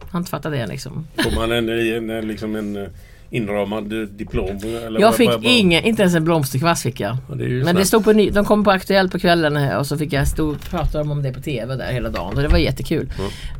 Jag 0.00 0.08
har 0.10 0.18
inte 0.18 0.30
fattat 0.30 0.52
det 0.52 0.66
liksom. 0.66 1.06
Får 1.16 1.36
man 1.36 1.52
en, 1.52 1.68
en, 1.68 2.10
en, 2.10 2.28
liksom 2.28 2.56
en 2.56 2.76
eh, 2.76 2.88
inramad 3.34 3.92
eh, 3.92 3.98
diplom? 4.08 4.58
Eller 4.86 5.00
Jag 5.00 5.14
fick 5.14 5.28
vad- 5.28 5.44
ingen, 5.44 5.84
inte 5.84 6.02
ens 6.02 6.14
en 6.14 6.24
blomsterkvast 6.24 6.82
fick 6.82 7.00
jag. 7.00 7.16
Ja, 7.28 7.34
det 7.34 7.64
Men 7.64 7.76
det 7.76 7.84
stod 7.84 8.04
på 8.04 8.12
ny, 8.12 8.30
de 8.30 8.44
kom 8.44 8.64
på 8.64 8.70
Aktuellt 8.70 9.12
på 9.12 9.18
kvällen 9.18 9.56
här 9.56 9.78
och 9.78 9.86
så 9.86 9.98
fick 9.98 10.12
jag 10.12 10.28
stå 10.28 10.48
och 10.50 10.60
prata 10.70 11.00
om 11.00 11.22
det 11.22 11.32
på 11.32 11.40
TV 11.40 11.76
där 11.76 11.92
hela 11.92 12.08
dagen 12.10 12.36
och 12.36 12.42
det 12.42 12.48
var 12.48 12.58
jättekul. 12.58 13.12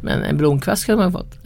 Men 0.03 0.23
en 0.23 0.37
blomkvast 0.37 0.83
skulle 0.83 0.99
man 0.99 1.13
fått. 1.13 1.33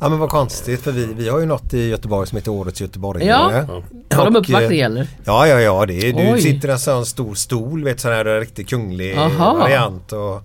Ja 0.00 0.08
men 0.08 0.18
vad 0.18 0.28
konstigt 0.28 0.80
för 0.82 0.92
vi, 0.92 1.08
vi 1.16 1.28
har 1.28 1.40
ju 1.40 1.46
något 1.46 1.74
i 1.74 1.88
Göteborg 1.88 2.28
som 2.28 2.36
heter 2.36 2.50
Årets 2.50 2.80
göteborgare. 2.80 3.66
Ja. 4.08 4.16
Har 4.16 4.24
de 4.24 4.36
uppvaktning 4.36 4.80
eh, 4.80 4.86
eller? 4.86 5.06
Ja 5.24 5.46
ja 5.46 5.60
ja 5.60 5.86
det 5.86 6.08
är, 6.08 6.34
du 6.34 6.40
sitter 6.42 6.68
i 6.68 6.72
en 6.72 6.78
sån 6.78 7.06
stor 7.06 7.34
stol 7.34 7.84
vet 7.84 8.00
sån 8.00 8.12
här 8.12 8.40
riktigt 8.40 8.68
kunglig 8.68 9.16
Aha. 9.16 9.54
variant. 9.54 10.12
Och, 10.12 10.42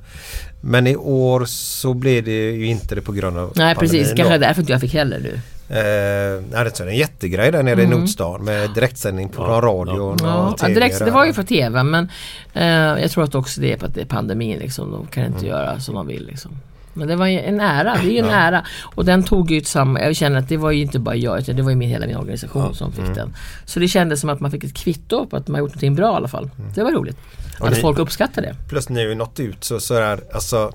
men 0.62 0.88
i 0.88 0.96
år 0.96 1.46
så 1.46 1.94
blev 1.94 2.24
det 2.24 2.52
ju 2.52 2.66
inte 2.66 2.96
det 2.96 3.02
på 3.02 3.12
grund 3.12 3.38
av 3.38 3.52
Nej 3.56 3.76
precis, 3.76 4.14
kanske 4.14 4.38
därför 4.38 4.62
inte 4.62 4.72
jag 4.72 4.82
fick 4.82 4.94
heller 4.94 5.20
du. 5.20 5.40
Eh, 5.70 5.76
det 5.76 6.80
är 6.80 6.88
en 6.88 6.96
jättegrej 6.96 7.52
där 7.52 7.64
nere 7.64 7.82
i 7.82 7.86
Mm. 7.86 8.00
Nordstan 8.00 8.44
med 8.46 8.70
direktsändning 8.74 9.30
på 9.30 9.44
radio 9.44 10.00
och, 10.00 10.18
Ja, 10.24 10.48
och 10.50 10.58
TV. 10.58 10.74
direkt, 10.74 11.00
det 11.00 11.12
var 11.12 11.26
ju 11.26 11.34
för 11.34 11.44
TV 11.44 11.84
men 11.84 12.10
eh, 12.54 12.66
jag 13.02 13.12
tror 13.12 13.24
att 13.24 13.36
också 13.36 13.62
det 13.62 13.74
är 13.74 13.78
för 13.78 13.88
att 13.88 13.94
det 13.94 14.02
är 14.02 14.06
pandemin 14.06 14.60
liksom. 14.60 14.92
De 14.92 15.06
kan 15.08 15.26
inte 15.26 15.46
göra 15.46 15.80
som 15.80 15.96
de 15.96 16.08
vill 16.08 16.26
liksom. 16.26 16.52
Men 16.94 17.08
det 17.08 17.16
var 17.16 17.28
en 17.28 17.60
ära, 17.60 17.98
det 18.04 18.08
är 18.08 18.12
ju 18.12 18.18
en 18.18 18.26
Mm. 18.26 18.36
Ja. 18.38 18.42
ära. 18.42 18.66
Och 18.96 19.06
den 19.06 19.24
tog 19.24 19.52
ju 19.52 19.62
samma, 19.64 20.02
jag 20.02 20.16
känner 20.16 20.40
att 20.40 20.50
det 20.50 20.58
var 20.58 20.72
ju 20.72 20.82
inte 20.82 21.00
bara 21.00 21.16
jag 21.16 21.40
utan 21.40 21.56
det 21.56 21.62
var 21.62 21.70
ju 21.70 21.76
min, 21.76 21.90
hela 21.90 22.08
min 22.08 22.18
organisation 22.18 22.76
som 22.76 22.92
fick 22.92 23.02
Mm. 23.04 23.14
den. 23.16 23.36
Så 23.66 23.80
det 23.80 23.88
kändes 23.88 24.22
som 24.22 24.30
att 24.30 24.40
man 24.40 24.52
fick 24.52 24.64
ett 24.64 24.74
kvitto 24.74 25.26
på 25.28 25.38
att 25.38 25.48
man 25.48 25.60
gjort 25.60 25.70
någonting 25.70 25.96
bra 25.96 26.14
i 26.14 26.16
alla 26.16 26.28
fall. 26.28 26.50
Det 26.76 26.84
var 26.84 26.92
roligt. 26.92 27.18
Mm. 27.18 27.62
Och 27.62 27.68
Att 27.68 27.74
ni- 27.74 27.82
folk 27.82 28.00
uppskattar 28.00 28.42
det. 28.42 28.56
Plus 28.70 28.90
ni 28.90 29.00
har 29.02 29.08
ju 29.10 29.16
nått 29.16 29.40
ut 29.40 29.64
så, 29.64 29.80
så 29.80 29.94
är 29.94 30.20
alltså 30.34 30.72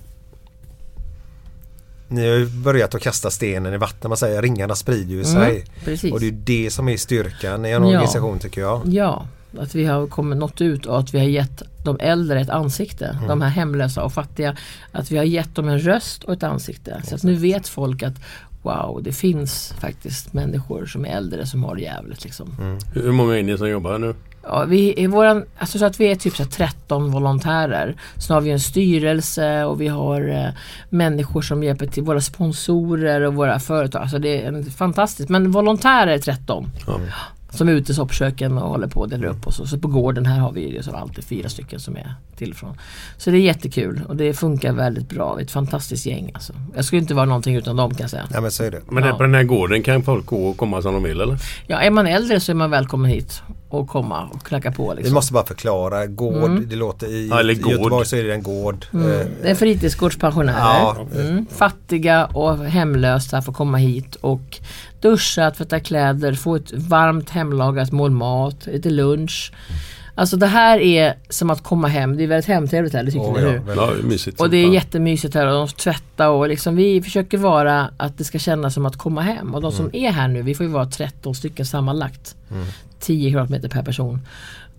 Ni 2.13 2.29
har 2.29 2.37
ju 2.37 2.47
börjat 2.47 2.95
att 2.95 3.03
kasta 3.03 3.31
stenen 3.31 3.75
i 3.75 3.77
vattnet. 3.77 4.09
Man 4.09 4.17
säger 4.17 4.43
ringarna 4.43 4.75
sprider 4.75 5.15
ju 5.15 5.25
sig. 5.25 5.51
Mm, 5.51 5.63
precis. 5.85 6.13
Och 6.13 6.21
det 6.21 6.27
är 6.27 6.31
ju 6.31 6.37
det 6.37 6.71
som 6.71 6.89
är 6.89 6.97
styrkan 6.97 7.65
i 7.65 7.71
en 7.71 7.83
Ja. 7.83 7.89
organisation 7.89 8.39
tycker 8.39 8.61
jag. 8.61 8.81
Ja, 8.85 9.27
att 9.59 9.75
vi 9.75 9.85
har 9.85 10.07
kommit, 10.07 10.39
nått 10.39 10.61
ut 10.61 10.87
och 10.87 10.99
att 10.99 11.15
vi 11.15 11.19
har 11.19 11.27
gett 11.27 11.63
de 11.85 11.97
äldre 12.01 12.41
ett 12.41 12.51
ansikte. 12.51 13.07
Mm. 13.07 13.29
De 13.29 13.41
här 13.43 13.49
hemlösa 13.49 14.03
och 14.05 14.13
fattiga. 14.13 14.57
Att 14.93 15.11
vi 15.11 15.17
har 15.17 15.25
gett 15.25 15.55
dem 15.55 15.69
en 15.69 15.79
röst 15.79 16.25
och 16.25 16.33
ett 16.33 16.43
ansikte. 16.43 17.03
Så 17.09 17.15
att 17.15 17.23
nu 17.23 17.35
vet 17.35 17.69
folk 17.69 18.03
att 18.03 18.15
wow, 18.63 19.01
det 19.03 19.13
finns 19.13 19.75
faktiskt 19.79 20.33
människor 20.33 20.87
som 20.87 21.05
är 21.05 21.09
äldre 21.17 21.47
som 21.47 21.65
har 21.65 21.75
det 21.77 21.83
jävligt. 21.83 22.25
Liksom. 22.25 22.57
Mm. 22.61 22.79
Hur 22.95 23.13
många 23.13 23.39
är 23.39 23.43
ni 23.43 23.59
som 23.59 23.69
jobbar 23.69 23.99
nu? 23.99 24.15
Ja, 24.45 24.65
vi, 24.65 24.95
i 25.03 25.07
våran, 25.07 25.45
alltså 25.59 25.79
så 25.79 25.85
att 25.85 26.01
vi 26.01 26.11
är 26.11 26.15
typ 26.15 26.37
så 26.37 26.43
här 26.43 26.51
13 26.51 27.11
volontärer. 27.11 27.97
Sen 28.17 28.35
har 28.35 28.41
vi 28.41 28.51
en 28.51 28.61
styrelse 28.61 29.65
och 29.65 29.81
vi 29.81 29.89
har 29.89 30.29
eh, 30.29 30.49
människor 30.89 31.43
som 31.43 31.63
hjälper 31.63 31.87
till, 31.87 32.03
våra 32.03 32.21
sponsorer 32.21 33.21
och 33.21 33.35
våra 33.35 33.59
företag. 33.61 34.03
Alltså 34.03 34.19
det 34.19 34.43
är 34.43 34.49
en, 34.49 34.65
fantastiskt. 34.65 35.29
Men 35.29 35.51
volontärer 35.51 36.07
är 36.13 36.19
13. 36.19 36.71
Som 37.51 37.69
är 37.69 37.73
ute 37.73 37.93
i 37.93 37.95
soppköken 37.95 38.59
och 38.59 38.69
håller 38.71 38.87
på 38.87 39.01
och 39.01 39.09
delar 39.09 39.27
upp 39.27 39.47
och 39.47 39.55
så. 39.55 39.67
Så 39.67 39.79
på 39.79 39.89
gården 39.89 40.27
här 40.27 40.41
har 40.41 40.53
vi 40.53 40.75
ju 40.75 40.83
så 40.83 40.91
alltid 40.97 41.25
fyra 41.25 41.49
stycken 41.49 41.81
som 41.81 41.97
är 41.97 42.15
tillifrån. 42.37 42.77
Så 43.17 43.31
det 43.31 43.37
är 43.37 43.41
jättekul 43.41 44.01
och 44.09 44.17
det 44.17 44.35
funkar 44.35 44.73
väldigt 44.73 45.09
bra. 45.09 45.35
Vi 45.35 45.41
är 45.43 45.45
ett 45.45 45.51
fantastiskt 45.51 46.07
gäng 46.07 46.31
alltså. 46.35 46.53
Jag 46.77 46.85
skulle 46.85 47.03
inte 47.03 47.15
vara 47.15 47.27
någonting 47.27 47.57
utan 47.57 47.77
dem 47.77 47.91
kan 47.91 48.01
jag 48.01 48.11
säga. 48.11 48.25
Ja 48.33 48.41
men 48.41 48.51
så 48.51 48.65
är 48.65 48.71
det. 48.71 48.81
Men 48.91 49.05
Ja. 49.05 49.17
på 49.17 49.23
den 49.23 49.35
här 49.35 49.43
gården 49.43 49.83
kan 49.83 50.03
folk 50.03 50.27
gå 50.27 50.47
och 50.49 50.57
komma 50.57 50.83
som 50.83 50.95
de 50.95 51.03
vill 51.03 51.21
eller? 51.21 51.39
Ja, 51.67 51.81
är 51.81 51.91
man 51.91 52.07
äldre 52.07 52.41
så 52.41 52.53
är 52.53 52.57
man 52.57 52.71
välkommen 52.71 53.11
hit 53.11 53.43
och 53.73 53.89
komma 53.89 54.29
och 54.33 54.43
knacka 54.43 54.73
på. 54.73 54.95
Liksom. 54.95 55.05
Vi 55.11 55.15
måste 55.15 55.33
bara 55.33 55.47
förklara. 55.47 56.07
Gård, 56.07 56.35
Mm. 56.51 56.69
det 56.69 56.77
låter 56.77 57.07
i, 57.07 57.29
Ja, 57.29 57.41
eller 57.41 57.53
i 57.53 57.57
gård. 57.57 57.73
Göteborg 57.73 58.07
så 58.07 58.17
är 58.17 58.25
det 58.25 58.35
en 58.35 58.43
gård. 58.43 58.87
Mm. 58.93 59.11
Eh, 59.21 59.27
Det 59.43 59.51
är 59.51 59.55
fritidsgårdspensionärer. 59.55 60.59
Ja. 60.59 60.97
Mm. 61.15 61.47
Fattiga 61.57 62.25
och 62.27 62.59
hemlösa 62.59 63.43
får 63.43 63.53
komma 63.53 63.79
hit 63.79 64.15
och 64.15 64.59
duscha, 65.01 65.51
tvätta 65.51 65.81
kläder, 65.81 66.33
få 66.35 66.57
ett 66.57 66.73
varmt 66.73 67.31
hemlagat 67.31 67.93
mål 67.93 68.11
mat, 68.11 68.67
lite 68.67 68.91
lunch. 68.91 69.53
Alltså 70.15 70.37
det 70.37 70.47
här 70.47 70.79
är 70.79 71.15
som 71.29 71.51
att 71.51 71.63
komma 71.63 71.89
hem. 71.89 72.17
Det 72.17 72.23
är 72.25 72.27
väldigt 72.29 72.49
hemtrevligt 72.49 72.95
här, 72.95 73.03
det 73.03 73.11
tycker 73.11 73.25
Åh, 73.27 73.35
ni 73.35 73.43
ja, 73.43 73.49
hur? 73.51 73.75
Ja, 73.77 73.91
mysigt. 74.03 74.41
Och 74.41 74.51
det 74.51 74.57
är 74.57 74.67
Ja. 74.67 74.73
jättemysigt 74.75 75.35
här 75.35 75.47
och 75.47 75.53
de 75.53 75.69
tvättar 75.69 76.29
och 76.29 76.49
liksom 76.49 76.77
vi 76.77 77.03
försöker 77.03 77.39
vara 77.39 77.91
att 77.97 78.19
det 78.19 78.25
ska 78.25 78.39
kännas 78.39 78.75
som 78.75 78.87
att 78.87 78.97
komma 78.97 79.21
hem. 79.21 79.55
Och 79.55 79.61
de 79.63 79.73
som 79.73 79.91
är 79.93 80.11
här 80.11 80.29
nu, 80.29 80.43
vi 80.43 80.55
får 80.55 80.67
ju 80.67 80.73
vara 80.73 80.87
13 80.87 81.35
stycken 81.35 81.67
sammanlagt. 81.67 82.37
10 83.01 83.31
kvadratmeter 83.31 83.69
per 83.69 83.83
person. 83.83 84.21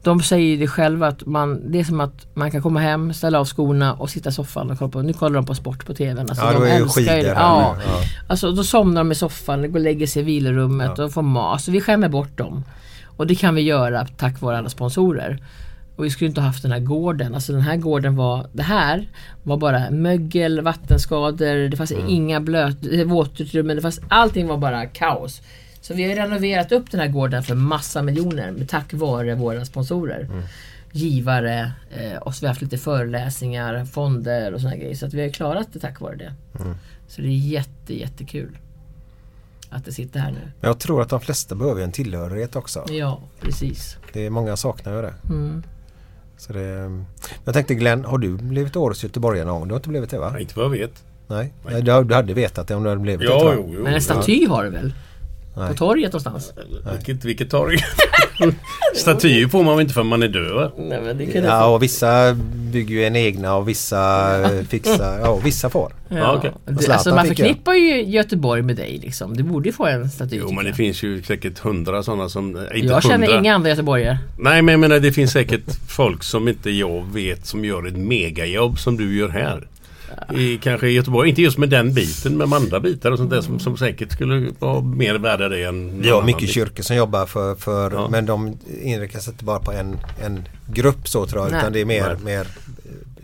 De 0.03 0.21
säger 0.21 0.47
ju 0.47 0.57
det 0.57 0.67
själva 0.67 1.07
att 1.07 1.25
man, 1.25 1.71
det 1.71 1.79
är 1.79 1.83
som 1.83 1.99
att 2.01 2.27
man 2.33 2.51
kan 2.51 2.61
komma 2.61 2.79
hem, 2.79 3.13
ställa 3.13 3.39
av 3.39 3.45
skorna 3.45 3.93
och 3.93 4.09
sitta 4.09 4.29
i 4.29 4.31
soffan 4.31 4.71
och 4.71 4.77
kolla 4.79 4.91
på, 4.91 5.01
nu 5.01 5.13
kollar 5.13 5.35
de 5.35 5.45
på 5.45 5.55
sport 5.55 5.85
på 5.85 5.93
TVn. 5.93 6.19
Alltså, 6.19 6.45
Ja, 6.45 6.53
de 6.53 6.63
är 6.63 6.67
ju 6.67 6.71
älskar 6.71 7.01
ju 7.01 7.07
det. 7.23 7.27
Ja. 7.27 7.75
ja. 7.85 7.93
Alltså 8.27 8.51
då 8.51 8.63
somnar 8.63 9.01
de 9.03 9.11
i 9.11 9.15
soffan, 9.15 9.61
går 9.61 9.79
och 9.79 9.83
lägger 9.83 10.07
sig 10.07 10.21
i 10.21 10.25
vilorummet 10.25 10.99
och 10.99 11.11
får 11.13 11.21
mat. 11.21 11.61
Så 11.61 11.71
vi 11.71 11.81
skämmer 11.81 12.09
bort 12.09 12.37
dem. 12.37 12.63
Och 13.17 13.27
det 13.27 13.35
kan 13.35 13.55
vi 13.55 13.61
göra 13.61 14.07
tack 14.17 14.41
vare 14.41 14.57
alla 14.57 14.69
sponsorer. 14.69 15.43
Och 15.95 16.05
vi 16.05 16.09
skulle 16.09 16.27
inte 16.27 16.41
ha 16.41 16.47
haft 16.47 16.63
den 16.63 16.71
här 16.71 16.79
gården. 16.79 17.35
Alltså 17.35 17.53
den 17.53 17.61
här 17.61 17.77
gården 17.77 18.15
var, 18.15 18.47
det 18.53 18.63
här 18.63 19.09
var 19.43 19.57
bara 19.57 19.91
mögel, 19.91 20.61
vattenskador, 20.61 21.69
det 21.69 21.77
fanns 21.77 21.91
inga 21.91 22.39
blöt, 22.39 22.77
eh, 22.91 23.05
våtutrymmen, 23.05 23.75
det 23.75 23.81
fanns, 23.81 23.99
allting 24.07 24.47
var 24.47 24.57
bara 24.57 24.85
kaos. 24.85 25.41
Så 25.81 25.93
vi 25.93 26.09
har 26.09 26.15
renoverat 26.15 26.71
upp 26.71 26.91
den 26.91 26.99
här 26.99 27.07
gården 27.07 27.43
för 27.43 27.55
massa 27.55 28.01
miljoner 28.01 28.51
med 28.51 28.69
tack 28.69 28.93
vare 28.93 29.35
våra 29.35 29.65
sponsorer. 29.65 30.27
Givare 30.91 31.71
eh, 31.97 32.17
och 32.17 32.35
så 32.35 32.41
vi 32.41 32.47
har 32.47 32.51
haft 32.53 32.61
lite 32.61 32.77
föreläsningar, 32.77 33.85
fonder 33.85 34.53
och 34.53 34.61
såna 34.61 34.75
grejer. 34.75 34.95
Så 34.95 35.05
att 35.05 35.13
vi 35.13 35.21
har 35.21 35.29
klarat 35.29 35.67
det 35.73 35.79
tack 35.79 35.99
vare 36.01 36.15
det. 36.15 36.33
Så 37.07 37.21
det 37.21 37.27
är 37.27 37.31
jätte, 37.31 37.99
jättekul. 37.99 38.57
Att 39.75 39.85
det 39.85 39.91
sitter 39.91 40.19
här 40.19 40.31
nu. 40.31 40.39
Men 40.59 40.67
jag 40.67 40.79
tror 40.79 41.01
att 41.01 41.09
de 41.09 41.21
flesta 41.21 41.55
behöver 41.55 41.81
en 41.81 41.91
tillhörighet 41.91 42.55
också. 42.55 42.85
Ja, 42.89 43.19
precis. 43.41 43.97
Det 44.13 44.25
är 44.25 44.29
många 44.29 44.57
saknar 44.57 44.95
ju 44.95 45.01
det. 45.01 45.13
Mm. 45.29 45.63
Så 46.37 46.53
det 46.53 47.03
jag 47.45 47.53
tänkte 47.53 47.75
Glenn, 47.75 48.05
har 48.05 48.17
du 48.17 48.37
blivit 48.37 48.75
årets 48.75 49.03
göteborgare 49.03 49.45
någon 49.45 49.59
gång? 49.59 49.67
Du 49.67 49.73
har 49.73 49.79
inte 49.79 49.89
blivit 49.89 50.09
det 50.09 50.19
va? 50.19 50.29
Nej, 50.29 50.41
inte 50.41 50.53
vad 50.55 50.65
jag 50.65 50.69
vet. 50.69 51.03
Nej, 51.27 51.53
Nej. 51.65 51.81
Du, 51.81 52.03
du 52.03 52.15
hade 52.15 52.33
vetat 52.33 52.67
det 52.67 52.75
om 52.75 52.83
du 52.83 52.89
hade 52.89 53.01
blivit 53.01 53.29
Ja, 53.29 53.49
det 53.49 53.55
jo, 53.55 53.69
jo. 53.73 53.83
Men 53.83 53.93
en 53.93 54.01
staty 54.01 54.47
har 54.47 54.63
du 54.63 54.69
väl? 54.69 54.93
Nej. 55.57 55.67
På 55.69 55.73
torget 55.75 56.13
någonstans? 56.13 56.53
Vilket, 56.97 57.25
vilket 57.25 57.49
torg? 57.49 57.77
Statyer 58.95 59.47
får 59.47 59.63
man 59.63 59.75
väl 59.75 59.81
inte 59.81 59.93
för 59.93 60.03
man 60.03 60.23
är 60.23 60.27
död? 60.27 60.71
Nej, 60.77 61.01
men 61.01 61.17
det 61.17 61.25
kan 61.25 61.43
Ja 61.43 61.65
och 61.65 61.83
vissa 61.83 62.33
bygger 62.53 62.95
ju 62.95 63.05
en 63.05 63.15
egna 63.15 63.55
och 63.55 63.67
vissa 63.69 64.31
eh, 64.41 64.63
fixar, 64.65 65.19
ja 65.19 65.35
vissa 65.35 65.69
får. 65.69 65.93
Ja. 66.09 66.41
Det, 66.65 66.73
Zlatan 66.73 66.91
alltså 66.93 67.15
man 67.15 67.25
förknippar 67.25 67.73
ju 67.73 68.03
Göteborg 68.03 68.61
med 68.61 68.75
dig 68.75 68.99
liksom. 69.03 69.37
Du 69.37 69.43
borde 69.43 69.69
ju 69.69 69.73
få 69.73 69.85
en 69.85 70.09
staty. 70.09 70.37
Jo 70.39 70.51
men 70.51 70.63
det 70.63 70.69
jag. 70.69 70.77
finns 70.77 71.03
ju 71.03 71.23
säkert 71.23 71.59
hundra 71.59 72.03
sådana 72.03 72.29
som... 72.29 72.55
eh, 72.55 72.61
Inte 72.61 72.77
jag 72.87 73.03
känner 73.03 73.17
hundra. 73.27 73.39
inga 73.39 73.55
andra 73.55 73.69
göteborgare. 73.69 74.17
Nej 74.39 74.61
men 74.61 74.73
jag 74.73 74.79
menar 74.79 74.99
det 74.99 75.11
finns 75.11 75.31
säkert 75.31 75.63
folk 75.87 76.23
som 76.23 76.47
inte 76.47 76.69
jag 76.71 77.05
vet 77.13 77.45
som 77.45 77.65
gör 77.65 77.87
ett 77.87 77.97
megajobb 77.97 78.79
som 78.79 78.97
du 78.97 79.17
gör 79.17 79.29
här. 79.29 79.67
I, 80.35 80.57
kanske 80.57 80.87
i 80.87 80.91
Göteborg, 80.91 81.29
inte 81.29 81.41
just 81.41 81.57
med 81.57 81.69
den 81.69 81.93
biten 81.93 82.37
men 82.37 82.49
med 82.49 82.57
andra 82.57 82.79
bitar 82.79 83.11
och 83.11 83.17
sånt 83.17 83.29
där 83.29 83.41
som, 83.41 83.59
som 83.59 83.77
säkert 83.77 84.11
skulle 84.11 84.51
vara 84.59 84.81
mer 84.81 85.15
värda 85.15 85.49
det 85.49 85.63
än 85.63 86.01
Vi 86.01 86.09
har 86.09 86.23
mycket 86.23 86.41
bit. 86.41 86.49
kyrkor 86.51 86.83
som 86.83 86.95
jobbar 86.95 87.25
för, 87.25 87.55
för 87.55 87.91
Ja. 87.91 88.07
men 88.11 88.25
de 88.25 88.57
inriktar 88.83 89.19
sig 89.19 89.31
inte 89.33 89.43
bara 89.45 89.59
på 89.59 89.71
en, 89.71 89.97
en 90.23 90.47
grupp 90.73 91.07
så 91.07 91.25
tror 91.25 91.43
jag 91.43 91.51
Nej. 91.51 91.59
utan 91.61 91.73
det 91.73 91.81
är 91.81 91.85
mer, 91.85 92.07
Nej. 92.23 92.35
mer 92.37 92.47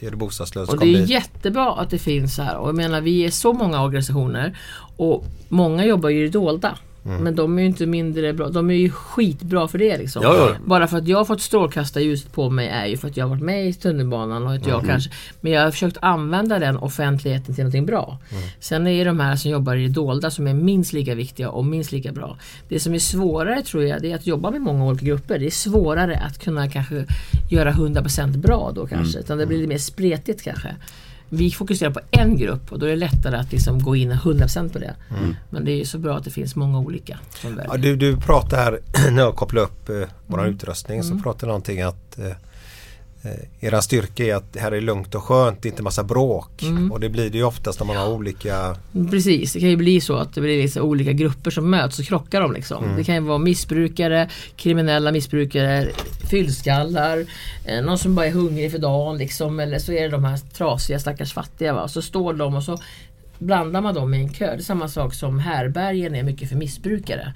är 0.02 0.12
du 0.12 0.18
bostadslös 0.18 0.70
Och 0.70 0.80
det 0.80 0.86
är 0.96 1.06
jättebra 1.06 1.72
att 1.72 1.90
det 1.90 2.00
finns 2.00 2.38
här. 2.38 2.58
Och 2.58 2.68
jag 2.68 2.76
menar 2.76 3.02
vi 3.02 3.26
är 3.26 3.32
så 3.32 3.54
många 3.54 3.84
organisationer 3.84 4.58
och 4.98 5.26
många 5.50 5.86
jobbar 5.86 6.10
ju 6.10 6.20
i 6.20 6.24
det 6.24 6.30
dolda. 6.30 6.78
Mm. 7.06 7.24
Men 7.24 7.36
de 7.36 7.58
är 7.58 7.62
ju 7.62 7.68
inte 7.68 7.86
mindre 7.86 8.34
bra. 8.34 8.50
De 8.50 8.70
är 8.70 8.74
ju 8.76 8.89
skitbra 8.89 9.68
för 9.68 9.78
det 9.78 9.97
liksom. 9.97 10.24
Ja, 10.24 10.36
ja. 10.36 10.56
Bara 10.66 10.88
för 10.88 10.97
att 10.97 11.08
jag 11.08 11.18
har 11.18 11.26
fått 11.26 11.41
strålkastarljuset 11.41 12.32
på 12.34 12.50
mig 12.50 12.68
är 12.68 12.86
ju 12.86 12.97
för 12.97 13.08
att 13.08 13.18
jag 13.18 13.26
har 13.26 13.30
varit 13.30 13.43
med 13.43 13.68
i 13.68 13.74
tunnelbanan 13.74 14.47
och 14.47 14.54
att 14.54 14.68
jag 14.68 14.80
Mm. 14.80 14.88
kanske 14.89 15.12
Men 15.41 15.52
jag 15.52 15.64
har 15.64 15.72
försökt 15.72 15.97
använda 16.02 16.60
den 16.60 16.78
offentligheten 16.78 17.56
till 17.56 17.64
någonting 17.64 17.86
bra. 17.86 18.18
Mm. 18.32 18.43
Sen 18.60 18.88
är 18.88 18.97
det 18.97 19.10
de 19.10 19.20
här 19.20 19.36
som 19.36 19.52
jobbar 19.52 19.76
i 19.76 19.88
det 19.88 19.93
dolda 19.93 20.32
som 20.32 20.47
är 20.47 20.54
minst 20.54 20.93
lika 20.93 21.16
viktiga 21.16 21.50
och 21.50 21.66
minst 21.66 21.91
lika 21.91 22.12
bra. 22.12 22.38
Det 22.70 22.80
som 22.80 22.93
är 22.93 23.00
svårare 23.00 23.62
tror 23.62 23.84
jag 23.84 24.02
det 24.02 24.12
är 24.12 24.16
att 24.16 24.28
jobba 24.28 24.52
med 24.52 24.62
många 24.62 24.86
olika 24.86 25.06
grupper. 25.06 25.39
Det 25.39 25.45
är 25.45 25.52
svårare 25.52 26.16
att 26.18 26.39
kunna 26.39 26.70
kanske 26.70 27.06
göra 27.52 27.72
100% 27.72 28.38
bra 28.38 28.72
då 28.76 28.88
kanske. 28.88 29.18
Mm. 29.18 29.24
Utan 29.26 29.38
det 29.38 29.45
blir 29.45 29.58
lite 29.58 29.70
mer 29.70 29.78
spretigt 29.78 30.43
kanske. 30.43 30.76
Vi 31.30 31.52
fokuserar 31.52 31.92
på 31.92 32.00
en 32.12 32.38
grupp 32.38 32.72
och 32.72 32.80
då 32.80 32.86
är 32.86 32.90
det 32.90 32.96
lättare 32.96 33.36
att 33.38 33.52
liksom 33.52 33.80
gå 33.84 33.96
in 33.96 34.12
100% 34.14 34.70
på 34.74 34.80
det. 34.80 34.96
Mm. 35.20 35.36
Men 35.50 35.66
det 35.66 35.72
är 35.82 35.86
så 35.86 35.98
bra 35.98 36.18
att 36.18 36.24
det 36.24 36.30
finns 36.30 36.56
många 36.56 36.80
olika. 36.80 37.20
Ja, 37.68 37.78
du, 37.78 37.96
du 37.96 38.18
pratar 38.18 38.58
här 38.58 38.80
när 39.12 39.22
jag 39.24 39.36
kopplar 39.36 39.62
upp 39.62 39.90
eh, 39.90 39.96
våran 40.28 40.46
Mm. 40.46 40.56
utrustning 40.56 41.04
så 41.04 41.12
Mm. 41.12 41.24
pratar 41.24 41.40
du 41.42 41.48
någonting 41.48 41.82
att 41.82 42.20
eh, 42.20 42.26
eh, 43.22 43.67
era 43.67 43.82
styrka 43.82 44.26
är 44.26 44.36
att 44.36 44.53
det 44.53 44.59
här 44.59 44.72
är 44.72 44.82
lugnt 44.82 45.15
och 45.15 45.24
skönt, 45.24 45.61
det 45.61 45.67
är 45.67 45.72
inte 45.72 45.84
massa 45.84 46.03
bråk. 46.03 46.63
Mm. 46.63 46.91
Och 46.91 46.99
det 46.99 47.09
blir 47.09 47.30
det 47.30 47.38
ju 47.38 47.43
oftast 47.43 47.80
när 47.80 47.88
man 47.88 47.97
har 47.97 48.09
olika 48.13 48.76
Precis, 49.11 49.53
det 49.53 49.59
kan 49.59 49.70
ju 49.70 49.78
bli 49.78 50.01
så 50.01 50.15
att 50.15 50.34
det 50.34 50.41
blir 50.41 50.61
liksom 50.61 50.84
olika 50.84 51.11
grupper 51.11 51.51
som 51.51 51.70
möts 51.70 51.99
och 51.99 52.05
krockar 52.05 52.41
de 52.41 52.53
liksom. 52.53 52.84
Mm. 52.84 52.95
Det 52.97 53.03
kan 53.03 53.15
ju 53.15 53.22
vara 53.22 53.38
missbrukare, 53.38 54.30
kriminella 54.55 55.11
missbrukare, 55.11 55.88
fyllskallar, 56.30 57.26
eh, 57.65 57.82
någon 57.82 57.97
som 57.97 58.15
bara 58.15 58.26
är 58.26 58.32
hungrig 58.32 58.72
för 58.72 58.80
dagen 58.80 59.17
liksom. 59.17 59.59
Eller 59.59 59.80
så 59.80 59.91
är 59.91 60.01
det 60.01 60.09
de 60.09 60.26
här 60.26 60.38
trasiga 60.38 60.99
stackars 60.99 61.34
fattiga 61.34 61.74
va. 61.74 61.88
Så 61.88 62.01
står 62.01 62.34
de 62.34 62.55
och 62.55 62.63
så 62.63 62.78
blandar 63.40 63.82
man 63.82 63.94
dem 63.94 64.14
i 64.14 64.18
en 64.18 64.30
kö. 64.30 64.46
Det 64.46 64.62
är 64.62 64.64
samma 64.64 64.88
sak 64.88 65.14
som 65.14 65.40
härbergen 65.40 66.16
är 66.16 66.24
mycket 66.24 66.50
för 66.50 66.56
missbrukare. 66.56 67.34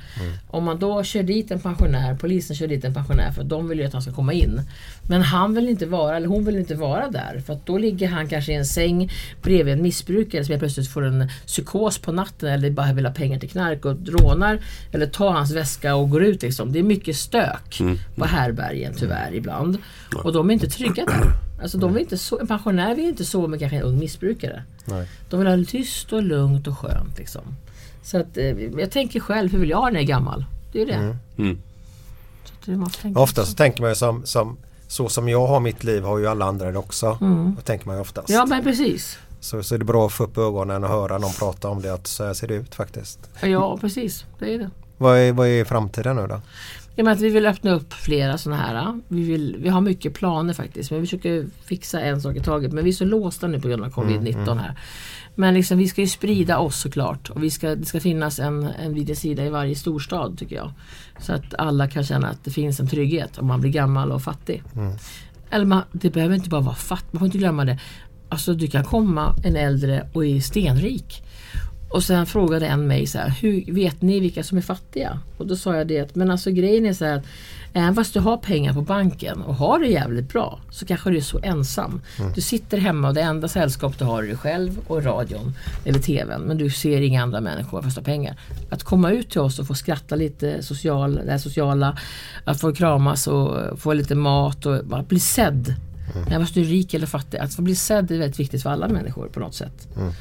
Om 0.48 0.64
man 0.64 0.80
då 0.80 1.04
kör 1.04 1.24
dit 1.24 1.52
en 1.52 1.60
pensionär, 1.60 2.16
polisen 2.16 2.56
kör 2.56 2.68
dit 2.68 2.86
en 2.86 2.94
pensionär 2.94 3.32
för 3.32 3.44
de 3.44 3.68
vill 3.68 3.80
ju 3.80 3.86
att 3.86 3.94
han 3.94 4.02
ska 4.02 4.12
komma 4.12 4.34
in. 4.34 4.62
Men 5.10 5.22
han 5.22 5.56
vill 5.56 5.70
inte 5.70 5.86
vara, 5.86 6.18
eller 6.18 6.28
hon 6.28 6.46
vill 6.46 6.58
inte 6.58 6.76
vara 6.76 7.10
där. 7.10 7.42
För 7.46 7.54
att 7.54 7.66
då 7.66 7.78
ligger 7.78 8.08
han 8.08 8.28
kanske 8.28 8.52
i 8.52 8.56
en 8.56 8.66
säng 8.66 9.12
bredvid 9.42 9.74
en 9.74 9.82
missbrukare 9.82 10.44
som 10.44 10.52
helt 10.52 10.62
plötsligt 10.62 10.88
får 10.88 11.06
en 11.06 11.30
psykos 11.48 11.98
på 11.98 12.12
natten 12.12 12.50
eller 12.50 12.72
bara 12.72 12.94
vill 12.94 13.06
ha 13.06 13.14
pengar 13.14 13.40
till 13.40 13.50
knark 13.50 13.86
och 13.86 13.98
rånar. 14.08 14.60
Eller 14.92 15.06
tar 15.06 15.32
hans 15.32 15.52
väska 15.52 15.96
och 15.96 16.10
går 16.10 16.24
ut 16.24 16.42
liksom. 16.42 16.72
Det 16.72 16.80
är 16.80 16.84
mycket 16.84 17.16
stök 17.16 17.82
på 18.16 18.26
härbergen 18.26 18.94
tyvärr 18.98 19.34
ibland. 19.34 19.78
Och 20.24 20.34
de 20.34 20.50
är 20.50 20.54
inte 20.54 20.70
trygga 20.70 21.06
där. 21.06 21.53
Alltså 21.62 21.78
de 21.78 21.94
vill 21.94 22.04
inte 22.04 22.16
so- 22.16 22.42
en 22.42 22.48
pensionär 22.48 22.96
vill 22.96 23.06
inte 23.06 23.26
sova 23.26 23.48
med 23.48 23.60
kanske 23.60 23.78
en 23.78 23.84
ung 23.84 24.00
missbrukare. 24.00 24.64
Nej. 24.86 25.08
De 25.30 25.40
vill 25.40 25.48
ha 25.48 25.56
det 25.56 25.66
tyst 25.66 26.14
och 26.14 26.24
lugnt 26.24 26.68
och 26.68 26.78
skönt 26.78 27.18
liksom. 27.18 27.42
Så 28.04 28.18
att 28.20 28.38
eh, 28.38 28.62
jag 28.80 28.92
tänker 28.92 29.20
själv, 29.20 29.52
hur 29.52 29.60
vill 29.60 29.70
jag 29.70 29.78
ha 29.78 29.86
när 29.86 29.94
jag 29.94 30.04
är 30.04 30.08
gammal? 30.08 30.46
Det 30.72 30.82
är 30.82 30.86
ju 30.86 30.92
det. 30.92 30.98
Mm. 30.98 31.18
Mm. 31.38 31.62
Så 32.46 32.54
att 32.54 32.66
det 32.66 32.78
måste 32.78 33.02
tänka 33.02 33.20
Ofta 33.20 33.46
så 33.46 33.54
tänker 33.54 33.82
man 33.82 33.92
ju 33.92 33.96
som, 33.96 34.26
som 34.26 34.58
så 34.88 35.10
som 35.10 35.30
jag 35.30 35.48
har 35.48 35.60
mitt 35.60 35.84
liv 35.84 36.04
har 36.04 36.18
ju 36.18 36.28
alla 36.28 36.46
andra 36.46 36.72
det 36.72 36.78
också. 36.78 37.18
Mm. 37.22 37.56
Då 37.56 37.62
tänker 37.62 37.88
man 37.88 37.96
ju 37.96 38.02
oftast. 38.02 38.30
Ja 38.30 38.46
men 38.46 38.64
precis. 38.64 39.18
Så, 39.40 39.64
så 39.64 39.76
är 39.76 39.80
det 39.80 39.86
bra 39.86 40.06
att 40.06 40.14
få 40.14 40.24
upp 40.24 40.38
ögonen 40.38 40.84
och 40.84 40.90
höra 40.90 41.18
någon 41.18 41.34
prata 41.34 41.70
om 41.70 41.82
det 41.82 41.94
att 41.94 42.08
så 42.08 42.26
här 42.26 42.34
ser 42.34 42.48
det 42.48 42.54
ut 42.54 42.76
faktiskt. 42.76 43.20
Ja 43.42 43.78
precis, 43.82 44.26
det 44.40 44.54
är 44.54 44.60
det. 44.60 44.70
Vad 44.98 45.18
är, 45.18 45.32
vad 45.32 45.48
är 45.48 45.66
framtiden 45.66 46.16
nu 46.16 46.28
då? 46.28 46.42
I 46.96 47.02
och 47.02 47.06
med 47.06 47.14
att 47.14 47.20
vi 47.20 47.30
vill 47.30 47.46
öppna 47.46 47.72
upp 47.72 47.94
flera 47.94 48.38
sådana 48.38 48.62
här. 48.62 49.02
Vi, 49.08 49.24
vill, 49.24 49.58
vi 49.60 49.70
har 49.70 49.82
mycket 49.82 50.14
planer 50.14 50.54
faktiskt. 50.54 50.92
Men 50.92 51.02
vi 51.02 51.08
försöker 51.08 51.46
fixa 51.66 52.02
en 52.02 52.22
sak 52.22 52.36
i 52.36 52.40
taget. 52.40 52.72
Men 52.72 52.84
vi 52.84 52.90
är 52.90 52.94
så 52.94 53.06
låsta 53.06 53.48
nu 53.48 53.60
på 53.60 53.68
grund 53.68 53.84
av 53.84 53.92
covid-19 53.92 54.34
Mm, 54.34 54.48
mm. 54.48 54.58
här. 54.58 54.78
Men 55.36 55.54
liksom, 55.54 55.78
vi 55.78 55.88
ska 55.88 56.02
ju 56.02 56.08
sprida 56.08 56.58
oss 56.58 56.80
såklart. 56.80 57.30
Och 57.30 57.44
vi 57.44 57.50
ska, 57.50 57.76
det 57.76 57.86
ska 57.86 58.00
finnas 58.00 58.40
en, 58.40 58.64
en 58.64 58.94
liten 58.94 59.16
sida 59.16 59.46
i 59.46 59.50
varje 59.50 59.76
storstad 59.76 60.38
tycker 60.38 60.56
jag. 60.56 60.72
Så 61.20 61.34
att 61.34 61.54
alla 61.58 61.88
kan 61.88 62.04
känna 62.04 62.28
att 62.28 62.44
det 62.44 62.52
finns 62.52 62.80
en 62.80 62.88
trygghet 62.88 63.38
om 63.38 63.48
man 63.48 63.62
blir 63.62 63.72
gammal 63.72 64.12
och 64.12 64.22
fattig. 64.22 64.64
Mm. 64.76 64.94
Eller 65.50 65.66
man, 65.66 65.84
det 65.92 66.10
behöver 66.10 66.36
inte 66.36 66.50
bara 66.50 66.62
vara 66.62 66.76
fattig. 66.76 67.10
Man 67.12 67.20
får 67.20 67.26
inte 67.26 67.38
glömma 67.38 67.66
det. 67.66 67.80
Alltså 68.30 68.54
du 68.54 68.68
kan 68.68 68.84
komma 68.84 69.36
en 69.44 69.56
äldre 69.56 70.10
och 70.14 70.26
är 70.26 70.40
stenrik. 70.40 71.24
Och 71.94 72.04
sen 72.04 72.26
frågade 72.26 72.68
en 72.68 72.88
mig 72.88 73.08
så 73.08 73.18
här, 73.18 73.30
hur 73.30 73.74
vet 73.74 74.02
ni 74.02 74.20
vilka 74.20 74.44
som 74.44 74.58
är 74.58 74.62
fattiga? 74.62 75.20
Och 75.38 75.48
då 75.48 75.56
sa 75.56 75.76
jag 75.76 75.88
det 75.88 76.00
att, 76.00 76.16
men 76.16 76.32
alltså 76.32 76.52
grejen 76.52 76.86
är 76.86 76.94
så 76.94 77.06
här 77.06 77.18
att 77.18 77.26
även 77.74 77.96
fast 77.96 78.14
du 78.14 78.20
har 78.20 78.38
pengar 78.38 78.74
på 78.74 78.82
banken 78.82 79.42
och 79.42 79.56
har 79.56 79.80
det 79.80 79.88
jävligt 79.88 80.30
bra 80.30 80.60
så 80.70 80.86
kanske 80.86 81.10
du 81.10 81.18
är 81.18 81.22
så 81.22 81.40
ensam. 81.44 82.02
Mm. 82.20 82.34
Du 82.34 82.42
sitter 82.42 82.78
hemma 82.78 83.08
och 83.08 83.14
det 83.14 83.22
enda 83.22 83.48
sällskap 83.48 84.00
du 84.00 84.06
har 84.06 84.24
är 84.24 84.28
dig 84.28 84.38
själv 84.38 84.80
och 84.88 85.04
radion 85.04 85.56
eller 85.86 86.00
TVn. 86.00 86.42
Men 86.42 86.58
du 86.58 86.70
ser 86.70 87.02
inga 87.02 87.24
andra 87.24 87.42
människor 87.42 87.82
fast 87.82 87.96
du 87.96 88.02
har 88.02 88.06
pengar. 88.06 88.40
Att 88.70 88.84
komma 88.84 89.12
ut 89.12 89.30
till 89.30 89.42
oss 89.42 89.60
och 89.60 89.68
få 89.68 89.74
skratta 89.74 90.16
lite, 90.16 90.64
social, 90.64 91.16
det 91.16 91.32
här 91.32 91.38
sociala, 91.38 91.98
att 92.44 92.62
få 92.62 92.74
kramas 92.74 93.28
och 93.28 93.80
få 93.80 93.94
lite 93.94 94.16
mat 94.16 94.66
och 94.66 94.86
bara 94.86 95.04
bli 95.04 95.20
sedd. 95.20 95.76
Även 96.28 96.42
fast 96.42 96.54
du 96.54 96.62
är 96.62 96.66
rik 96.66 96.94
eller 96.94 97.08
fattig. 97.08 97.38
Att 97.38 97.54
få 97.54 97.62
bli 97.62 97.76
sedd 97.76 98.12
är 98.12 98.18
väldigt 98.18 98.40
viktigt 98.40 98.64
för 98.64 98.70
alla 98.70 98.88
människor 98.88 99.28
på 99.28 99.40
något 99.40 99.56
sätt. 99.56 99.88
Mm. 99.98 100.14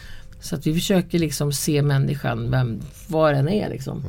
Så 0.43 0.55
att 0.57 0.67
vi 0.67 0.75
försöker 0.75 1.19
liksom 1.19 1.53
se 1.53 1.83
människan, 1.83 2.51
vem, 2.51 2.81
vad 3.09 3.35
den 3.35 3.49
är 3.49 3.69
liksom. 3.69 4.03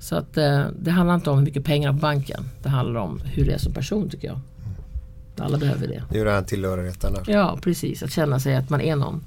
Så 0.00 0.16
att 0.16 0.36
eh, 0.36 0.64
det 0.80 0.90
handlar 0.90 1.14
inte 1.14 1.30
om 1.30 1.38
hur 1.38 1.44
mycket 1.44 1.64
pengar 1.64 1.92
på 1.92 1.98
banken. 1.98 2.44
Det 2.62 2.68
handlar 2.68 3.00
om 3.00 3.20
hur 3.24 3.44
det 3.44 3.52
är 3.52 3.58
som 3.58 3.72
person 3.72 4.10
tycker 4.10 4.28
jag. 4.28 4.40
Alla 5.38 5.58
behöver 5.58 5.88
det. 5.88 6.02
Det 6.10 6.14
är 6.14 6.18
ju 6.18 6.24
den 6.24 6.34
här 6.34 6.42
tillhörigheten 6.42 7.12
där. 7.14 7.32
Ja 7.32 7.58
precis, 7.62 8.02
att 8.02 8.12
känna 8.12 8.40
sig 8.40 8.56
att 8.56 8.70
man 8.70 8.80
är 8.80 8.96
någon. 8.96 9.24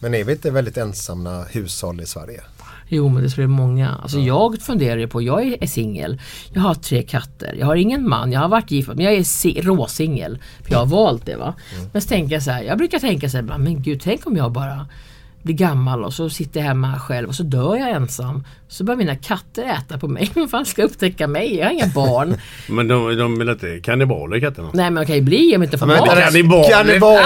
Men 0.00 0.14
är 0.14 0.24
vi 0.24 0.32
inte 0.32 0.50
väldigt 0.50 0.76
ensamma 0.76 1.42
hushåll 1.50 2.00
i 2.00 2.06
Sverige? 2.06 2.40
Jo 2.88 3.08
men 3.08 3.22
det 3.22 3.28
tror 3.28 3.42
jag 3.42 3.50
är 3.50 3.56
många. 3.56 3.90
Alltså 4.02 4.18
jag 4.18 4.58
funderar 4.60 4.96
ju 4.96 5.08
på, 5.08 5.22
jag 5.22 5.42
är, 5.62 5.66
singel. 5.66 6.20
Jag 6.52 6.60
har 6.62 6.74
tre 6.74 7.02
katter. 7.02 7.54
Jag 7.58 7.66
har 7.66 7.76
ingen 7.76 8.08
man. 8.08 8.32
Jag 8.32 8.40
har 8.40 8.48
varit 8.48 8.70
gift 8.70 8.88
men 8.88 8.98
jag 9.04 9.14
är 9.14 9.22
si- 9.24 9.60
råsingel. 9.62 10.38
För 10.62 10.72
jag 10.72 10.78
har 10.78 10.86
valt 10.86 11.26
det 11.26 11.36
va. 11.36 11.54
Men 11.92 12.02
så 12.02 12.08
tänker 12.08 12.34
jag 12.34 12.42
så 12.42 12.50
här, 12.50 12.62
jag 12.62 12.78
brukar 12.78 12.98
tänka 12.98 13.28
så 13.30 13.36
här, 13.36 13.58
men 13.58 13.82
gud 13.82 14.00
tänk 14.04 14.26
om 14.26 14.36
jag 14.36 14.52
bara 14.52 14.86
blir 15.42 15.54
gammal 15.54 16.04
och 16.04 16.12
så 16.12 16.30
sitter 16.30 16.60
jag 16.60 16.66
hemma 16.66 16.98
själv 16.98 17.28
och 17.28 17.34
så 17.34 17.42
dör 17.42 17.76
jag 17.76 17.90
ensam. 17.90 18.44
Så 18.68 18.84
börjar 18.84 18.98
mina 18.98 19.16
katter 19.16 19.62
äta 19.64 19.98
på 19.98 20.08
mig. 20.08 20.30
Vem 20.34 20.48
fan 20.48 20.66
ska 20.66 20.82
upptäcka 20.82 21.26
mig? 21.26 21.56
Jag 21.56 21.66
har 21.66 21.72
inga 21.72 21.86
barn. 21.86 22.36
Men 22.68 22.88
de, 22.88 23.16
de 23.16 23.38
vill 23.38 23.48
inte 23.48 23.80
kannibaler 23.80 24.40
katterna? 24.40 24.70
Nej 24.72 24.90
men 24.90 24.94
de 25.02 25.06
kan 25.06 25.16
ju 25.16 25.22
bli 25.22 25.56
om 25.56 25.62
jag 25.62 25.66
inte 25.66 25.78
får 25.78 25.86
Men 25.86 25.98
mat. 25.98 26.18
kannibaler! 26.18 26.70
Kannibaler! 26.70 27.22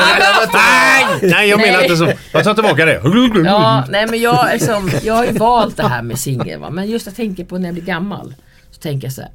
Nej! 0.52 1.30
Nej 1.30 1.48
jag 1.48 1.60
menar 1.60 1.82
inte 1.82 1.96
så. 1.96 2.12
Jag 2.32 2.44
tar 2.44 2.54
tillbaka 2.54 2.84
det. 2.84 3.00
Ja, 3.44 3.84
nej 3.88 4.06
men 4.10 4.20
jag, 4.20 4.48
liksom, 4.52 4.90
jag 5.02 5.14
har 5.14 5.24
ju 5.26 5.32
valt 5.32 5.76
det 5.76 5.88
här 5.88 6.02
med 6.02 6.18
singel. 6.18 6.60
Men 6.70 6.90
just 6.90 7.06
jag 7.06 7.16
tänker 7.16 7.44
på 7.44 7.58
när 7.58 7.64
jag 7.68 7.74
blir 7.74 7.84
gammal. 7.84 8.34
Så 8.70 8.80
tänker 8.80 9.06
jag 9.06 9.12
så 9.14 9.20
här. 9.22 9.30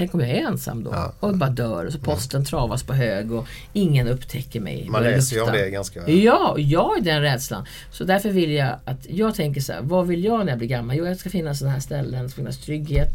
Tänk 0.00 0.14
om 0.14 0.20
jag 0.20 0.30
är 0.30 0.46
ensam 0.46 0.84
då 0.84 1.12
och 1.20 1.36
bara 1.36 1.50
dör 1.50 1.86
och 1.86 1.92
så 1.92 1.98
posten 1.98 2.44
travas 2.44 2.82
på 2.82 2.92
hög 2.92 3.32
och 3.32 3.46
ingen 3.72 4.08
upptäcker 4.08 4.60
mig. 4.60 4.88
Man 4.90 5.02
läser 5.02 5.36
ju 5.36 5.42
om 5.42 5.52
det 5.52 5.70
ganska... 5.70 6.10
Ja, 6.10 6.54
jag 6.58 6.82
har 6.82 7.00
den 7.00 7.22
rädslan. 7.22 7.66
Så 7.92 8.04
därför 8.04 8.30
vill 8.30 8.50
jag 8.50 8.76
att 8.84 9.06
jag 9.10 9.34
tänker 9.34 9.60
så 9.60 9.72
här, 9.72 9.80
vad 9.82 10.06
vill 10.06 10.24
jag 10.24 10.38
när 10.44 10.52
jag 10.52 10.58
blir 10.58 10.68
gammal? 10.68 10.96
Jo, 10.96 11.06
jag 11.06 11.16
ska 11.16 11.30
finnas 11.30 11.58
sådana 11.58 11.72
här 11.72 11.80
ställen, 11.80 12.22
det 12.22 12.28
ska 12.28 12.36
finnas 12.36 12.58
trygghet, 12.58 13.12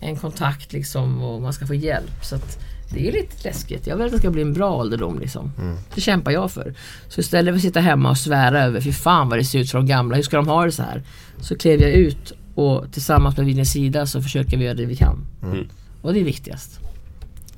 en 0.00 0.16
kontakt 0.16 0.72
liksom 0.72 1.22
och 1.22 1.42
man 1.42 1.52
ska 1.52 1.66
få 1.66 1.74
hjälp. 1.74 2.24
Så 2.24 2.34
att 2.34 2.58
det 2.92 3.08
är 3.08 3.12
lite 3.12 3.48
läskigt. 3.48 3.86
Jag 3.86 3.96
vill 3.96 4.06
att 4.06 4.12
det 4.12 4.18
ska 4.18 4.30
bli 4.30 4.42
en 4.42 4.52
bra 4.52 4.76
ålderdom 4.76 5.18
liksom. 5.18 5.52
Det 5.94 6.00
kämpar 6.00 6.30
jag 6.30 6.50
för. 6.50 6.74
Så 7.08 7.20
istället 7.20 7.52
för 7.52 7.56
att 7.56 7.62
sitta 7.62 7.80
hemma 7.80 8.10
och 8.10 8.18
svära 8.18 8.64
över, 8.64 8.80
fy 8.80 8.92
fan 8.92 9.28
vad 9.28 9.38
det 9.38 9.44
ser 9.44 9.58
ut 9.58 9.70
för 9.70 9.78
de 9.78 9.86
gamla, 9.86 10.16
hur 10.16 10.22
ska 10.22 10.36
de 10.36 10.48
ha 10.48 10.64
det 10.64 10.72
så 10.72 10.82
här? 10.82 11.02
Så 11.40 11.56
klev 11.56 11.80
jag 11.80 11.90
ut 11.90 12.32
och 12.54 12.92
tillsammans 12.92 13.36
med 13.36 13.46
Vinens 13.46 13.72
sida 13.72 14.06
så 14.06 14.22
försöker 14.22 14.56
vi 14.56 14.64
göra 14.64 14.74
det 14.74 14.86
vi 14.86 14.96
kan. 14.96 15.26
Mm. 15.42 15.68
Och 16.02 16.12
det 16.12 16.20
är 16.20 16.24
viktigast. 16.24 16.80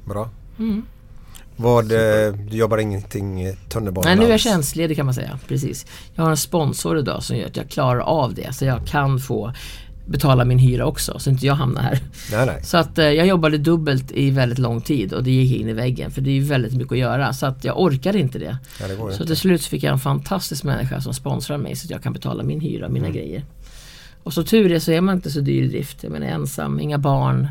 Bra. 0.04 0.30
Mm. 0.58 0.82
Vad, 1.56 1.92
eh, 1.92 2.32
du 2.50 2.56
jobbar 2.56 2.78
ingenting 2.78 3.42
i 3.46 3.56
tunnelbanan 3.68 4.08
Nej, 4.08 4.16
nu 4.18 4.24
är 4.26 4.30
jag 4.30 4.40
tjänstledig 4.40 4.96
kan 4.96 5.06
man 5.06 5.14
säga. 5.14 5.38
Precis. 5.48 5.86
Jag 6.14 6.22
har 6.22 6.30
en 6.30 6.36
sponsor 6.36 6.98
idag 6.98 7.22
som 7.22 7.36
gör 7.36 7.46
att 7.46 7.56
jag 7.56 7.68
klarar 7.68 8.00
av 8.00 8.34
det. 8.34 8.52
Så 8.54 8.64
jag 8.64 8.86
kan 8.86 9.18
få 9.20 9.52
betala 10.06 10.44
min 10.44 10.58
hyra 10.58 10.86
också, 10.86 11.18
så 11.18 11.30
inte 11.30 11.46
jag 11.46 11.54
hamnar 11.54 11.82
här. 11.82 12.00
Nej, 12.32 12.46
nej. 12.46 12.64
Så 12.64 12.76
att 12.76 12.98
eh, 12.98 13.04
jag 13.04 13.26
jobbade 13.26 13.58
dubbelt 13.58 14.12
i 14.12 14.30
väldigt 14.30 14.58
lång 14.58 14.80
tid 14.80 15.12
och 15.12 15.24
det 15.24 15.30
gick 15.30 15.60
in 15.60 15.68
i 15.68 15.72
väggen 15.72 16.10
för 16.10 16.20
det 16.20 16.30
är 16.30 16.34
ju 16.34 16.40
väldigt 16.44 16.72
mycket 16.72 16.92
att 16.92 16.98
göra. 16.98 17.32
Så 17.32 17.46
att 17.46 17.64
jag 17.64 17.80
orkade 17.80 18.18
inte 18.18 18.38
det. 18.38 18.58
Ja, 18.80 18.88
det 18.88 18.94
går 18.96 19.06
så 19.08 19.12
inte. 19.14 19.26
till 19.26 19.36
slut 19.36 19.64
fick 19.64 19.82
jag 19.82 19.92
en 19.92 19.98
fantastisk 19.98 20.64
människa 20.64 21.00
som 21.00 21.14
sponsrar 21.14 21.58
mig 21.58 21.76
så 21.76 21.86
att 21.86 21.90
jag 21.90 22.02
kan 22.02 22.12
betala 22.12 22.42
min 22.42 22.60
hyra 22.60 22.86
och 22.86 22.92
mina 22.92 23.06
Mm. 23.06 23.16
grejer. 23.18 23.44
Och 24.22 24.32
så 24.32 24.42
tur 24.42 24.72
är 24.72 24.78
så 24.78 24.92
är 24.92 25.00
man 25.00 25.14
inte 25.14 25.30
så 25.30 25.40
dyr 25.40 25.62
i 25.62 25.68
drift. 25.68 26.02
Jag 26.02 26.12
menar 26.12 26.26
ensam, 26.26 26.80
inga 26.80 26.98
barn. 26.98 27.48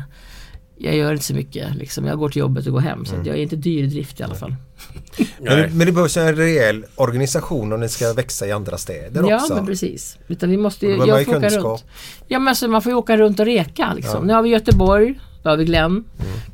Jag 0.82 0.96
gör 0.96 1.12
inte 1.12 1.24
så 1.24 1.34
mycket. 1.34 1.76
Liksom. 1.76 2.04
Jag 2.06 2.18
går 2.18 2.28
till 2.28 2.40
jobbet 2.40 2.66
och 2.66 2.72
går 2.72 2.80
hem. 2.80 2.92
Mm. 2.92 3.06
Så 3.06 3.16
att 3.16 3.26
jag 3.26 3.36
är 3.36 3.42
inte 3.42 3.56
dyr 3.56 3.82
i 3.84 3.86
drift 3.86 4.20
i 4.20 4.22
alla 4.22 4.34
fall. 4.34 4.54
Men, 5.38 5.58
det- 5.58 5.68
men 5.74 5.86
det 5.86 5.92
behövs 5.92 6.16
en 6.16 6.36
rejäl 6.36 6.84
organisation 6.94 7.72
om 7.72 7.80
ni 7.80 7.88
ska 7.88 8.12
växa 8.12 8.46
i 8.46 8.52
andra 8.52 8.76
städer 8.78 9.24
Ja, 9.28 9.36
också. 9.36 9.54
men 9.54 9.66
precis. 9.66 10.18
Utan 10.28 10.50
vi 10.50 10.56
måste 10.56 10.86
ju, 10.86 10.96
då 10.96 11.06
jag 11.06 11.24
får 11.24 11.36
åka 11.36 11.48
runt. 11.48 11.84
Ja, 12.28 12.38
men 12.38 12.48
alltså, 12.48 12.68
man 12.68 12.82
får 12.82 12.92
ju 12.92 12.96
åka 12.96 13.16
runt 13.16 13.40
och 13.40 13.46
reka 13.46 13.92
liksom. 13.94 14.14
Ja. 14.20 14.24
Nu 14.24 14.32
har 14.32 14.42
vi 14.42 14.48
Göteborg, 14.50 15.20
då 15.42 15.50
har 15.50 15.56
vi 15.56 15.64
Glenn, 15.64 15.90
Mm. 15.90 16.04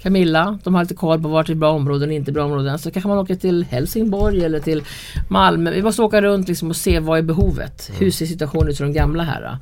Camilla. 0.02 0.58
De 0.64 0.74
har 0.74 0.82
lite 0.82 0.94
koll 0.94 1.22
på 1.22 1.28
vart 1.28 1.46
det 1.46 1.52
är 1.52 1.54
bra 1.54 1.70
områden 1.72 2.08
och 2.08 2.14
inte 2.14 2.32
bra 2.32 2.44
områden. 2.44 2.78
Så 2.78 2.90
kanske 2.90 3.08
man 3.08 3.18
åker 3.18 3.34
till 3.34 3.64
Helsingborg 3.70 4.44
eller 4.44 4.60
till 4.60 4.82
Malmö. 5.28 5.70
Vi 5.70 5.82
måste 5.82 6.02
åka 6.02 6.22
runt 6.22 6.48
liksom 6.48 6.70
och 6.70 6.76
se 6.76 7.00
vad 7.00 7.18
är 7.18 7.22
behovet. 7.22 7.88
Mm. 7.88 8.00
Hur 8.00 8.10
ser 8.10 8.26
situationen 8.26 8.68
ut 8.68 8.76
för 8.76 8.84
de 8.84 8.92
gamla 8.92 9.22
här? 9.22 9.58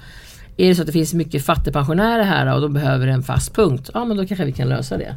Är 0.57 0.69
det 0.69 0.75
så 0.75 0.83
att 0.83 0.87
det 0.87 0.93
finns 0.93 1.15
mycket 1.15 1.45
fattigpensionärer 1.45 2.25
här 2.25 2.55
och 2.55 2.61
de 2.61 2.73
behöver 2.73 3.07
en 3.07 3.23
fast 3.23 3.55
punkt? 3.55 3.91
Ja, 3.95 4.05
men 4.05 4.17
då 4.17 4.27
kanske 4.27 4.45
vi 4.45 4.53
kan 4.53 4.69
lösa 4.69 4.97
det. 4.97 5.17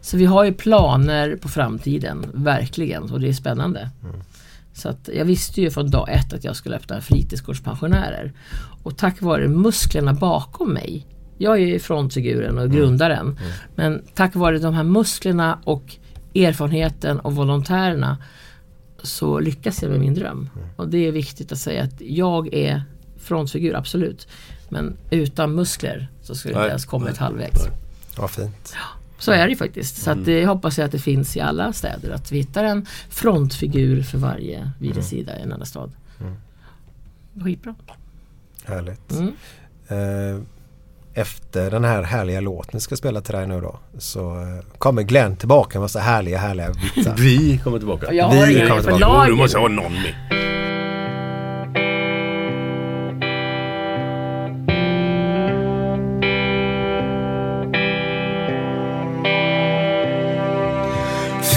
Så 0.00 0.16
vi 0.16 0.24
har 0.24 0.44
ju 0.44 0.52
planer 0.52 1.36
på 1.36 1.48
framtiden, 1.48 2.26
verkligen. 2.34 3.02
Och 3.02 3.20
det 3.20 3.28
är 3.28 3.32
spännande. 3.32 3.90
Så 4.74 4.88
att 4.88 5.08
jag 5.14 5.24
visste 5.24 5.60
ju 5.60 5.70
från 5.70 5.90
dag 5.90 6.08
ett 6.10 6.32
att 6.32 6.44
jag 6.44 6.56
skulle 6.56 6.76
öppna 6.76 7.00
fritidsgårdspensionärer. 7.00 8.32
Och 8.82 8.96
tack 8.96 9.22
vare 9.22 9.48
musklerna 9.48 10.12
bakom 10.12 10.72
mig. 10.72 11.06
Jag 11.38 11.54
är 11.54 11.66
ju 11.66 11.78
frontfiguren 11.78 12.58
och 12.58 12.70
grundaren. 12.70 13.38
Men 13.74 14.02
tack 14.14 14.34
vare 14.34 14.58
de 14.58 14.74
här 14.74 14.84
musklerna 14.84 15.58
och 15.64 15.96
erfarenheten 16.34 17.20
och 17.20 17.34
volontärerna 17.34 18.18
så 19.02 19.40
lyckas 19.40 19.82
jag 19.82 19.90
med 19.90 20.00
min 20.00 20.14
dröm. 20.14 20.48
Och 20.76 20.88
det 20.88 21.06
är 21.08 21.12
viktigt 21.12 21.52
att 21.52 21.58
säga 21.58 21.82
att 21.82 22.00
jag 22.00 22.54
är 22.54 22.82
frontfigur, 23.18 23.74
absolut. 23.76 24.28
Men 24.72 24.96
utan 25.10 25.54
muskler 25.54 26.08
så 26.22 26.34
skulle 26.34 26.54
Nej, 26.54 26.62
inte 26.62 26.70
ens 26.70 26.84
kommit 26.84 27.08
nej, 27.08 27.18
halvvägs. 27.18 27.68
Vad 28.16 28.30
fint. 28.30 28.74
Så 29.18 29.32
är 29.32 29.44
det 29.44 29.50
ju 29.50 29.56
faktiskt. 29.56 30.02
Så 30.02 30.10
att, 30.10 30.24
det 30.24 30.46
hoppas 30.46 30.78
jag 30.78 30.84
att 30.84 30.92
det 30.92 30.98
finns 30.98 31.36
i 31.36 31.40
alla 31.40 31.72
städer. 31.72 32.10
Att 32.10 32.32
vi 32.32 32.38
hittar 32.38 32.64
en 32.64 32.86
frontfigur 33.10 34.02
för 34.02 34.18
varje 34.18 34.70
videosida 34.80 35.38
i 35.38 35.42
en 35.42 35.52
annan 35.52 35.66
stad. 35.66 35.92
Skitbra. 37.44 37.74
Härligt. 38.64 39.12
Mm. 39.12 39.34
Eh, 39.88 40.42
Efter 41.14 41.70
den 41.70 41.84
här 41.84 42.02
härliga 42.02 42.40
låten 42.40 42.70
vi 42.72 42.80
ska 42.80 42.96
spela 42.96 43.20
till 43.20 43.34
dig 43.34 43.46
nu 43.46 43.60
då 43.60 43.78
så 43.98 44.40
eh, 44.40 44.78
kommer 44.78 45.02
Glenn 45.02 45.36
tillbaka 45.36 45.78
med 45.78 45.84
massa 45.84 46.00
härliga 46.00 46.38
härliga 46.38 46.70
vitsar. 46.70 47.14
Vi 47.18 47.58
kommer 47.58 47.78
tillbaka. 47.78 48.12
Jag 48.12 48.24
har 48.24 48.46
Vi 48.46 48.68
kommer 48.68 48.82
tillbaka. 48.82 49.26
Du 49.28 49.36
måste 49.36 49.58
ha 49.58 49.68
någon 49.68 49.92
med. 49.92 50.41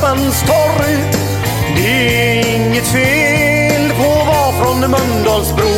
Buss 0.00 0.42
torg. 0.42 0.96
Det 1.76 2.38
är 2.38 2.56
inget 2.56 2.86
fel 2.86 3.90
på 3.90 4.20
att 4.20 4.26
vara 4.26 4.52
från 4.52 4.80
Mölndalsbro. 4.80 5.74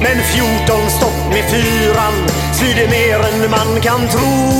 Men 0.00 0.16
14 0.22 0.90
stopp 0.90 1.32
med 1.32 1.44
fyran 1.50 2.14
svider 2.52 2.88
mer 2.88 3.18
än 3.28 3.50
man 3.50 3.80
kan 3.80 4.08
tro. 4.08 4.54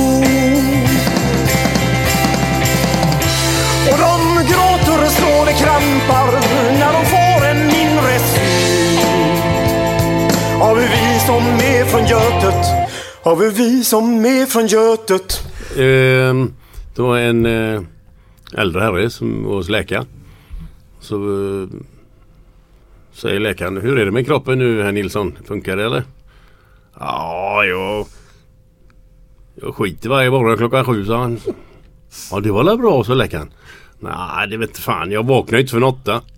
Och 3.91 3.97
de 3.97 4.35
gråter 4.47 5.09
så 5.09 5.45
det 5.45 5.53
krampar 5.53 6.31
när 6.79 6.93
de 6.93 7.05
får 7.05 7.45
en 7.45 7.67
mindre 7.67 8.19
syn 8.19 8.99
Har 10.59 10.75
vi 10.75 10.81
vi 10.81 11.19
som 11.19 11.43
är 11.43 11.85
från 11.85 12.05
Götet, 12.05 12.65
Har 13.23 13.35
vi 13.35 13.49
vi 13.49 13.83
som 13.83 14.25
är 14.25 14.45
från 14.45 14.67
Götet 14.67 15.41
ehm, 15.77 16.41
Uh, 16.41 16.47
det 16.95 17.01
var 17.01 17.17
en 17.17 17.45
Uh 17.45 17.81
äldre 18.57 18.81
herre 18.81 19.09
som 19.09 19.43
var 19.43 19.55
hos 19.55 19.69
läkaren. 19.69 20.05
Så 20.99 21.15
eh, 21.15 21.67
säger 23.13 23.39
läkaren, 23.39 23.77
hur 23.81 23.99
är 23.99 24.05
det 24.05 24.11
med 24.11 24.25
kroppen 24.25 24.59
nu 24.59 24.83
herr 24.83 24.91
Nilsson? 24.91 25.37
Funkar 25.47 25.77
det 25.77 25.85
eller? 25.85 26.03
Ja, 26.99 27.65
jag, 27.65 28.07
jag 29.55 29.75
skiter 29.75 30.09
varje 30.09 30.29
morgon 30.29 30.57
klockan 30.57 30.85
sju 30.85 31.05
sa 31.05 31.17
han. 31.17 31.39
Ja, 32.31 32.39
det 32.39 32.51
var 32.51 32.63
väl 32.63 32.77
bra 32.77 33.03
sa 33.03 33.13
läkaren. 33.13 33.53
Nej, 33.99 34.47
det 34.47 34.57
vet 34.57 34.77
fan. 34.77 35.11
Jag 35.11 35.25
vaknar 35.25 35.57
ju 35.57 35.61
inte 35.61 35.71
förrän 35.71 35.83
åtta. 35.83 36.21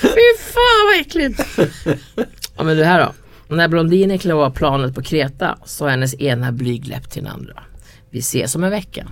Fy 0.00 0.34
fan 0.38 0.86
vad 0.86 1.00
äckligt! 1.00 1.58
Ja 2.56 2.64
men 2.64 2.76
det 2.76 2.84
här 2.84 3.06
då. 3.06 3.12
När 3.48 3.68
blondinen 3.68 4.18
klev 4.18 4.40
av 4.40 4.50
planet 4.50 4.94
på 4.94 5.02
Kreta 5.02 5.58
sa 5.64 5.88
hennes 5.88 6.20
ena 6.20 6.52
blygläpp 6.52 7.10
till 7.10 7.24
den 7.24 7.32
andra. 7.32 7.62
Vi 8.10 8.18
ses 8.18 8.54
om 8.54 8.64
en 8.64 8.70
vecka. 8.70 9.06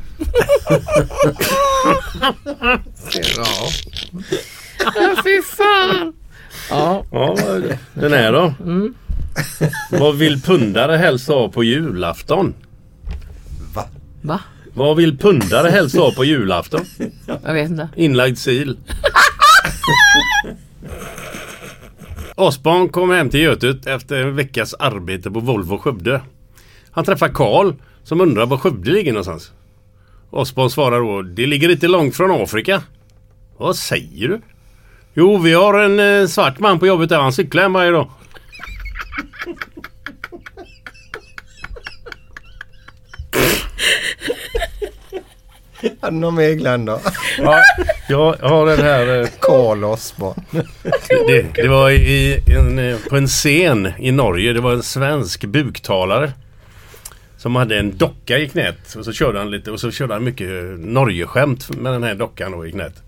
Ja. 3.37 3.69
Ja, 4.79 5.17
fy 5.25 5.43
fan. 5.43 6.13
Ja. 6.71 7.05
ja, 7.11 7.37
den 7.95 8.13
här 8.13 8.33
då? 8.33 8.55
Mm. 8.65 8.95
Vad 9.91 10.17
vill 10.17 10.43
pundare 10.43 10.97
helst 10.97 11.29
ha 11.29 11.49
på 11.49 11.65
julafton? 11.65 12.55
Va? 14.23 14.41
Vad 14.75 14.97
vill 14.97 15.19
pundare 15.19 15.69
helst 15.69 15.97
ha 15.97 16.13
på 16.13 16.25
julafton? 16.25 16.85
Jag 17.45 17.55
vet 17.55 17.71
inte. 17.71 17.89
Inlagd 17.97 18.39
sil. 18.47 18.71
Osborn 22.39 22.89
kom 22.89 23.11
hem 23.11 23.31
till 23.31 23.41
Götet 23.41 23.87
efter 23.87 24.17
en 24.17 24.37
veckas 24.37 24.75
arbete 24.75 25.31
på 25.31 25.41
Volvo 25.41 25.79
Skövde. 25.79 26.21
Han 26.91 27.05
träffar 27.05 27.29
Karl 27.29 27.73
som 28.03 28.21
undrar 28.21 28.47
var 28.47 28.57
Skövde 28.57 28.91
ligger 28.91 29.13
någonstans. 29.13 29.53
Osborn 30.31 30.71
svarar 30.71 31.01
då 31.01 31.23
Det 31.23 31.47
ligger 31.47 31.71
inte 31.71 31.89
långt 31.89 32.17
från 32.17 32.43
Afrika. 32.43 32.83
Vad 33.57 33.77
säger 33.77 34.29
du? 34.29 34.41
Jo, 35.15 35.39
vi 35.39 35.53
har 35.53 35.75
en 35.79 36.21
eh, 36.21 36.27
svart 36.27 36.59
man 36.59 36.79
på 36.79 36.87
jobbet 36.87 37.09
där. 37.09 37.21
Han 37.21 37.33
cyklar 37.33 37.63
hem 37.63 37.73
varje 37.73 37.91
dag. 37.91 38.11
Har 46.01 46.11
du 46.11 46.17
någon 46.17 46.35
mer 46.35 46.53
Glenn 46.53 46.85
då? 46.85 47.01
Ja, 47.39 47.63
jag 48.09 48.37
har 48.41 48.67
den 48.67 48.79
här... 48.79 49.21
eh, 49.23 49.29
Karl 49.41 49.85
Osborn. 49.85 50.41
Det, 51.27 51.47
det 51.55 51.69
var 51.69 51.91
i 51.91 52.41
en, 52.47 52.79
eh, 52.79 52.99
på 53.11 53.17
en 53.17 53.27
scen 53.27 53.93
i 53.99 54.13
Norge. 54.13 54.53
Det 54.53 54.61
var 54.61 54.73
en 54.73 54.83
svensk 54.83 55.45
buktalare. 55.45 56.33
Som 57.39 57.57
hade 57.57 57.79
en 57.79 57.97
docka 57.97 58.39
i 58.39 58.49
knät. 58.49 58.95
Och 58.95 59.05
så 59.05 59.13
körde 59.13 59.39
han 59.39 59.51
lite 59.51 59.71
och 59.71 59.81
så 59.81 59.91
körde 59.91 60.15
han 60.15 60.25
mycket 60.25 60.49
eh, 60.49 60.63
Norgeskämt 60.79 61.71
med 61.77 61.93
den 61.93 62.03
här 62.03 62.15
dockan 62.15 62.53
då 62.53 62.67
i 62.67 62.73
knät. 62.73 63.03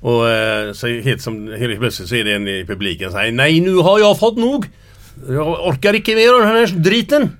Och 0.00 0.30
eh, 0.30 0.72
så 0.72 0.86
helt 0.86 1.22
som 1.22 1.48
helt 1.48 1.78
plötsligt 1.78 2.08
så 2.08 2.14
är 2.14 2.24
det 2.24 2.34
en 2.34 2.48
i 2.48 2.64
publiken 2.66 3.10
som 3.10 3.18
säger 3.18 3.32
Nej 3.32 3.60
nu 3.60 3.74
har 3.74 3.98
jag 3.98 4.18
fått 4.18 4.36
nog! 4.36 4.66
Jag 5.28 5.66
orkar 5.68 5.94
inte 5.94 6.14
mer 6.14 6.32
av 6.34 6.40
den 6.40 6.48
här 6.48 6.66
driten! 6.66 7.36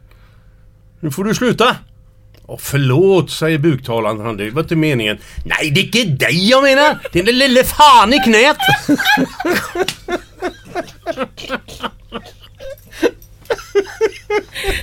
Nu 1.01 1.11
får 1.11 1.25
du 1.25 1.35
sluta! 1.35 1.77
Åh, 2.47 2.59
förlåt, 2.61 3.31
säger 3.31 3.59
buktalaren. 3.59 4.21
Han, 4.21 4.37
Det 4.37 4.51
var 4.51 4.63
inte 4.63 4.77
meningen. 4.77 5.19
Nej, 5.45 5.71
det 5.71 5.81
är 5.81 5.85
inte 6.05 6.25
dig 6.27 6.49
jag 6.51 6.63
menar! 6.63 6.99
Det 7.13 7.19
är 7.19 7.25
den 7.25 7.39
lille 7.39 7.65
fan 7.65 8.13
i 8.15 8.19
knät! 8.19 8.57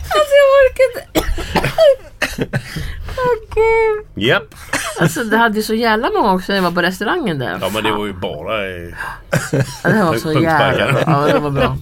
Alltså 0.10 0.34
jag 0.40 0.48
orkar 0.62 0.86
inte. 0.90 1.04
Åh 3.18 3.36
gud. 3.56 4.24
Japp. 4.28 4.44
Alltså 5.00 5.24
det 5.24 5.38
hade 5.38 5.56
ju 5.56 5.64
så 5.64 5.74
jävla 5.74 6.10
många 6.10 6.34
också 6.34 6.52
när 6.52 6.58
jag 6.58 6.64
var 6.64 6.72
på 6.72 6.82
restaurangen 6.82 7.40
där. 7.40 7.58
Ja 7.62 7.70
men 7.74 7.84
det 7.84 7.92
var 7.92 8.06
ju 8.06 8.14
bara... 8.14 8.66
eh, 8.68 8.90
Ja, 9.84 9.90
det 9.90 10.04
var 10.04 10.16
så 10.18 10.34
jävla. 10.34 11.02
Ja, 11.08 11.28
det 11.34 11.40
var 11.40 11.50
bra. 11.50 11.78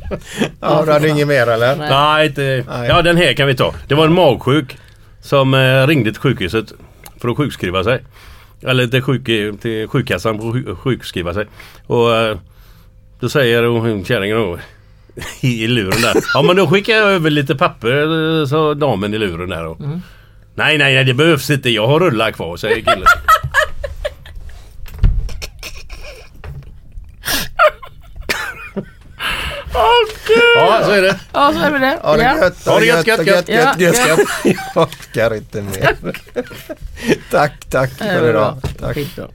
Ja, 0.62 0.84
du 0.86 0.92
hade 0.92 1.10
inget 1.10 1.28
mer 1.28 1.48
eller? 1.48 1.76
Nej, 1.76 2.28
inte... 2.28 2.64
Ja, 2.88 3.02
den 3.02 3.18
här 3.18 3.34
kan 3.34 3.48
vi 3.48 3.56
ta. 3.56 3.74
Det 3.88 3.96
var 3.96 4.06
en 4.06 4.14
magsjuk 4.14 4.78
som 5.22 5.54
eh, 5.54 5.88
ringde 5.88 6.12
till 6.12 6.22
sjukhuset 6.22 6.74
för 7.22 7.30
att 7.30 7.38
sjukskriva 7.38 7.84
sig. 7.84 8.04
Eller 8.62 8.88
till, 8.88 9.02
sjuk, 9.02 9.26
till 9.62 9.88
sjukkassan 9.88 10.40
för 10.40 10.48
att 10.48 10.54
sjuk- 10.54 10.78
sjukskriva 10.78 11.34
sig. 11.34 11.46
Och 11.88 12.16
eh, 12.16 12.38
då 13.20 13.30
säger 13.30 13.64
hon 13.64 14.06
kärringen 14.06 14.58
i 15.42 15.68
luren 15.68 16.02
där. 16.02 16.16
Ja 16.34 16.42
men 16.42 16.56
då 16.56 16.68
skickar 16.68 16.94
jag 16.94 17.12
över 17.12 17.30
lite 17.30 17.56
papper, 17.56 18.40
eh, 18.42 18.46
sa 18.46 18.74
damen 18.74 19.14
i 19.14 19.18
luren 19.18 19.50
där. 19.50 19.64
då. 19.64 19.76
Mm. 19.80 20.02
Nej, 20.56 20.78
nej, 20.78 20.94
nej 20.96 21.04
det 21.06 21.14
behövs 21.14 21.50
inte. 21.50 21.70
Jag 21.70 21.88
har 21.88 22.00
rullar 22.00 22.32
kvar, 22.32 22.58
säger 22.58 22.76
killen. 22.76 23.04
Åh 29.74 30.16
gud! 30.28 30.38
Ja, 30.56 30.82
så 30.86 30.92
är 30.92 31.02
det. 31.02 31.20
Ja, 31.34 31.54
så 31.54 31.60
är 31.60 31.72
det 31.72 31.80
det. 31.80 32.00
Ha 32.04 32.18
det 32.18 32.24
Ja. 32.24 32.38
gött, 32.38 32.66
Ha 32.66 32.80
det 32.80 32.86
gött, 32.86 33.08
gött, 33.08 33.26
gött. 33.28 33.50
Ja, 33.50 33.56
gött, 33.56 33.80
gött, 33.80 34.08
gött. 34.08 34.18
gött. 34.18 34.30
Jag 34.76 34.84
orkar 34.84 35.36
inte 35.36 35.62
mer. 35.62 35.98
tack, 37.32 37.66
tack 37.70 37.90
Det 38.00 38.04
för 38.06 38.22
var 38.22 38.30
idag. 38.30 38.58
bra. 38.62 38.72
Tack. 38.88 38.96
Skitbra. 38.98 39.30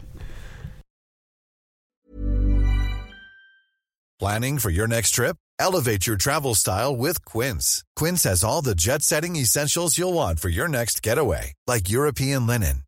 Planning 4.20 4.58
for 4.58 4.70
your 4.70 4.86
next 4.86 5.10
trip? 5.14 5.36
Elevate 5.58 6.06
your 6.06 6.16
travel 6.16 6.54
style 6.54 6.96
with 6.96 7.24
Quince. 7.24 7.82
Quince 7.96 8.22
has 8.28 8.44
all 8.44 8.62
the 8.62 8.74
jet 8.74 9.02
setting 9.02 9.36
essentials 9.36 9.98
you'll 9.98 10.14
want 10.14 10.40
for 10.40 10.48
your 10.48 10.68
next 10.68 11.02
getaway, 11.06 11.52
like 11.66 11.88
European 11.90 12.46
linen, 12.46 12.83